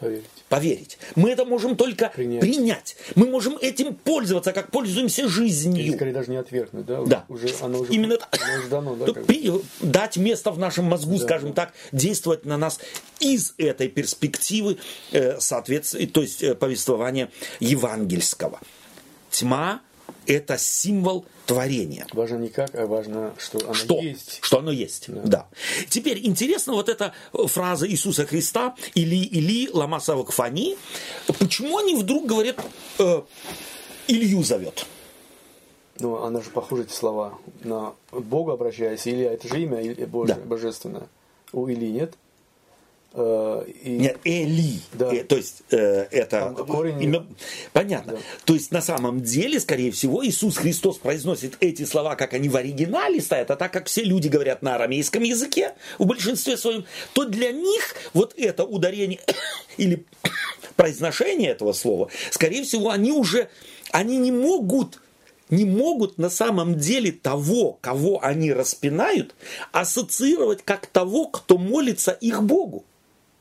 Поверить. 0.00 0.24
поверить. 0.48 0.98
Мы 1.14 1.30
это 1.30 1.44
можем 1.44 1.76
только 1.76 2.10
принять. 2.14 2.40
Принять. 2.40 2.96
Мы 3.14 3.26
можем 3.28 3.56
этим 3.60 3.94
пользоваться, 3.94 4.52
как 4.52 4.70
пользуемся 4.70 5.22
Или 5.22 5.28
жизнью. 5.28 5.94
скорее 5.94 6.12
даже 6.12 6.30
не 6.30 6.36
отвергнуть, 6.38 6.86
да? 6.86 7.02
Да. 7.02 7.24
Уже, 7.28 7.48
оно 7.60 7.80
уже, 7.80 7.92
Именно 7.92 8.18
оно 8.30 8.58
уже 8.58 8.68
дано, 8.68 8.96
да? 8.96 9.12
При- 9.12 9.52
дать 9.80 10.16
место 10.16 10.50
в 10.50 10.58
нашем 10.58 10.86
мозгу, 10.86 11.18
скажем 11.18 11.52
так, 11.52 11.72
действовать 11.92 12.44
на 12.44 12.56
нас 12.56 12.80
из 13.20 13.54
этой 13.58 13.88
перспективы, 13.88 14.78
э, 15.12 15.38
соответственно, 15.38 16.06
то 16.06 16.22
есть 16.22 16.42
э, 16.42 16.54
повествования 16.54 17.30
евангельского. 17.60 18.60
Тьма– 19.30 19.80
это 20.26 20.58
символ 20.58 21.24
творения. 21.46 22.06
Важно 22.12 22.36
не 22.36 22.48
как, 22.48 22.74
а 22.74 22.86
важно, 22.86 23.34
что 23.38 23.58
оно 23.64 23.74
Что? 23.74 23.98
есть. 24.00 24.38
Что 24.42 24.58
оно 24.58 24.70
есть. 24.72 25.06
Да. 25.08 25.48
Теперь 25.88 26.24
интересно 26.26 26.72
вот 26.74 26.88
эта 26.88 27.12
фраза 27.32 27.88
Иисуса 27.88 28.26
Христа 28.26 28.74
«Или, 28.94 29.16
или, 29.16 29.68
лама 29.72 30.00
савакфани». 30.00 30.76
Почему 31.38 31.78
они 31.78 31.94
вдруг 31.96 32.26
говорят 32.26 32.56
э, 32.98 33.22
«Илью 34.08 34.42
зовет»? 34.42 34.86
Но 35.98 36.24
она 36.24 36.40
же 36.40 36.50
похожа, 36.50 36.82
эти 36.84 36.92
слова, 36.92 37.38
на 37.62 37.92
Бога 38.10 38.54
обращаясь, 38.54 39.06
или 39.06 39.24
это 39.24 39.46
же 39.48 39.60
имя 39.62 40.06
Божие, 40.06 40.36
Да. 40.36 40.40
божественное. 40.46 41.08
У 41.52 41.66
Или 41.66 41.86
нет? 41.86 42.14
Э, 43.12 43.64
и 43.82 43.90
Нет, 43.90 44.18
Эли. 44.24 44.80
Да. 44.92 45.12
Э, 45.12 45.24
то 45.24 45.36
есть 45.36 45.62
э, 45.70 46.06
это 46.10 46.54
Там 46.56 46.66
корень- 46.66 47.02
имя- 47.02 47.26
Понятно. 47.72 48.12
Да. 48.14 48.18
То 48.44 48.54
есть 48.54 48.70
на 48.70 48.80
самом 48.80 49.20
деле, 49.22 49.58
скорее 49.58 49.90
всего, 49.90 50.24
Иисус 50.24 50.58
Христос 50.58 50.98
произносит 50.98 51.56
эти 51.60 51.84
слова, 51.84 52.14
как 52.14 52.34
они 52.34 52.48
в 52.48 52.56
оригинале 52.56 53.20
стоят, 53.20 53.50
а 53.50 53.56
так 53.56 53.72
как 53.72 53.86
все 53.88 54.04
люди 54.04 54.28
говорят 54.28 54.62
на 54.62 54.76
арамейском 54.76 55.24
языке 55.24 55.74
в 55.98 56.06
большинстве 56.06 56.56
своем, 56.56 56.84
то 57.12 57.24
для 57.24 57.50
них 57.50 57.96
вот 58.14 58.34
это 58.36 58.64
ударение 58.64 59.18
или 59.76 60.04
произношение 60.76 61.50
этого 61.50 61.72
слова, 61.72 62.10
скорее 62.30 62.62
всего, 62.62 62.90
они 62.90 63.10
уже 63.10 63.48
они 63.90 64.18
не 64.18 64.30
могут 64.30 65.00
не 65.48 65.64
могут 65.64 66.16
на 66.16 66.30
самом 66.30 66.76
деле 66.76 67.10
того, 67.10 67.76
кого 67.80 68.22
они 68.22 68.52
распинают, 68.52 69.34
ассоциировать 69.72 70.62
как 70.64 70.86
того, 70.86 71.26
кто 71.26 71.58
молится 71.58 72.12
их 72.12 72.44
Богу. 72.44 72.84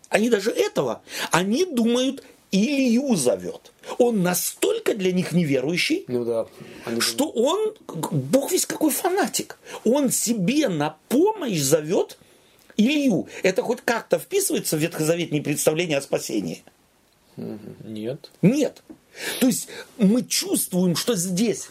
Они 0.10 0.30
даже 0.30 0.51
этого, 0.51 1.01
они 1.32 1.66
думают, 1.66 2.24
Илью 2.51 3.16
зовет. 3.16 3.72
Он 3.99 4.24
настолько 4.24 4.95
для 4.95 5.12
них 5.12 5.32
неверующий, 5.34 6.05
Ну 6.07 6.26
да. 6.26 6.47
Они 6.86 6.99
что 6.99 7.30
он, 7.30 7.76
бог 7.88 8.51
весь 8.51 8.66
какой 8.66 8.91
фанатик, 8.91 9.60
он 9.84 10.10
себе 10.10 10.68
на 10.68 10.97
помощь 11.10 11.60
зовет 11.60 12.18
Илью. 12.76 13.28
Это 13.43 13.62
хоть 13.62 13.82
как-то 13.82 14.18
вписывается 14.18 14.78
в 14.78 14.80
ветхозаветные 14.80 15.43
представления 15.43 15.97
о 15.97 16.01
спасении? 16.01 16.64
Нет. 17.38 18.32
Нет. 18.41 18.82
То 19.39 19.47
есть 19.47 19.68
мы 19.97 20.24
чувствуем, 20.24 20.95
что 20.95 21.16
здесь 21.16 21.70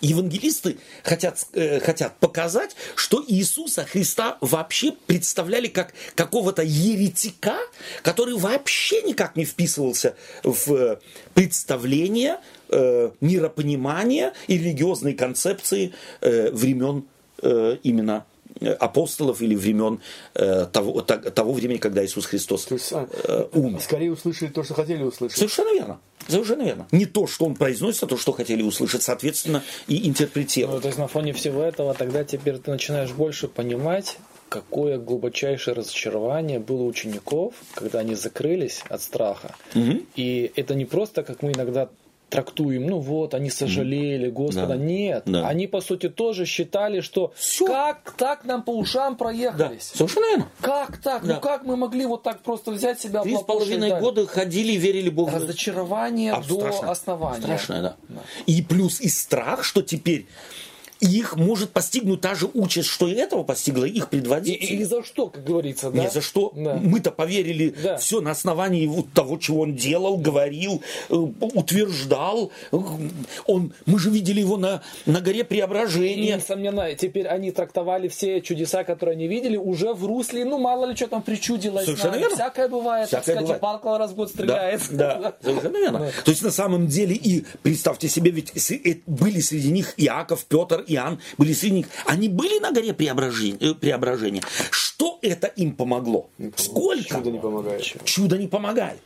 евангелисты 0.00 0.78
хотят, 1.02 1.46
э, 1.52 1.80
хотят 1.80 2.18
показать, 2.18 2.76
что 2.94 3.24
Иисуса 3.26 3.84
Христа 3.84 4.38
вообще 4.40 4.92
представляли 5.06 5.68
как 5.68 5.94
какого-то 6.14 6.62
еретика, 6.62 7.56
который 8.02 8.34
вообще 8.34 9.02
никак 9.02 9.36
не 9.36 9.44
вписывался 9.44 10.16
в 10.42 10.72
э, 10.72 10.98
представление, 11.34 12.38
э, 12.68 13.10
миропонимание 13.20 14.32
и 14.46 14.58
религиозные 14.58 15.14
концепции 15.14 15.92
э, 16.20 16.50
времен 16.50 17.04
э, 17.42 17.78
именно 17.82 18.26
апостолов 18.60 19.40
или 19.42 19.54
времен 19.54 20.00
э, 20.34 20.66
того, 20.72 21.00
того 21.02 21.52
времени, 21.52 21.78
когда 21.78 22.04
Иисус 22.04 22.26
Христос 22.26 22.64
То 22.64 22.74
есть, 22.74 22.92
а, 22.92 23.08
э, 23.24 23.46
умер. 23.52 23.80
скорее 23.80 24.12
услышали 24.12 24.48
то, 24.48 24.62
что 24.64 24.74
хотели 24.74 25.02
услышать. 25.02 25.38
Совершенно 25.38 25.72
верно. 25.72 26.00
Совершенно 26.26 26.62
верно. 26.62 26.86
Не 26.92 27.06
то, 27.06 27.26
что 27.26 27.44
он 27.46 27.54
произносит, 27.54 28.02
а 28.02 28.06
то, 28.06 28.16
что 28.16 28.32
хотели 28.32 28.62
услышать, 28.62 29.02
соответственно, 29.02 29.62
и 29.86 30.00
Ну, 30.00 30.08
интерпретировать. 30.08 30.82
то 30.82 30.88
есть 30.88 30.98
на 30.98 31.08
фоне 31.08 31.32
всего 31.32 31.62
этого 31.62 31.94
тогда 31.94 32.24
теперь 32.24 32.58
ты 32.58 32.70
начинаешь 32.70 33.10
больше 33.12 33.48
понимать, 33.48 34.18
какое 34.48 34.98
глубочайшее 34.98 35.74
разочарование 35.74 36.58
было 36.58 36.82
у 36.82 36.86
учеников, 36.86 37.54
когда 37.74 38.00
они 38.00 38.14
закрылись 38.14 38.82
от 38.88 39.02
страха. 39.02 39.54
И 39.74 40.50
это 40.56 40.74
не 40.74 40.84
просто, 40.84 41.22
как 41.22 41.42
мы 41.42 41.52
иногда 41.52 41.88
трактуем, 42.28 42.86
ну 42.86 42.98
вот, 42.98 43.34
они 43.34 43.50
сожалели 43.50 44.28
Господа. 44.30 44.66
Да. 44.68 44.76
Нет, 44.76 45.22
Да. 45.26 45.48
они 45.48 45.66
по 45.66 45.80
сути 45.80 46.08
тоже 46.08 46.44
считали, 46.46 47.00
что 47.00 47.32
Всё. 47.36 47.66
как 47.66 48.14
так 48.16 48.44
нам 48.44 48.62
по 48.62 48.70
ушам 48.70 49.14
Да, 49.14 49.18
проехались? 49.18 49.92
совершенно 49.94 50.26
верно. 50.26 50.48
Как 50.60 50.98
так? 50.98 51.24
Да. 51.26 51.34
Ну 51.34 51.40
как 51.40 51.64
мы 51.64 51.76
могли 51.76 52.06
вот 52.06 52.22
так 52.22 52.40
просто 52.42 52.70
взять 52.70 53.00
себя 53.00 53.22
Три 53.22 53.36
с 53.36 53.42
половиной 53.42 53.98
года 54.00 54.26
ходили, 54.26 54.72
верили 54.72 55.10
Богу. 55.10 55.30
Разочарование 55.34 56.32
А, 56.32 56.42
до 56.42 56.60
страшно. 56.60 56.90
основания. 56.90 57.40
Страшное, 57.42 57.82
да. 57.82 57.96
И 58.46 58.62
плюс 58.62 59.00
и 59.00 59.08
страх, 59.08 59.64
что 59.64 59.82
теперь 59.82 60.26
их 61.00 61.36
может 61.36 61.70
постигнуть 61.70 62.20
та 62.20 62.34
же 62.34 62.48
участь, 62.54 62.88
что 62.88 63.08
и 63.08 63.12
этого 63.14 63.42
постигла 63.44 63.84
их 63.84 63.94
И, 63.94 64.06
и 64.06 64.10
предводитель. 64.10 64.84
за 64.84 65.02
что, 65.04 65.28
как 65.28 65.44
говорится, 65.44 65.90
да? 65.90 66.04
Ни 66.04 66.08
за 66.08 66.20
что. 66.20 66.52
Да. 66.56 66.74
Мы-то 66.82 67.10
поверили 67.10 67.74
Да. 67.82 67.96
все 67.98 68.20
на 68.20 68.30
основании 68.32 68.86
вот 68.86 69.12
того, 69.12 69.38
чего 69.38 69.62
он 69.62 69.74
делал, 69.76 70.16
говорил, 70.16 70.82
э, 71.10 71.14
утверждал. 71.14 72.50
Он, 73.46 73.72
мы 73.86 73.98
же 73.98 74.10
видели 74.10 74.40
его 74.40 74.56
на, 74.56 74.82
на 75.06 75.20
горе 75.20 75.40
И, 75.40 75.42
Преображения. 75.44 76.36
несомненно, 76.36 76.94
теперь 76.94 77.26
они 77.26 77.50
трактовали 77.50 78.08
все 78.08 78.40
чудеса, 78.40 78.84
которые 78.84 79.14
они 79.14 79.28
видели, 79.28 79.56
уже 79.56 79.92
в 79.94 80.04
русле, 80.06 80.44
ну, 80.44 80.58
мало 80.58 80.86
ли 80.86 80.96
что 80.96 81.06
там 81.08 81.22
причудилось. 81.22 81.84
Совершенно 81.84 82.12
нам. 82.12 82.20
верно. 82.20 82.36
Всякое 82.36 82.68
бывает. 82.68 83.08
Всякое 83.08 83.20
Кстати, 83.22 83.42
бывает. 83.42 83.60
палка 83.60 83.98
раз 83.98 84.10
в 84.12 84.14
год 84.14 84.30
стреляет. 84.30 84.82
Да, 84.90 85.14
да, 85.18 85.34
совершенно 85.42 85.76
верно. 85.78 86.10
То 86.24 86.30
есть 86.30 86.42
на 86.42 86.50
самом 86.50 86.86
деле 86.86 87.14
и 87.14 87.44
представьте 87.62 88.08
себе, 88.08 88.30
ведь 88.30 88.52
э, 88.70 88.96
были 89.06 89.40
среди 89.40 89.70
них 89.70 89.94
Иаков, 89.96 90.44
Петр, 90.46 90.84
Иоанн, 90.88 91.20
были 91.36 91.52
них. 91.70 91.86
Они 92.06 92.28
были 92.28 92.58
на 92.58 92.72
горе 92.72 92.92
преображения. 92.92 93.58
э, 93.60 93.74
преображения. 93.74 94.42
Что 94.70 95.18
это 95.22 95.46
им 95.46 95.74
помогло? 95.74 96.30
Сколько? 96.56 97.08
Чудо 97.16 97.30
не 97.30 97.38
помогает. 97.38 97.84
Чудо 98.04 98.38
не 98.38 98.48
помогает. 98.48 99.00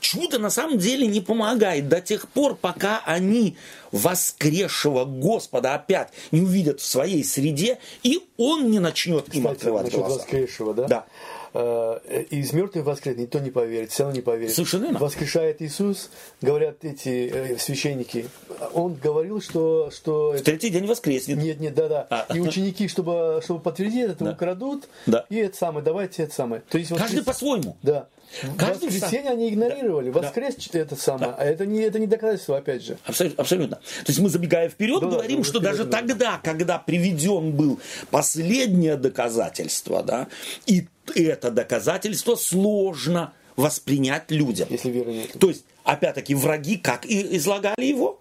Чудо 0.00 0.38
на 0.38 0.50
самом 0.50 0.78
деле 0.78 1.06
не 1.06 1.20
помогает 1.20 1.88
до 1.88 2.00
тех 2.00 2.28
пор, 2.28 2.54
пока 2.54 3.02
они 3.04 3.56
воскресшего 3.90 5.04
Господа 5.04 5.74
опять 5.74 6.10
не 6.30 6.40
увидят 6.40 6.80
в 6.80 6.86
своей 6.86 7.24
среде, 7.24 7.78
и 8.02 8.20
Он 8.36 8.70
не 8.70 8.78
начнет 8.78 9.34
им 9.34 9.42
Кстати, 9.42 9.56
открывать 9.56 9.92
глаза. 9.92 10.14
воскресшего, 10.16 10.74
да? 10.74 10.86
Да. 10.86 11.06
Э, 11.54 11.98
Из 12.30 12.52
мертвых 12.52 12.84
воскрес 12.84 13.16
никто 13.16 13.38
не 13.38 13.50
поверит, 13.50 13.90
все 13.90 14.04
равно 14.04 14.16
не 14.16 14.22
поверит. 14.22 14.54
Совершенно 14.54 14.84
верно. 14.84 14.98
Воскрешает 14.98 15.60
Иисус, 15.60 16.10
говорят 16.40 16.76
эти 16.82 17.30
э, 17.32 17.58
священники. 17.58 18.26
Он 18.72 18.94
говорил, 18.94 19.40
что, 19.42 19.90
что 19.90 20.32
В 20.32 20.40
третий 20.42 20.70
день 20.70 20.86
воскреснет. 20.86 21.36
Нет, 21.38 21.60
нет, 21.60 21.74
да, 21.74 21.88
да. 21.88 22.06
А. 22.08 22.26
И 22.34 22.40
ученики, 22.40 22.88
чтобы, 22.88 23.40
чтобы 23.44 23.60
подтвердить 23.60 24.10
это, 24.10 24.30
украдут. 24.32 24.88
Да. 25.06 25.26
И 25.28 25.36
это 25.36 25.56
самое, 25.56 25.84
давайте 25.84 26.22
это 26.22 26.34
самое. 26.34 26.62
То 26.68 26.78
есть 26.78 26.90
Каждый 26.90 27.20
воскрес- 27.20 27.24
по-своему. 27.24 27.76
Да. 27.82 28.08
Каждый 28.56 28.88
Воскресенье 28.88 29.30
они 29.32 29.50
игнорировали. 29.50 30.08
Воскрес 30.08 30.56
это 30.72 30.96
самое. 30.96 31.34
А 31.36 31.44
это 31.44 31.66
не, 31.66 31.82
это 31.82 31.98
не 31.98 32.06
доказательство, 32.06 32.56
опять 32.56 32.82
же. 32.82 32.96
Абсолютно, 33.04 33.42
абсолютно. 33.42 33.76
То 33.76 33.82
есть 34.08 34.20
мы, 34.20 34.30
забегая 34.30 34.70
вперед, 34.70 35.00
Да, 35.00 35.06
да, 35.08 35.12
говорим, 35.16 35.38
мы 35.38 35.44
что 35.44 35.58
вперед 35.58 35.64
даже 35.76 35.84
говорим. 35.84 36.08
тогда, 36.08 36.40
когда 36.42 36.78
приведен 36.78 37.52
был 37.52 37.78
последнее 38.10 38.96
доказательство, 38.96 40.02
да, 40.02 40.28
и 40.64 40.86
это 41.14 41.50
доказательство 41.50 42.36
сложно 42.36 43.32
воспринять 43.56 44.30
людям. 44.30 44.68
Если 44.70 44.90
веры 44.90 45.12
нет. 45.12 45.32
То 45.38 45.48
есть, 45.48 45.64
опять-таки, 45.84 46.34
враги 46.34 46.76
как 46.76 47.04
и 47.06 47.36
излагали 47.36 47.84
его? 47.84 48.18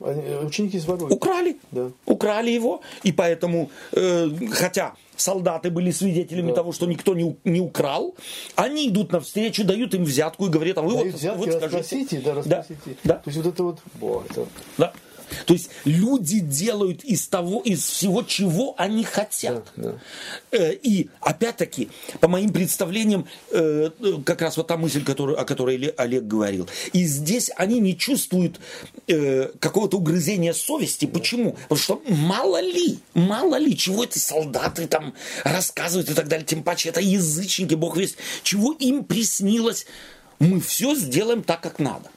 Они- 0.00 0.22
э, 0.22 0.44
Ученики 0.44 0.78
своруют. 0.78 1.12
Украли. 1.12 1.56
Да. 1.70 1.90
Украли 2.04 2.50
его. 2.50 2.82
И 3.02 3.12
поэтому, 3.12 3.70
э, 3.92 4.28
хотя 4.52 4.94
солдаты 5.16 5.70
были 5.70 5.90
свидетелями 5.90 6.48
Да. 6.50 6.56
того, 6.56 6.72
что 6.72 6.86
никто 6.86 7.14
не, 7.14 7.34
не 7.44 7.60
украл, 7.60 8.14
они 8.56 8.88
идут 8.88 9.12
навстречу, 9.12 9.64
дают 9.64 9.94
им 9.94 10.04
взятку 10.04 10.46
и 10.46 10.50
говорят, 10.50 10.76
а 10.78 10.82
вы 10.82 10.92
Дают 10.92 11.12
вот, 11.12 11.14
взятки, 11.20 11.38
вот 11.38 11.48
скажите. 11.48 11.76
расспросите, 11.78 12.20
да, 12.20 12.34
расспросите. 12.34 12.96
да. 13.04 13.14
То 13.14 13.30
есть 13.30 13.36
вот 13.42 13.46
это 13.54 13.62
вот, 13.62 13.78
во, 13.98 14.24
это, 14.28 14.46
Да. 14.76 14.92
То 15.44 15.54
есть 15.54 15.70
люди 15.84 16.40
делают 16.40 17.04
из 17.04 17.26
того, 17.28 17.60
из 17.62 17.84
всего, 17.84 18.22
чего 18.22 18.74
они 18.78 19.04
хотят. 19.04 19.66
Да, 19.76 19.94
Э, 20.52 20.72
И 20.74 21.08
опять-таки, 21.20 21.88
по 22.20 22.28
моим 22.28 22.50
представлениям, 22.52 23.26
э, 23.50 23.90
э, 24.00 24.12
как 24.24 24.42
раз 24.42 24.56
вот 24.56 24.66
та 24.68 24.76
мысль, 24.76 25.04
которую, 25.04 25.40
о 25.40 25.44
которой 25.44 25.76
Оле- 25.76 25.94
Олег 25.96 26.24
говорил. 26.24 26.68
И 26.92 27.04
здесь 27.04 27.50
они 27.56 27.80
не 27.80 27.96
чувствуют 27.96 28.60
какого-то 29.60 29.98
угрызения 29.98 30.52
совести. 30.52 31.06
Почему? 31.06 31.52
Потому 31.68 31.78
что 31.78 32.02
мало 32.08 32.60
ли, 32.60 32.98
мало 33.14 33.56
ли, 33.56 33.76
чего 33.76 34.04
эти 34.04 34.18
солдаты 34.18 34.86
там 34.86 35.14
рассказывают 35.44 36.10
и 36.10 36.14
так 36.14 36.28
далее. 36.28 36.46
Тем 36.46 36.62
паче 36.62 36.88
это 36.88 37.00
язычники, 37.00 37.74
бог 37.74 37.96
весть, 37.96 38.16
чего 38.42 38.72
им 38.72 39.04
приснилось. 39.04 39.86
Мы 40.38 40.60
все 40.60 40.94
сделаем 40.94 41.42
так, 41.42 41.60
как 41.60 41.78
надо. 41.78 42.10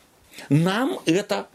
Нам 0.50 1.00
это 1.06 1.48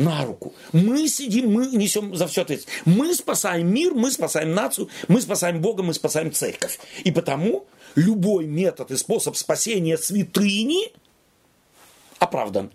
на 0.00 0.24
руку. 0.24 0.54
Мы 0.72 1.06
сидим, 1.08 1.52
мы 1.52 1.66
несем 1.66 2.14
за 2.16 2.26
все 2.26 2.42
ответственность. 2.42 2.82
Мы 2.86 3.14
спасаем 3.14 3.72
мир, 3.72 3.94
мы 3.94 4.10
спасаем 4.10 4.54
нацию, 4.54 4.88
мы 5.08 5.20
спасаем 5.20 5.60
Бога, 5.60 5.82
мы 5.82 5.94
спасаем 5.94 6.32
церковь. 6.32 6.78
И 7.04 7.10
потому 7.10 7.66
любой 7.94 8.46
метод 8.46 8.90
и 8.90 8.96
способ 8.96 9.36
спасения 9.36 9.98
святыни 9.98 10.92
оправдан. 12.18 12.70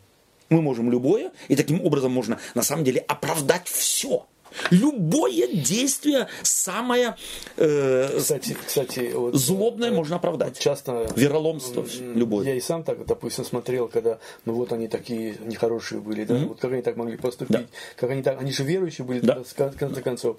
Мы 0.49 0.61
можем 0.61 0.91
любое, 0.91 1.31
и 1.47 1.55
таким 1.55 1.81
образом 1.83 2.11
можно 2.11 2.39
на 2.53 2.61
самом 2.61 2.83
деле 2.83 3.03
оправдать 3.07 3.67
все. 3.67 4.27
Любое 4.71 5.47
действие 5.47 6.27
самое 6.43 7.15
э, 7.57 8.17
Кстати, 8.17 8.57
кстати, 8.65 9.11
вот, 9.13 9.35
злобное 9.35 9.89
э, 9.89 9.93
можно 9.93 10.15
оправдать. 10.17 10.49
вот 10.55 10.59
часто 10.59 11.07
Вероломство 11.15 11.81
м, 11.81 12.17
любое. 12.17 12.45
Я 12.45 12.55
и 12.55 12.59
сам 12.61 12.83
так, 12.83 13.05
допустим, 13.05 13.45
смотрел, 13.45 13.87
когда, 13.87 14.19
ну 14.45 14.53
вот 14.53 14.71
они 14.73 14.87
такие 14.87 15.35
нехорошие 15.45 16.01
были, 16.01 16.23
да, 16.25 16.35
вот 16.37 16.59
как 16.59 16.71
они 16.71 16.81
так 16.81 16.95
могли 16.95 17.17
поступить, 17.17 17.51
Да. 17.55 17.63
как 17.95 18.09
они 18.11 18.21
так, 18.23 18.39
они 18.41 18.51
же 18.51 18.63
верующие 18.63 19.05
были, 19.05 19.19
Да. 19.19 19.43
в 19.43 19.53
кон- 19.55 19.73
конце 19.73 20.01
концов. 20.01 20.37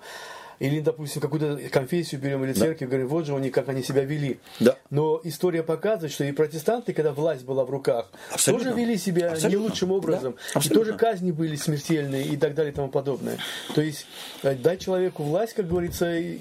Или, 0.59 0.81
допустим, 0.81 1.21
какую-то 1.21 1.69
конфессию 1.71 2.21
берем 2.21 2.45
или 2.45 2.53
церковь, 2.53 2.89
говорим, 2.89 3.09
вот 3.09 3.27
же 3.27 3.35
они, 3.35 3.51
как 3.51 3.69
они 3.69 3.83
себя 3.83 4.05
вели. 4.05 4.39
Да. 4.61 4.77
Но 4.91 5.21
история 5.25 5.63
показывает, 5.63 6.13
что 6.13 6.25
и 6.25 6.33
протестанты, 6.33 6.93
когда 6.93 7.13
власть 7.13 7.45
была 7.45 7.65
в 7.65 7.71
руках, 7.71 8.09
Абсолютно. 8.33 8.71
тоже 8.71 8.81
вели 8.81 8.97
себя 8.97 9.33
Абсолютно. 9.33 9.49
не 9.49 9.57
лучшим 9.57 9.93
образом. 9.93 10.37
Да. 10.55 10.61
И 10.65 10.69
тоже 10.69 10.95
казни 10.95 11.31
были 11.33 11.57
смертельные 11.57 12.25
и 12.25 12.37
так 12.37 12.55
далее 12.55 12.73
и 12.73 12.75
тому 12.75 12.89
подобное. 12.89 13.39
То 13.75 13.81
есть, 13.83 14.07
э, 14.43 14.55
дай 14.55 14.79
человеку 14.79 15.23
власть, 15.23 15.55
как 15.55 15.69
говорится, 15.69 16.17
и 16.17 16.41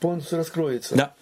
полностью 0.00 0.38
раскроется. 0.38 0.94
Да. 0.94 1.14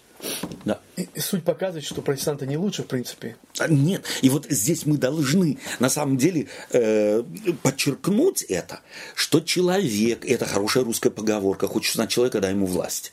Да. 0.64 0.80
И 0.96 1.08
и 1.14 1.20
суть 1.20 1.44
показывает, 1.44 1.84
что 1.84 2.02
протестанты 2.02 2.46
не 2.46 2.56
лучше, 2.56 2.82
в 2.82 2.86
принципе. 2.86 3.36
А, 3.58 3.68
Нет, 3.68 4.04
и 4.22 4.30
вот 4.30 4.46
здесь 4.48 4.86
мы 4.86 4.96
должны 4.96 5.58
на 5.78 5.88
самом 5.88 6.16
деле 6.16 6.48
э, 6.70 7.22
подчеркнуть 7.62 8.42
это, 8.42 8.80
что 9.14 9.40
человек, 9.40 10.24
это 10.24 10.46
хорошая 10.46 10.84
русская 10.84 11.10
поговорка, 11.10 11.68
хочешь 11.68 11.94
знать 11.94 12.10
человека, 12.10 12.40
дай 12.40 12.52
ему 12.52 12.66
власть. 12.66 13.12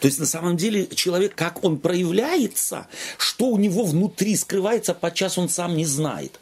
То 0.00 0.06
есть 0.06 0.18
на 0.18 0.26
самом 0.26 0.56
деле 0.56 0.86
человек, 0.86 1.34
как 1.34 1.64
он 1.64 1.78
проявляется, 1.78 2.88
что 3.16 3.46
у 3.46 3.58
него 3.58 3.84
внутри 3.84 4.36
скрывается, 4.36 4.94
подчас 4.94 5.38
он 5.38 5.48
сам 5.48 5.76
не 5.76 5.84
знает. 5.84 6.40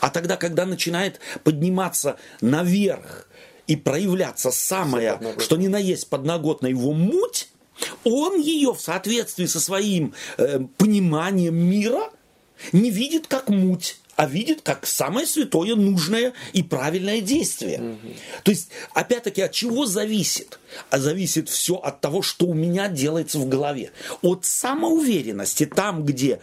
А 0.00 0.10
тогда, 0.10 0.36
когда 0.36 0.66
начинает 0.66 1.20
подниматься 1.44 2.16
наверх 2.40 3.28
и 3.66 3.76
проявляться 3.76 4.50
самое, 4.50 5.20
что 5.38 5.56
ни 5.56 5.66
на 5.66 5.78
есть 5.78 6.08
подноготная 6.08 6.70
его 6.70 6.92
муть, 6.92 7.48
он 8.04 8.40
ее 8.40 8.72
в 8.72 8.80
соответствии 8.80 9.46
со 9.46 9.60
своим 9.60 10.14
э, 10.38 10.60
пониманием 10.76 11.56
мира 11.56 12.10
не 12.72 12.90
видит 12.90 13.26
как 13.26 13.48
муть, 13.48 13.98
а 14.16 14.26
видит 14.26 14.62
как 14.62 14.86
самое 14.86 15.26
святое, 15.26 15.76
нужное 15.76 16.32
и 16.52 16.62
правильное 16.62 17.20
действие. 17.20 17.98
То 18.42 18.50
есть, 18.50 18.70
опять-таки, 18.94 19.42
от 19.42 19.52
чего 19.52 19.84
зависит? 19.84 20.58
А 20.90 20.98
зависит 20.98 21.48
все 21.48 21.74
от 21.74 22.00
того, 22.00 22.22
что 22.22 22.46
у 22.46 22.54
меня 22.54 22.88
делается 22.88 23.38
в 23.38 23.48
голове. 23.48 23.92
От 24.22 24.44
самоуверенности, 24.44 25.66
там, 25.66 26.04
где 26.04 26.40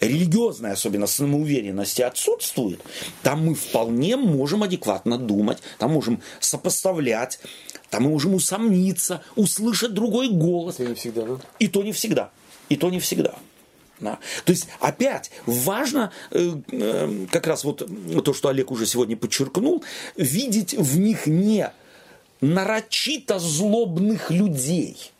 религиозная, 0.00 0.72
особенно 0.72 1.06
самоуверенности 1.06 2.02
отсутствует, 2.02 2.80
там 3.22 3.46
мы 3.46 3.54
вполне 3.54 4.16
можем 4.16 4.62
адекватно 4.62 5.18
думать, 5.18 5.58
там 5.78 5.92
можем 5.92 6.22
сопоставлять, 6.40 7.40
там 7.92 8.04
мы 8.04 8.10
можем 8.10 8.32
усомниться, 8.32 9.22
услышать 9.36 9.92
другой 9.92 10.30
голос. 10.30 10.76
Это 10.80 10.88
не 10.88 10.94
всегда, 10.94 11.26
да? 11.26 11.36
И 11.58 11.68
то 11.68 11.82
не 11.82 11.92
всегда. 11.92 12.30
И 12.70 12.76
то 12.76 12.88
не 12.88 13.00
всегда. 13.00 13.34
Да. 14.00 14.18
То 14.46 14.52
есть, 14.52 14.66
опять, 14.80 15.30
важно, 15.44 16.10
э, 16.30 16.54
э, 16.70 17.26
как 17.30 17.46
раз 17.46 17.64
вот 17.64 17.86
то, 18.24 18.32
что 18.32 18.48
Олег 18.48 18.70
уже 18.70 18.86
сегодня 18.86 19.14
подчеркнул, 19.14 19.84
видеть 20.16 20.72
в 20.72 20.98
них 20.98 21.26
не 21.26 21.70
нарочито 22.40 23.38
злобных 23.38 24.30
людей. 24.30 25.12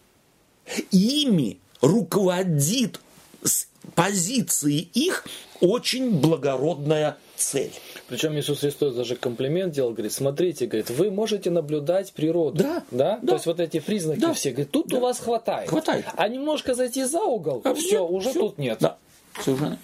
Ими 0.91 1.59
руководит 1.83 3.01
с 3.45 3.67
позиции 3.95 4.89
их 4.95 5.27
очень 5.61 6.11
благородная 6.11 7.19
цель. 7.37 7.75
Причем 8.13 8.39
Иисус 8.39 8.61
Христос 8.61 8.95
даже 8.95 9.17
комплимент 9.17 9.73
делал, 9.73 9.93
говорит, 9.93 10.13
смотрите, 10.13 10.67
говорит, 10.67 10.91
вы 10.91 11.11
можете 11.11 11.49
наблюдать 11.49 12.13
природу. 12.13 12.63
Да, 12.63 12.83
да? 12.91 13.19
да. 13.23 13.27
То 13.27 13.33
есть 13.33 13.47
вот 13.47 13.59
эти 13.59 13.81
признаки 13.81 14.21
Да. 14.21 14.35
все, 14.35 14.51
говорит, 14.51 14.71
тут 14.71 14.93
у 14.93 15.01
вас 15.01 15.19
хватает. 15.19 15.71
Хватает. 15.71 16.05
А 16.15 16.29
немножко 16.29 16.75
зайти 16.75 17.05
за 17.05 17.23
угол, 17.23 17.63
А 17.65 17.73
все, 17.73 18.01
нет, 18.03 18.11
уже 18.11 18.29
всё. 18.29 18.41
тут 18.41 18.59
нет. 18.59 18.77
Да, 18.81 18.99
совершенно 19.43 19.79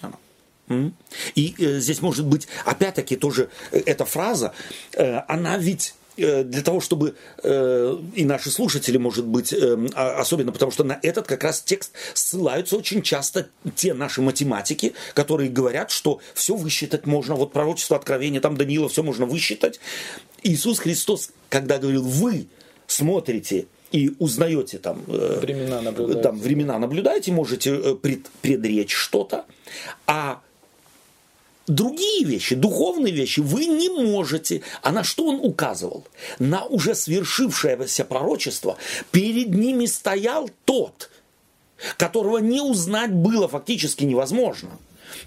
верно. 0.68 0.92
И 1.36 1.54
э, 1.58 1.78
здесь 1.78 2.02
может 2.02 2.26
быть, 2.26 2.48
опять-таки, 2.66 3.16
тоже 3.16 3.48
э, 3.72 3.80
эта 3.86 4.04
фраза, 4.04 4.52
э, 4.92 5.20
она 5.26 5.56
ведь 5.56 5.94
для 6.44 6.62
того, 6.62 6.80
чтобы 6.80 7.14
э, 7.42 7.96
и 8.14 8.24
наши 8.24 8.50
слушатели, 8.50 8.96
может 8.98 9.26
быть, 9.26 9.52
э, 9.52 9.78
а- 9.94 10.18
особенно 10.20 10.52
потому, 10.52 10.72
что 10.72 10.84
на 10.84 10.98
этот 11.02 11.26
как 11.26 11.44
раз 11.44 11.60
текст 11.62 11.92
ссылаются 12.14 12.76
очень 12.76 13.02
часто 13.02 13.48
те 13.76 13.94
наши 13.94 14.20
математики, 14.22 14.94
которые 15.14 15.50
говорят, 15.50 15.90
что 15.90 16.20
все 16.34 16.56
высчитать 16.56 17.06
можно, 17.06 17.34
вот 17.34 17.52
пророчество 17.52 17.96
Откровения, 17.96 18.40
там 18.40 18.56
Даниила, 18.56 18.88
все 18.88 19.02
можно 19.02 19.26
высчитать. 19.26 19.80
Иисус 20.42 20.78
Христос, 20.78 21.30
когда 21.48 21.78
говорил, 21.78 22.02
вы 22.02 22.48
смотрите 22.86 23.66
и 23.92 24.12
узнаете 24.18 24.78
там 24.78 25.02
э, 25.06 25.38
Времена 25.40 25.80
наблюдаете. 25.80 26.22
там 26.22 26.38
времена 26.38 26.78
наблюдаете, 26.78 27.32
можете 27.32 27.70
э, 27.74 27.94
пред- 27.94 28.26
предречь 28.42 28.92
что-то, 28.94 29.46
а 30.06 30.40
другие 31.68 32.24
вещи, 32.24 32.54
духовные 32.54 33.12
вещи 33.12 33.40
вы 33.40 33.66
не 33.66 33.88
можете. 33.88 34.62
А 34.82 34.90
на 34.90 35.04
что 35.04 35.26
он 35.26 35.40
указывал? 35.42 36.06
На 36.38 36.64
уже 36.64 36.94
свершившееся 36.94 38.04
пророчество. 38.04 38.76
Перед 39.10 39.54
ними 39.54 39.86
стоял 39.86 40.50
тот, 40.64 41.10
которого 41.96 42.38
не 42.38 42.60
узнать 42.60 43.12
было 43.12 43.48
фактически 43.48 44.04
невозможно. 44.04 44.70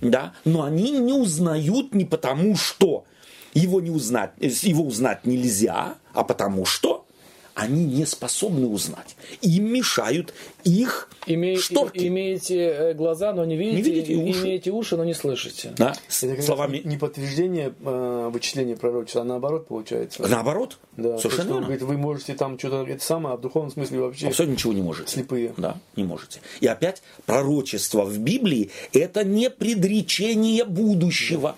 Да? 0.02 0.34
Но 0.46 0.64
они 0.64 0.92
не 0.92 1.14
узнают 1.14 1.94
не 1.94 2.06
потому, 2.06 2.56
что 2.56 3.06
его, 3.54 3.82
не 3.82 3.90
узнать, 3.90 4.32
его 4.40 4.86
узнать 4.86 5.26
нельзя, 5.26 5.96
а 6.14 6.24
потому 6.24 6.66
что 6.66 7.06
они 7.54 7.86
не 7.86 8.06
способны 8.06 8.68
узнать. 8.68 9.16
Им 9.42 9.74
мешают 9.74 10.34
их 10.64 11.10
Име- 11.28 11.58
шторки. 11.58 12.08
Имеете 12.08 12.58
э, 12.68 12.94
глаза, 12.94 13.34
но 13.34 13.46
не 13.46 13.56
видите, 13.56 13.78
Не 13.78 13.82
видите, 13.96 14.14
и 14.14 14.16
уши. 14.30 14.42
имеете 14.44 14.72
уши, 14.72 14.98
но 14.98 15.04
не 15.06 15.14
слышите. 15.14 15.74
Да, 15.78 15.94
с 16.08 16.24
Это 16.24 16.42
словами 16.42 16.82
не 16.84 16.98
подтверждение 16.98 17.74
э, 17.84 18.30
вычисления 18.32 18.76
пророчества, 18.76 19.22
а 19.22 19.26
наоборот 19.26 19.68
получается. 19.68 20.28
наоборот. 20.28 20.78
Да, 20.98 21.18
совершенно 21.18 21.48
верно. 21.48 21.62
говорит, 21.62 21.82
вы 21.84 21.98
можете 21.98 22.34
там 22.34 22.58
что-то, 22.60 22.86
это 22.90 23.04
самое, 23.04 23.34
а 23.36 23.38
в 23.38 23.42
духовном 23.42 23.72
смысле 23.72 24.00
вообще 24.02 24.28
Абсолютно 24.28 24.54
ничего 24.54 24.74
не 24.74 24.82
можете. 24.82 25.12
слепые. 25.12 25.54
Да, 25.58 25.78
не 25.96 26.04
можете. 26.04 26.42
И 26.60 26.68
опять 26.68 27.02
пророчество 27.26 28.04
в 28.04 28.18
Библии 28.20 28.72
это 28.94 29.24
не 29.24 29.50
предречение 29.50 30.64
будущего, 30.66 31.56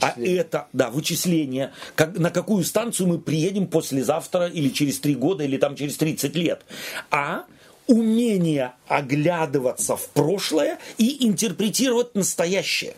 а 0.00 0.06
вычисление. 0.14 0.36
это 0.38 0.68
да 0.72 0.90
вычисление, 0.90 1.72
как, 1.94 2.18
на 2.18 2.30
какую 2.30 2.64
станцию 2.64 3.08
мы 3.08 3.18
приедем 3.18 3.66
послезавтра 3.66 4.46
или 4.46 4.68
через 4.68 4.98
три 4.98 5.14
года 5.14 5.44
или 5.44 5.56
там 5.56 5.76
через 5.76 5.96
30 5.96 6.34
лет, 6.36 6.62
а 7.10 7.44
умение 7.86 8.72
оглядываться 8.88 9.96
в 9.96 10.08
прошлое 10.08 10.78
и 10.98 11.26
интерпретировать 11.26 12.14
настоящее. 12.14 12.94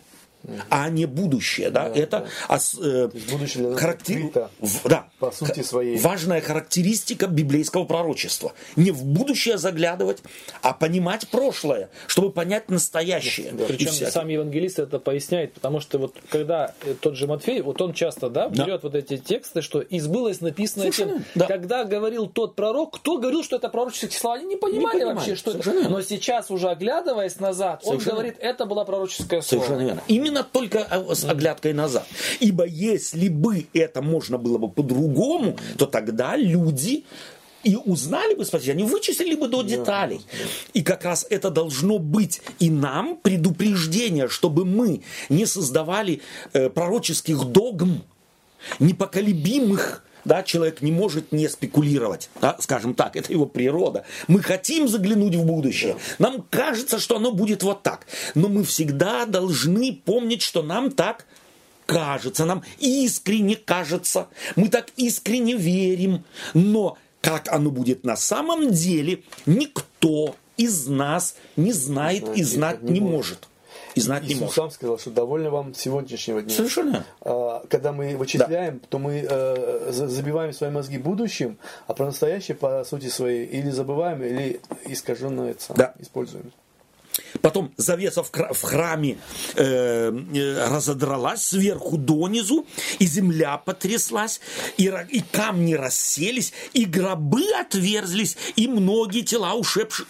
А 0.69 0.89
не 0.89 1.05
будущее, 1.05 1.69
да, 1.69 1.87
это 1.87 2.27
ос- 2.49 2.77
э, 2.81 3.09
есть 3.13 3.31
будущее 3.31 3.63
для 3.63 3.71
нас 3.71 3.79
характер- 3.79 4.15
открыто, 4.17 4.49
в- 4.59 4.87
да, 4.87 5.07
по 5.19 5.31
сути 5.31 5.61
своей. 5.63 5.97
важная 5.99 6.41
характеристика 6.41 7.27
библейского 7.27 7.85
пророчества. 7.85 8.53
Не 8.75 8.91
в 8.91 9.03
будущее 9.03 9.57
заглядывать, 9.57 10.19
а 10.61 10.73
понимать 10.73 11.27
прошлое, 11.29 11.89
чтобы 12.07 12.31
понять 12.31 12.69
настоящее. 12.69 13.49
И 13.51 13.65
Причем 13.67 13.91
всякое. 13.91 14.11
сам 14.11 14.27
евангелист 14.27 14.79
это 14.79 14.99
поясняет, 14.99 15.53
потому 15.53 15.79
что 15.79 15.97
вот 15.99 16.15
когда 16.29 16.73
э, 16.83 16.93
тот 16.99 17.15
же 17.15 17.27
Матфей, 17.27 17.61
вот 17.61 17.81
он 17.81 17.93
часто, 17.93 18.29
да, 18.29 18.49
Да. 18.49 18.63
берет 18.65 18.83
вот 18.83 18.95
эти 18.95 19.17
тексты, 19.17 19.61
что 19.61 19.81
и 19.81 19.99
сбылось 19.99 20.41
написано 20.41 20.91
тем, 20.91 21.23
да. 21.35 21.45
когда 21.47 21.83
говорил 21.83 22.27
тот 22.27 22.55
пророк, 22.55 22.95
кто 22.95 23.17
говорил, 23.17 23.43
что 23.43 23.55
это 23.57 23.69
пророческие 23.69 24.11
слова, 24.19 24.37
они 24.37 24.45
не 24.45 24.55
понимали 24.55 24.99
понимали, 24.99 25.15
вообще, 25.15 25.35
что 25.35 25.51
это. 25.51 25.59
совершенно 25.63 25.81
верно. 25.83 25.97
Но 25.97 26.01
сейчас 26.03 26.49
уже 26.51 26.69
оглядываясь 26.69 27.39
назад, 27.39 27.81
он 27.83 27.91
Совершенно 27.99 28.15
говорит, 28.15 28.35
это 28.39 28.65
было 28.65 28.83
пророческое 28.83 29.41
слово. 29.41 29.63
Совершенно 29.63 29.85
верно. 29.87 30.03
Именно 30.07 30.36
только 30.43 30.87
э, 30.89 31.15
с 31.15 31.25
оглядкой 31.25 31.73
назад. 31.73 32.07
Ибо 32.39 32.65
если 32.65 33.29
бы 33.29 33.67
это 33.73 34.01
можно 34.01 34.37
было 34.37 34.57
бы 34.57 34.69
по-другому, 34.69 35.57
то 35.77 35.85
тогда 35.85 36.35
люди 36.35 37.05
и 37.63 37.75
узнали 37.75 38.33
бы 38.35 38.45
спасение, 38.45 38.73
они 38.73 38.83
вычислили 38.83 39.35
бы 39.35 39.47
до 39.47 39.61
деталей. 39.61 40.21
И 40.73 40.81
как 40.81 41.03
раз 41.03 41.25
это 41.29 41.49
должно 41.49 41.99
быть 41.99 42.41
и 42.59 42.69
нам 42.69 43.17
предупреждение, 43.17 44.29
чтобы 44.29 44.63
мы 44.63 45.01
не 45.29 45.45
создавали 45.45 46.21
э, 46.53 46.69
пророческих 46.69 47.43
догм, 47.43 48.03
непоколебимых, 48.79 50.03
да, 50.27 50.43
человек 50.43 50.81
не 50.81 50.91
может 50.91 51.31
не 51.31 51.47
спекулировать, 51.47 52.29
да, 52.41 52.57
скажем 52.59 52.93
так, 52.93 53.15
это 53.15 53.31
его 53.31 53.45
природа. 53.45 54.05
Мы 54.27 54.41
хотим 54.41 54.87
заглянуть 54.87 55.35
в 55.35 55.45
будущее, 55.45 55.95
нам 56.19 56.45
кажется, 56.49 56.99
что 56.99 57.15
оно 57.15 57.31
будет 57.31 57.63
вот 57.63 57.81
так, 57.81 58.05
но 58.35 58.49
мы 58.49 58.63
всегда 58.63 59.25
должны 59.25 59.93
помнить, 59.93 60.41
что 60.41 60.61
нам 60.61 60.91
так 60.91 61.25
кажется, 61.85 62.45
нам 62.45 62.63
искренне 62.79 63.55
кажется, 63.55 64.27
мы 64.55 64.67
так 64.67 64.89
искренне 64.97 65.55
верим, 65.55 66.25
но 66.53 66.97
как 67.21 67.47
оно 67.47 67.71
будет 67.71 68.03
на 68.03 68.17
самом 68.17 68.71
деле, 68.71 69.23
никто 69.45 70.35
из 70.57 70.87
нас 70.87 71.35
не 71.55 71.71
знает 71.71 72.25
и 72.35 72.43
знать 72.43 72.83
не 72.83 72.99
может. 72.99 73.47
И 73.97 74.01
знать 74.01 74.23
не 74.23 74.29
Иисус 74.29 74.41
может. 74.41 74.55
сам 74.55 74.71
сказал, 74.71 74.97
что 74.99 75.11
довольно 75.11 75.49
вам 75.49 75.73
сегодняшнего 75.73 76.41
дня. 76.41 76.53
Совершенно. 76.55 77.05
А, 77.21 77.63
Когда 77.69 77.91
мы 77.91 78.15
вычисляем, 78.15 78.79
то 78.89 78.99
мы 78.99 79.25
э, 79.29 79.91
за- 79.91 80.07
забиваем 80.07 80.53
свои 80.53 80.69
мозги 80.69 80.97
будущим, 80.97 81.57
а 81.87 81.93
про 81.93 82.05
настоящее, 82.05 82.55
по 82.55 82.83
сути 82.83 83.07
своей, 83.07 83.45
или 83.45 83.69
забываем, 83.69 84.23
или 84.23 84.59
искаженно 84.85 85.49
это 85.49 85.61
самое 85.63 85.87
Да. 85.87 85.93
используем. 86.01 86.51
Потом 87.41 87.73
завеса 87.77 88.23
в, 88.23 88.61
храме 88.61 89.17
э, 89.55 90.11
э, 90.33 90.67
разодралась 90.67 91.43
сверху 91.43 91.97
донизу, 91.97 92.65
и 92.99 93.05
земля 93.05 93.57
потряслась, 93.57 94.39
и, 94.77 94.91
и 95.09 95.21
камни 95.21 95.73
расселись, 95.73 96.53
и 96.73 96.85
гробы 96.85 97.43
отверзлись, 97.59 98.37
и 98.55 98.67
многие 98.67 99.21
тела 99.21 99.53
ушедших, 99.53 100.07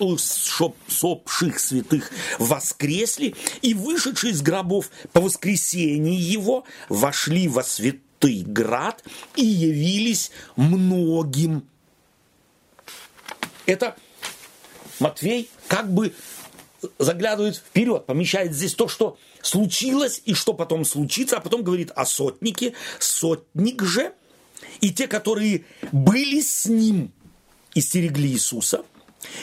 сопших 0.87 1.59
святых 1.59 2.11
воскресли, 2.39 3.35
и 3.61 3.73
вышедшие 3.73 4.33
из 4.33 4.41
гробов 4.41 4.89
по 5.11 5.21
воскресении 5.21 6.19
его 6.19 6.63
вошли 6.89 7.47
во 7.47 7.63
святый 7.63 8.43
град 8.45 9.03
и 9.35 9.45
явились 9.45 10.31
многим. 10.55 11.67
Это 13.65 13.95
Матвей 14.99 15.49
как 15.67 15.91
бы 15.91 16.13
заглядывает 16.99 17.57
вперед, 17.57 18.05
помещает 18.05 18.53
здесь 18.53 18.73
то, 18.73 18.87
что 18.87 19.17
случилось 19.41 20.21
и 20.25 20.33
что 20.33 20.53
потом 20.53 20.85
случится, 20.85 21.37
а 21.37 21.41
потом 21.41 21.63
говорит 21.63 21.91
о 21.95 22.05
сотнике, 22.05 22.73
сотник 22.99 23.83
же, 23.83 24.13
и 24.81 24.91
те, 24.91 25.07
которые 25.07 25.65
были 25.91 26.41
с 26.41 26.65
ним 26.65 27.11
и 27.73 27.81
стерегли 27.81 28.29
Иисуса, 28.29 28.83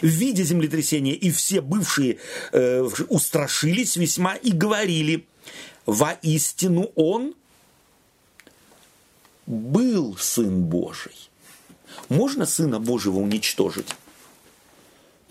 в 0.01 0.07
виде 0.07 0.45
землетрясения, 0.45 1.15
и 1.15 1.31
все 1.31 1.61
бывшие 1.61 2.19
э, 2.53 2.83
устрашились 3.09 3.97
весьма 3.97 4.35
и 4.35 4.53
говорили, 4.53 5.27
воистину 5.87 6.91
он 6.95 7.35
был 9.47 10.17
Сын 10.17 10.63
Божий. 10.63 11.15
Можно 12.09 12.47
Сына 12.47 12.81
Божьего 12.81 13.19
уничтожить? 13.19 13.89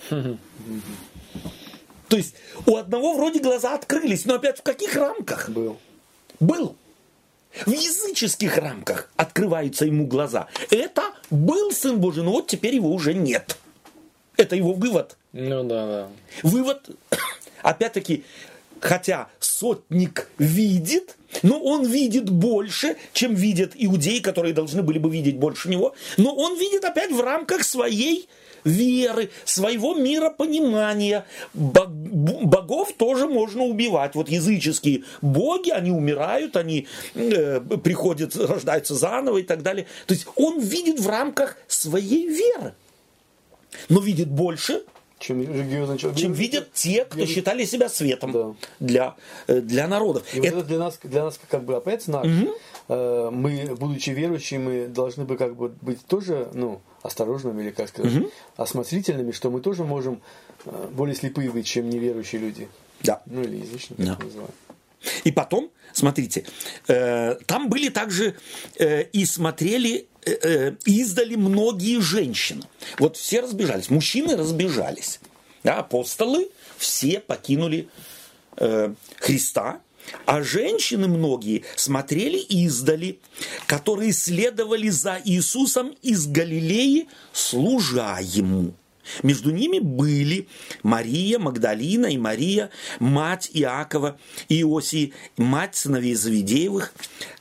То 2.14 2.18
есть 2.18 2.36
у 2.68 2.78
одного 2.78 3.16
вроде 3.16 3.40
глаза 3.40 3.74
открылись, 3.74 4.26
но 4.26 4.36
опять 4.36 4.60
в 4.60 4.62
каких 4.62 4.96
рамках? 4.96 5.50
Был. 5.50 5.80
Был. 6.40 6.76
В 7.66 7.72
языческих 7.72 8.56
рамках 8.60 9.10
открываются 9.16 9.86
ему 9.86 10.06
глаза. 10.06 10.48
Это 10.70 11.02
был 11.32 11.72
Сын 11.72 12.00
Божий, 12.00 12.22
но 12.22 12.30
вот 12.34 12.46
теперь 12.46 12.76
его 12.76 12.94
уже 12.94 13.16
нет. 13.16 13.58
Это 14.38 14.56
его 14.56 14.74
вывод. 14.74 15.18
Ну 15.32 15.64
да, 15.64 15.88
да. 15.88 16.08
Вывод, 16.44 16.88
опять-таки, 17.64 18.24
хотя 18.84 19.30
сотник 19.40 20.30
видит, 20.38 21.16
но 21.42 21.58
он 21.60 21.86
видит 21.86 22.30
больше, 22.30 22.98
чем 23.14 23.34
видят 23.34 23.72
иудеи, 23.76 24.20
которые 24.20 24.54
должны 24.54 24.84
были 24.84 25.00
бы 25.00 25.10
видеть 25.10 25.38
больше 25.38 25.70
него. 25.70 25.96
Но 26.18 26.36
он 26.36 26.60
видит 26.60 26.84
опять 26.84 27.12
в 27.12 27.22
рамках 27.22 27.64
своей 27.64 28.28
веры, 28.66 29.30
своего 29.46 29.96
миропонимания. 29.96 31.26
Бог- 31.54 31.90
Богов 31.90 32.94
тоже 32.94 33.28
можно 33.28 33.64
убивать. 33.64 34.16
Вот 34.16 34.30
языческие 34.30 35.04
боги, 35.22 35.70
они 35.70 35.92
умирают, 35.92 36.58
они 36.58 36.88
э, 37.16 37.62
приходят, 37.62 38.36
рождаются 38.36 38.96
заново 38.96 39.38
и 39.40 39.44
так 39.44 39.64
далее. 39.64 39.88
То 40.08 40.14
есть 40.14 40.28
он 40.36 40.60
видит 40.60 41.00
в 41.00 41.08
рамках 41.08 41.58
своей 41.68 42.28
веры. 42.28 42.74
Но 43.90 44.02
видит 44.02 44.30
больше, 44.30 44.84
Чем 45.24 45.42
религиозный 45.42 45.98
человек. 45.98 46.20
чем 46.20 46.34
видят 46.34 46.74
те, 46.74 47.06
кто 47.06 47.20
Я- 47.22 47.28
считали 47.28 47.64
себя 47.66 47.88
светом 47.88 48.32
Да. 48.34 48.56
для, 48.82 49.16
э, 49.48 49.62
для 49.62 49.88
народов. 49.88 50.24
И 50.34 50.40
вот 50.40 50.46
Это- 50.48 50.58
это 50.58 50.68
для 50.68 50.78
нас, 50.80 51.00
для 51.02 51.24
нас 51.24 51.40
как 51.50 51.64
бы 51.64 51.76
опять 51.78 52.04
знак. 52.04 52.26
Э, 52.90 53.30
Мы, 53.32 53.74
будучи 53.80 54.10
верующими, 54.10 54.88
должны 54.88 55.24
бы 55.24 55.38
как 55.38 55.56
бы 55.56 55.70
быть 55.82 56.06
тоже, 56.06 56.50
ну, 56.54 56.82
осторожными 57.02 57.62
или 57.64 57.72
как 57.72 57.88
сказать, 57.88 58.12
осмотрительными, 58.58 59.32
что 59.32 59.50
мы 59.50 59.62
тоже 59.62 59.84
можем 59.86 60.22
э, 60.66 60.88
более 60.92 61.16
слепые 61.16 61.50
быть, 61.52 61.66
чем 61.66 61.90
неверующие 61.90 62.42
люди. 62.42 62.68
Да. 63.02 63.22
Ну 63.26 63.42
или 63.42 63.58
язычники, 63.58 64.02
Да. 64.02 64.16
как 64.16 64.26
называют. 64.26 64.52
И 65.26 65.32
потом, 65.32 65.70
смотрите, 65.94 66.46
э, 66.88 67.36
там 67.46 67.70
были 67.70 67.90
также 67.90 68.36
э, 68.80 69.04
и 69.04 69.26
смотрели, 69.26 70.08
издали 70.86 71.36
многие 71.36 72.00
женщины. 72.00 72.64
Вот 73.00 73.18
все 73.18 73.42
разбежались, 73.42 73.90
мужчины 73.90 74.36
разбежались. 74.36 75.20
Да, 75.64 75.78
апостолы 75.78 76.50
все 76.78 77.20
покинули 77.20 77.88
э, 78.58 78.94
Христа, 79.18 79.82
а 80.26 80.44
женщины 80.44 81.08
многие 81.08 81.64
смотрели 81.76 82.38
издали, 82.38 83.20
которые 83.68 84.12
следовали 84.12 84.90
за 84.90 85.22
Иисусом 85.24 85.96
из 86.02 86.28
Галилеи, 86.28 87.08
служа 87.32 88.20
Ему. 88.22 88.74
Между 89.22 89.52
ними 89.52 89.80
были 89.80 90.48
Мария 90.82 91.40
Магдалина 91.40 92.08
и 92.08 92.18
Мария, 92.18 92.70
мать 93.00 93.50
Иакова 93.54 94.18
и 94.50 94.62
Иосии, 94.62 95.14
мать 95.38 95.76
сыновей 95.76 96.16
Завидеевых. 96.16 96.94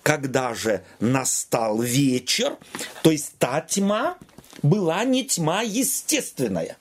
Когда 0.02 0.54
же 0.54 0.82
настал 1.00 1.80
вечер, 1.80 2.56
то 3.02 3.10
есть 3.10 3.34
та 3.38 3.60
тьма 3.60 4.18
была 4.62 5.04
не 5.04 5.24
тьма 5.24 5.62
естественная, 5.62 6.76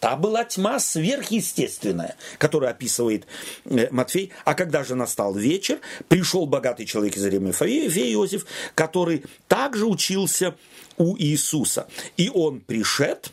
Та 0.00 0.14
была 0.14 0.44
тьма 0.44 0.78
сверхъестественная, 0.78 2.16
которую 2.38 2.70
описывает 2.70 3.26
э, 3.64 3.88
Матфей. 3.90 4.30
А 4.44 4.54
когда 4.54 4.84
же 4.84 4.94
настал 4.94 5.34
вечер, 5.34 5.80
пришел 6.08 6.46
богатый 6.46 6.86
человек 6.86 7.16
из 7.16 7.24
Аримафея, 7.24 7.88
Иосиф, 8.12 8.46
который 8.76 9.24
также 9.48 9.86
учился 9.86 10.54
у 10.98 11.16
Иисуса. 11.18 11.88
И 12.16 12.30
он 12.32 12.60
пришед 12.60 13.32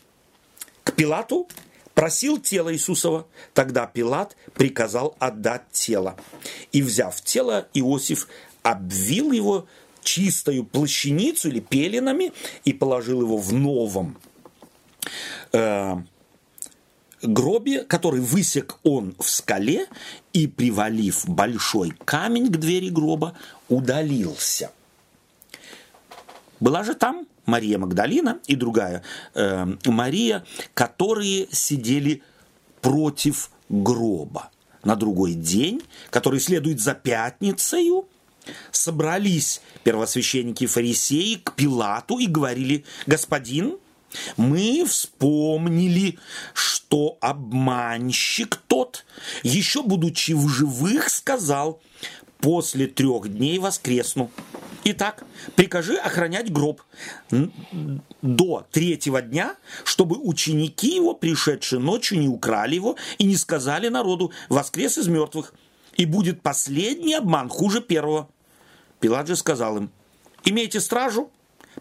к 0.86 0.92
Пилату, 0.92 1.48
просил 1.94 2.38
тело 2.38 2.72
Иисусова. 2.72 3.26
Тогда 3.54 3.86
Пилат 3.86 4.36
приказал 4.54 5.16
отдать 5.18 5.62
тело. 5.72 6.16
И, 6.70 6.80
взяв 6.80 7.20
тело, 7.22 7.66
Иосиф 7.74 8.28
обвил 8.62 9.32
его 9.32 9.66
чистою 10.02 10.62
плащаницу 10.64 11.48
или 11.48 11.58
пеленами 11.58 12.32
и 12.64 12.72
положил 12.72 13.22
его 13.22 13.36
в 13.36 13.52
новом 13.52 14.16
э, 15.52 15.96
гробе, 17.22 17.82
который 17.82 18.20
высек 18.20 18.78
он 18.84 19.16
в 19.18 19.28
скале 19.28 19.86
и, 20.32 20.46
привалив 20.46 21.28
большой 21.28 21.90
камень 22.04 22.52
к 22.52 22.58
двери 22.58 22.90
гроба, 22.90 23.36
удалился. 23.68 24.70
Была 26.60 26.82
же 26.84 26.94
там 26.94 27.26
Мария 27.44 27.78
Магдалина 27.78 28.38
и 28.46 28.56
другая 28.56 29.02
э, 29.34 29.66
Мария, 29.86 30.44
которые 30.74 31.48
сидели 31.50 32.22
против 32.80 33.50
гроба. 33.68 34.50
На 34.84 34.94
другой 34.94 35.34
день, 35.34 35.82
который 36.10 36.40
следует 36.40 36.80
за 36.80 36.94
пятницею, 36.94 38.08
собрались 38.70 39.60
первосвященники 39.82 40.66
фарисеи 40.66 41.34
к 41.42 41.54
Пилату 41.54 42.18
и 42.18 42.26
говорили, 42.26 42.84
господин, 43.06 43.78
мы 44.36 44.84
вспомнили, 44.86 46.18
что 46.54 47.18
обманщик 47.20 48.56
тот, 48.68 49.04
еще 49.42 49.82
будучи 49.82 50.32
в 50.32 50.48
живых, 50.48 51.10
сказал, 51.10 51.80
после 52.38 52.86
трех 52.86 53.28
дней 53.28 53.58
воскресну. 53.58 54.30
Итак, 54.88 55.24
прикажи 55.56 55.96
охранять 55.96 56.52
гроб 56.52 56.80
до 58.22 58.66
третьего 58.70 59.20
дня, 59.20 59.56
чтобы 59.82 60.16
ученики 60.16 60.94
его, 60.94 61.12
пришедшие 61.12 61.80
ночью, 61.80 62.20
не 62.20 62.28
украли 62.28 62.76
его 62.76 62.96
и 63.18 63.24
не 63.24 63.36
сказали 63.36 63.88
народу 63.88 64.30
«воскрес 64.48 64.96
из 64.96 65.08
мертвых». 65.08 65.54
И 65.96 66.06
будет 66.06 66.40
последний 66.40 67.14
обман 67.14 67.48
хуже 67.48 67.80
первого. 67.80 68.28
Пилат 69.00 69.26
же 69.26 69.34
сказал 69.34 69.76
им, 69.76 69.90
имейте 70.44 70.80
стражу, 70.80 71.32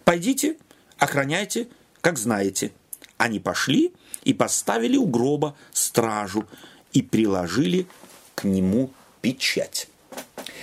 пойдите, 0.04 0.58
охраняйте, 0.98 1.68
как 2.02 2.18
знаете. 2.18 2.72
Они 3.18 3.40
пошли 3.40 3.94
и 4.24 4.34
поставили 4.34 4.98
у 4.98 5.06
гроба 5.06 5.56
стражу 5.74 6.48
и 6.92 7.04
приложили 7.04 7.86
к 8.34 8.46
нему 8.46 8.90
печать. 9.22 9.90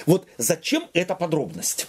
Вот 0.07 0.27
зачем 0.39 0.89
эта 0.93 1.15
подробность? 1.15 1.87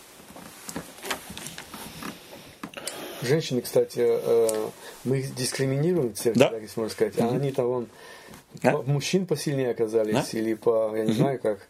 Женщины, 3.24 3.62
кстати, 3.62 4.00
э, 4.00 4.68
мы 5.04 5.20
их 5.20 5.36
дискриминируем 5.36 6.14
в 6.14 6.18
церкви, 6.18 6.40
Да. 6.40 6.50
так 6.50 6.62
если 6.62 6.80
можно 6.80 6.92
сказать. 6.94 7.14
А 7.20 7.30
они-то 7.30 7.64
вон 7.64 7.88
Да. 8.62 8.72
по- 8.74 8.84
мужчин 8.84 9.26
посильнее 9.26 9.72
оказались, 9.72 10.14
Да. 10.14 10.26
или 10.40 10.54
по, 10.54 10.96
я 10.96 11.06
не 11.06 11.14
знаю 11.14 11.40
как. 11.40 11.68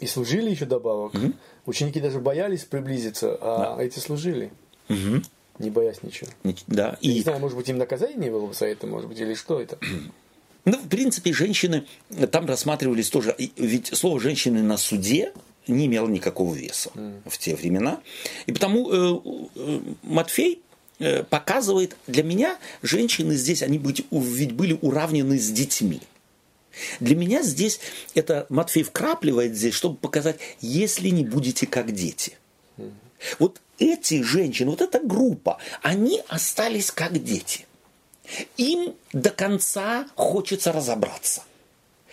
И 0.00 0.06
служили 0.06 0.50
еще 0.50 0.64
добавок. 0.64 1.12
Ученики 1.66 2.00
даже 2.00 2.18
боялись 2.20 2.64
приблизиться, 2.64 3.36
а 3.40 3.78
эти 3.80 3.98
служили. 3.98 4.50
Не 5.58 5.70
боясь 5.70 6.02
ничего. 6.04 6.30
Да. 6.68 6.96
Я 7.00 7.14
Не 7.14 7.20
знаю, 7.22 7.40
может 7.40 7.56
быть, 7.58 7.68
им 7.68 7.78
наказание 7.78 8.30
было 8.30 8.46
бы 8.46 8.54
за 8.54 8.66
это, 8.66 8.86
может 8.86 9.08
быть, 9.08 9.18
или 9.18 9.34
что 9.34 9.60
это? 9.60 9.76
Ну, 10.64 10.76
в 10.76 10.88
принципе, 10.88 11.32
женщины 11.32 11.84
там 12.30 12.46
рассматривались 12.46 13.10
тоже. 13.10 13.34
и 13.36 13.50
Ведь 13.56 13.88
слово 13.96 14.20
женщины 14.20 14.62
на 14.62 14.76
суде 14.76 15.32
не 15.66 15.86
имело 15.86 16.06
никакого 16.06 16.54
веса 16.54 16.90
в 17.26 17.38
те 17.38 17.56
времена. 17.56 18.00
И 18.46 18.52
потому 18.52 18.88
э, 18.92 19.20
э, 19.56 19.80
Матфей 20.04 20.62
показывает, 21.30 21.96
для 22.06 22.22
меня 22.22 22.58
женщины 22.82 23.34
здесь, 23.34 23.62
они 23.62 23.78
быть, 23.78 24.04
ведь 24.10 24.52
были 24.52 24.78
уравнены 24.80 25.38
с 25.38 25.50
детьми. 25.50 26.00
Для 27.00 27.16
меня 27.16 27.42
здесь 27.42 27.80
это 28.14 28.46
Матфей 28.48 28.82
вкрапливает 28.82 29.56
здесь, 29.56 29.74
чтобы 29.74 29.96
показать, 29.96 30.38
если 30.60 31.08
не 31.08 31.24
будете 31.24 31.66
как 31.66 31.92
дети. 31.92 32.36
Вот 33.38 33.60
эти 33.78 34.22
женщины, 34.22 34.70
вот 34.70 34.80
эта 34.80 35.00
группа, 35.00 35.58
они 35.82 36.22
остались 36.28 36.90
как 36.90 37.22
дети. 37.22 37.66
Им 38.56 38.94
до 39.12 39.30
конца 39.30 40.06
хочется 40.14 40.72
разобраться. 40.72 41.42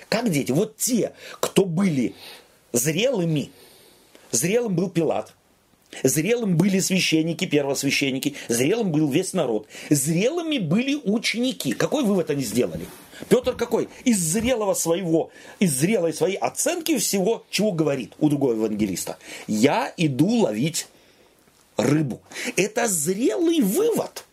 Как 0.09 0.31
дети? 0.31 0.51
Вот 0.51 0.77
те, 0.77 1.13
кто 1.39 1.65
были 1.65 2.15
зрелыми, 2.71 3.51
зрелым 4.31 4.75
был 4.75 4.89
Пилат, 4.89 5.33
зрелым 6.03 6.57
были 6.57 6.79
священники, 6.79 7.45
первосвященники, 7.45 8.35
зрелым 8.47 8.91
был 8.91 9.09
весь 9.09 9.33
народ, 9.33 9.67
зрелыми 9.89 10.57
были 10.57 10.95
ученики. 10.95 11.73
Какой 11.73 12.03
вывод 12.03 12.29
они 12.29 12.43
сделали? 12.43 12.85
Петр 13.29 13.55
какой? 13.55 13.87
Из 14.03 14.19
зрелого 14.19 14.73
своего, 14.73 15.29
из 15.59 15.73
зрелой 15.73 16.13
своей 16.13 16.35
оценки 16.35 16.97
всего, 16.97 17.45
чего 17.49 17.71
говорит 17.71 18.13
у 18.19 18.29
другого 18.29 18.53
евангелиста. 18.53 19.17
Я 19.47 19.93
иду 19.97 20.27
ловить 20.27 20.87
рыбу. 21.77 22.21
Это 22.55 22.87
зрелый 22.87 23.61
вывод. 23.61 24.25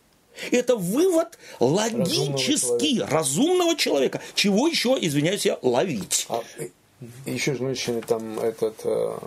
Это 0.51 0.75
вывод 0.75 1.37
логический, 1.59 2.99
разумного 3.01 3.05
человека. 3.05 3.15
разумного 3.15 3.75
человека. 3.75 4.21
Чего 4.33 4.67
еще, 4.67 4.97
извиняюсь, 4.99 5.45
я 5.45 5.59
ловить? 5.61 6.25
А, 6.27 6.41
еще 7.25 7.55
женщины 7.55 8.01
там 8.01 8.39
этот, 8.39 8.79
э, 8.83 9.17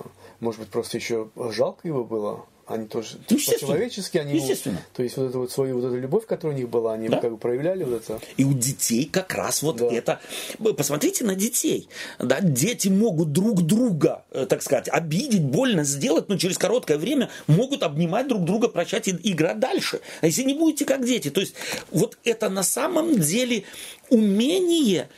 может 0.40 0.60
быть, 0.60 0.70
просто 0.70 0.96
еще 0.96 1.30
жалко 1.36 1.86
его 1.88 2.04
было 2.04 2.46
они 2.66 2.86
тоже 2.88 3.18
по-человечески, 3.28 4.18
они 4.18 4.34
Естественно. 4.34 4.82
то 4.92 5.02
есть 5.04 5.16
вот 5.16 5.30
эту 5.30 5.38
вот 5.38 5.52
свою 5.52 5.76
вот 5.76 5.86
эту 5.86 5.98
любовь, 5.98 6.26
которая 6.26 6.56
у 6.56 6.60
них 6.60 6.68
была, 6.68 6.94
они 6.94 7.08
да. 7.08 7.20
как 7.20 7.30
бы 7.30 7.38
проявляли 7.38 7.84
вот 7.84 8.02
это. 8.02 8.20
И 8.36 8.44
у 8.44 8.52
детей 8.52 9.04
как 9.04 9.32
раз 9.34 9.62
вот 9.62 9.76
да. 9.76 9.86
это. 9.86 10.20
Посмотрите 10.76 11.24
на 11.24 11.36
детей. 11.36 11.88
Да, 12.18 12.40
дети 12.40 12.88
могут 12.88 13.30
друг 13.30 13.62
друга, 13.62 14.24
э, 14.32 14.46
так 14.46 14.62
сказать, 14.62 14.88
обидеть, 14.88 15.44
больно 15.44 15.84
сделать, 15.84 16.28
но 16.28 16.36
через 16.38 16.58
короткое 16.58 16.98
время 16.98 17.30
могут 17.46 17.84
обнимать 17.84 18.26
друг 18.26 18.44
друга, 18.44 18.66
прощать 18.66 19.06
и 19.06 19.16
играть 19.22 19.60
дальше. 19.60 20.00
А 20.20 20.26
если 20.26 20.42
не 20.42 20.54
будете 20.54 20.84
как 20.84 21.06
дети, 21.06 21.30
то 21.30 21.40
есть 21.40 21.54
вот 21.92 22.18
это 22.24 22.48
на 22.48 22.64
самом 22.64 23.16
деле 23.16 23.62
умение 24.10 25.08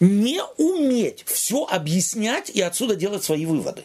не 0.00 0.40
уметь 0.56 1.24
все 1.26 1.66
объяснять 1.66 2.48
и 2.48 2.62
отсюда 2.62 2.96
делать 2.96 3.24
свои 3.24 3.44
выводы. 3.44 3.84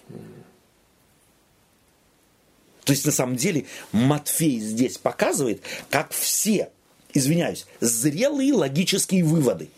То 2.83 2.91
есть, 2.91 3.05
на 3.05 3.11
самом 3.11 3.35
деле, 3.35 3.65
Матфей 3.91 4.59
здесь 4.59 4.97
показывает, 4.97 5.61
как 5.89 6.11
все, 6.11 6.69
извиняюсь, 7.13 7.65
зрелые 7.79 8.53
логические 8.53 9.23
выводы 9.23 9.69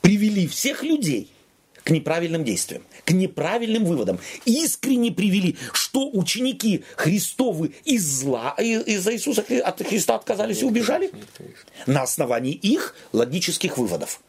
привели 0.00 0.46
всех 0.46 0.82
людей 0.82 1.30
к 1.84 1.90
неправильным 1.90 2.44
действиям, 2.44 2.82
к 3.04 3.12
неправильным 3.12 3.84
выводам. 3.84 4.18
Искренне 4.44 5.10
привели, 5.10 5.56
что 5.72 6.10
ученики 6.10 6.84
Христовы 6.96 7.72
из 7.84 8.04
зла, 8.04 8.54
из-за 8.58 9.14
Иисуса 9.14 9.44
от 9.64 9.86
Христа 9.86 10.16
отказались 10.16 10.62
и 10.62 10.66
убежали 10.66 11.10
на 11.86 12.02
основании 12.02 12.52
их 12.52 12.94
логических 13.12 13.78
выводов. 13.78 14.20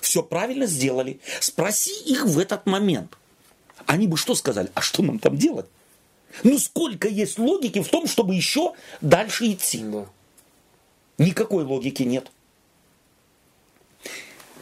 Все 0.00 0.22
правильно 0.22 0.66
сделали. 0.66 1.20
Спроси 1.40 1.92
их 2.04 2.26
в 2.26 2.38
этот 2.38 2.66
момент. 2.66 3.16
Они 3.86 4.06
бы 4.06 4.16
что 4.16 4.34
сказали? 4.34 4.70
А 4.74 4.82
что 4.82 5.02
нам 5.02 5.18
там 5.18 5.36
делать? 5.36 5.66
Ну 6.42 6.58
сколько 6.58 7.08
есть 7.08 7.38
логики 7.38 7.82
в 7.82 7.88
том, 7.88 8.06
чтобы 8.06 8.34
еще 8.34 8.72
дальше 9.00 9.52
идти? 9.52 9.82
Да. 9.84 10.06
Никакой 11.18 11.64
логики 11.64 12.02
нет. 12.02 12.30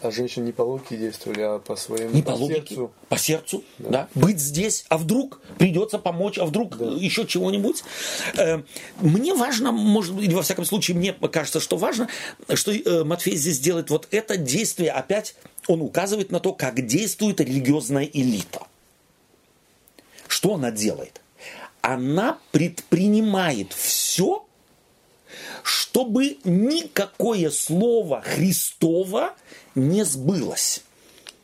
А 0.00 0.10
женщины 0.12 0.46
не 0.46 0.52
по 0.52 0.62
логике 0.62 0.96
действовали, 0.96 1.40
а 1.40 1.58
по 1.58 1.74
своему 1.74 2.14
не 2.14 2.22
по, 2.22 2.32
по 2.32 2.36
логике, 2.36 2.60
сердцу. 2.60 2.92
По 3.08 3.18
сердцу, 3.18 3.64
да. 3.78 3.90
да. 3.90 4.08
Быть 4.14 4.38
здесь, 4.38 4.84
а 4.88 4.96
вдруг 4.96 5.40
придется 5.58 5.98
помочь, 5.98 6.38
а 6.38 6.44
вдруг 6.44 6.76
да. 6.76 6.86
еще 6.86 7.26
чего-нибудь. 7.26 7.82
Э, 8.36 8.62
мне 9.00 9.34
важно, 9.34 9.72
может 9.72 10.14
быть, 10.14 10.32
во 10.32 10.42
всяком 10.42 10.64
случае, 10.64 10.96
мне 10.96 11.12
кажется, 11.12 11.58
что 11.58 11.76
важно, 11.76 12.08
что 12.54 12.72
э, 12.72 13.02
Матфей 13.04 13.36
здесь 13.36 13.58
делает 13.58 13.90
вот 13.90 14.06
это 14.12 14.36
действие. 14.36 14.92
Опять 14.92 15.34
он 15.66 15.82
указывает 15.82 16.30
на 16.30 16.38
то, 16.38 16.52
как 16.52 16.86
действует 16.86 17.40
религиозная 17.40 18.04
элита. 18.04 18.66
Что 20.28 20.54
она 20.54 20.70
делает? 20.70 21.20
Она 21.80 22.38
предпринимает 22.52 23.72
все, 23.72 24.44
чтобы 25.62 26.38
никакое 26.44 27.50
слово 27.50 28.22
Христово 28.22 29.34
не 29.74 30.04
сбылось. 30.04 30.82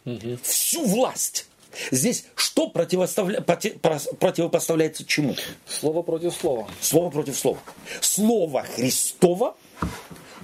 Угу. 0.04 0.38
Всю 0.42 0.84
власть. 0.86 1.46
Здесь 1.90 2.26
что 2.36 2.68
противоставля... 2.68 3.40
противопоставляется 3.40 5.04
чему? 5.04 5.34
Слово 5.66 6.02
против 6.02 6.34
слова. 6.34 6.68
Слово 6.80 7.10
против 7.10 7.36
слова. 7.36 7.58
Слово 8.00 8.62
Христово, 8.62 9.56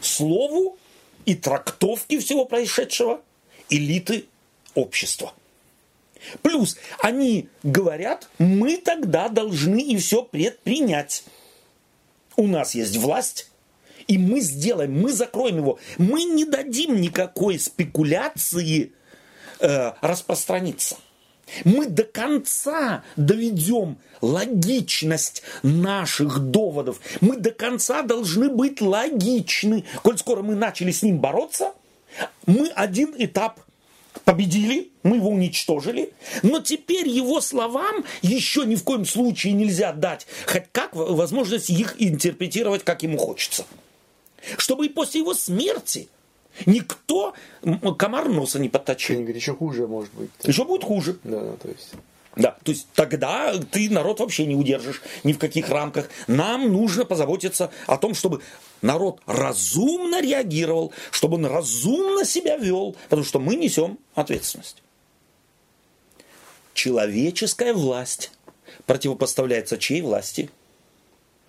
слову 0.01 0.77
и 1.25 1.35
трактовки 1.35 2.19
всего 2.19 2.45
происшедшего 2.45 3.21
элиты 3.69 4.27
общества. 4.75 5.33
Плюс 6.43 6.77
они 7.01 7.49
говорят, 7.63 8.29
мы 8.39 8.77
тогда 8.77 9.29
должны 9.29 9.81
и 9.81 9.97
все 9.97 10.23
предпринять. 10.23 11.25
У 12.37 12.47
нас 12.47 12.75
есть 12.75 12.97
власть, 12.97 13.51
и 14.07 14.19
мы 14.19 14.41
сделаем, 14.41 15.01
мы 15.01 15.13
закроем 15.13 15.59
его. 15.59 15.79
Мы 15.99 16.25
не 16.25 16.45
дадим 16.45 17.01
никакой 17.01 17.59
спекуляции 17.59 18.93
э, 19.61 19.93
распространиться. 20.01 20.97
Мы 21.65 21.87
до 21.87 22.05
конца 22.05 23.03
доведем 23.17 23.99
логичность 24.21 25.43
наших 25.63 26.39
доводов. 26.39 27.01
Мы 27.21 27.37
до 27.37 27.51
конца 27.51 28.03
должны 28.03 28.49
быть 28.49 28.81
логичны. 28.81 29.85
Коль 30.03 30.19
скоро 30.19 30.43
мы 30.43 30.55
начали 30.55 30.93
с 30.93 31.03
ним 31.03 31.19
бороться, 31.19 31.73
мы 32.47 32.69
один 32.69 33.15
этап 33.19 33.61
победили, 34.25 34.91
мы 35.03 35.17
его 35.17 35.31
уничтожили, 35.31 36.13
но 36.43 36.61
теперь 36.61 37.09
его 37.09 37.41
словам 37.41 38.05
еще 38.23 38.65
ни 38.65 38.77
в 38.77 38.85
коем 38.85 39.05
случае 39.05 39.53
нельзя 39.55 39.93
дать 39.93 40.27
хоть 40.47 40.65
как 40.73 40.95
возможность 40.95 41.71
их 41.71 41.97
интерпретировать, 41.99 42.85
как 42.85 43.03
ему 43.03 43.19
хочется. 43.19 43.65
Чтобы 44.57 44.87
и 44.87 44.89
после 44.89 45.21
его 45.21 45.35
смерти 45.35 46.09
никто 46.67 47.35
комар 47.99 48.29
носа 48.29 48.59
не 48.59 48.69
подточил. 48.69 49.21
Еще 49.21 49.55
хуже 49.55 49.87
может 49.87 50.13
быть. 50.15 50.31
Еще 50.45 50.65
будет 50.65 50.85
хуже. 50.85 51.19
Да, 51.25 51.57
то 51.57 51.69
есть... 51.69 51.91
Да, 52.37 52.57
то 52.63 52.71
есть 52.71 52.87
тогда 52.95 53.55
ты 53.59 53.91
народ 53.91 54.21
вообще 54.21 54.47
не 54.47 54.55
удержишь 54.55 55.03
ни 55.25 55.33
в 55.33 55.39
каких 55.39 55.69
рамках. 55.69 56.09
Нам 56.29 56.73
нужно 56.73 57.05
позаботиться 57.05 57.73
о 57.87 57.97
том, 57.97 58.15
чтобы 58.15 58.41
народ 58.83 59.21
разумно 59.27 60.23
реагировал, 60.23 60.93
чтобы 61.11 61.37
он 61.37 61.47
разумно 61.47 62.25
себя 62.25 62.57
вел, 62.57 62.97
потому 63.09 63.25
что 63.25 63.41
мы 63.41 63.57
несем 63.57 63.99
ответственность. 64.15 64.83
Человеческая 66.73 67.75
власть 67.75 68.31
противопоставляется 68.87 69.77
чьей 69.77 70.01
власти? 70.01 70.51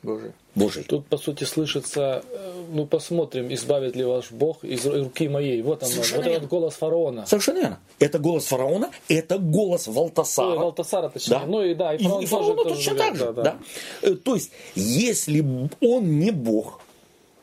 Божий. 0.02 0.34
Божий. 0.54 0.84
Тут, 0.84 1.08
по 1.08 1.18
сути, 1.18 1.46
слышится, 1.46 2.24
э, 2.30 2.64
ну, 2.72 2.86
посмотрим, 2.86 3.54
избавит 3.54 3.96
ли 3.96 4.04
ваш 4.04 4.32
Бог 4.32 4.64
из 4.64 4.86
руки 4.86 5.30
моей. 5.30 5.62
Вот 5.62 5.84
он, 5.84 5.90
вот 5.90 6.26
этот 6.26 6.48
голос 6.48 6.74
фараона. 6.74 7.26
Совершенно 7.26 7.60
верно. 7.60 7.80
Это 8.00 8.20
голос 8.20 8.46
фараона, 8.46 8.92
это 9.08 9.38
голос 9.38 9.88
Валтасара. 9.88 10.50
Ой, 10.50 10.58
Валтасара, 10.58 11.10
точнее. 11.10 11.40
Да. 11.40 11.46
Ну 11.46 11.64
и 11.64 11.74
да, 11.74 11.94
и 11.94 12.04
фараон, 12.04 12.22
и, 12.22 12.24
и 12.24 12.28
фараона 12.28 12.64
тоже, 12.64 12.76
точно 12.76 12.96
так 12.96 13.16
же. 13.16 13.26
Да, 13.26 13.32
да. 13.32 13.44
Да. 13.44 13.58
Э, 14.02 14.16
то 14.16 14.36
есть, 14.36 14.52
если 14.76 15.40
он 15.80 16.20
не 16.20 16.32
Бог, 16.32 16.82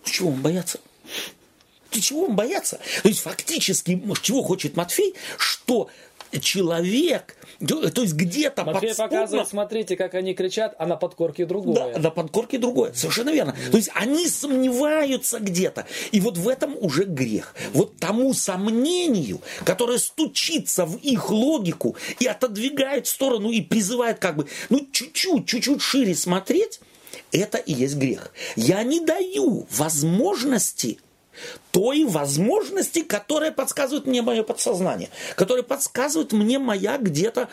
чего 0.05 0.31
он 0.31 0.43
бояться? 0.43 0.79
Ты 1.91 2.01
чего 2.01 2.25
он 2.25 2.37
бояться? 2.37 2.79
То 3.03 3.09
есть, 3.09 3.21
фактически, 3.21 4.03
чего 4.21 4.43
хочет 4.43 4.77
Матфей? 4.77 5.15
Что 5.39 5.89
человек, 6.41 7.37
то 7.59 8.03
есть 8.03 8.15
где-то 8.15 8.65
Матфей 8.65 8.91
подспудно... 8.91 9.09
показывает, 9.09 9.49
смотрите, 9.49 9.97
как 9.97 10.15
они 10.15 10.35
кричат, 10.35 10.75
а 10.79 10.87
на 10.87 10.97
подкорке 10.97 11.45
другое. 11.45 11.93
Да, 11.93 11.99
на 11.99 12.11
подкорке 12.11 12.59
другое. 12.59 12.93
Совершенно 12.93 13.31
верно. 13.31 13.57
То 13.71 13.77
есть 13.77 13.91
они 13.95 14.29
сомневаются 14.29 15.41
где-то. 15.41 15.87
И 16.13 16.21
вот 16.21 16.39
в 16.39 16.49
этом 16.49 16.77
уже 16.81 17.05
грех. 17.05 17.55
Вот 17.73 17.97
тому 17.97 18.33
сомнению, 18.33 19.41
которое 19.65 19.99
стучится 19.99 20.87
в 20.87 20.97
их 20.99 21.31
логику 21.31 21.97
и 22.21 22.27
отодвигает 22.27 23.07
в 23.07 23.11
сторону 23.11 23.51
и 23.51 23.61
призывает 23.61 24.21
как 24.21 24.37
бы, 24.37 24.47
ну, 24.69 24.87
чуть-чуть, 24.93 25.47
чуть-чуть 25.47 25.83
шире 25.83 26.15
смотреть, 26.15 26.81
это 27.33 27.59
и 27.59 27.73
есть 27.73 27.97
грех. 27.97 28.31
Я 28.55 28.85
не 28.85 29.01
даю 29.01 29.67
возможности 29.71 30.99
той 31.71 32.05
возможности, 32.05 33.03
которая 33.03 33.53
подсказывает 33.53 34.07
мне 34.07 34.23
мое 34.23 34.43
подсознание, 34.43 35.11
которая 35.37 35.63
подсказывает 35.63 36.33
мне 36.33 36.59
моя 36.59 36.99
где-то 36.99 37.49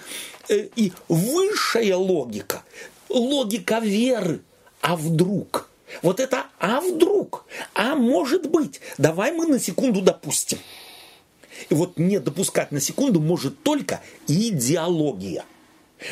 э, 0.49 0.67
и 0.75 0.93
высшая 1.07 1.95
логика, 1.95 2.63
логика 3.09 3.79
веры. 3.79 4.41
А 4.81 4.95
вдруг? 4.95 5.69
Вот 6.01 6.19
это 6.19 6.45
«а 6.59 6.81
вдруг?» 6.81 7.45
«А 7.73 7.95
может 7.95 8.49
быть?» 8.49 8.81
Давай 8.97 9.31
мы 9.31 9.47
на 9.47 9.59
секунду 9.59 10.01
допустим. 10.01 10.59
И 11.69 11.73
вот 11.73 11.97
не 11.97 12.19
допускать 12.19 12.71
на 12.71 12.81
секунду 12.81 13.19
может 13.19 13.63
только 13.63 14.01
идеология. 14.27 15.45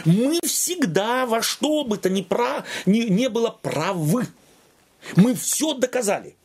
Мы 0.05 0.39
всегда 0.43 1.25
во 1.25 1.41
что 1.41 1.83
бы 1.83 1.97
то 1.97 2.09
ни, 2.09 2.21
про, 2.21 2.63
ни, 2.85 3.01
не 3.01 3.29
было 3.29 3.49
правы. 3.49 4.27
Мы 5.15 5.35
все 5.35 5.73
доказали. 5.73 6.35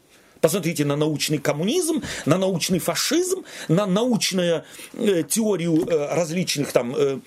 Посмотрите 0.41 0.84
на 0.84 0.97
научный 0.97 1.39
коммунизм, 1.39 2.03
на 2.26 2.39
научный 2.39 2.78
фашизм, 2.78 3.45
на 3.68 3.86
научную 3.86 4.64
э, 4.95 5.22
теорию 5.24 5.84
э, 5.86 6.14
различных 6.14 6.72
там 6.72 6.95
э, 6.97 7.18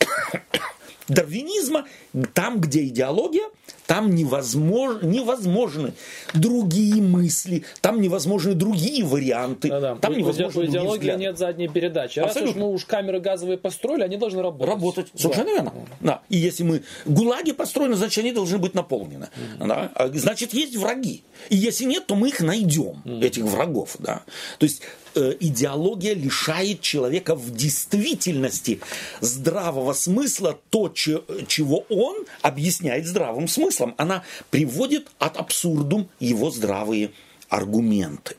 дарвинизма, 1.08 1.86
там, 2.34 2.60
где 2.60 2.84
идеология, 2.86 3.44
там 3.86 4.14
невозможно, 4.14 5.06
невозможны 5.06 5.92
другие 6.34 7.02
мысли, 7.02 7.64
там 7.80 8.00
невозможны 8.00 8.54
другие 8.54 9.04
варианты, 9.04 9.68
да, 9.68 9.80
да. 9.80 9.94
там 9.96 10.12
у, 10.12 10.16
невозможны 10.16 10.62
у 10.62 10.66
идеологии 10.66 11.16
нет 11.16 11.38
задней 11.38 11.68
передачи. 11.68 12.18
Раз 12.18 12.36
уж 12.36 12.54
мы 12.54 12.70
уж 12.70 12.84
камеры 12.84 13.20
газовые 13.20 13.58
построили, 13.58 14.02
они 14.02 14.16
должны 14.16 14.42
работать. 14.42 14.74
Работать, 14.74 15.06
совершенно 15.14 15.46
да. 15.46 15.52
верно. 15.52 15.72
Да. 16.00 16.22
И 16.28 16.36
если 16.36 16.64
мы 16.64 16.82
гулаги 17.04 17.52
построены, 17.52 17.96
значит 17.96 18.18
они 18.18 18.32
должны 18.32 18.58
быть 18.58 18.74
наполнены. 18.74 19.28
Mm-hmm. 19.58 19.66
Да? 19.68 19.90
А, 19.94 20.08
значит 20.12 20.52
есть 20.52 20.76
враги. 20.76 21.22
И 21.48 21.56
если 21.56 21.84
нет, 21.84 22.06
то 22.06 22.14
мы 22.14 22.28
их 22.28 22.40
найдем, 22.40 23.02
mm-hmm. 23.04 23.24
этих 23.24 23.44
врагов. 23.44 23.96
Да? 23.98 24.22
То 24.58 24.64
есть 24.64 24.82
идеология 25.16 26.14
лишает 26.14 26.80
человека 26.80 27.34
в 27.34 27.54
действительности 27.54 28.80
здравого 29.20 29.92
смысла 29.92 30.58
то, 30.70 30.88
чего 30.88 31.84
он 31.88 32.26
объясняет 32.42 33.06
здравым 33.06 33.48
смыслом. 33.48 33.94
Она 33.96 34.22
приводит 34.50 35.08
от 35.18 35.36
абсурдум 35.36 36.08
его 36.20 36.50
здравые 36.50 37.12
аргументы. 37.48 38.36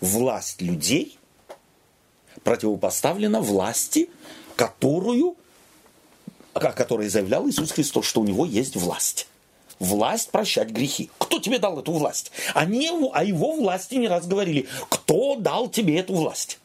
Власть 0.00 0.60
людей 0.60 1.18
противопоставлена 2.42 3.40
власти, 3.40 4.10
которую, 4.56 5.36
о 6.52 6.60
которой 6.60 7.08
заявлял 7.08 7.48
Иисус 7.48 7.72
Христос, 7.72 8.06
что 8.06 8.20
у 8.20 8.24
него 8.24 8.44
есть 8.44 8.76
власть 8.76 9.28
власть 9.78 10.30
прощать 10.30 10.70
грехи. 10.70 11.10
Кто 11.18 11.38
тебе 11.38 11.58
дал 11.58 11.78
эту 11.78 11.92
власть? 11.92 12.32
Они 12.54 12.88
о 12.88 13.24
его 13.24 13.52
власти 13.52 13.96
не 13.96 14.08
раз 14.08 14.26
говорили. 14.26 14.66
Кто 14.88 15.36
дал 15.36 15.68
тебе 15.68 15.98
эту 15.98 16.14
власть? 16.14 16.58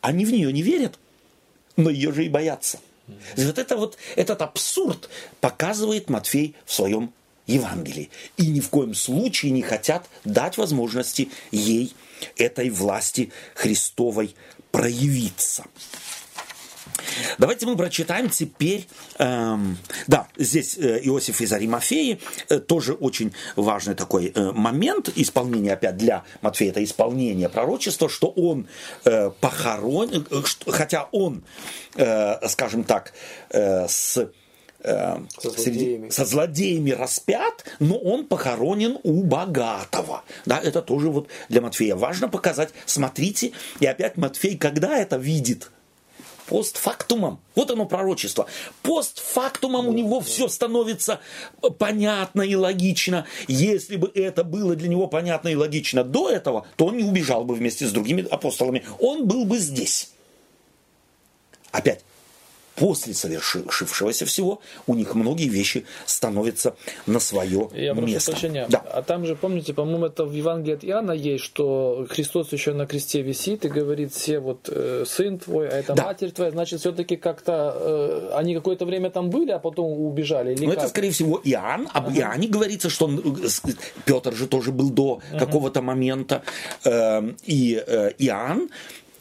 Они 0.00 0.24
в 0.24 0.32
нее 0.32 0.52
не 0.52 0.62
верят, 0.62 0.98
но 1.76 1.90
ее 1.90 2.12
же 2.12 2.24
и 2.24 2.28
боятся. 2.28 2.80
Вот 3.36 3.58
это 3.58 3.76
вот 3.76 3.98
этот 4.16 4.42
абсурд 4.42 5.08
показывает 5.40 6.08
Матфей 6.08 6.54
в 6.64 6.72
своем 6.72 7.12
Евангелии. 7.46 8.10
И 8.36 8.46
ни 8.46 8.60
в 8.60 8.68
коем 8.68 8.94
случае 8.94 9.52
не 9.52 9.62
хотят 9.62 10.08
дать 10.24 10.56
возможности 10.56 11.30
ей, 11.50 11.94
этой 12.36 12.70
власти 12.70 13.32
Христовой, 13.54 14.34
проявиться. 14.70 15.64
Давайте 17.38 17.66
мы 17.66 17.76
прочитаем 17.76 18.28
теперь, 18.28 18.86
эм, 19.18 19.78
да, 20.06 20.28
здесь 20.36 20.76
э, 20.78 21.00
Иосиф 21.04 21.40
из 21.40 21.52
Аримафеи, 21.52 22.20
э, 22.48 22.58
тоже 22.58 22.94
очень 22.94 23.32
важный 23.56 23.94
такой 23.94 24.32
э, 24.34 24.52
момент 24.52 25.10
исполнения, 25.16 25.72
опять 25.72 25.96
для 25.96 26.24
Матфея, 26.40 26.70
это 26.70 26.82
исполнение 26.82 27.48
пророчества, 27.48 28.08
что 28.08 28.28
он 28.28 28.66
э, 29.04 29.30
похоронен, 29.40 30.26
э, 30.30 30.42
хотя 30.68 31.08
он, 31.12 31.42
э, 31.96 32.48
скажем 32.48 32.84
так, 32.84 33.12
э, 33.50 33.86
с 33.88 34.28
э, 34.84 35.16
со, 35.38 35.50
злодеями. 35.50 36.10
со 36.10 36.24
злодеями 36.24 36.90
распят, 36.90 37.64
но 37.78 37.96
он 37.96 38.26
похоронен 38.26 38.98
у 39.02 39.22
богатого. 39.22 40.24
Да, 40.46 40.60
это 40.62 40.82
тоже 40.82 41.08
вот 41.08 41.28
для 41.48 41.60
Матфея 41.60 41.96
важно 41.96 42.28
показать. 42.28 42.70
Смотрите, 42.86 43.52
и 43.80 43.86
опять 43.86 44.16
Матфей, 44.16 44.56
когда 44.56 44.98
это 44.98 45.16
видит, 45.16 45.70
постфактумом. 46.52 47.40
Вот 47.54 47.70
оно 47.70 47.86
пророчество. 47.86 48.46
Постфактумом 48.82 49.88
у 49.88 49.92
него 49.94 50.20
все 50.20 50.48
становится 50.48 51.20
понятно 51.78 52.42
и 52.42 52.54
логично. 52.54 53.24
Если 53.48 53.96
бы 53.96 54.12
это 54.14 54.44
было 54.44 54.76
для 54.76 54.88
него 54.88 55.06
понятно 55.06 55.48
и 55.48 55.54
логично 55.54 56.04
до 56.04 56.28
этого, 56.28 56.66
то 56.76 56.86
он 56.86 56.98
не 56.98 57.04
убежал 57.04 57.46
бы 57.46 57.54
вместе 57.54 57.86
с 57.86 57.90
другими 57.90 58.28
апостолами. 58.30 58.84
Он 59.00 59.26
был 59.26 59.46
бы 59.46 59.56
здесь. 59.56 60.10
Опять, 61.70 62.04
после 62.74 63.14
совершившегося 63.14 64.26
всего 64.26 64.60
у 64.86 64.94
них 64.94 65.14
многие 65.14 65.48
вещи 65.48 65.84
становятся 66.06 66.74
на 67.06 67.20
свое 67.20 67.68
Я 67.74 67.92
место. 67.92 68.32
Прощения. 68.32 68.66
Да. 68.68 68.78
А 68.78 69.02
там 69.02 69.26
же, 69.26 69.36
помните, 69.36 69.74
по-моему, 69.74 70.06
это 70.06 70.24
в 70.24 70.32
Евангелии 70.32 70.74
от 70.74 70.84
Иоанна 70.84 71.12
есть, 71.12 71.44
что 71.44 72.06
Христос 72.08 72.52
еще 72.52 72.72
на 72.72 72.86
кресте 72.86 73.22
висит 73.22 73.64
и 73.64 73.68
говорит 73.68 74.12
все 74.12 74.40
вот 74.40 74.68
э, 74.70 75.04
сын 75.06 75.38
твой, 75.38 75.68
а 75.68 75.72
это 75.72 75.94
да. 75.94 76.04
матерь 76.04 76.30
твоя, 76.30 76.50
значит, 76.50 76.80
все-таки 76.80 77.16
как-то 77.16 77.74
э, 77.76 78.30
они 78.34 78.54
какое-то 78.54 78.84
время 78.84 79.10
там 79.10 79.30
были, 79.30 79.50
а 79.50 79.58
потом 79.58 79.92
убежали. 80.00 80.52
Или 80.52 80.66
ну, 80.66 80.72
это, 80.72 80.88
скорее 80.88 81.10
всего, 81.10 81.40
Иоанн. 81.44 81.88
Об 81.92 82.08
ага. 82.08 82.18
Иоанне 82.18 82.48
говорится, 82.48 82.90
что 82.90 83.06
он, 83.06 83.18
э, 83.18 83.72
Петр 84.04 84.34
же 84.34 84.46
тоже 84.46 84.72
был 84.72 84.90
до 84.90 85.20
ага. 85.30 85.46
какого-то 85.46 85.82
момента. 85.82 86.42
Э, 86.84 87.22
и 87.44 87.82
э, 87.86 88.12
Иоанн 88.18 88.68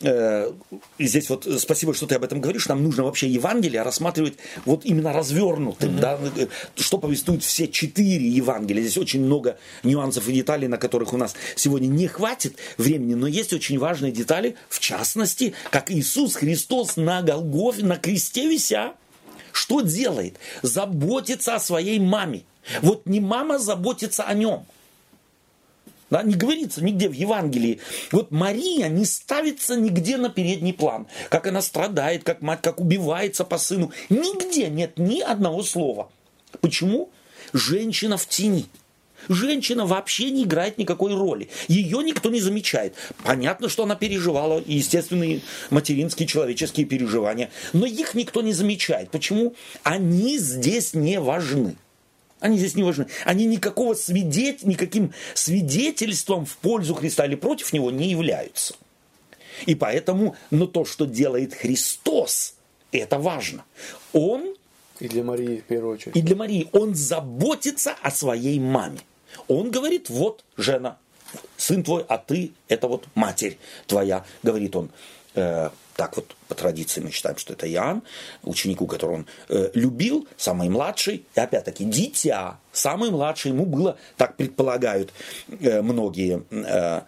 и 0.02 1.06
здесь 1.06 1.30
вот 1.30 1.45
э, 1.45 1.60
спасибо, 1.60 1.93
что 1.93 2.08
ты 2.08 2.16
об 2.16 2.24
этом 2.24 2.41
говоришь, 2.41 2.68
нам 2.68 2.84
нужно 2.84 3.04
вообще 3.04 3.28
Евангелие 3.28 3.82
рассматривать 3.82 4.36
вот 4.66 4.86
именно 4.86 5.14
развернутым, 5.14 5.97
mm-hmm. 5.97 5.99
да, 5.99 6.20
э, 6.36 6.47
что 6.76 6.97
повествуют 6.97 7.43
все 7.43 7.68
четыре 7.68 8.28
Евангелия. 8.28 8.82
Здесь 8.82 8.97
очень 8.97 9.22
много 9.22 9.58
нюансов 9.84 10.28
и 10.28 10.34
деталей, 10.34 10.68
на 10.68 10.78
которых 10.78 11.14
у 11.14 11.18
нас 11.18 11.36
сегодня 11.56 11.88
не 11.88 12.08
хватит 12.08 12.58
времени, 12.78 13.14
но 13.14 13.28
есть 13.28 13.54
очень 13.54 13.78
важные 13.78 14.12
детали, 14.12 14.56
в 14.70 14.80
частности, 14.80 15.54
как 15.70 15.91
Иисус 15.91 16.36
Христос 16.36 16.97
на 16.97 17.22
Голгофе, 17.22 17.86
на 17.86 17.97
кресте 17.97 18.47
вися, 18.47 18.93
что 19.52 19.82
делает? 19.82 20.38
Заботится 20.62 21.56
о 21.56 21.60
своей 21.60 21.99
маме. 21.99 22.43
Вот 22.82 23.06
не 23.06 23.20
мама 23.20 23.60
заботится 23.60 24.24
о 24.24 24.34
нем– 24.34 24.66
да, 26.12 26.24
не 26.24 26.36
говорится 26.36 26.84
нигде 26.84 27.07
в 27.09 27.14
Евангелии. 27.14 27.80
Вот 28.12 28.32
Мария 28.32 28.89
не 28.89 29.05
ставится 29.05 29.78
нигде 29.78 30.18
на 30.18 30.30
передний 30.30 30.74
план. 30.74 31.07
Как 31.30 31.47
она 31.47 31.62
страдает, 31.62 32.24
как 32.24 32.41
мать, 32.41 32.62
как 32.62 32.80
убивается 32.80 33.45
по 33.45 33.57
сыну. 33.57 33.91
Нигде 34.09 34.70
нет 34.70 34.97
ни 34.97 35.22
одного 35.22 35.64
слова. 35.64 36.12
Почему? 36.59 37.09
Женщина 37.53 38.18
в 38.18 38.28
тени. 38.28 38.66
Женщина 39.30 39.86
вообще 39.86 40.32
не 40.32 40.43
играет 40.43 40.78
никакой 40.78 41.16
роли. 41.16 41.49
Ее 41.68 42.03
никто 42.03 42.30
не 42.30 42.41
замечает. 42.41 42.95
Понятно, 43.24 43.70
что 43.70 43.84
она 43.84 43.95
переживала 43.95 44.62
естественные 44.66 45.41
материнские 45.70 46.28
человеческие 46.28 46.86
переживания, 46.86 47.51
но 47.72 47.86
их 47.86 48.16
никто 48.16 48.41
не 48.41 48.53
замечает. 48.53 49.12
Почему? 49.12 49.55
Они 49.84 50.38
здесь 50.38 50.93
не 50.93 51.20
важны. 51.20 51.78
Они 52.42 52.58
здесь 52.58 52.76
не 52.76 52.84
важны. 52.84 53.08
Они 53.24 53.46
никакого 53.46 53.94
свидеть, 53.94 54.64
никаким 54.64 55.14
свидетельством 55.36 56.46
в 56.46 56.58
пользу 56.58 56.96
Христа 56.96 57.26
или 57.26 57.36
против 57.36 57.72
Него 57.72 57.92
не 57.92 58.10
являются. 58.10 58.76
И 59.68 59.76
поэтому, 59.76 60.36
но 60.50 60.66
то, 60.66 60.84
что 60.84 61.06
делает 61.06 61.54
Христос, 61.54 62.56
это 62.92 63.20
важно. 63.20 63.64
Он... 64.12 64.56
И 65.00 65.08
для 65.08 65.24
Марии, 65.24 65.58
в 65.58 65.64
первую 65.64 65.96
очередь. 65.96 66.16
И 66.16 66.22
для 66.22 66.36
Марии. 66.36 66.68
Он 66.74 66.94
заботится 66.96 67.96
о 68.02 68.12
своей 68.12 68.60
маме. 68.60 69.00
Он 69.48 69.72
говорит, 69.72 70.10
вот, 70.10 70.44
жена, 70.58 70.98
сын 71.58 71.84
твой, 71.84 72.04
а 72.08 72.18
ты, 72.18 72.51
это 72.68 72.88
вот 72.88 73.05
матерь 73.16 73.58
твоя, 73.88 74.26
говорит 74.43 74.76
он. 74.76 74.89
э, 75.36 75.70
так 75.96 76.16
вот 76.16 76.36
по 76.47 76.55
традиции 76.55 77.01
мы 77.01 77.12
считаем, 77.12 77.38
что 77.38 77.54
это 77.54 77.72
Иоанн, 77.72 78.04
ученику, 78.43 78.88
которого 78.88 79.16
он 79.18 79.26
э, 79.50 79.70
любил, 79.74 80.28
самый 80.38 80.70
младший, 80.70 81.26
и 81.36 81.39
опять-таки 81.39 81.86
дитя, 81.86 82.59
самый 82.72 83.12
младший, 83.12 83.51
ему 83.51 83.66
было, 83.66 83.97
так 84.18 84.36
предполагают 84.38 85.13
э, 85.59 85.82
многие 85.82 86.43
э, 86.50 87.01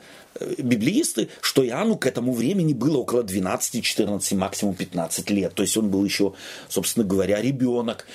библеисты, 0.57 1.30
что 1.41 1.65
Иоанну 1.65 1.97
к 1.97 2.05
этому 2.05 2.34
времени 2.34 2.73
было 2.73 2.97
около 2.97 3.23
12, 3.23 3.84
14, 3.84 4.34
максимум 4.34 4.76
15 4.76 5.30
лет. 5.30 5.53
То 5.53 5.64
есть 5.64 5.77
он 5.77 5.89
был 5.89 6.03
еще, 6.03 6.34
собственно 6.69 7.05
говоря, 7.05 7.41
ребенок. 7.41 8.07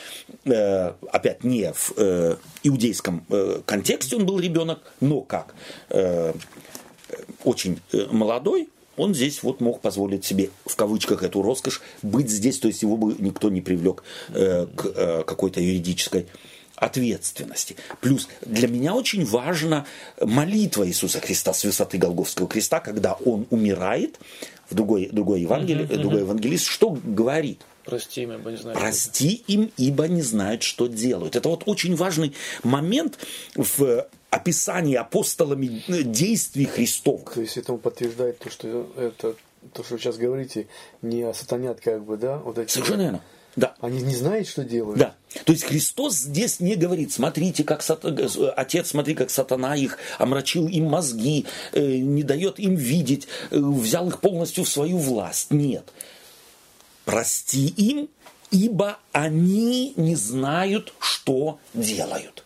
Э, 0.44 0.92
опять 1.12 1.44
не 1.44 1.72
в 1.72 1.92
э, 1.96 2.36
иудейском 2.62 3.24
э, 3.28 3.62
контексте 3.64 4.16
он 4.16 4.26
был 4.26 4.38
ребенок, 4.38 4.80
но 5.00 5.20
как 5.20 5.54
э, 5.90 6.32
очень 7.44 7.80
э, 7.92 8.06
молодой, 8.10 8.68
он 8.98 9.14
здесь 9.14 9.42
вот 9.42 9.60
мог 9.60 9.80
позволить 9.80 10.24
себе, 10.24 10.50
в 10.66 10.76
кавычках, 10.76 11.22
эту 11.22 11.42
роскошь 11.42 11.80
быть 12.02 12.30
здесь, 12.30 12.58
то 12.58 12.68
есть 12.68 12.82
его 12.82 12.96
бы 12.96 13.14
никто 13.18 13.48
не 13.50 13.60
привлек 13.60 14.02
э, 14.30 14.66
к 14.66 14.86
э, 14.86 15.22
какой-то 15.24 15.60
юридической 15.60 16.26
ответственности. 16.76 17.76
Плюс 18.00 18.28
для 18.42 18.68
меня 18.68 18.94
очень 18.94 19.24
важна 19.24 19.86
молитва 20.20 20.86
Иисуса 20.86 21.20
Христа 21.20 21.52
с 21.52 21.64
высоты 21.64 21.98
Голговского 21.98 22.48
креста, 22.48 22.80
когда 22.80 23.14
он 23.14 23.46
умирает, 23.50 24.18
в 24.70 24.74
другой, 24.74 25.08
другой, 25.10 25.40
евангелие, 25.40 25.86
uh-huh, 25.86 25.98
другой 25.98 26.20
евангелист, 26.20 26.66
что 26.66 26.90
говорит? 27.02 27.62
Прости 27.84 28.22
им, 28.22 28.32
ибо 28.32 28.50
не 28.50 28.56
знают. 28.58 28.78
Прости 28.78 29.42
им, 29.46 29.70
ибо 29.78 30.08
не 30.08 30.20
знают, 30.20 30.62
что 30.62 30.88
делают. 30.88 31.36
Это 31.36 31.48
вот 31.48 31.62
очень 31.64 31.96
важный 31.96 32.34
момент 32.62 33.18
в 33.56 34.06
описании 34.30 34.94
апостолами 34.94 35.82
действий 35.88 36.66
Христов. 36.66 37.22
То 37.34 37.40
есть 37.40 37.56
это 37.56 37.74
подтверждает 37.74 38.38
то, 38.38 38.50
что 38.50 38.92
это 38.96 39.36
то, 39.72 39.82
что 39.82 39.94
вы 39.94 40.00
сейчас 40.00 40.16
говорите, 40.16 40.68
не 41.02 41.22
о 41.22 41.34
сатанят, 41.34 41.80
как 41.80 42.04
бы, 42.04 42.16
да? 42.16 42.38
Вот 42.38 42.58
эти 42.58 42.70
Совершенно 42.70 43.02
верно. 43.02 43.22
Да. 43.56 43.74
Они 43.80 44.00
не 44.00 44.14
знают, 44.14 44.46
что 44.46 44.62
делают. 44.62 45.00
Да. 45.00 45.16
То 45.44 45.52
есть 45.52 45.64
Христос 45.64 46.14
здесь 46.14 46.60
не 46.60 46.76
говорит, 46.76 47.12
смотрите, 47.12 47.64
как 47.64 47.82
сат... 47.82 48.04
отец, 48.04 48.88
смотри, 48.88 49.14
как 49.14 49.30
сатана 49.30 49.74
их 49.74 49.98
омрачил 50.18 50.68
им 50.68 50.84
мозги, 50.84 51.44
э, 51.72 51.80
не 51.80 52.22
дает 52.22 52.60
им 52.60 52.76
видеть, 52.76 53.26
э, 53.50 53.58
взял 53.58 54.06
их 54.08 54.20
полностью 54.20 54.62
в 54.62 54.68
свою 54.68 54.98
власть. 54.98 55.50
Нет. 55.50 55.92
Прости 57.04 57.66
им, 57.66 58.08
ибо 58.52 58.98
они 59.10 59.92
не 59.96 60.14
знают, 60.14 60.92
что 61.00 61.58
делают. 61.74 62.44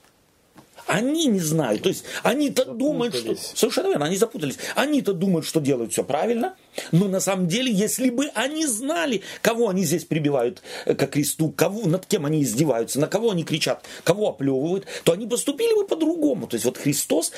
Они 0.93 1.25
не 1.25 1.41
знают. 1.41 1.83
То 1.83 1.89
есть 1.89 2.05
они-то 2.23 2.67
думают, 2.67 3.15
что... 3.15 3.35
Совершенно 3.35 3.89
верно, 3.89 4.05
они 4.05 4.19
запутались. 4.19 4.59
Они-то 4.75 5.15
думают, 5.15 5.47
что 5.47 5.59
делают 5.59 5.93
все 5.93 6.05
правильно. 6.05 6.55
Но 6.91 7.09
на 7.09 7.19
самом 7.19 7.49
деле, 7.49 7.73
если 7.73 8.11
бы 8.11 8.27
они 8.35 8.67
знали, 8.67 9.23
кого 9.41 9.71
они 9.71 9.85
здесь 9.85 10.05
прибивают 10.05 10.61
э, 10.85 10.95
к 10.95 11.07
кресту, 11.07 11.49
кого, 11.51 11.87
над 11.87 12.05
кем 12.05 12.27
они 12.27 12.43
издеваются, 12.43 13.01
на 13.01 13.07
кого 13.07 13.31
они 13.31 13.43
кричат, 13.43 13.87
кого 14.05 14.29
оплевывают, 14.29 14.85
то 15.05 15.13
они 15.13 15.27
поступили 15.27 15.75
бы 15.75 15.87
по-другому. 15.87 16.47
То 16.47 16.57
есть 16.57 16.67
вот 16.67 16.77
Христос 16.77 17.33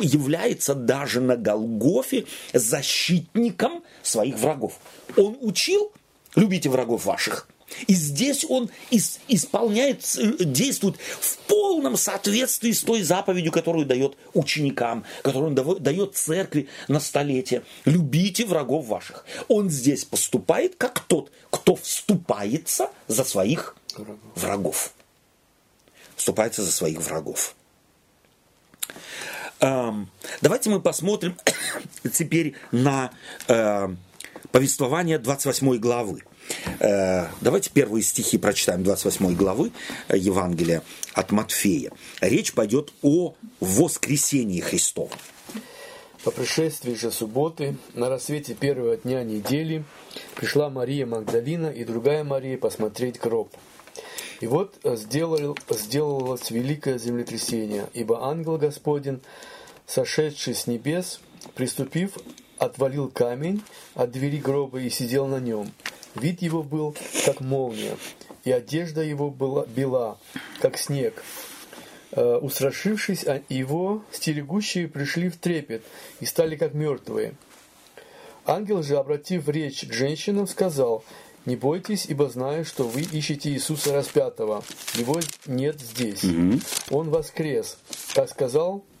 является 0.00 0.74
даже 0.74 1.20
на 1.20 1.36
Голгофе 1.36 2.24
защитником 2.54 3.84
своих 4.02 4.38
врагов. 4.38 4.78
Он 5.18 5.36
учил, 5.42 5.92
любите 6.36 6.70
врагов 6.70 7.04
ваших. 7.04 7.48
И 7.86 7.94
здесь 7.94 8.44
он 8.48 8.70
ис- 8.90 9.18
исполняет, 9.28 10.04
действует 10.38 10.96
в 10.98 11.36
полном 11.48 11.96
соответствии 11.96 12.72
с 12.72 12.82
той 12.82 13.02
заповедью, 13.02 13.52
которую 13.52 13.86
дает 13.86 14.16
ученикам, 14.32 15.04
которую 15.22 15.56
он 15.56 15.82
дает 15.82 16.16
церкви 16.16 16.68
на 16.88 17.00
столетие. 17.00 17.62
Любите 17.84 18.44
врагов 18.44 18.86
ваших. 18.86 19.24
Он 19.48 19.70
здесь 19.70 20.04
поступает 20.04 20.76
как 20.76 21.00
тот, 21.00 21.30
кто 21.50 21.74
вступается 21.76 22.90
за 23.08 23.24
своих 23.24 23.76
врагов. 23.96 24.18
врагов. 24.34 24.92
Вступается 26.16 26.62
за 26.62 26.70
своих 26.70 27.00
врагов. 27.00 27.54
Давайте 29.60 30.68
мы 30.70 30.80
посмотрим 30.80 31.36
теперь 32.12 32.54
на 32.70 33.12
э, 33.48 33.88
повествование 34.52 35.18
28 35.18 35.76
главы. 35.78 36.22
Э, 36.80 37.26
давайте 37.40 37.70
первые 37.70 38.02
стихи 38.02 38.38
прочитаем 38.38 38.82
28 38.82 39.34
главы 39.34 39.72
э, 40.08 40.16
Евангелия 40.16 40.82
от 41.12 41.32
Матфея. 41.32 41.92
Речь 42.20 42.52
пойдет 42.52 42.92
о 43.02 43.34
воскресении 43.60 44.60
Христова. 44.60 45.10
По 46.24 46.30
пришествии 46.30 46.94
же 46.94 47.10
субботы, 47.10 47.76
на 47.92 48.08
рассвете 48.08 48.54
первого 48.54 48.96
дня 48.96 49.22
недели, 49.24 49.84
пришла 50.36 50.70
Мария 50.70 51.04
Магдалина 51.04 51.66
и 51.66 51.84
другая 51.84 52.24
Мария 52.24 52.56
посмотреть 52.56 53.20
гроб. 53.20 53.54
И 54.40 54.46
вот 54.46 54.74
сделал, 54.84 55.56
сделалось 55.68 56.50
великое 56.50 56.98
землетрясение, 56.98 57.88
ибо 57.92 58.26
ангел 58.26 58.56
Господень, 58.56 59.20
сошедший 59.86 60.54
с 60.54 60.66
небес, 60.66 61.20
приступив, 61.54 62.16
отвалил 62.58 63.10
камень 63.10 63.62
от 63.94 64.10
двери 64.10 64.38
гроба 64.38 64.80
и 64.80 64.90
сидел 64.90 65.26
на 65.26 65.40
нем. 65.40 65.70
Вид 66.14 66.42
его 66.42 66.62
был, 66.62 66.96
как 67.24 67.40
молния, 67.40 67.96
и 68.44 68.52
одежда 68.52 69.02
его 69.02 69.30
была 69.30 69.66
бела, 69.66 70.18
как 70.60 70.78
снег. 70.78 71.22
Э, 72.12 72.36
устрашившись 72.36 73.24
его, 73.48 74.04
стерегущие 74.12 74.86
пришли 74.86 75.28
в 75.28 75.36
трепет 75.36 75.82
и 76.20 76.26
стали 76.26 76.54
как 76.54 76.74
мертвые. 76.74 77.34
Ангел 78.46 78.82
же, 78.82 78.96
обратив 78.96 79.48
речь 79.48 79.84
к 79.86 79.92
женщинам, 79.92 80.46
сказал, 80.46 81.04
«Не 81.46 81.56
бойтесь, 81.56 82.06
ибо 82.06 82.28
знаю, 82.28 82.64
что 82.64 82.84
вы 82.84 83.00
ищете 83.00 83.50
Иисуса 83.50 83.92
распятого. 83.92 84.62
Его 84.94 85.20
нет 85.46 85.80
здесь. 85.80 86.24
Он 86.90 87.10
воскрес, 87.10 87.78
как 88.14 88.30
сказал 88.30 88.78
а, 88.78 88.93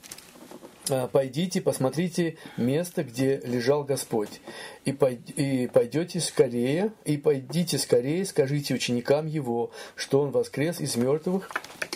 пойдите, 1.12 1.60
посмотрите 1.60 2.36
место, 2.56 3.04
где 3.04 3.40
лежал 3.44 3.84
Господь, 3.84 4.40
и, 4.84 4.92
пойдете 4.92 6.20
скорее, 6.20 6.92
и 7.04 7.16
пойдите 7.16 7.78
скорее, 7.78 8.24
скажите 8.24 8.74
ученикам 8.74 9.26
Его, 9.26 9.70
что 9.96 10.20
Он 10.20 10.30
воскрес 10.30 10.80
из 10.80 10.96
мертвых 10.96 11.50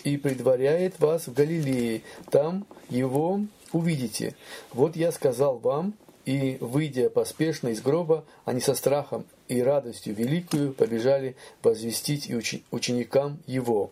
и 0.05 0.17
предваряет 0.17 1.01
вас 1.01 1.27
в 1.27 1.35
Галилее, 1.35 2.03
там 2.31 2.67
Его 2.89 3.41
увидите. 3.73 4.35
Вот 4.73 4.97
я 4.97 5.13
сказал 5.13 5.59
вам, 5.59 5.95
и, 6.25 6.59
выйдя 6.61 7.09
поспешно 7.09 7.69
из 7.69 7.81
гроба, 7.81 8.25
они 8.45 8.61
со 8.61 8.75
страхом 8.75 9.25
и 9.49 9.63
радостью 9.63 10.15
великую 10.15 10.75
побежали 10.75 11.37
возвестить 11.63 12.29
и 12.29 12.35
ученикам 12.71 13.39
Его. 13.47 13.91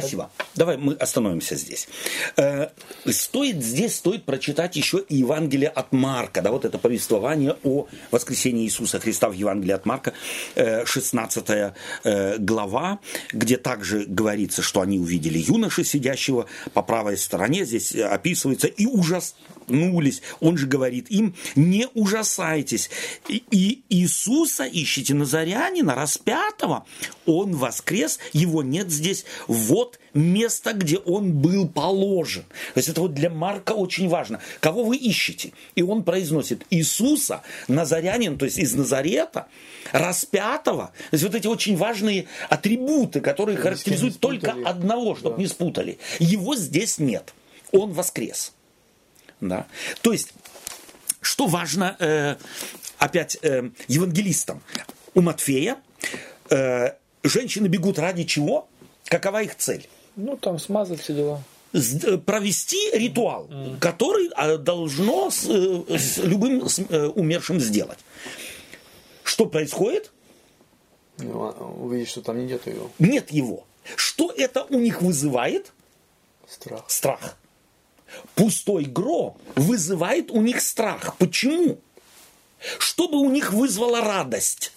Спасибо. 0.00 0.30
Давай 0.54 0.76
мы 0.76 0.94
остановимся 0.94 1.56
здесь. 1.56 1.88
Э, 2.36 2.68
стоит 3.06 3.62
здесь 3.62 3.96
стоит 3.96 4.24
прочитать 4.24 4.76
еще 4.76 5.02
и 5.08 5.16
Евангелие 5.16 5.68
от 5.68 5.92
Марка, 5.92 6.42
да, 6.42 6.50
вот 6.50 6.64
это 6.64 6.76
повествование 6.78 7.56
о 7.62 7.86
воскресении 8.10 8.64
Иисуса 8.64 9.00
Христа 9.00 9.28
в 9.28 9.32
Евангелии 9.32 9.72
от 9.72 9.86
Марка, 9.86 10.12
16 10.54 11.50
э, 11.50 11.74
э, 12.04 12.38
глава, 12.38 12.98
где 13.32 13.56
также 13.56 14.04
говорится, 14.06 14.60
что 14.60 14.82
они 14.82 14.98
увидели 14.98 15.38
юноши, 15.38 15.82
сидящего 15.84 16.46
по 16.74 16.82
правой 16.82 17.16
стороне, 17.16 17.64
здесь 17.64 17.94
описывается, 17.94 18.66
и 18.66 18.84
ужаснулись. 18.86 20.20
Он 20.40 20.58
же 20.58 20.66
говорит 20.66 21.10
им, 21.10 21.34
не 21.54 21.86
ужасайтесь. 21.94 22.90
И 23.28 23.82
Иисуса 23.88 24.68
ищите 24.70 25.14
Назарянина, 25.14 25.94
распятого, 25.94 26.84
он 27.24 27.56
воскрес, 27.56 28.18
его 28.32 28.62
нет 28.62 28.90
здесь, 28.90 29.24
вот 29.46 29.98
место, 30.14 30.72
где 30.72 30.98
он 30.98 31.32
был 31.32 31.68
положен. 31.68 32.44
То 32.74 32.78
есть 32.78 32.88
это 32.88 33.00
вот 33.00 33.14
для 33.14 33.30
Марка 33.30 33.72
очень 33.72 34.08
важно. 34.08 34.40
Кого 34.60 34.84
вы 34.84 34.96
ищете? 34.96 35.52
И 35.74 35.82
он 35.82 36.04
произносит 36.04 36.64
Иисуса, 36.70 37.42
Назарянин, 37.68 38.38
то 38.38 38.44
есть 38.44 38.58
из 38.58 38.74
Назарета, 38.74 39.48
распятого. 39.92 40.92
То 41.10 41.14
есть 41.14 41.24
вот 41.24 41.34
эти 41.34 41.46
очень 41.46 41.76
важные 41.76 42.26
атрибуты, 42.48 43.20
которые 43.20 43.58
характеризуют 43.58 44.20
только 44.20 44.56
одного, 44.64 45.14
чтобы 45.14 45.36
да. 45.36 45.42
не 45.42 45.48
спутали. 45.48 45.98
Его 46.18 46.56
здесь 46.56 46.98
нет. 46.98 47.34
Он 47.72 47.92
воскрес. 47.92 48.52
Да. 49.40 49.66
То 50.02 50.12
есть 50.12 50.32
что 51.20 51.46
важно 51.46 51.96
э, 51.98 52.36
опять 52.98 53.36
э, 53.42 53.70
евангелистам? 53.88 54.62
У 55.14 55.22
Матфея 55.22 55.78
э, 56.50 56.92
женщины 57.22 57.66
бегут 57.66 57.98
ради 57.98 58.24
чего? 58.24 58.68
Какова 59.06 59.42
их 59.42 59.56
цель? 59.56 59.88
Ну, 60.16 60.36
там 60.36 60.58
смазать 60.58 61.00
все 61.00 61.14
дела 61.14 61.42
э, 61.72 62.16
провести 62.18 62.90
ритуал, 62.92 63.46
mm. 63.48 63.78
который 63.78 64.30
а, 64.34 64.56
должно 64.56 65.30
с, 65.30 65.46
э, 65.48 65.98
с 65.98 66.18
любым 66.18 66.68
с, 66.68 66.78
э, 66.78 67.06
умершим 67.06 67.60
сделать. 67.60 67.98
Что 69.22 69.46
происходит? 69.46 70.12
Ну, 71.18 71.42
а, 71.42 71.50
увидишь, 71.80 72.08
что 72.08 72.22
там 72.22 72.44
нет 72.46 72.66
его. 72.66 72.90
Нет 72.98 73.30
его. 73.30 73.64
Что 73.94 74.32
это 74.36 74.64
у 74.64 74.78
них 74.78 75.02
вызывает? 75.02 75.72
Страх. 76.48 76.84
Страх. 76.88 77.36
Пустой 78.34 78.84
гроб 78.84 79.38
вызывает 79.54 80.30
у 80.30 80.40
них 80.40 80.60
страх. 80.60 81.16
Почему? 81.18 81.78
Чтобы 82.78 83.18
у 83.18 83.30
них 83.30 83.52
вызвало 83.52 84.00
радость. 84.00 84.72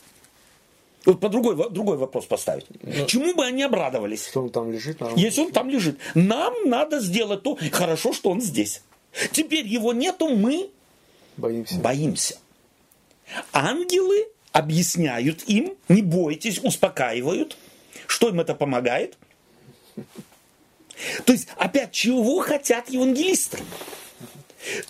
Вот 1.05 1.19
по 1.19 1.29
другой, 1.29 1.55
другой 1.71 1.97
вопрос 1.97 2.25
поставить. 2.25 2.65
Ну, 2.81 3.05
Чему 3.05 3.33
бы 3.33 3.45
они 3.45 3.63
обрадовались? 3.63 4.27
Что 4.27 4.43
он 4.43 4.49
там 4.49 4.71
лежит? 4.71 4.99
Нам... 4.99 5.15
Если 5.15 5.41
он 5.41 5.51
там 5.51 5.69
лежит. 5.69 5.97
Нам 6.13 6.53
надо 6.65 6.99
сделать 6.99 7.43
то. 7.43 7.57
Хорошо, 7.71 8.13
что 8.13 8.29
он 8.31 8.41
здесь. 8.41 8.81
Теперь 9.31 9.65
его 9.65 9.93
нету, 9.93 10.27
мы 10.29 10.69
боимся. 11.37 11.79
боимся. 11.79 12.37
Ангелы 13.53 14.27
объясняют 14.51 15.43
им, 15.47 15.75
не 15.87 16.01
бойтесь, 16.01 16.59
успокаивают. 16.59 17.57
Что 18.07 18.29
им 18.29 18.39
это 18.39 18.55
помогает? 18.55 19.17
То 21.25 21.33
есть, 21.33 21.47
опять, 21.55 21.91
чего 21.91 22.39
хотят 22.39 22.89
евангелисты? 22.89 23.59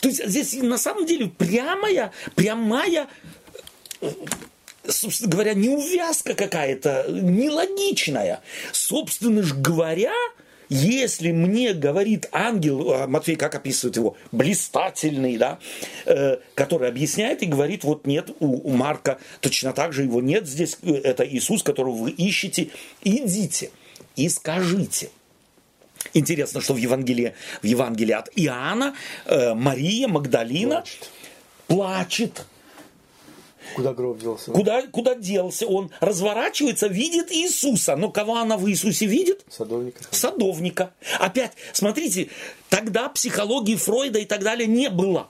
То 0.01 0.09
есть, 0.09 0.25
здесь 0.25 0.53
на 0.55 0.77
самом 0.77 1.05
деле 1.05 1.27
прямая, 1.27 2.11
прямая, 2.35 3.07
собственно 4.91 5.31
говоря, 5.31 5.53
неувязка 5.53 6.33
какая-то, 6.33 7.05
нелогичная. 7.09 8.41
Собственно 8.71 9.43
же 9.43 9.55
говоря, 9.55 10.13
если 10.69 11.31
мне 11.31 11.73
говорит 11.73 12.29
ангел, 12.31 12.93
а 12.93 13.07
Матфей 13.07 13.35
как 13.35 13.55
описывает 13.55 13.95
его, 13.95 14.15
блистательный, 14.31 15.37
да, 15.37 15.59
э, 16.05 16.37
который 16.53 16.87
объясняет 16.87 17.41
и 17.41 17.47
говорит, 17.47 17.83
вот 17.83 18.05
нет 18.05 18.29
у, 18.39 18.69
у 18.69 18.73
Марка 18.75 19.19
точно 19.41 19.73
так 19.73 19.93
же 19.93 20.03
его 20.03 20.21
нет 20.21 20.47
здесь, 20.47 20.77
э, 20.83 20.93
это 20.93 21.27
Иисус, 21.27 21.63
которого 21.63 21.95
вы 21.95 22.11
ищете, 22.11 22.69
идите 23.01 23.71
и 24.15 24.29
скажите. 24.29 25.09
Интересно, 26.13 26.61
что 26.61 26.73
в 26.73 26.77
Евангелии, 26.77 27.33
в 27.61 27.65
Евангелии 27.65 28.13
от 28.13 28.29
Иоанна 28.35 28.95
э, 29.25 29.53
Мария 29.53 30.07
Магдалина 30.07 30.83
плачет. 30.83 31.09
плачет 31.67 32.45
Куда 33.75 33.93
гроб 33.93 34.19
делся? 34.19 34.51
Куда, 34.51 34.81
куда 34.87 35.15
делся? 35.15 35.67
Он 35.67 35.91
разворачивается, 35.99 36.87
видит 36.87 37.31
Иисуса. 37.31 37.95
Но 37.95 38.09
кого 38.09 38.37
она 38.37 38.57
в 38.57 38.69
Иисусе 38.69 39.05
видит? 39.05 39.43
Садовника. 39.49 39.99
Садовника. 40.11 40.93
Опять, 41.19 41.53
смотрите, 41.73 42.29
тогда 42.69 43.09
психологии 43.09 43.75
Фройда 43.75 44.19
и 44.19 44.25
так 44.25 44.43
далее 44.43 44.67
не 44.67 44.89
было. 44.89 45.29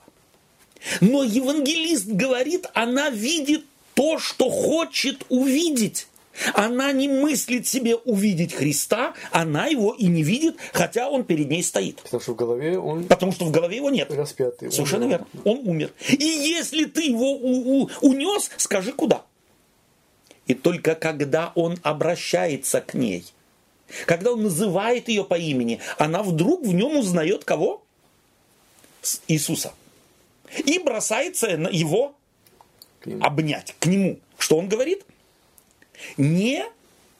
Но 1.00 1.22
евангелист 1.22 2.06
говорит, 2.06 2.66
она 2.74 3.10
видит 3.10 3.64
то, 3.94 4.18
что 4.18 4.48
хочет 4.48 5.24
увидеть. 5.28 6.06
Она 6.54 6.92
не 6.92 7.08
мыслит 7.08 7.66
себе 7.66 7.96
увидеть 7.96 8.54
Христа, 8.54 9.14
она 9.30 9.66
его 9.66 9.92
и 9.94 10.06
не 10.06 10.22
видит, 10.22 10.56
хотя 10.72 11.08
он 11.08 11.24
перед 11.24 11.48
ней 11.50 11.62
стоит. 11.62 11.96
Потому 12.02 12.20
что 12.22 12.32
в 12.32 12.36
голове 12.36 12.78
он... 12.78 13.04
Потому 13.04 13.32
что 13.32 13.44
в 13.44 13.50
голове 13.50 13.76
его 13.76 13.90
нет. 13.90 14.12
Распятый. 14.12 14.70
Совершенно 14.72 15.06
умер. 15.06 15.26
верно. 15.32 15.50
Он 15.50 15.68
умер. 15.68 15.92
И 16.08 16.24
если 16.24 16.84
ты 16.84 17.02
его 17.02 17.32
у- 17.32 17.82
у- 17.82 17.90
унес, 18.00 18.50
скажи 18.56 18.92
куда. 18.92 19.24
И 20.46 20.54
только 20.54 20.94
когда 20.94 21.52
он 21.54 21.78
обращается 21.82 22.80
к 22.80 22.94
ней, 22.94 23.24
когда 24.06 24.32
он 24.32 24.42
называет 24.42 25.08
ее 25.08 25.24
по 25.24 25.38
имени, 25.38 25.80
она 25.98 26.22
вдруг 26.22 26.64
в 26.66 26.72
нем 26.74 26.96
узнает 26.96 27.44
кого? 27.44 27.82
Иисуса. 29.28 29.72
И 30.64 30.78
бросается 30.78 31.46
его 31.70 32.14
обнять 33.20 33.74
к 33.78 33.86
нему. 33.86 34.18
Что 34.38 34.56
он 34.58 34.68
говорит? 34.68 35.04
Не 36.16 36.64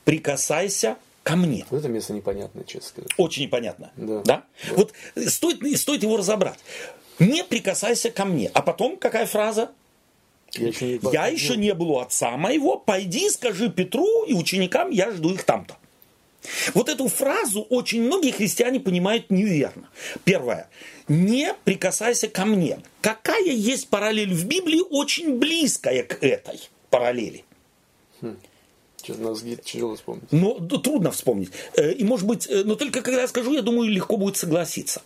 прикасайся 0.05 0.97
ко 1.23 1.37
мне. 1.37 1.65
Вот 1.71 1.79
это 1.79 1.89
место 1.89 2.13
непонятное, 2.13 2.65
честно 2.65 2.89
сказать. 2.89 3.11
Очень 3.17 3.45
непонятно. 3.45 3.93
Да. 3.97 4.23
да? 4.23 4.23
да. 4.25 4.75
Вот 4.75 4.93
стоит, 5.29 5.79
стоит 5.79 6.03
его 6.03 6.17
разобрать. 6.17 6.59
Не 7.19 7.45
прикасайся 7.45 8.11
ко 8.11 8.25
мне. 8.25 8.51
А 8.55 8.63
потом 8.63 8.97
какая 8.97 9.27
фраза? 9.27 9.71
Я 10.55 10.69
еще, 10.69 10.87
не, 10.87 11.13
я 11.13 11.27
еще 11.27 11.57
не 11.57 11.75
был 11.75 11.91
у 11.93 11.99
отца 11.99 12.37
моего. 12.37 12.77
Пойди, 12.77 13.29
скажи 13.31 13.71
Петру 13.71 14.25
и 14.25 14.35
ученикам, 14.35 14.91
я 14.91 15.11
жду 15.13 15.33
их 15.33 15.45
там-то. 15.45 15.77
Вот 16.75 16.89
эту 16.89 17.09
фразу 17.09 17.63
очень 17.63 18.03
многие 18.03 18.31
христиане 18.33 18.81
понимают 18.81 19.31
неверно. 19.31 19.89
Первое. 20.25 20.69
Не 21.09 21.55
прикасайся 21.65 22.29
ко 22.29 22.45
мне. 22.45 22.81
Какая 23.01 23.45
есть 23.45 23.89
параллель 23.89 24.33
в 24.33 24.47
Библии, 24.47 24.81
очень 24.91 25.39
близкая 25.39 26.03
к 26.03 26.23
этой 26.23 26.69
параллели. 26.89 27.45
Сейчас 29.15 29.65
тяжело 29.65 29.97
вспомнить. 29.97 30.25
Ну, 30.31 30.61
трудно 30.61 31.11
вспомнить. 31.11 31.51
Э, 31.77 31.93
и 31.93 32.05
может 32.05 32.27
быть, 32.27 32.47
э, 32.49 32.63
но 32.65 32.75
только 32.75 33.03
когда 33.03 33.23
я 33.23 33.29
скажу, 33.29 33.53
я 33.53 33.63
думаю, 33.63 33.91
легко 33.91 34.17
будет 34.17 34.37
согласиться. 34.37 35.03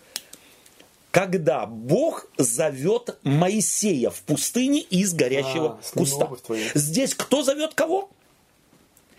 Когда 1.11 1.67
Бог 1.67 2.27
зовет 2.39 3.19
Моисея 3.23 4.11
в 4.11 4.23
пустыне 4.23 4.81
из 4.81 5.15
горящего 5.15 5.79
а, 5.81 5.97
куста. 5.97 6.29
Здесь 6.75 7.15
кто 7.15 7.45
зовет 7.45 7.75
кого? 7.75 8.11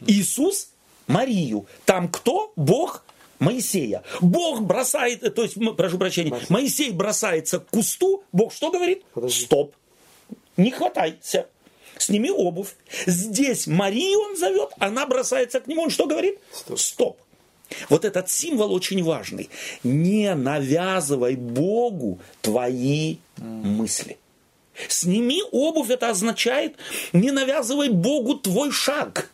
Иисус 0.05 0.69
Марию. 1.07 1.67
Там 1.85 2.09
кто? 2.09 2.51
Бог 2.57 3.05
Моисея. 3.39 4.03
Бог 4.21 4.61
бросает, 4.61 5.23
э, 5.23 5.29
то 5.29 5.43
есть, 5.43 5.55
прошу 5.77 5.97
прощения, 5.97 6.37
Моисей 6.49 6.91
бросается 6.91 7.59
к 7.59 7.67
кусту. 7.67 8.23
Бог 8.31 8.53
что 8.53 8.71
говорит? 8.71 9.03
Подожди. 9.13 9.45
Стоп. 9.45 9.73
Не 10.57 10.71
хватайся 10.71 11.47
сними 11.97 12.31
обувь. 12.31 12.75
Здесь 13.05 13.67
Марию 13.67 14.19
он 14.19 14.37
зовет, 14.37 14.69
она 14.79 15.05
бросается 15.05 15.59
к 15.59 15.67
нему, 15.67 15.83
он 15.83 15.89
что 15.89 16.05
говорит? 16.05 16.39
Стоп. 16.51 16.79
Стоп. 16.79 17.17
Вот 17.89 18.05
этот 18.05 18.29
символ 18.29 18.73
очень 18.73 19.03
важный. 19.03 19.49
Не 19.83 20.35
навязывай 20.35 21.35
Богу 21.35 22.19
твои 22.41 23.17
мысли. 23.37 24.17
Сними 24.87 25.41
обувь, 25.51 25.89
это 25.89 26.09
означает, 26.09 26.75
не 27.13 27.31
навязывай 27.31 27.89
Богу 27.89 28.35
твой 28.35 28.71
шаг. 28.71 29.31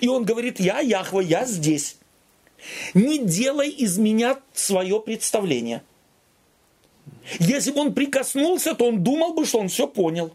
И 0.00 0.08
он 0.08 0.24
говорит, 0.24 0.60
я 0.60 0.80
Яхва, 0.80 1.20
я 1.20 1.44
здесь. 1.44 1.96
Не 2.94 3.18
делай 3.18 3.68
из 3.68 3.98
меня 3.98 4.38
свое 4.52 5.00
представление. 5.00 5.82
Если 7.38 7.70
бы 7.70 7.80
он 7.80 7.94
прикоснулся, 7.94 8.74
то 8.74 8.86
он 8.86 9.04
думал 9.04 9.34
бы, 9.34 9.44
что 9.44 9.58
он 9.58 9.68
все 9.68 9.86
понял. 9.86 10.34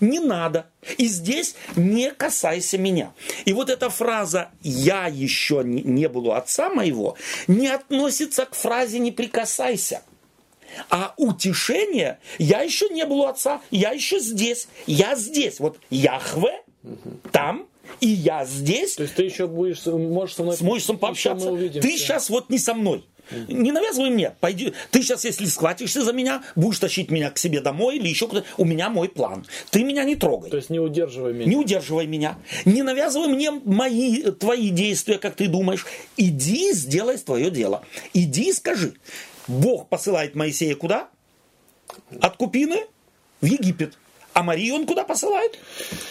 Не 0.00 0.20
надо. 0.20 0.66
И 0.98 1.06
здесь 1.06 1.54
не 1.76 2.10
касайся 2.10 2.78
меня. 2.78 3.12
И 3.44 3.52
вот 3.52 3.70
эта 3.70 3.90
фраза 3.90 4.50
«я 4.62 5.06
еще 5.06 5.62
не 5.64 6.08
был 6.08 6.28
у 6.28 6.32
отца 6.32 6.70
моего» 6.70 7.16
не 7.46 7.68
относится 7.68 8.46
к 8.46 8.54
фразе 8.54 8.98
«не 8.98 9.12
прикасайся». 9.12 10.02
А 10.90 11.14
утешение 11.16 12.18
«я 12.38 12.60
еще 12.60 12.88
не 12.88 13.06
был 13.06 13.20
у 13.20 13.26
отца, 13.26 13.60
я 13.70 13.90
еще 13.90 14.18
здесь, 14.18 14.68
я 14.86 15.14
здесь». 15.14 15.60
Вот 15.60 15.78
Яхве 15.90 16.62
там, 17.32 17.66
и 18.00 18.08
я 18.08 18.44
здесь. 18.44 18.96
То 18.96 19.02
есть 19.04 19.14
ты 19.14 19.24
еще 19.24 19.46
будешь, 19.46 19.84
можешь 19.86 20.36
со 20.36 20.42
мной, 20.42 20.56
сможешь 20.56 20.86
пообщаться. 20.98 21.50
Ты 21.56 21.96
сейчас 21.96 22.30
вот 22.30 22.50
не 22.50 22.58
со 22.58 22.74
мной. 22.74 23.04
Не 23.30 23.72
навязывай 23.72 24.10
мне. 24.10 24.32
Пойди. 24.40 24.72
Ты 24.90 25.02
сейчас, 25.02 25.24
если 25.24 25.46
схватишься 25.46 26.02
за 26.02 26.12
меня, 26.12 26.42
будешь 26.54 26.78
тащить 26.78 27.10
меня 27.10 27.30
к 27.30 27.38
себе 27.38 27.60
домой 27.60 27.96
или 27.96 28.08
еще 28.08 28.28
куда-то. 28.28 28.46
У 28.56 28.64
меня 28.64 28.88
мой 28.88 29.08
план. 29.08 29.46
Ты 29.70 29.84
меня 29.84 30.04
не 30.04 30.16
трогай. 30.16 30.50
То 30.50 30.56
есть 30.56 30.70
не 30.70 30.78
удерживай 30.78 31.32
меня. 31.32 31.46
Не 31.46 31.56
удерживай 31.56 32.06
меня. 32.06 32.38
Не 32.64 32.82
навязывай 32.82 33.28
мне 33.28 33.50
мои, 33.50 34.22
твои 34.32 34.70
действия, 34.70 35.18
как 35.18 35.34
ты 35.36 35.48
думаешь. 35.48 35.86
Иди, 36.16 36.72
сделай 36.72 37.18
твое 37.18 37.50
дело. 37.50 37.84
Иди, 38.12 38.52
скажи. 38.52 38.94
Бог 39.48 39.88
посылает 39.88 40.34
Моисея 40.34 40.74
куда? 40.74 41.08
От 42.20 42.36
Купины 42.36 42.84
в 43.40 43.46
Египет. 43.46 43.96
А 44.36 44.42
Марию 44.42 44.74
он 44.74 44.86
куда 44.86 45.02
посылает? 45.02 45.58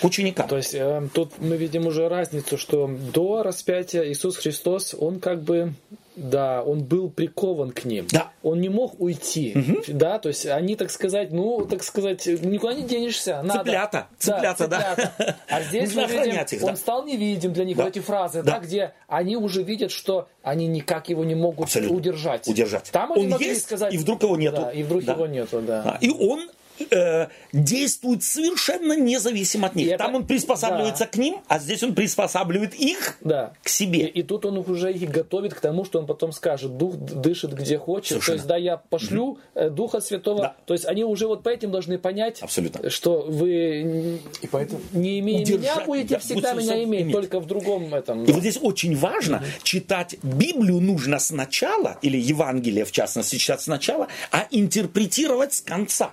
К 0.01 0.03
ученикам. 0.03 0.47
То 0.47 0.57
есть 0.57 0.73
э, 0.73 1.07
тут 1.13 1.33
мы 1.37 1.57
видим 1.57 1.85
уже 1.85 2.09
разницу, 2.09 2.57
что 2.57 2.89
до 3.13 3.43
распятия 3.43 4.03
Иисус 4.03 4.37
Христос, 4.37 4.95
он 4.97 5.19
как 5.19 5.43
бы 5.43 5.73
да, 6.15 6.63
он 6.63 6.83
был 6.83 7.11
прикован 7.11 7.69
к 7.69 7.85
ним. 7.85 8.07
Да. 8.09 8.31
Он 8.41 8.61
не 8.61 8.69
мог 8.69 8.99
уйти. 8.99 9.53
Угу. 9.55 9.83
Да, 9.89 10.17
то 10.17 10.29
есть 10.29 10.47
они, 10.47 10.75
так 10.75 10.89
сказать, 10.89 11.31
ну, 11.31 11.67
так 11.69 11.83
сказать, 11.83 12.25
никуда 12.25 12.73
не 12.73 12.81
денешься. 12.81 13.43
Надо. 13.43 13.59
Цыплята. 13.59 14.07
Цыплята, 14.17 14.67
да. 14.67 14.95
да. 14.95 15.35
А 15.47 15.61
здесь 15.69 15.93
мы 15.93 16.05
видим, 16.05 16.33
их, 16.33 16.63
он 16.63 16.69
да. 16.69 16.75
стал 16.77 17.05
невидим 17.05 17.53
для 17.53 17.65
них, 17.65 17.77
да. 17.77 17.83
вот 17.83 17.95
эти 17.95 18.03
фразы, 18.03 18.41
да. 18.41 18.53
да, 18.53 18.59
где 18.59 18.93
они 19.07 19.37
уже 19.37 19.61
видят, 19.61 19.91
что 19.91 20.27
они 20.41 20.65
никак 20.67 21.09
его 21.09 21.23
не 21.23 21.35
могут 21.35 21.65
Абсолютно. 21.65 21.95
удержать. 21.95 22.47
Удержать. 22.47 22.89
Там 22.91 23.11
он 23.11 23.37
есть, 23.37 23.65
сказать, 23.65 23.93
и 23.93 23.97
вдруг 23.97 24.23
его 24.23 24.35
нету. 24.35 24.61
Да, 24.61 24.71
и 24.71 24.81
вдруг 24.81 25.03
да. 25.03 25.13
его 25.13 25.27
нету, 25.27 25.61
да. 25.61 25.83
да. 25.83 25.97
И 26.01 26.09
он 26.09 26.49
э, 26.91 27.27
действует 27.53 28.23
совершенно 28.23 28.97
независимо 28.97 29.67
от 29.67 29.75
них. 29.75 29.87
И 29.87 29.97
Там 29.97 30.09
это... 30.09 30.17
он 30.17 30.27
приспосабливается 30.27 31.05
да. 31.05 31.09
к 31.09 31.17
ним, 31.17 31.41
а 31.47 31.59
здесь 31.59 31.83
он 31.83 31.95
приспосабливает 31.95 32.73
их 32.75 33.17
да. 33.21 33.53
к 33.63 33.69
себе. 33.69 34.07
И, 34.07 34.19
и 34.19 34.23
тут 34.23 34.45
он 34.45 34.57
уже 34.57 34.91
их 34.91 35.09
готовит 35.09 35.53
к 35.53 35.59
тому, 35.59 35.85
что 35.85 35.99
он 35.99 36.05
потом 36.05 36.31
скажет, 36.31 36.77
дух 36.77 36.95
дышит 36.95 37.53
где 37.53 37.77
хочет. 37.77 38.09
Совершенно. 38.09 38.37
То 38.37 38.39
есть, 38.39 38.47
да, 38.47 38.57
я 38.57 38.77
пошлю 38.77 39.37
угу. 39.53 39.69
Духа 39.69 40.01
Святого. 40.01 40.41
Да. 40.41 40.55
То 40.65 40.73
есть 40.73 40.85
они 40.85 41.03
уже 41.03 41.27
вот 41.27 41.43
по 41.43 41.49
этим 41.49 41.71
должны 41.71 41.97
понять, 41.97 42.41
Абсолютно. 42.41 42.89
что 42.89 43.21
вы 43.21 44.19
и 44.41 44.47
поэтому 44.47 44.81
не 44.93 45.19
имея 45.19 45.41
удержать, 45.41 45.75
меня, 45.75 45.85
будете 45.85 46.15
да, 46.15 46.19
всегда 46.19 46.53
меня 46.53 46.83
иметь, 46.83 47.01
иметь, 47.01 47.13
только 47.13 47.39
в 47.39 47.45
другом 47.45 47.93
этом. 47.93 48.23
И 48.23 48.27
да. 48.27 48.33
вот 48.33 48.41
здесь 48.41 48.59
очень 48.61 48.95
важно, 48.95 49.37
угу. 49.37 49.45
читать 49.63 50.17
Библию 50.23 50.79
нужно 50.79 51.19
сначала, 51.19 51.97
или 52.01 52.17
Евангелие 52.17 52.85
в 52.85 52.91
частности 52.91 53.37
читать 53.37 53.61
сначала, 53.61 54.07
а 54.31 54.47
интерпретировать 54.51 55.53
с 55.53 55.61
конца. 55.61 56.11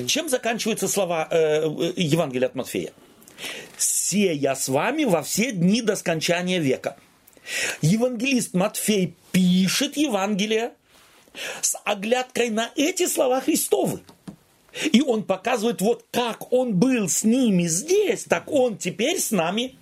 Угу. 0.00 0.08
Чем 0.08 0.28
заканчиваются 0.28 0.88
слова 0.88 1.28
э, 1.30 1.62
э, 1.64 1.92
Евангелия 1.96 2.48
от 2.48 2.54
Матфея? 2.54 2.92
«Се 3.78 4.34
я 4.34 4.54
с 4.54 4.68
вами 4.68 5.04
во 5.04 5.22
все 5.22 5.52
дни 5.52 5.82
до 5.82 5.96
скончания 5.96 6.60
века». 6.60 6.96
Евангелист 7.80 8.54
Матфей 8.54 9.14
пишет 9.32 9.96
Евангелие 9.96 10.72
с 11.62 11.76
оглядкой 11.84 12.50
на 12.50 12.70
эти 12.76 13.06
слова 13.06 13.40
Христовы. 13.40 14.00
И 14.92 15.00
он 15.02 15.24
показывает, 15.24 15.80
вот 15.80 16.04
как 16.12 16.52
он 16.52 16.74
был 16.74 17.08
с 17.08 17.24
ними 17.24 17.64
здесь, 17.64 18.24
так 18.24 18.50
он 18.50 18.76
теперь 18.76 19.18
с 19.18 19.30
нами. 19.30 19.74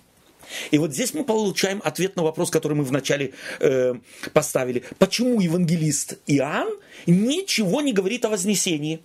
И 0.71 0.79
вот 0.79 0.93
здесь 0.93 1.13
мы 1.13 1.23
получаем 1.23 1.79
ответ 1.83 2.15
на 2.15 2.23
вопрос, 2.23 2.49
который 2.49 2.73
мы 2.73 2.83
вначале 2.83 3.33
э, 3.59 3.93
поставили. 4.33 4.83
Почему 4.97 5.39
евангелист 5.39 6.17
Иоанн 6.25 6.69
ничего 7.05 7.81
не 7.81 7.93
говорит 7.93 8.25
о 8.25 8.29
вознесении? 8.29 9.01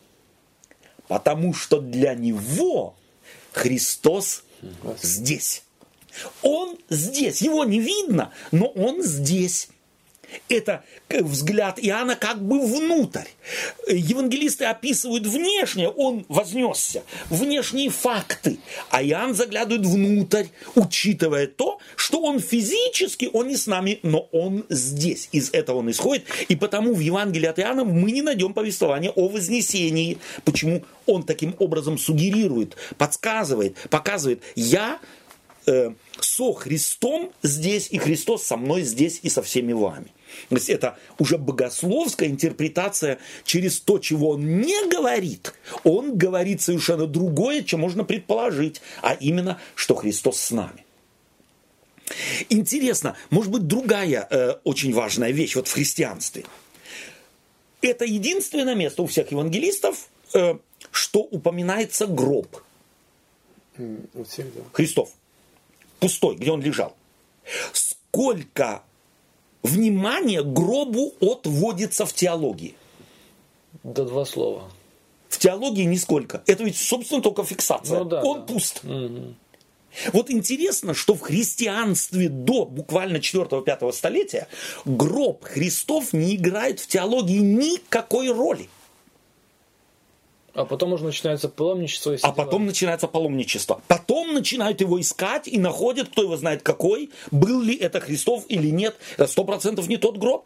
Потому 1.09 1.53
что 1.53 1.81
для 1.81 2.15
него 2.15 2.95
Христос 3.53 4.45
здесь. 5.03 5.63
Он 6.43 6.77
здесь. 6.89 7.43
Его 7.43 7.65
не 7.65 7.81
видно, 7.81 8.33
но 8.53 8.67
он 8.67 9.03
здесь. 9.03 9.69
Это 10.49 10.85
взгляд 11.11 11.79
Иоанна 11.81 12.17
как 12.17 12.43
бы 12.43 12.61
внутрь. 12.61 13.29
Евангелисты 13.89 14.65
описывают 14.65 15.27
внешнее, 15.27 15.89
он 15.89 16.25
вознесся, 16.29 17.03
внешние 17.31 17.91
факты. 17.91 18.59
А 18.91 19.03
Иоанн 19.03 19.35
заглядывает 19.35 19.87
внутрь, 19.87 20.47
учитывая 20.75 21.47
то, 21.47 21.79
что 21.97 22.21
он 22.21 22.41
физически, 22.41 23.29
он 23.33 23.49
не 23.49 23.57
с 23.57 23.67
нами, 23.67 24.01
но 24.03 24.29
он 24.33 24.65
здесь. 24.69 25.29
Из 25.33 25.51
этого 25.53 25.79
он 25.79 25.91
исходит. 25.91 26.25
И 26.49 26.57
потому 26.57 26.95
в 26.95 27.01
Евангелии 27.01 27.47
от 27.47 27.59
Иоанна 27.59 27.85
мы 27.85 28.11
не 28.11 28.23
найдем 28.23 28.55
повествования 28.55 29.11
о 29.11 29.29
вознесении. 29.29 30.19
Почему 30.45 30.83
он 31.07 31.23
таким 31.23 31.55
образом 31.59 31.99
сугерирует, 31.99 32.77
подсказывает, 32.97 33.77
показывает, 33.91 34.43
я 34.55 35.01
э, 35.67 35.93
со 36.21 36.53
Христом 36.53 37.33
здесь, 37.43 37.89
и 37.91 37.99
Христос 37.99 38.45
со 38.45 38.57
мной 38.57 38.83
здесь 38.83 39.21
и 39.23 39.29
со 39.29 39.43
всеми 39.43 39.73
вами. 39.73 40.13
То 40.49 40.57
есть 40.57 40.71
это 40.71 40.99
уже 41.19 41.39
богословская 41.39 42.29
интерпретация 42.29 43.19
через 43.45 43.81
то, 43.81 43.99
чего 43.99 44.31
он 44.31 44.61
не 44.61 44.89
говорит. 44.89 45.55
Он 45.85 46.17
говорит 46.17 46.63
совершенно 46.63 47.07
другое, 47.07 47.63
чем 47.63 47.81
можно 47.81 48.05
предположить, 48.05 48.81
а 49.03 49.15
именно, 49.15 49.61
что 49.75 49.95
Христос 49.95 50.41
с 50.41 50.51
нами. 50.51 50.85
Интересно, 52.51 53.17
может 53.31 53.51
быть, 53.51 53.67
другая 53.67 54.27
э, 54.31 54.57
очень 54.65 54.93
важная 54.93 55.31
вещь 55.31 55.57
вот 55.57 55.69
в 55.69 55.73
христианстве. 55.73 56.45
Это 57.81 58.05
единственное 58.05 58.75
место 58.75 59.03
у 59.03 59.07
всех 59.07 59.31
евангелистов, 59.31 60.09
э, 60.35 60.57
что 60.91 61.21
упоминается 61.21 62.07
гроб. 62.07 62.63
Христов 64.73 65.11
пустой, 65.99 66.37
где 66.37 66.51
он 66.51 66.61
лежал. 66.61 66.95
Сколько 67.73 68.83
внимания 69.65 70.43
гробу 70.43 71.15
отводится 71.21 72.07
в 72.07 72.13
теологии? 72.13 72.75
Да 73.83 74.05
два 74.05 74.25
слова. 74.25 74.71
В 75.29 75.39
теологии 75.39 75.85
нисколько. 75.85 76.43
Это 76.47 76.63
ведь, 76.63 76.77
собственно, 76.77 77.21
только 77.21 77.43
фиксация. 77.43 77.99
Ну, 77.99 78.05
да, 78.05 78.23
он 78.23 78.41
да. 78.41 78.53
пуст. 78.53 78.85
Мгм. 78.85 79.37
Вот 80.13 80.31
интересно, 80.31 80.95
что 80.95 81.15
в 81.15 81.21
христианстве 81.21 82.29
до 82.29 82.65
буквально 82.65 83.19
4-5 83.19 83.93
столетия 83.93 84.49
гроб 84.85 85.45
Христов 85.45 86.13
не 86.13 86.37
играет 86.37 86.81
в 86.81 86.87
теологии 86.87 87.39
никакой 87.39 88.33
роли. 88.33 88.69
А 90.55 90.65
потом 90.65 90.93
уже 90.93 91.05
начинается 91.05 91.49
паломничество. 91.49 92.13
А 92.15 92.17
дела. 92.17 92.33
потом 92.33 92.67
начинается 92.67 93.09
паломничество. 93.09 93.83
Потом 93.89 94.35
начинают 94.35 94.81
его 94.81 95.01
искать 95.01 95.49
и 95.49 95.59
находят, 95.59 96.09
кто 96.11 96.23
его 96.23 96.37
знает 96.37 96.63
какой, 96.63 97.11
был 97.33 97.61
ли 97.61 97.75
это 97.75 97.99
Христов 98.01 98.45
или 98.49 98.69
нет. 98.69 98.97
Это 99.15 99.27
сто 99.27 99.45
процентов 99.45 99.89
не 99.89 99.97
тот 99.97 100.17
гроб. 100.17 100.45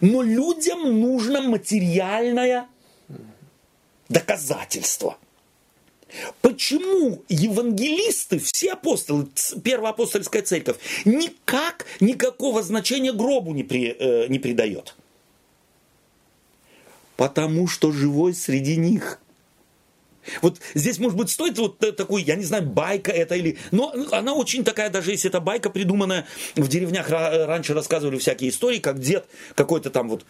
Но 0.00 0.22
людям 0.22 1.00
нужно 1.00 1.42
материальное 1.42 2.68
доказательство. 4.08 5.18
Почему 6.40 7.22
евангелисты, 7.28 8.38
все 8.38 8.72
апостолы, 8.72 9.28
первоапостольская 9.62 10.42
церковь, 10.42 10.76
никак 11.04 11.86
никакого 12.00 12.62
значения 12.62 13.12
гробу 13.12 13.52
не, 13.52 13.62
при, 13.62 13.94
э, 13.96 14.26
не 14.28 14.38
придает? 14.38 14.96
Потому 17.16 17.68
что 17.68 17.92
живой 17.92 18.32
среди 18.32 18.76
них. 18.76 19.20
Вот 20.42 20.60
здесь, 20.74 20.98
может 20.98 21.18
быть, 21.18 21.30
стоит 21.30 21.58
вот 21.58 21.78
та- 21.78 21.92
такой, 21.92 22.22
я 22.22 22.36
не 22.36 22.44
знаю, 22.44 22.64
байка 22.64 23.10
это 23.12 23.34
или... 23.34 23.58
Но 23.70 23.92
она 24.12 24.34
очень 24.34 24.64
такая, 24.64 24.90
даже 24.90 25.10
если 25.12 25.28
это 25.30 25.40
байка 25.40 25.70
придуманная, 25.70 26.26
в 26.56 26.68
деревнях 26.68 27.10
ра- 27.10 27.46
раньше 27.46 27.74
рассказывали 27.74 28.18
всякие 28.18 28.50
истории, 28.50 28.78
как 28.78 29.00
дед 29.00 29.26
какой-то 29.54 29.90
там 29.90 30.08
вот 30.08 30.24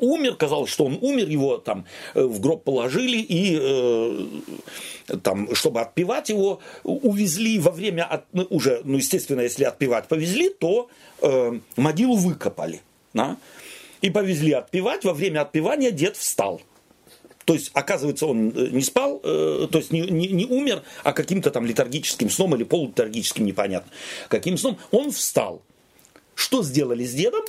умер, 0.00 0.36
казалось, 0.36 0.70
что 0.70 0.86
он 0.86 0.98
умер, 1.02 1.28
его 1.28 1.58
там 1.58 1.84
э, 2.14 2.22
в 2.22 2.40
гроб 2.40 2.64
положили 2.64 3.18
и 3.18 3.58
э, 3.60 5.16
там, 5.22 5.54
чтобы 5.54 5.82
отпевать 5.82 6.30
его, 6.30 6.60
увезли 6.84 7.58
во 7.58 7.70
время, 7.70 8.04
от- 8.04 8.24
ну, 8.32 8.46
уже, 8.50 8.80
ну, 8.84 8.96
естественно, 8.96 9.42
если 9.42 9.64
отпевать 9.64 10.08
повезли, 10.08 10.48
то 10.48 10.88
э, 11.20 11.58
могилу 11.76 12.16
выкопали, 12.16 12.80
да? 13.12 13.36
и 14.00 14.10
повезли 14.10 14.52
отпевать, 14.52 15.04
во 15.04 15.12
время 15.12 15.42
отпевания 15.42 15.90
дед 15.90 16.16
встал. 16.16 16.60
То 17.44 17.54
есть, 17.54 17.70
оказывается, 17.74 18.26
он 18.26 18.50
э, 18.50 18.68
не 18.70 18.82
спал, 18.82 19.20
э, 19.22 19.68
то 19.70 19.78
есть 19.78 19.90
не, 19.92 20.00
не- 20.00 20.28
не 20.28 20.46
умер, 20.46 20.82
а 21.02 21.12
каким-то 21.12 21.50
там 21.50 21.66
летаргическим 21.66 22.30
сном 22.30 22.54
или 22.54 22.64
полулетаргическим, 22.64 23.44
непонятно, 23.44 23.90
каким 24.28 24.56
сном. 24.56 24.78
Он 24.90 25.10
встал. 25.10 25.62
Что 26.34 26.62
сделали 26.62 27.04
с 27.04 27.12
дедом? 27.12 27.42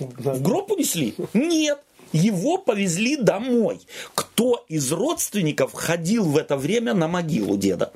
В 0.00 0.42
гроб 0.42 0.72
унесли? 0.72 1.14
Нет. 1.34 1.78
Его 2.12 2.58
повезли 2.58 3.16
домой. 3.16 3.80
Кто 4.14 4.64
из 4.68 4.90
родственников 4.92 5.74
ходил 5.74 6.24
в 6.24 6.36
это 6.36 6.56
время 6.56 6.94
на 6.94 7.06
могилу 7.06 7.56
деда? 7.56 7.92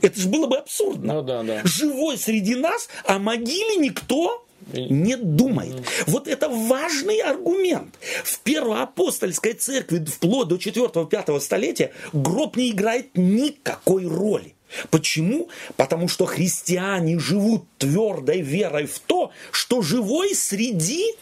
Это 0.00 0.20
же 0.20 0.28
было 0.28 0.46
бы 0.46 0.58
абсурдно. 0.58 1.14
Ну 1.14 1.22
да, 1.22 1.42
да. 1.42 1.62
Живой 1.64 2.18
среди 2.18 2.54
нас, 2.54 2.88
о 3.04 3.18
могиле 3.18 3.76
никто 3.76 4.44
не 4.72 5.16
думает. 5.16 5.82
Вот 6.06 6.28
это 6.28 6.48
важный 6.48 7.18
аргумент. 7.18 7.94
В 8.24 8.40
первоапостольской 8.40 9.54
церкви 9.54 10.04
вплоть 10.04 10.48
до 10.48 10.56
4-5 10.56 11.40
столетия 11.40 11.92
гроб 12.12 12.56
не 12.56 12.70
играет 12.70 13.16
никакой 13.16 14.06
роли. 14.06 14.54
Почему? 14.90 15.48
Потому 15.76 16.08
что 16.08 16.24
христиане 16.26 17.18
живут 17.18 17.64
твердой 17.78 18.40
верой 18.40 18.86
в 18.86 18.98
то, 18.98 19.30
что 19.50 19.82
живой 19.82 20.34
среди 20.34 21.14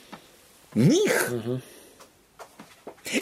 них. 0.75 1.33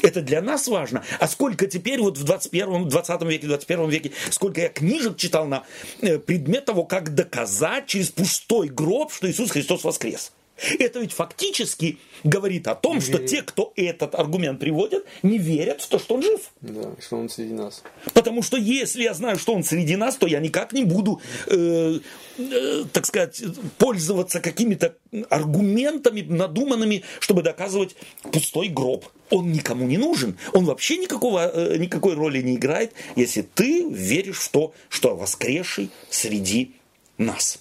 Это 0.02 0.20
для 0.23 0.43
нас 0.43 0.69
важно. 0.69 1.05
А 1.19 1.28
сколько 1.28 1.66
теперь 1.66 2.01
вот 2.01 2.19
в 2.19 2.24
21 2.24 2.89
20 2.89 3.23
веке, 3.23 3.47
21 3.47 3.89
веке, 3.89 4.12
сколько 4.31 4.60
я 4.60 4.69
книжек 4.69 5.16
читал 5.16 5.47
на 5.47 5.65
э, 6.01 6.19
предмет 6.19 6.65
того, 6.65 6.85
как 6.85 7.15
доказать 7.15 7.86
через 7.86 8.10
пустой 8.10 8.69
гроб, 8.69 9.12
что 9.12 9.31
Иисус 9.31 9.51
Христос 9.51 9.85
воскрес. 9.85 10.32
Это 10.79 11.01
ведь 11.01 11.13
фактически 11.13 11.99
говорит 12.25 12.67
о 12.67 12.75
том, 12.75 13.01
что 13.01 13.19
те, 13.19 13.43
кто 13.43 13.73
этот 13.77 14.15
аргумент 14.15 14.61
приводят, 14.61 15.05
не 15.23 15.39
верят 15.39 15.81
в 15.81 15.89
то, 15.89 15.99
что 15.99 16.17
он 16.17 16.23
жив. 16.23 16.41
Да, 16.61 16.91
что 17.01 17.17
он 17.17 17.29
среди 17.29 17.53
нас. 17.53 17.83
Потому 18.13 18.43
что 18.43 18.57
если 18.57 19.03
я 19.03 19.15
знаю, 19.15 19.39
что 19.39 19.55
он 19.55 19.63
среди 19.63 19.97
нас, 19.97 20.17
то 20.17 20.27
я 20.27 20.41
никак 20.41 20.73
не 20.73 20.85
буду, 20.85 21.21
э, 21.47 22.01
э, 22.39 22.85
так 22.93 23.07
сказать, 23.07 23.43
пользоваться 23.79 24.41
какими-то 24.41 24.97
аргументами 25.31 26.23
надуманными, 26.23 27.05
чтобы 27.21 27.43
доказывать 27.43 27.95
пустой 28.33 28.69
гроб. 28.69 29.05
Он 29.31 29.53
никому 29.53 29.87
не 29.87 29.99
нужен. 29.99 30.39
Он 30.53 30.65
вообще 30.65 30.97
никакого, 30.97 31.51
э, 31.53 31.77
никакой 31.77 32.15
роли 32.15 32.43
не 32.43 32.57
играет, 32.57 32.93
если 33.15 33.43
ты 33.43 33.89
веришь 33.89 34.39
в 34.39 34.49
то, 34.49 34.73
что 34.89 35.17
воскресший 35.17 35.91
среди 36.11 36.75
нас. 37.19 37.61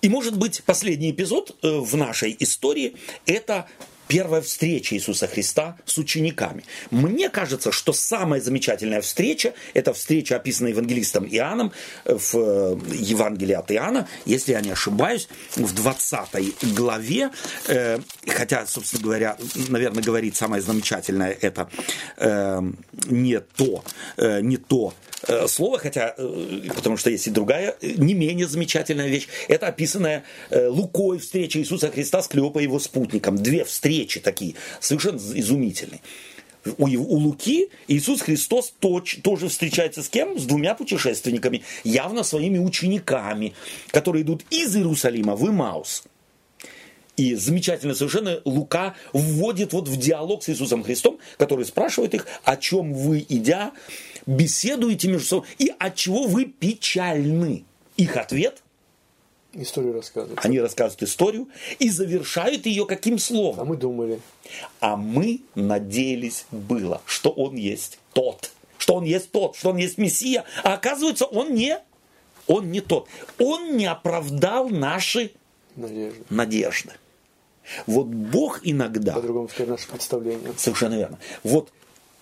И, 0.00 0.08
может 0.08 0.36
быть, 0.38 0.62
последний 0.64 1.10
эпизод 1.10 1.56
э, 1.62 1.78
в 1.78 1.96
нашей 1.96 2.36
истории– 2.38 2.96
это 3.26 3.68
первая 4.08 4.40
встреча 4.40 4.96
Иисуса 4.96 5.28
Христа 5.28 5.76
с 5.84 5.98
учениками. 5.98 6.64
Мне 6.90 7.28
кажется, 7.28 7.70
что 7.70 7.92
самая 7.92 8.40
замечательная 8.40 9.02
встреча– 9.02 9.52
это 9.74 9.92
встреча, 9.92 10.36
описанная 10.36 10.72
евангелистом 10.72 11.26
Иоанном 11.26 11.72
в 12.04 12.34
э, 12.34 12.78
Евангелии 12.94 13.52
от 13.52 13.70
Иоанна, 13.70 14.08
если 14.24 14.52
я 14.52 14.60
не 14.60 14.70
ошибаюсь, 14.70 15.28
в 15.54 15.74
20 15.74 16.74
главе, 16.74 17.30
э, 17.68 17.98
хотя, 18.26 18.66
собственно 18.66 19.02
говоря, 19.02 19.36
наверное, 19.68 20.02
говорит 20.02 20.34
самое 20.34 20.62
замечательное– 20.62 21.36
это 21.40 21.68
э, 22.16 22.62
не 23.06 23.40
то, 23.40 23.84
не 24.16 24.56
то 24.56 24.94
слово, 25.48 25.78
хотя, 25.78 26.14
потому 26.76 26.96
что 26.96 27.10
есть 27.10 27.26
и 27.26 27.30
другая, 27.30 27.74
не 27.82 28.14
менее 28.14 28.46
замечательная 28.46 29.08
вещь. 29.08 29.26
Это 29.48 29.66
описанная 29.66 30.22
Лукой 30.50 31.18
встреча 31.18 31.58
Иисуса 31.58 31.90
Христа 31.90 32.22
с 32.22 32.28
Клеопой 32.28 32.62
и 32.62 32.66
его 32.66 32.78
спутником. 32.78 33.36
Две 33.36 33.64
встречи 33.64 33.97
речи 33.98 34.20
такие, 34.20 34.54
совершенно 34.80 35.18
изумительные. 35.18 36.00
У, 36.76 36.86
у 36.86 37.16
Луки 37.18 37.68
Иисус 37.86 38.20
Христос 38.20 38.74
точ, 38.78 39.18
тоже 39.22 39.48
встречается 39.48 40.02
с 40.02 40.08
кем? 40.08 40.38
С 40.38 40.44
двумя 40.44 40.74
путешественниками, 40.74 41.62
явно 41.84 42.22
своими 42.22 42.58
учениками, 42.58 43.54
которые 43.90 44.22
идут 44.22 44.44
из 44.50 44.76
Иерусалима 44.76 45.36
в 45.36 45.48
Имаус. 45.48 46.04
И 47.16 47.34
замечательно 47.34 47.94
совершенно 47.94 48.40
Лука 48.44 48.94
вводит 49.12 49.72
вот 49.72 49.88
в 49.88 49.96
диалог 49.96 50.44
с 50.44 50.50
Иисусом 50.50 50.84
Христом, 50.84 51.18
который 51.36 51.64
спрашивает 51.64 52.14
их, 52.14 52.26
о 52.44 52.56
чем 52.56 52.92
вы, 52.92 53.24
идя, 53.28 53.72
беседуете 54.26 55.08
между 55.08 55.26
собой, 55.26 55.48
и 55.58 55.72
от 55.78 55.96
чего 55.96 56.24
вы 56.24 56.44
печальны. 56.44 57.64
Их 57.96 58.16
ответ– 58.16 58.62
Историю 59.58 59.94
рассказывают. 59.94 60.38
Они 60.44 60.60
рассказывают 60.60 61.02
историю 61.02 61.48
и 61.80 61.90
завершают 61.90 62.66
ее 62.66 62.86
каким 62.86 63.18
словом? 63.18 63.60
А 63.60 63.64
мы 63.64 63.76
думали. 63.76 64.20
А 64.80 64.96
мы 64.96 65.40
надеялись 65.56 66.46
было, 66.52 67.02
что 67.06 67.30
он 67.30 67.56
есть 67.56 67.98
тот, 68.12 68.52
что 68.78 68.94
он 68.94 69.04
есть 69.04 69.32
тот, 69.32 69.56
что 69.56 69.70
он 69.70 69.76
есть 69.76 69.98
Мессия. 69.98 70.44
А 70.62 70.74
оказывается, 70.74 71.24
он 71.24 71.54
не, 71.54 71.78
он 72.46 72.70
не 72.70 72.80
тот. 72.80 73.08
Он 73.38 73.76
не 73.76 73.86
оправдал 73.86 74.68
наши 74.68 75.32
надежды. 75.74 76.24
надежды. 76.30 76.92
Вот 77.86 78.06
Бог 78.06 78.60
иногда... 78.62 79.14
По-другому 79.14 79.48
сказать, 79.48 79.70
наше 79.70 79.88
представление. 79.88 80.52
Совершенно 80.56 80.94
верно. 80.94 81.18
Вот 81.42 81.72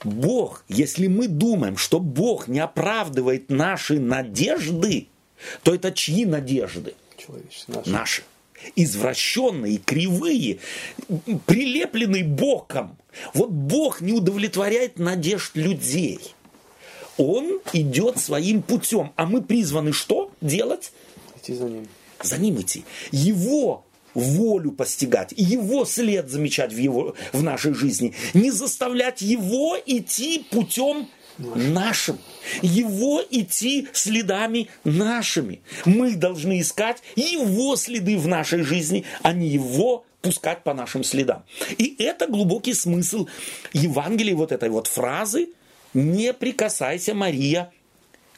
Бог, 0.03 0.65
если 0.69 1.07
мы 1.07 1.29
думаем, 1.29 1.77
что 1.77 2.01
Бог 2.01 2.49
не 2.49 2.61
оправдывает 2.61 3.51
наши 3.51 4.01
надежды, 4.01 5.09
то 5.63 5.75
это 5.75 5.93
чьи 5.93 6.25
надежды? 6.25 6.95
Человеческие. 7.27 7.77
Наши. 7.77 7.91
наши. 7.91 8.23
Извращенные, 8.75 9.79
кривые, 9.79 10.59
прилепленные 11.47 12.25
Богом. 12.25 12.97
Вот 13.35 13.51
Бог 13.51 14.01
не 14.01 14.13
удовлетворяет 14.13 14.99
надежд 14.99 15.57
людей. 15.57 16.21
Он 17.19 17.61
идет 17.73 18.19
своим 18.19 18.63
путем. 18.63 19.13
А 19.17 19.27
мы 19.27 19.43
призваны 19.43 19.93
что 19.93 20.31
делать? 20.41 20.93
Идти 21.37 21.55
за 21.55 21.65
ним. 21.65 21.89
За 22.23 22.39
ним 22.39 22.61
идти. 22.61 22.85
Его 23.13 23.85
волю 24.15 24.73
постигать, 24.73 25.35
его 25.37 25.85
след 25.85 26.31
замечать 26.31 26.73
в, 26.73 26.79
его, 26.79 27.15
в 27.35 27.43
нашей 27.43 27.75
жизни, 27.75 28.15
не 28.33 28.51
заставлять 28.51 29.21
его 29.21 29.77
идти 29.85 30.47
путем 30.51 31.09
нашим, 31.39 32.19
его 32.63 33.23
идти 33.31 33.89
следами 33.93 34.69
нашими. 34.85 35.61
Мы 35.85 36.17
должны 36.17 36.61
искать 36.61 37.03
его 37.15 37.77
следы 37.77 38.19
в 38.19 38.27
нашей 38.27 38.63
жизни, 38.63 39.05
а 39.23 39.33
не 39.33 39.49
его 39.49 40.05
пускать 40.23 40.65
по 40.65 40.75
нашим 40.75 41.05
следам. 41.05 41.45
И 41.79 41.95
это 41.99 42.27
глубокий 42.27 42.75
смысл 42.75 43.29
Евангелия, 43.73 44.35
вот 44.35 44.53
этой 44.53 44.71
вот 44.71 44.89
фразы 44.89 45.49
«Не 45.95 46.35
прикасайся, 46.35 47.15
Мария, 47.15 47.73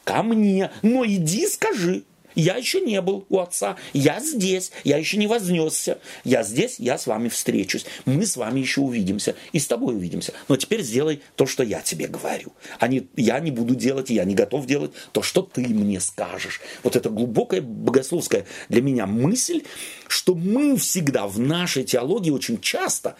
ко 0.05 0.23
мне, 0.23 0.71
но 0.83 1.05
иди 1.05 1.47
скажи». 1.47 2.05
Я 2.39 2.55
еще 2.55 2.81
не 2.81 3.01
был 3.01 3.27
у 3.31 3.41
отца, 3.41 3.75
я 3.93 4.21
здесь, 4.21 4.71
я 4.85 4.97
еще 4.97 5.17
не 5.17 5.27
вознесся. 5.27 5.99
Я 6.23 6.45
здесь, 6.45 6.77
я 6.79 6.97
с 6.97 7.09
вами 7.09 7.29
встречусь. 7.29 7.85
Мы 8.05 8.25
с 8.25 8.37
вами 8.37 8.61
еще 8.61 8.81
увидимся. 8.81 9.35
И 9.51 9.59
с 9.59 9.67
тобой 9.67 9.97
увидимся. 9.97 10.33
Но 10.47 10.55
теперь 10.55 10.83
сделай 10.83 11.21
то, 11.35 11.47
что 11.47 11.65
я 11.65 11.81
тебе 11.81 12.07
говорю. 12.07 12.53
А 12.79 12.87
не, 12.87 13.09
я 13.17 13.41
не 13.41 13.51
буду 13.51 13.75
делать, 13.75 14.11
я 14.11 14.23
не 14.23 14.37
готов 14.37 14.67
делать 14.67 14.93
то, 15.11 15.21
что 15.21 15.43
ты 15.43 15.63
мне 15.63 15.99
скажешь. 15.99 16.61
Вот 16.85 16.95
это 16.95 17.11
глубокая 17.11 17.61
богословская 17.61 18.47
для 18.69 18.83
меня 18.83 19.07
мысль, 19.07 19.63
что 20.07 20.37
мы 20.37 20.77
всегда 20.77 21.27
в 21.27 21.41
нашей 21.41 21.83
теологии 21.83 22.31
очень 22.31 22.61
часто 22.61 23.17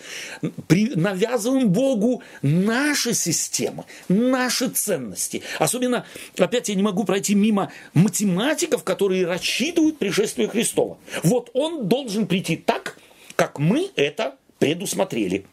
при, 0.69 0.95
навязываем 0.95 1.71
Богу 1.71 2.23
наши 2.43 3.15
системы, 3.15 3.85
наши 4.09 4.69
ценности. 4.69 5.43
Особенно, 5.59 6.07
опять 6.39 6.69
я 6.69 6.77
не 6.77 6.85
могу 6.85 7.03
пройти 7.03 7.35
мимо 7.35 7.73
математиков, 7.95 8.85
которые 8.85 9.08
которые 9.09 9.27
рассчитывают 9.27 9.99
пришествие 9.99 10.49
Христова. 10.49 10.99
Вот 11.23 11.49
он 11.55 11.89
должен 11.89 12.27
прийти 12.27 12.57
так, 12.57 12.99
как 13.37 13.59
мы 13.59 13.91
это 13.97 14.37
предусмотрели. 14.59 15.47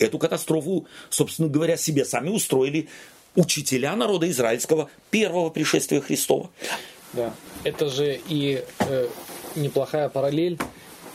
Эту 0.00 0.18
катастрофу, 0.18 0.86
собственно 1.10 1.48
говоря, 1.48 1.76
себе 1.76 2.04
сами 2.04 2.30
устроили 2.30 2.88
учителя 3.36 3.94
народа 3.94 4.28
израильского 4.28 4.90
первого 5.12 5.50
пришествия 5.50 6.00
Христова. 6.00 6.50
Да, 7.12 7.32
это 7.62 7.88
же 7.88 8.20
и 8.28 8.64
э, 8.80 9.08
неплохая 9.54 10.08
параллель, 10.08 10.58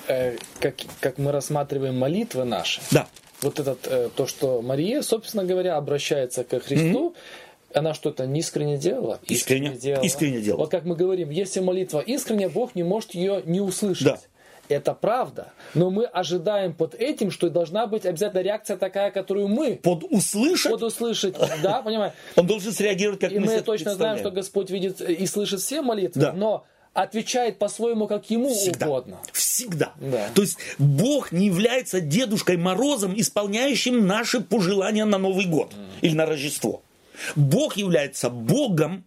э, 0.07 0.37
как, 0.61 0.75
как 1.01 1.17
мы 1.17 1.33
рассматриваем 1.33 1.99
молитвы 1.99 2.45
наши. 2.45 2.79
Да. 2.91 3.09
Вот 3.41 3.59
этот, 3.59 3.87
э, 3.87 4.09
то, 4.15 4.25
что 4.25 4.61
Мария, 4.61 5.01
собственно 5.01 5.43
говоря, 5.43 5.75
обращается 5.75 6.45
к 6.45 6.57
Христу, 6.61 7.13
mm-hmm 7.13 7.42
она 7.73 7.93
что-то 7.93 8.25
не 8.25 8.39
искренне 8.39 8.77
делала? 8.77 9.19
Искренне, 9.23 9.67
искренне 9.67 9.77
делала. 9.79 10.03
Искренне 10.03 10.41
делала. 10.41 10.59
Вот 10.61 10.71
как 10.71 10.85
мы 10.85 10.95
говорим, 10.95 11.29
если 11.29 11.59
молитва 11.59 11.99
искренняя, 11.99 12.49
Бог 12.49 12.75
не 12.75 12.83
может 12.83 13.13
ее 13.13 13.41
не 13.45 13.61
услышать. 13.61 14.05
Да. 14.05 14.19
Это 14.69 14.93
правда. 14.93 15.51
Но 15.73 15.89
мы 15.89 16.05
ожидаем 16.05 16.73
под 16.73 16.95
этим, 16.95 17.31
что 17.31 17.49
должна 17.49 17.85
быть 17.85 18.05
обязательно 18.05 18.41
реакция 18.41 18.77
такая, 18.77 19.11
которую 19.11 19.49
мы... 19.49 19.75
Под 19.75 20.03
услышать? 20.09 20.71
Под 20.71 20.83
услышать, 20.83 21.35
да, 21.61 21.81
понимаешь? 21.81 22.13
Он 22.37 22.47
должен 22.47 22.71
среагировать, 22.71 23.19
как 23.19 23.31
и 23.31 23.39
мы, 23.39 23.47
мы 23.47 23.61
точно 23.61 23.93
знаем, 23.95 24.19
что 24.19 24.31
Господь 24.31 24.69
видит 24.69 25.01
и 25.01 25.25
слышит 25.27 25.59
все 25.59 25.81
молитвы, 25.81 26.21
да. 26.21 26.33
но 26.33 26.65
отвечает 26.93 27.57
по-своему, 27.57 28.07
как 28.07 28.29
ему 28.29 28.53
Всегда. 28.53 28.87
угодно. 28.87 29.17
Всегда. 29.33 29.93
Да. 29.99 30.29
То 30.33 30.41
есть 30.41 30.57
Бог 30.77 31.31
не 31.31 31.47
является 31.47 31.99
Дедушкой 31.99 32.57
Морозом, 32.57 33.13
исполняющим 33.19 34.05
наши 34.07 34.39
пожелания 34.39 35.05
на 35.05 35.17
Новый 35.17 35.45
год 35.45 35.73
mm. 35.73 35.77
или 36.01 36.15
на 36.15 36.25
Рождество. 36.25 36.83
Бог 37.35 37.77
является 37.77 38.29
Богом, 38.29 39.03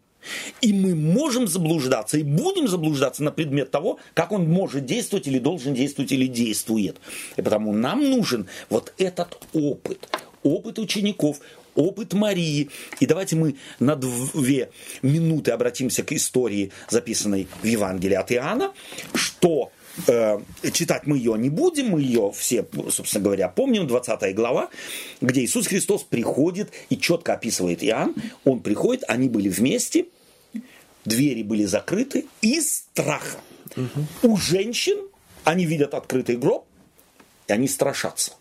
и 0.61 0.73
мы 0.73 0.95
можем 0.95 1.47
заблуждаться 1.47 2.19
и 2.19 2.23
будем 2.23 2.69
заблуждаться 2.69 3.23
на 3.23 3.31
предмет 3.31 3.71
того, 3.71 3.99
как 4.15 4.33
он 4.33 4.49
может 4.49 4.85
действовать 4.85 5.27
или 5.29 5.39
должен 5.39 5.75
действовать 5.75 6.13
или 6.13 6.27
действует. 6.27 6.97
И 7.37 7.43
потому 7.43 7.73
нам 7.73 8.11
нужен 8.11 8.49
вот 8.69 8.93
этот 8.99 9.39
опыт, 9.53 10.09
опыт 10.43 10.79
учеников, 10.79 11.41
опыт 11.75 12.13
Марии. 12.15 12.71
И 12.99 13.07
давайте 13.07 13.37
мы 13.37 13.57
на 13.79 13.97
две 13.97 14.71
минуты 15.03 15.53
обратимся 15.53 16.03
к 16.03 16.13
истории, 16.13 16.73
записанной 16.89 17.47
в 17.63 17.67
Евангелии 17.67 18.15
от 18.15 18.33
Иоанна, 18.33 18.73
что 19.15 19.71
читать 20.73 21.07
мы 21.07 21.17
ее 21.17 21.37
не 21.39 21.49
будем, 21.49 21.91
мы 21.91 22.01
ее 22.01 22.33
все, 22.37 22.67
собственно 22.91 23.25
говоря, 23.25 23.49
помним, 23.49 23.87
20 23.87 24.35
глава, 24.35 24.69
где 25.21 25.45
Иисус 25.45 25.67
Христос 25.67 26.03
приходит 26.03 26.71
и 26.91 26.99
четко 26.99 27.35
описывает 27.35 27.83
Иоанн, 27.83 28.15
он 28.45 28.61
приходит, 28.61 29.05
они 29.09 29.29
были 29.29 29.49
вместе, 29.49 30.07
двери 31.05 31.43
были 31.43 31.65
закрыты 31.65 32.27
из 32.43 32.75
страха. 32.75 33.39
Угу. 33.77 34.33
У 34.33 34.37
женщин 34.37 34.99
они 35.45 35.65
видят 35.65 35.95
открытый 35.95 36.37
гроб, 36.37 36.67
и 37.47 37.53
они 37.53 37.69
страшатся. 37.69 38.33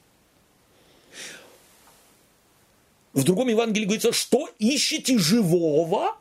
В 3.13 3.23
другом 3.23 3.47
Евангелии 3.47 3.85
говорится, 3.85 4.11
что 4.11 4.49
ищете 4.59 5.17
живого 5.17 6.17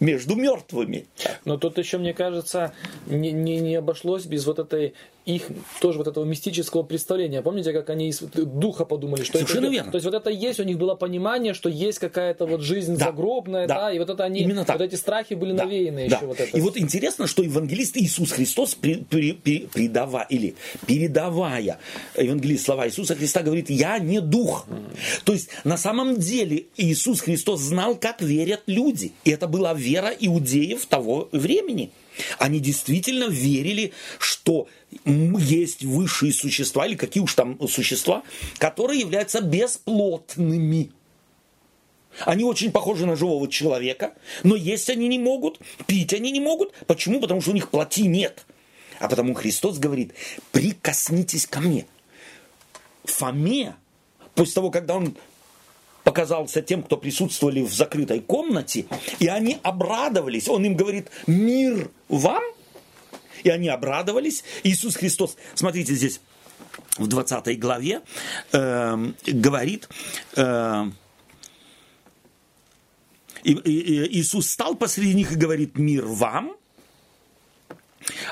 между 0.00 0.36
мертвыми. 0.36 1.06
Но 1.44 1.56
тут 1.56 1.78
еще, 1.78 1.98
мне 1.98 2.14
кажется, 2.14 2.72
не, 3.06 3.32
не, 3.32 3.58
не 3.60 3.76
обошлось 3.76 4.26
без 4.26 4.46
вот 4.46 4.58
этой 4.58 4.94
их 5.26 5.44
тоже 5.80 5.98
вот 5.98 6.06
этого 6.06 6.24
мистического 6.24 6.82
представления. 6.82 7.42
Помните, 7.42 7.72
как 7.72 7.90
они 7.90 8.08
из 8.08 8.20
духа 8.20 8.84
подумали, 8.84 9.22
что 9.22 9.38
Совершенно 9.38 9.66
это, 9.66 9.72
верно. 9.72 9.92
То 9.92 9.96
есть 9.96 10.04
вот 10.04 10.14
это 10.14 10.30
есть, 10.30 10.60
у 10.60 10.64
них 10.64 10.78
было 10.78 10.94
понимание, 10.94 11.54
что 11.54 11.68
есть 11.68 11.98
какая-то 11.98 12.46
вот 12.46 12.60
жизнь 12.60 12.96
да, 12.96 13.06
загробная, 13.06 13.66
да, 13.66 13.74
да, 13.74 13.92
и 13.92 13.98
вот 13.98 14.10
это 14.10 14.24
они, 14.24 14.40
Именно 14.40 14.64
так. 14.64 14.78
вот 14.78 14.84
эти 14.84 14.96
страхи 14.96 15.34
были 15.34 15.52
да, 15.52 15.64
навеяны 15.64 16.08
да. 16.08 16.16
еще 16.16 16.26
вот 16.26 16.40
это. 16.40 16.56
И 16.56 16.60
вот 16.60 16.76
интересно, 16.76 17.26
что 17.26 17.42
евангелист 17.42 17.96
Иисус 17.96 18.32
Христос 18.32 18.74
при, 18.74 18.96
при, 18.96 19.32
при, 19.32 19.60
придава, 19.66 20.26
или 20.28 20.54
передавая 20.86 21.78
евангелист 22.16 22.66
слова 22.66 22.86
Иисуса 22.86 23.14
Христа 23.14 23.42
говорит, 23.42 23.70
я 23.70 23.98
не 23.98 24.20
дух. 24.20 24.66
Mm. 24.68 24.94
То 25.24 25.32
есть 25.32 25.48
на 25.64 25.76
самом 25.76 26.16
деле 26.18 26.66
Иисус 26.76 27.20
Христос 27.20 27.60
знал, 27.60 27.96
как 27.96 28.20
верят 28.20 28.62
люди. 28.66 29.12
И 29.24 29.30
это 29.30 29.48
была 29.48 29.74
вера 29.74 30.10
иудеев 30.18 30.84
того 30.86 31.28
времени. 31.32 31.90
Они 32.38 32.60
действительно 32.60 33.24
верили, 33.24 33.92
что 34.18 34.68
есть 35.04 35.84
высшие 35.84 36.32
существа, 36.32 36.86
или 36.86 36.94
какие 36.94 37.22
уж 37.22 37.34
там 37.34 37.58
существа, 37.68 38.22
которые 38.58 39.00
являются 39.00 39.40
бесплотными. 39.40 40.92
Они 42.20 42.44
очень 42.44 42.70
похожи 42.70 43.06
на 43.06 43.16
живого 43.16 43.48
человека, 43.48 44.14
но 44.44 44.54
есть 44.54 44.88
они 44.88 45.08
не 45.08 45.18
могут, 45.18 45.58
пить 45.86 46.12
они 46.14 46.30
не 46.30 46.40
могут. 46.40 46.72
Почему? 46.86 47.20
Потому 47.20 47.40
что 47.40 47.50
у 47.50 47.54
них 47.54 47.70
плоти 47.70 48.02
нет. 48.02 48.46
А 49.00 49.08
потому 49.08 49.34
Христос 49.34 49.78
говорит, 49.78 50.14
прикоснитесь 50.52 51.46
ко 51.46 51.60
мне. 51.60 51.86
Фоме, 53.04 53.74
после 54.34 54.54
того, 54.54 54.70
когда 54.70 54.94
он 54.94 55.16
показался 56.04 56.62
тем, 56.62 56.82
кто 56.82 56.96
присутствовали 56.96 57.62
в 57.62 57.72
закрытой 57.72 58.20
комнате, 58.20 58.86
и 59.18 59.26
они 59.26 59.58
обрадовались. 59.62 60.48
Он 60.48 60.64
им 60.64 60.76
говорит, 60.76 61.08
мир 61.26 61.90
вам? 62.08 62.42
И 63.42 63.48
они 63.48 63.68
обрадовались. 63.68 64.44
Иисус 64.62 64.96
Христос, 64.96 65.36
смотрите 65.54 65.94
здесь, 65.94 66.20
в 66.98 67.06
20 67.06 67.58
главе 67.58 68.02
э, 68.52 69.12
говорит, 69.26 69.88
э, 70.36 70.84
и, 73.42 73.52
и, 73.52 74.20
Иисус 74.20 74.48
стал 74.48 74.74
посреди 74.74 75.14
них 75.14 75.32
и 75.32 75.36
говорит, 75.36 75.76
мир 75.76 76.06
вам, 76.06 76.56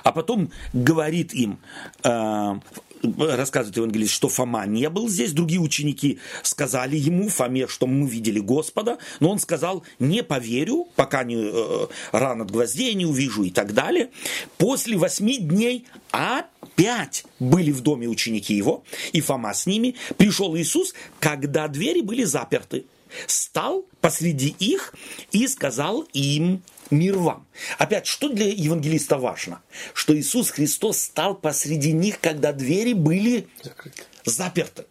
а 0.04 0.12
потом 0.12 0.50
говорит 0.72 1.34
им, 1.34 1.58
э, 2.04 2.54
рассказывает 3.02 3.76
евангелист, 3.76 4.12
что 4.12 4.28
Фома 4.28 4.66
не 4.66 4.88
был 4.88 5.08
здесь. 5.08 5.32
Другие 5.32 5.60
ученики 5.60 6.18
сказали 6.42 6.96
ему, 6.96 7.28
Фоме, 7.28 7.66
что 7.68 7.86
мы 7.86 8.08
видели 8.08 8.38
Господа. 8.38 8.98
Но 9.20 9.30
он 9.30 9.38
сказал, 9.38 9.84
не 9.98 10.22
поверю, 10.22 10.86
пока 10.96 11.24
не 11.24 11.36
э, 11.36 11.86
ран 12.12 12.42
от 12.42 12.50
гвоздей 12.50 12.94
не 12.94 13.06
увижу 13.06 13.44
и 13.44 13.50
так 13.50 13.74
далее. 13.74 14.10
После 14.58 14.96
восьми 14.96 15.38
дней 15.38 15.86
опять 16.10 17.24
были 17.38 17.72
в 17.72 17.80
доме 17.80 18.08
ученики 18.08 18.54
его, 18.54 18.84
и 19.12 19.20
Фома 19.20 19.54
с 19.54 19.66
ними. 19.66 19.96
Пришел 20.16 20.56
Иисус, 20.56 20.94
когда 21.20 21.68
двери 21.68 22.00
были 22.00 22.24
заперты. 22.24 22.86
Стал 23.26 23.84
посреди 24.00 24.54
их 24.58 24.94
и 25.32 25.46
сказал 25.46 26.06
им 26.12 26.62
мир 26.92 27.18
вам. 27.18 27.46
Опять, 27.78 28.06
что 28.06 28.28
для 28.28 28.46
евангелиста 28.46 29.18
важно? 29.18 29.62
Что 29.94 30.16
Иисус 30.16 30.50
Христос 30.50 30.98
стал 30.98 31.34
посреди 31.34 31.92
них, 31.92 32.20
когда 32.20 32.52
двери 32.52 32.92
были 32.92 33.48
Закрыты. 33.62 34.02
заперты. 34.24 34.84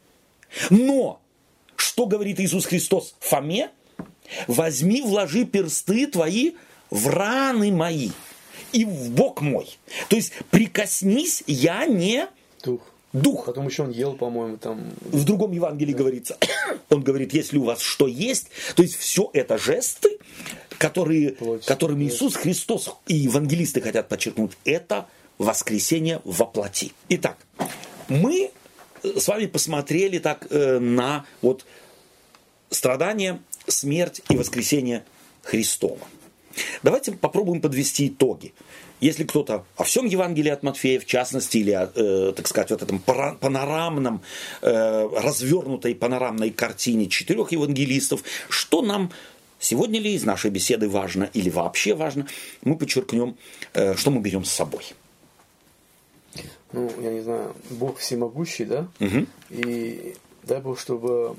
Но, 0.70 1.22
что 1.76 2.06
говорит 2.06 2.40
Иисус 2.40 2.66
Христос 2.66 3.16
Фоме? 3.20 3.72
Возьми, 4.48 5.02
вложи 5.02 5.46
персты 5.46 6.08
твои 6.08 6.54
в 6.90 7.08
раны 7.08 7.72
мои 7.72 8.12
и 8.72 8.86
в 8.86 9.12
бок 9.12 9.42
мой. 9.42 9.78
То 10.10 10.16
есть 10.16 10.34
прикоснись, 10.50 11.44
я 11.48 11.86
не 11.86 12.28
дух. 12.64 12.82
Дух. 13.14 13.46
Потом 13.46 13.68
еще 13.68 13.84
он 13.84 13.92
ел, 13.92 14.14
по-моему, 14.14 14.58
там. 14.58 14.90
В 15.02 15.26
другом 15.26 15.52
Евангелии 15.52 15.92
да. 15.92 16.00
говорится, 16.00 16.38
он 16.90 17.04
говорит, 17.04 17.34
если 17.34 17.58
у 17.58 17.64
вас 17.64 17.82
что 17.82 18.08
есть, 18.08 18.48
то 18.76 18.84
есть 18.84 18.96
все 18.96 19.30
это 19.34 19.58
жесты, 19.58 20.18
которые, 20.82 21.34
Плоть. 21.34 21.64
которыми 21.64 22.06
Иисус 22.06 22.36
Христос 22.36 22.90
и 23.06 23.14
евангелисты 23.14 23.82
хотят 23.82 24.10
подчеркнуть, 24.10 24.54
это 24.66 25.08
воскресение 25.38 26.22
во 26.24 26.48
плоти. 26.48 26.92
Итак, 27.08 27.38
мы 28.10 28.50
с 29.04 29.28
вами 29.28 29.46
посмотрели 29.46 30.18
так 30.18 30.48
э, 30.50 30.80
на 30.80 31.26
вот 31.44 31.66
страдания, 32.72 33.40
смерть 33.68 34.24
и 34.30 34.36
воскресение 34.36 35.04
Христова. 35.44 36.00
Давайте 36.82 37.12
попробуем 37.12 37.62
подвести 37.62 38.08
итоги. 38.08 38.54
Если 39.02 39.24
кто-то 39.24 39.66
о 39.78 39.84
всем 39.84 40.06
Евангелии 40.06 40.50
от 40.50 40.64
Матфея, 40.64 41.00
в 41.00 41.06
частности, 41.06 41.58
или, 41.58 41.74
э, 41.74 42.34
так 42.34 42.48
сказать, 42.48 42.72
вот 42.72 42.82
этом 42.82 43.00
панорамном, 43.00 44.24
э, 44.64 45.10
развернутой 45.16 45.94
панорамной 45.94 46.50
картине 46.50 47.06
четырех 47.06 47.52
евангелистов, 47.52 48.24
что 48.50 48.82
нам 48.82 49.12
Сегодня 49.62 50.00
ли 50.00 50.16
из 50.16 50.24
нашей 50.24 50.50
беседы 50.50 50.90
важно 50.90 51.30
или 51.34 51.52
вообще 51.52 51.94
важно, 51.94 52.28
мы 52.64 52.76
подчеркнем, 52.76 53.38
э, 53.74 53.96
что 53.96 54.10
мы 54.10 54.20
берем 54.20 54.44
с 54.44 54.52
собой. 54.52 54.84
Ну, 56.74 56.92
я 57.00 57.12
не 57.12 57.22
знаю, 57.22 57.56
Бог 57.70 58.00
всемогущий, 58.00 58.66
да? 58.66 58.88
Угу. 59.00 59.28
И 59.52 60.16
дай 60.44 60.62
Бог, 60.62 60.80
чтобы 60.80 61.36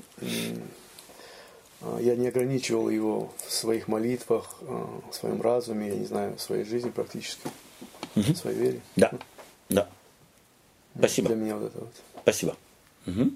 а, 1.81 1.99
я 1.99 2.15
не 2.15 2.27
ограничивал 2.27 2.89
его 2.89 3.33
в 3.45 3.51
своих 3.51 3.89
молитвах, 3.89 4.55
а, 4.61 5.01
в 5.11 5.13
своем 5.13 5.41
разуме, 5.41 5.89
я 5.89 5.95
не 5.95 6.05
знаю, 6.05 6.37
в 6.37 6.41
своей 6.41 6.63
жизни 6.63 6.91
практически, 6.91 7.49
угу. 8.15 8.33
в 8.33 8.37
своей 8.37 8.57
вере. 8.57 8.81
Да, 8.95 9.11
да. 9.67 9.89
Спасибо. 10.97 11.27
Для 11.27 11.35
меня 11.35 11.57
вот 11.57 11.65
это 11.65 11.79
вот. 11.79 11.93
Спасибо. 12.21 12.55
Угу. 13.05 13.31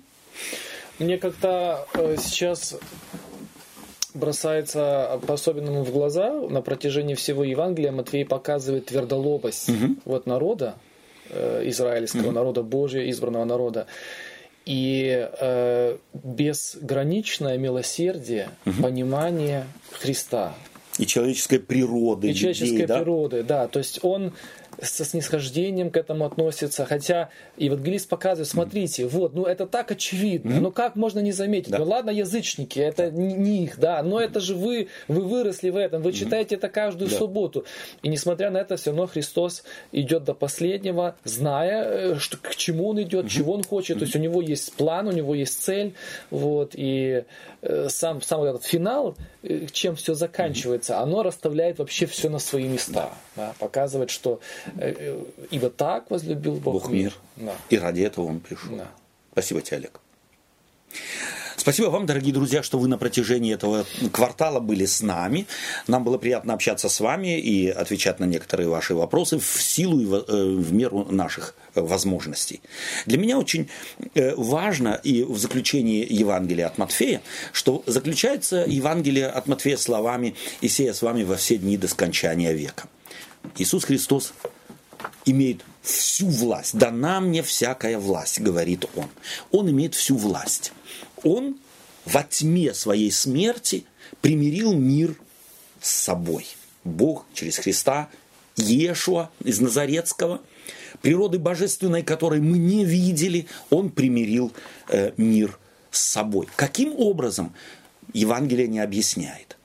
Мне 0.99 1.17
как-то 1.17 1.87
э, 1.93 2.15
сейчас 2.19 2.75
бросается 4.17 5.19
по-особенному 5.25 5.83
в 5.83 5.91
глаза 5.91 6.31
на 6.31 6.61
протяжении 6.61 7.15
всего 7.15 7.43
Евангелия 7.43 7.91
Матвей 7.91 8.25
показывает 8.25 8.87
твердолобость 8.87 9.69
угу. 9.69 9.95
вот 10.05 10.27
народа, 10.27 10.75
э, 11.29 11.63
израильского 11.65 12.27
угу. 12.27 12.31
народа, 12.31 12.63
Божия, 12.63 13.09
избранного 13.09 13.45
народа. 13.45 13.87
И 14.65 15.29
э, 15.39 15.97
безграничное 16.13 17.57
милосердие, 17.57 18.49
угу. 18.65 18.83
понимание 18.83 19.65
Христа. 19.91 20.53
И 20.97 21.05
человеческой 21.05 21.59
природы. 21.59 22.27
И 22.27 22.31
людей, 22.31 22.53
человеческой 22.53 22.87
да? 22.87 22.97
природы, 22.97 23.43
да. 23.43 23.67
То 23.67 23.79
есть 23.79 23.99
он 24.03 24.33
со 24.81 25.05
снисхождением 25.05 25.89
к 25.91 25.97
этому 25.97 26.25
относится. 26.25 26.85
Хотя 26.85 27.29
евангелист 27.57 28.07
показывает, 28.09 28.47
смотрите, 28.47 29.07
вот, 29.07 29.33
ну 29.33 29.45
это 29.45 29.65
так 29.65 29.91
очевидно, 29.91 30.51
mm-hmm. 30.51 30.59
ну 30.59 30.71
как 30.71 30.95
можно 30.95 31.19
не 31.19 31.31
заметить? 31.31 31.71
Да. 31.71 31.79
Ну 31.79 31.85
ладно, 31.85 32.09
язычники, 32.11 32.79
это 32.79 33.09
не, 33.09 33.33
не 33.33 33.63
их, 33.63 33.79
да, 33.79 34.01
но 34.03 34.19
это 34.19 34.39
же 34.39 34.55
вы, 34.55 34.87
вы 35.07 35.21
выросли 35.21 35.69
в 35.69 35.75
этом, 35.75 36.01
вы 36.01 36.11
mm-hmm. 36.11 36.13
читаете 36.13 36.55
это 36.55 36.69
каждую 36.69 37.09
да. 37.09 37.17
субботу. 37.17 37.65
И 38.03 38.09
несмотря 38.09 38.51
на 38.51 38.57
это, 38.57 38.77
все 38.77 38.91
равно 38.91 39.07
Христос 39.07 39.63
идет 39.91 40.23
до 40.23 40.33
последнего, 40.33 41.15
зная, 41.23 41.83
э, 41.83 42.15
что, 42.19 42.37
к 42.37 42.55
чему 42.55 42.89
он 42.89 43.01
идет, 43.01 43.25
mm-hmm. 43.25 43.29
чего 43.29 43.53
он 43.53 43.63
хочет. 43.63 43.99
То 43.99 44.05
есть 44.05 44.15
у 44.15 44.19
него 44.19 44.41
есть 44.41 44.73
план, 44.73 45.07
у 45.07 45.11
него 45.11 45.35
есть 45.35 45.61
цель, 45.61 45.93
вот, 46.29 46.71
и 46.73 47.23
э, 47.61 47.89
сам, 47.89 48.21
сам 48.21 48.39
вот 48.39 48.47
этот 48.47 48.63
финал, 48.63 49.15
э, 49.43 49.67
чем 49.71 49.95
все 49.95 50.13
заканчивается, 50.13 50.99
оно 50.99 51.23
расставляет 51.23 51.79
вообще 51.79 52.05
все 52.05 52.29
на 52.29 52.39
свои 52.39 52.67
места, 52.67 53.09
да, 53.35 53.53
показывает, 53.59 54.09
что 54.09 54.39
ибо 55.51 55.69
так 55.69 56.09
возлюбил 56.09 56.55
Бог, 56.55 56.73
Бог 56.83 56.89
мир. 56.89 57.13
Да. 57.35 57.55
И 57.69 57.77
ради 57.77 58.01
этого 58.01 58.25
Он 58.25 58.39
пришел. 58.39 58.75
Да. 58.75 58.87
Спасибо 59.31 59.61
тебе, 59.61 59.77
Олег. 59.77 59.99
Спасибо 61.57 61.87
вам, 61.87 62.05
дорогие 62.05 62.33
друзья, 62.33 62.63
что 62.63 62.79
вы 62.79 62.87
на 62.87 62.97
протяжении 62.97 63.53
этого 63.53 63.85
квартала 64.13 64.59
были 64.59 64.85
с 64.85 65.01
нами. 65.01 65.47
Нам 65.87 66.03
было 66.03 66.17
приятно 66.17 66.53
общаться 66.53 66.87
с 66.87 66.99
вами 66.99 67.39
и 67.39 67.67
отвечать 67.67 68.19
на 68.19 68.25
некоторые 68.25 68.69
ваши 68.69 68.95
вопросы 68.95 69.37
в 69.37 69.61
силу 69.61 69.99
и 69.99 70.05
в 70.05 70.23
э, 70.27 70.45
меру 70.71 71.11
наших 71.11 71.55
возможностей. 71.75 72.61
Для 73.05 73.17
меня 73.17 73.37
очень 73.37 73.69
важно 74.15 74.99
и 75.03 75.23
в 75.23 75.37
заключении 75.37 76.07
Евангелия 76.09 76.67
от 76.67 76.77
Матфея, 76.77 77.21
что 77.51 77.83
заключается 77.85 78.63
Евангелие 78.65 79.27
от 79.27 79.47
Матфея 79.47 79.77
словами 79.77 80.35
«Исея 80.61 80.93
с 80.93 81.01
вами 81.01 81.23
во 81.23 81.35
все 81.35 81.57
дни 81.57 81.75
до 81.75 81.87
скончания 81.87 82.53
века». 82.53 82.87
Иисус 83.57 83.83
Христос 83.83 84.33
имеет 85.25 85.63
всю 85.81 86.27
власть. 86.27 86.77
Дана 86.77 87.19
мне 87.19 87.43
всякая 87.43 87.97
власть, 87.97 88.39
говорит 88.39 88.85
он. 88.95 89.07
Он 89.51 89.69
имеет 89.69 89.95
всю 89.95 90.17
власть. 90.17 90.71
Он 91.23 91.57
во 92.05 92.23
тьме 92.23 92.73
своей 92.73 93.11
смерти 93.11 93.85
примирил 94.21 94.73
мир 94.73 95.15
с 95.81 95.91
собой. 95.91 96.45
Бог 96.83 97.25
через 97.33 97.57
Христа, 97.57 98.09
Иешуа 98.55 99.29
из 99.43 99.59
Назарецкого, 99.59 100.41
природы 101.01 101.37
божественной, 101.37 102.03
которой 102.03 102.39
мы 102.39 102.57
не 102.57 102.85
видели, 102.85 103.47
он 103.69 103.89
примирил 103.89 104.51
э, 104.89 105.11
мир 105.17 105.59
с 105.91 106.01
собой. 106.01 106.47
Каким 106.55 106.93
образом? 106.97 107.53
Евангелие 108.13 108.67
не 108.67 108.79
объясняет. 108.79 109.56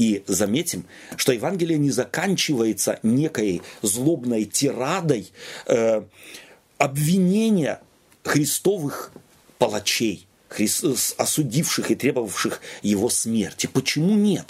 И 0.00 0.24
заметим, 0.26 0.86
что 1.18 1.30
Евангелие 1.30 1.76
не 1.76 1.90
заканчивается 1.90 2.98
некой 3.02 3.60
злобной 3.82 4.46
тирадой 4.46 5.30
э, 5.66 6.04
обвинения 6.78 7.82
христовых 8.24 9.12
палачей, 9.58 10.26
осудивших 11.18 11.90
и 11.90 11.94
требовавших 11.96 12.62
его 12.80 13.10
смерти. 13.10 13.66
Почему 13.66 14.14
нет? 14.14 14.46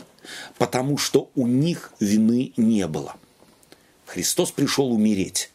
Потому 0.56 0.96
что 0.98 1.32
у 1.34 1.48
них 1.48 1.92
вины 1.98 2.52
не 2.56 2.86
было. 2.86 3.16
Христос 4.06 4.52
пришел 4.52 4.92
умереть, 4.92 5.50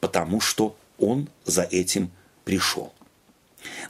потому 0.00 0.40
что 0.40 0.76
Он 0.98 1.28
за 1.44 1.62
этим 1.62 2.10
пришел. 2.42 2.92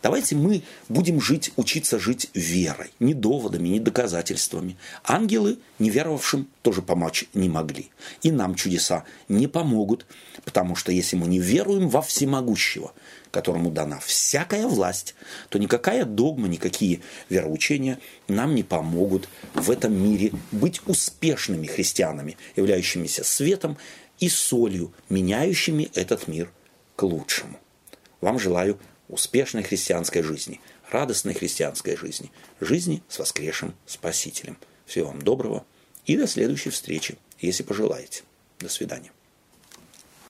Давайте 0.02 0.36
мы 0.36 0.62
будем 0.88 1.20
жить, 1.20 1.52
учиться 1.56 1.98
жить 1.98 2.30
верой, 2.34 2.90
не 2.98 3.14
доводами, 3.14 3.68
не 3.68 3.80
доказательствами. 3.80 4.76
Ангелы 5.04 5.58
неверовавшим 5.78 6.48
тоже 6.62 6.82
помочь 6.82 7.26
не 7.34 7.48
могли. 7.48 7.90
И 8.22 8.30
нам 8.30 8.54
чудеса 8.54 9.04
не 9.28 9.46
помогут, 9.46 10.06
потому 10.44 10.76
что 10.76 10.92
если 10.92 11.16
мы 11.16 11.26
не 11.26 11.38
веруем 11.38 11.88
во 11.88 12.02
всемогущего, 12.02 12.92
которому 13.30 13.70
дана 13.70 13.98
всякая 14.00 14.66
власть, 14.66 15.14
то 15.48 15.58
никакая 15.58 16.04
догма, 16.04 16.48
никакие 16.48 17.00
вероучения 17.28 17.98
нам 18.28 18.54
не 18.54 18.62
помогут 18.62 19.28
в 19.54 19.70
этом 19.70 19.92
мире 19.92 20.32
быть 20.50 20.80
успешными 20.86 21.66
христианами, 21.66 22.36
являющимися 22.56 23.24
светом 23.24 23.76
и 24.18 24.28
солью, 24.28 24.92
меняющими 25.08 25.90
этот 25.94 26.28
мир 26.28 26.50
к 26.96 27.02
лучшему. 27.02 27.58
Вам 28.20 28.38
желаю 28.38 28.78
успешной 29.10 29.62
христианской 29.62 30.22
жизни, 30.22 30.60
радостной 30.90 31.34
христианской 31.34 31.96
жизни, 31.96 32.30
жизни 32.60 33.02
с 33.08 33.18
воскресшим 33.18 33.74
Спасителем. 33.86 34.56
Всего 34.86 35.08
вам 35.08 35.22
доброго 35.22 35.64
и 36.06 36.16
до 36.16 36.26
следующей 36.26 36.70
встречи, 36.70 37.18
если 37.38 37.62
пожелаете. 37.62 38.22
До 38.58 38.68
свидания. 38.68 39.12